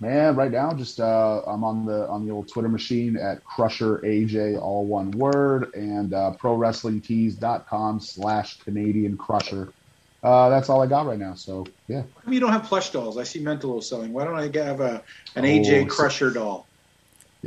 Man, 0.00 0.34
right 0.36 0.50
now, 0.50 0.74
just 0.74 0.98
uh, 1.00 1.40
I'm 1.46 1.62
on 1.64 1.86
the 1.86 2.06
on 2.08 2.26
the 2.26 2.32
old 2.32 2.50
Twitter 2.52 2.68
machine 2.68 3.16
at 3.16 3.44
Crusher 3.44 3.98
AJ, 4.04 4.60
all 4.60 4.86
one 4.86 5.10
word, 5.12 5.68
and 5.74 6.12
uh, 6.12 6.32
ProWrestlingTees.com 6.42 8.00
slash 8.00 8.58
Canadian 8.58 9.16
Crusher. 9.16 9.72
Uh, 10.22 10.48
that's 10.48 10.68
all 10.68 10.82
I 10.82 10.86
got 10.86 11.06
right 11.06 11.18
now. 11.18 11.34
So 11.34 11.64
yeah, 11.86 12.04
you 12.28 12.40
don't 12.40 12.52
have 12.52 12.64
plush 12.64 12.90
dolls? 12.90 13.18
I 13.18 13.24
see 13.24 13.42
Mentalo 13.42 13.82
selling. 13.82 14.12
Why 14.12 14.24
don't 14.24 14.36
I 14.36 14.50
have 14.64 14.80
a 14.80 15.02
an 15.36 15.44
Oh, 15.44 15.48
AJ 15.48 15.88
so- 15.90 15.94
Crusher 15.96 16.30
doll? 16.30 16.68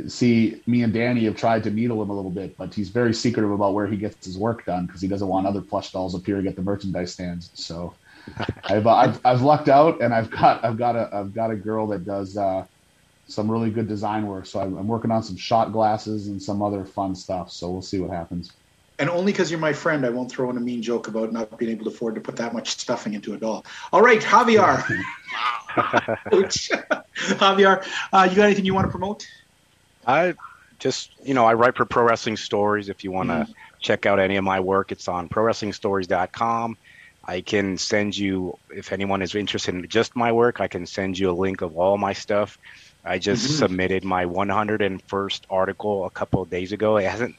see, 0.06 0.62
me 0.66 0.84
and 0.84 0.92
Danny 0.92 1.24
have 1.24 1.34
tried 1.36 1.64
to 1.64 1.70
needle 1.70 2.00
him 2.00 2.10
a 2.10 2.14
little 2.14 2.30
bit, 2.30 2.56
but 2.56 2.72
he's 2.72 2.90
very 2.90 3.12
secretive 3.12 3.50
about 3.50 3.74
where 3.74 3.88
he 3.88 3.96
gets 3.96 4.24
his 4.24 4.38
work 4.38 4.64
done 4.64 4.86
because 4.86 5.02
he 5.02 5.08
doesn't 5.08 5.26
want 5.26 5.46
other 5.46 5.60
plush 5.60 5.90
dolls 5.90 6.14
up 6.14 6.20
at 6.28 6.54
the 6.56 6.62
merchandise 6.62 7.12
stands. 7.12 7.50
So 7.54 7.98
I've, 8.64 8.86
uh, 8.86 8.94
I've 8.94 9.20
I've 9.24 9.42
lucked 9.42 9.68
out, 9.68 10.02
and 10.02 10.14
I've 10.14 10.30
got 10.30 10.64
I've 10.64 10.76
got 10.76 10.96
a 10.96 11.08
I've 11.12 11.34
got 11.34 11.50
a 11.50 11.56
girl 11.56 11.86
that 11.88 12.04
does 12.04 12.36
uh, 12.36 12.64
some 13.28 13.50
really 13.50 13.70
good 13.70 13.88
design 13.88 14.26
work. 14.26 14.46
So 14.46 14.60
I'm, 14.60 14.76
I'm 14.76 14.86
working 14.88 15.10
on 15.10 15.22
some 15.22 15.36
shot 15.36 15.72
glasses 15.72 16.28
and 16.28 16.40
some 16.40 16.62
other 16.62 16.84
fun 16.84 17.14
stuff. 17.14 17.50
So 17.50 17.70
we'll 17.70 17.82
see 17.82 18.00
what 18.00 18.10
happens. 18.10 18.50
And 18.98 19.08
only 19.08 19.32
because 19.32 19.50
you're 19.50 19.60
my 19.60 19.72
friend, 19.72 20.04
I 20.04 20.10
won't 20.10 20.30
throw 20.30 20.50
in 20.50 20.56
a 20.56 20.60
mean 20.60 20.82
joke 20.82 21.06
about 21.06 21.32
not 21.32 21.56
being 21.56 21.70
able 21.70 21.84
to 21.84 21.90
afford 21.90 22.16
to 22.16 22.20
put 22.20 22.36
that 22.36 22.52
much 22.52 22.70
stuffing 22.70 23.14
into 23.14 23.34
a 23.34 23.38
doll. 23.38 23.64
All 23.92 24.02
right, 24.02 24.20
Javier. 24.20 24.82
Ouch. 26.32 26.70
Javier, 27.16 27.86
uh, 28.12 28.26
you 28.28 28.36
got 28.36 28.46
anything 28.46 28.64
you 28.64 28.74
want 28.74 28.86
to 28.86 28.90
promote? 28.90 29.24
I 30.04 30.34
just, 30.78 31.10
you 31.24 31.34
know, 31.34 31.44
I 31.44 31.54
write 31.54 31.76
for 31.76 31.84
Pro 31.84 32.04
Wrestling 32.04 32.36
Stories. 32.36 32.88
If 32.88 33.04
you 33.04 33.12
want 33.12 33.28
to 33.28 33.34
Mhm. 33.44 33.52
check 33.80 34.06
out 34.06 34.18
any 34.18 34.36
of 34.36 34.44
my 34.44 34.58
work, 34.58 34.90
it's 34.90 35.06
on 35.06 35.28
ProWrestlingStories.com. 35.28 36.76
I 37.28 37.42
can 37.42 37.76
send 37.78 38.16
you, 38.16 38.54
if 38.70 38.92
anyone 38.92 39.22
is 39.22 39.34
interested 39.36 39.74
in 39.74 39.88
just 39.88 40.16
my 40.16 40.32
work, 40.32 40.60
I 40.60 40.68
can 40.68 40.86
send 40.86 41.18
you 41.18 41.30
a 41.30 41.40
link 41.44 41.60
of 41.62 41.76
all 41.76 41.98
my 41.98 42.14
stuff. 42.14 42.58
I 43.04 43.18
just 43.18 43.44
Mhm. 43.44 43.58
submitted 43.58 44.04
my 44.04 44.26
101st 44.26 45.46
article 45.50 46.06
a 46.06 46.10
couple 46.10 46.42
of 46.42 46.50
days 46.50 46.72
ago. 46.72 46.96
It 46.98 47.08
hasn't, 47.10 47.36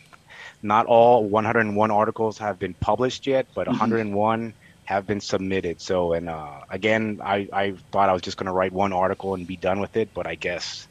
not 0.61 0.85
all 0.87 1.29
101 1.29 1.91
articles 1.91 2.37
have 2.39 2.59
been 2.59 2.75
published 2.81 3.27
yet, 3.27 3.47
but 3.55 3.67
Mhm. 3.67 3.71
101 3.79 4.55
have 4.85 5.07
been 5.07 5.21
submitted. 5.21 5.81
So, 5.81 6.13
and 6.13 6.29
uh, 6.29 6.61
again, 6.69 7.19
I, 7.23 7.47
I 7.53 7.73
thought 7.91 8.09
I 8.09 8.13
was 8.13 8.23
just 8.23 8.37
going 8.37 8.47
to 8.47 8.53
write 8.53 8.73
one 8.73 8.93
article 8.93 9.35
and 9.35 9.47
be 9.47 9.57
done 9.57 9.79
with 9.81 9.97
it, 9.97 10.11
but 10.15 10.27
I 10.27 10.35
guess 10.35 10.88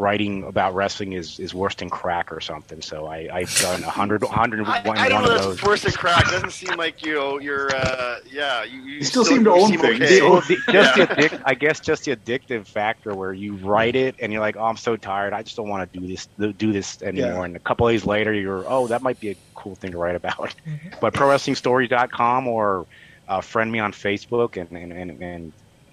writing 0.00 0.44
about 0.44 0.74
wrestling 0.74 1.12
is, 1.12 1.38
is 1.38 1.54
worse 1.54 1.74
than 1.74 1.90
crack 1.90 2.32
or 2.32 2.40
something. 2.40 2.80
So 2.82 3.06
I, 3.06 3.28
I've 3.32 3.54
done 3.56 3.82
100, 3.82 4.22
101 4.22 4.66
I, 4.98 5.00
I 5.00 5.08
don't 5.08 5.20
one 5.22 5.28
know 5.30 5.36
of 5.36 5.42
that's 5.44 5.46
those. 5.46 5.62
worse 5.62 5.82
than 5.82 5.92
crack. 5.92 6.24
Doesn't 6.24 6.50
seem 6.52 6.76
like 6.78 7.04
you 7.04 7.14
know 7.14 7.38
you're. 7.38 7.74
Uh, 7.74 8.16
yeah, 8.30 8.64
you, 8.64 8.80
you, 8.82 8.92
You 8.98 9.04
still 9.04 9.24
seem 9.24 9.44
to 9.44 9.50
you 9.50 9.56
own 9.56 9.78
things. 9.78 10.00
okay. 10.02 10.22
Well, 10.22 10.40
the- 10.40 10.56
just 10.72 10.96
Yeah. 10.96 11.04
the 11.06 11.14
addic- 11.14 11.42
I 11.44 11.54
guess 11.54 11.80
just 11.80 12.04
the 12.06 12.16
addictive 12.16 12.66
factor 12.66 13.14
where 13.14 13.32
you 13.32 13.54
write 13.56 13.94
it 13.96 14.16
and 14.20 14.32
you're 14.32 14.40
like, 14.40 14.56
oh, 14.56 14.64
I'm 14.64 14.76
so 14.76 14.96
tired. 14.96 15.32
I 15.32 15.42
just 15.42 15.56
don't 15.56 15.68
want 15.68 15.92
to 15.92 15.98
do 16.00 16.06
this 16.06 16.28
do 16.56 16.72
this 16.72 17.02
anymore. 17.02 17.30
Yeah. 17.30 17.44
And 17.44 17.56
a 17.56 17.60
couple 17.60 17.86
days 17.88 18.04
later, 18.06 18.32
you're, 18.32 18.64
oh, 18.66 18.86
that 18.88 19.02
might 19.02 19.20
be 19.20 19.30
a 19.30 19.36
cool 19.54 19.74
thing 19.74 19.92
to 19.92 19.98
write 19.98 20.16
about. 20.16 20.54
Mhm. 20.66 20.94
But 21.00 21.14
ProWrestlingStories.com 21.14 22.48
or 22.48 22.86
uh, 23.28 23.40
friend 23.40 23.70
me 23.70 23.78
on 23.78 23.92
Facebook, 23.92 24.56
and, 24.60 24.70
and, 24.76 24.92
and, 24.92 25.22
and 25.22 25.52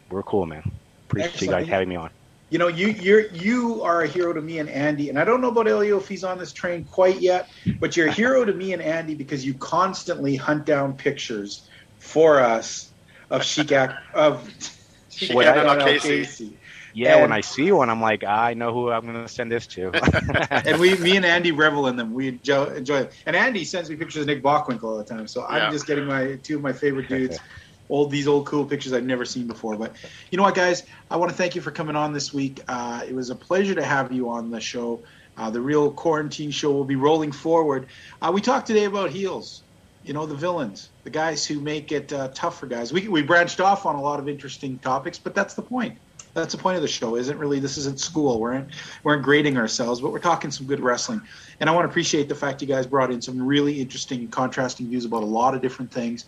we're 0.09 0.23
cool, 0.23 0.45
man. 0.45 0.71
Appreciate 1.07 1.41
you 1.41 1.47
guys 1.49 1.67
having 1.67 1.89
me 1.89 1.95
on. 1.95 2.09
You 2.49 2.59
know, 2.59 2.67
you 2.69 2.87
you're 2.87 3.27
you 3.27 3.83
are 3.83 4.03
a 4.03 4.07
hero 4.07 4.31
to 4.31 4.41
me 4.41 4.59
and 4.59 4.69
Andy, 4.69 5.09
and 5.09 5.19
I 5.19 5.25
don't 5.25 5.41
know 5.41 5.49
about 5.49 5.67
Elio 5.67 5.97
if 5.97 6.07
he's 6.07 6.23
on 6.23 6.37
this 6.37 6.53
train 6.53 6.85
quite 6.85 7.19
yet, 7.19 7.49
but 7.81 7.97
you're 7.97 8.07
a 8.07 8.11
hero 8.11 8.45
to 8.45 8.53
me 8.53 8.71
and 8.71 8.81
Andy 8.81 9.15
because 9.15 9.45
you 9.45 9.53
constantly 9.55 10.37
hunt 10.37 10.65
down 10.65 10.93
pictures 10.95 11.67
for 11.99 12.39
us 12.39 12.89
of 13.29 13.43
Sheik 13.43 13.73
Ac- 13.73 13.93
of 14.13 14.49
Sheik 15.09 15.35
When 15.35 15.45
I- 15.47 15.65
Al 15.65 15.77
Casey. 15.99 16.57
Yeah, 16.93 17.13
And- 17.15 17.21
when 17.23 17.31
I 17.33 17.41
see 17.41 17.71
one, 17.71 17.89
I'm 17.91 18.01
like, 18.01 18.23
ah, 18.25 18.45
I 18.45 18.53
know 18.55 18.73
who 18.73 18.89
I'm 18.89 19.01
going 19.05 19.21
to 19.21 19.27
send 19.27 19.51
this 19.51 19.67
to. 19.67 19.91
and 20.65 20.79
we, 20.79 20.95
me 20.97 21.15
and 21.17 21.25
Andy 21.25 21.51
revel 21.51 21.87
in 21.87 21.95
them. 21.95 22.11
We 22.13 22.29
enjoy, 22.29 22.63
enjoy 22.73 22.99
it. 23.01 23.13
And 23.27 23.35
Andy 23.35 23.65
sends 23.65 23.87
me 23.89 23.97
pictures 23.97 24.21
of 24.21 24.27
Nick 24.27 24.41
Bockwinkel 24.41 24.83
all 24.83 24.97
the 24.97 25.03
time. 25.03 25.27
So 25.27 25.45
I'm 25.45 25.63
Yeah. 25.63 25.69
just 25.71 25.85
getting 25.85 26.05
my 26.05 26.37
two 26.41 26.55
of 26.55 26.63
my 26.63 26.73
favorite 26.73 27.07
dudes, 27.07 27.37
old 27.89 28.11
these 28.11 28.27
old 28.27 28.45
cool 28.45 28.65
pictures 28.65 28.93
I've 28.93 29.05
never 29.05 29.25
seen 29.25 29.47
before. 29.47 29.75
But 29.77 29.95
you 30.31 30.37
know 30.37 30.43
what, 30.43 30.55
guys? 30.55 30.83
I 31.09 31.17
want 31.17 31.31
to 31.31 31.37
thank 31.37 31.55
you 31.55 31.61
for 31.61 31.71
coming 31.71 31.95
on 31.95 32.13
this 32.13 32.33
week. 32.33 32.61
Uh, 32.67 33.03
it 33.07 33.13
was 33.13 33.29
a 33.29 33.35
pleasure 33.35 33.75
to 33.75 33.83
have 33.83 34.11
you 34.11 34.29
on 34.29 34.51
the 34.51 34.59
show. 34.59 35.01
Uh, 35.37 35.49
the 35.49 35.61
real 35.61 35.91
quarantine 35.91 36.51
show 36.51 36.71
will 36.71 36.85
be 36.85 36.95
rolling 36.95 37.31
forward. 37.31 37.87
Uh, 38.21 38.31
we 38.33 38.41
talked 38.41 38.67
today 38.67 38.85
about 38.85 39.11
heels. 39.11 39.61
You 40.03 40.13
know 40.13 40.25
the 40.25 40.35
villains, 40.35 40.89
the 41.03 41.09
guys 41.09 41.45
who 41.45 41.59
make 41.59 41.91
it 41.91 42.13
uh, 42.13 42.29
tough 42.33 42.59
for 42.59 42.65
guys. 42.65 42.93
We 42.93 43.09
we 43.09 43.21
branched 43.21 43.59
off 43.59 43.85
on 43.85 43.95
a 43.95 44.01
lot 44.01 44.19
of 44.19 44.29
interesting 44.29 44.79
topics, 44.79 45.19
but 45.19 45.35
that's 45.35 45.53
the 45.53 45.61
point. 45.61 45.97
That's 46.33 46.53
the 46.53 46.61
point 46.61 46.75
of 46.75 46.81
the 46.81 46.87
show. 46.87 47.17
Isn't 47.17 47.37
really 47.37 47.59
this 47.59 47.77
isn't 47.77 47.99
school. 47.99 48.39
We're 48.39 48.53
in, 48.53 48.71
we're 49.03 49.17
grading 49.17 49.57
ourselves, 49.57 49.99
but 49.99 50.11
we're 50.11 50.19
talking 50.19 50.51
some 50.51 50.67
good 50.67 50.79
wrestling. 50.79 51.21
And 51.59 51.69
I 51.69 51.73
want 51.73 51.85
to 51.85 51.89
appreciate 51.89 52.29
the 52.29 52.35
fact 52.35 52.61
you 52.61 52.67
guys 52.67 52.85
brought 52.85 53.11
in 53.11 53.21
some 53.21 53.41
really 53.41 53.81
interesting 53.81 54.27
contrasting 54.27 54.87
views 54.87 55.03
about 55.03 55.23
a 55.23 55.25
lot 55.25 55.55
of 55.55 55.61
different 55.61 55.91
things. 55.91 56.25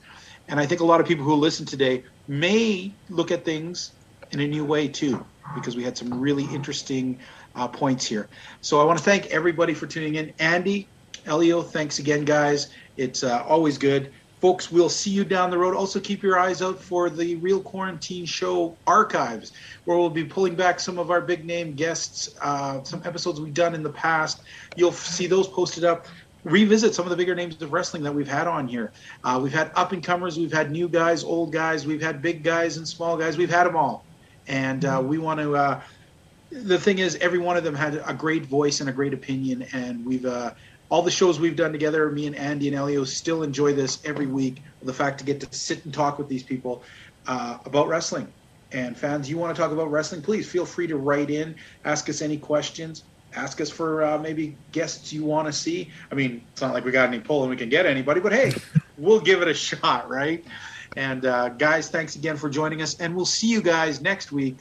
And 0.49 0.59
I 0.59 0.65
think 0.65 0.81
a 0.81 0.85
lot 0.85 0.99
of 0.99 1.07
people 1.07 1.23
who 1.23 1.35
listen 1.35 1.65
today 1.65 2.03
may 2.27 2.91
look 3.09 3.31
at 3.31 3.45
things 3.45 3.91
in 4.31 4.39
a 4.39 4.47
new 4.47 4.65
way 4.65 4.87
too, 4.87 5.23
because 5.55 5.75
we 5.75 5.83
had 5.83 5.95
some 5.95 6.19
really 6.19 6.45
interesting 6.45 7.19
uh, 7.55 7.67
points 7.67 8.05
here. 8.05 8.27
So 8.61 8.81
I 8.81 8.83
want 8.83 8.97
to 8.97 9.05
thank 9.05 9.27
everybody 9.27 9.73
for 9.73 9.85
tuning 9.87 10.15
in. 10.15 10.33
Andy, 10.39 10.87
Elio, 11.25 11.61
thanks 11.61 11.99
again, 11.99 12.25
guys. 12.25 12.69
It's 12.97 13.23
uh, 13.23 13.43
always 13.47 13.77
good. 13.77 14.11
Folks, 14.41 14.71
we'll 14.71 14.89
see 14.89 15.11
you 15.11 15.25
down 15.25 15.51
the 15.51 15.57
road. 15.57 15.75
Also, 15.75 15.99
keep 15.99 16.23
your 16.23 16.39
eyes 16.39 16.61
out 16.61 16.79
for 16.81 17.09
the 17.09 17.35
Real 17.35 17.61
Quarantine 17.61 18.25
Show 18.25 18.77
archives, 18.87 19.51
where 19.83 19.97
we'll 19.97 20.09
be 20.09 20.23
pulling 20.23 20.55
back 20.55 20.79
some 20.79 20.97
of 20.97 21.11
our 21.11 21.19
big 21.19 21.45
name 21.45 21.73
guests, 21.73 22.29
uh, 22.41 22.81
some 22.83 23.01
episodes 23.03 23.41
we've 23.41 23.53
done 23.53 23.75
in 23.75 23.83
the 23.83 23.91
past. 23.91 24.41
You'll 24.77 24.93
see 24.93 25.27
those 25.27 25.47
posted 25.47 25.83
up. 25.83 26.07
Revisit 26.43 26.95
some 26.95 27.05
of 27.05 27.09
the 27.09 27.17
bigger 27.17 27.35
names 27.35 27.61
of 27.61 27.73
wrestling 27.73 28.03
that 28.03 28.13
we've 28.13 28.27
had 28.27 28.47
on 28.47 28.67
here. 28.67 28.91
Uh, 29.23 29.39
we've 29.41 29.53
had 29.53 29.71
up 29.75 29.91
and 29.91 30.03
comers, 30.03 30.37
we've 30.37 30.53
had 30.53 30.71
new 30.71 30.87
guys, 30.87 31.23
old 31.23 31.51
guys, 31.51 31.85
we've 31.85 32.01
had 32.01 32.21
big 32.21 32.43
guys 32.43 32.77
and 32.77 32.87
small 32.87 33.17
guys. 33.17 33.37
We've 33.37 33.49
had 33.49 33.65
them 33.65 33.75
all, 33.75 34.05
and 34.47 34.85
uh, 34.85 35.01
we 35.03 35.17
want 35.17 35.39
to. 35.39 35.55
Uh, 35.55 35.81
the 36.51 36.79
thing 36.79 36.99
is, 36.99 37.15
every 37.17 37.39
one 37.39 37.57
of 37.57 37.63
them 37.63 37.75
had 37.75 38.01
a 38.07 38.13
great 38.13 38.45
voice 38.45 38.79
and 38.79 38.89
a 38.89 38.93
great 38.93 39.13
opinion, 39.13 39.65
and 39.73 40.05
we've 40.05 40.25
uh, 40.25 40.53
all 40.89 41.01
the 41.01 41.11
shows 41.11 41.39
we've 41.39 41.55
done 41.55 41.71
together. 41.71 42.09
Me 42.09 42.25
and 42.25 42.35
Andy 42.35 42.67
and 42.67 42.75
Elio 42.75 43.03
still 43.03 43.43
enjoy 43.43 43.73
this 43.73 43.99
every 44.05 44.25
week. 44.25 44.63
The 44.81 44.93
fact 44.93 45.19
to 45.19 45.25
get 45.25 45.39
to 45.41 45.53
sit 45.55 45.85
and 45.85 45.93
talk 45.93 46.17
with 46.17 46.27
these 46.27 46.43
people 46.43 46.83
uh, 47.27 47.57
about 47.65 47.87
wrestling. 47.87 48.27
And 48.71 48.97
fans, 48.97 49.29
you 49.29 49.37
want 49.37 49.55
to 49.55 49.61
talk 49.61 49.71
about 49.71 49.89
wrestling? 49.89 50.21
Please 50.21 50.49
feel 50.49 50.65
free 50.65 50.87
to 50.87 50.97
write 50.97 51.29
in, 51.29 51.55
ask 51.85 52.07
us 52.07 52.21
any 52.21 52.37
questions, 52.37 53.03
ask 53.35 53.61
us 53.61 53.69
for 53.69 54.03
uh, 54.03 54.17
maybe 54.17 54.55
guests 54.71 55.13
you 55.13 55.23
want 55.23 55.47
to 55.47 55.53
see. 55.53 55.89
I 56.11 56.15
mean, 56.15 56.41
it's 56.51 56.61
not 56.61 56.73
like 56.73 56.85
we 56.85 56.91
got 56.91 57.07
any 57.07 57.19
pull 57.19 57.41
and 57.41 57.49
we 57.49 57.55
can 57.55 57.69
get 57.69 57.85
anybody, 57.85 58.19
but 58.19 58.31
hey, 58.31 58.53
we'll 58.97 59.19
give 59.19 59.41
it 59.41 59.47
a 59.47 59.53
shot, 59.53 60.09
right? 60.09 60.43
And 60.97 61.25
uh, 61.25 61.49
guys, 61.49 61.89
thanks 61.89 62.15
again 62.15 62.37
for 62.37 62.49
joining 62.49 62.81
us, 62.81 62.99
and 62.99 63.15
we'll 63.15 63.25
see 63.25 63.47
you 63.47 63.61
guys 63.61 64.01
next 64.01 64.31
week 64.31 64.57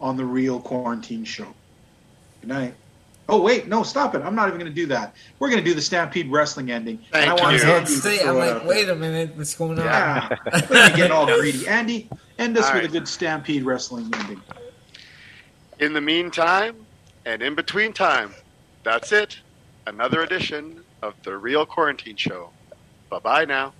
on 0.00 0.16
the 0.16 0.24
Real 0.24 0.60
Quarantine 0.60 1.24
Show. 1.24 1.54
Good 2.40 2.48
night. 2.48 2.74
Oh 3.28 3.40
wait, 3.40 3.68
no, 3.68 3.82
stop 3.82 4.14
it! 4.14 4.22
I'm 4.22 4.34
not 4.34 4.48
even 4.48 4.60
going 4.60 4.70
to 4.70 4.74
do 4.74 4.86
that. 4.86 5.14
We're 5.38 5.48
going 5.48 5.62
to 5.62 5.64
do 5.64 5.74
the 5.74 5.80
Stampede 5.80 6.30
Wrestling 6.30 6.70
ending. 6.70 6.98
Thank 7.10 7.30
and 7.30 7.30
I 7.30 7.42
want 7.42 7.56
you. 7.56 7.70
Andy 7.70 7.86
to 7.86 7.92
straight. 7.92 8.20
throw 8.20 8.42
I'm 8.42 8.56
like, 8.58 8.64
wait 8.66 8.88
a 8.88 8.96
minute, 8.96 9.36
what's 9.36 9.54
going 9.54 9.78
on? 9.78 9.86
Yeah, 9.86 10.28
we're 10.68 10.76
gonna 10.76 10.96
get 10.96 11.10
all 11.10 11.26
greedy. 11.26 11.66
Andy, 11.66 12.10
end 12.38 12.58
us 12.58 12.66
All 12.66 12.74
with 12.74 12.82
right. 12.82 12.90
a 12.90 12.92
good 12.92 13.08
Stampede 13.08 13.62
Wrestling 13.62 14.12
ending. 14.14 14.42
In 15.78 15.92
the 15.92 16.00
meantime, 16.00 16.81
and 17.24 17.42
in 17.42 17.54
between 17.54 17.92
time, 17.92 18.34
that's 18.84 19.12
it. 19.12 19.36
Another 19.86 20.22
edition 20.22 20.84
of 21.02 21.14
the 21.24 21.36
Real 21.36 21.66
Quarantine 21.66 22.16
Show. 22.16 22.54
Bye 23.10 23.20
bye 23.20 23.44
now. 23.44 23.74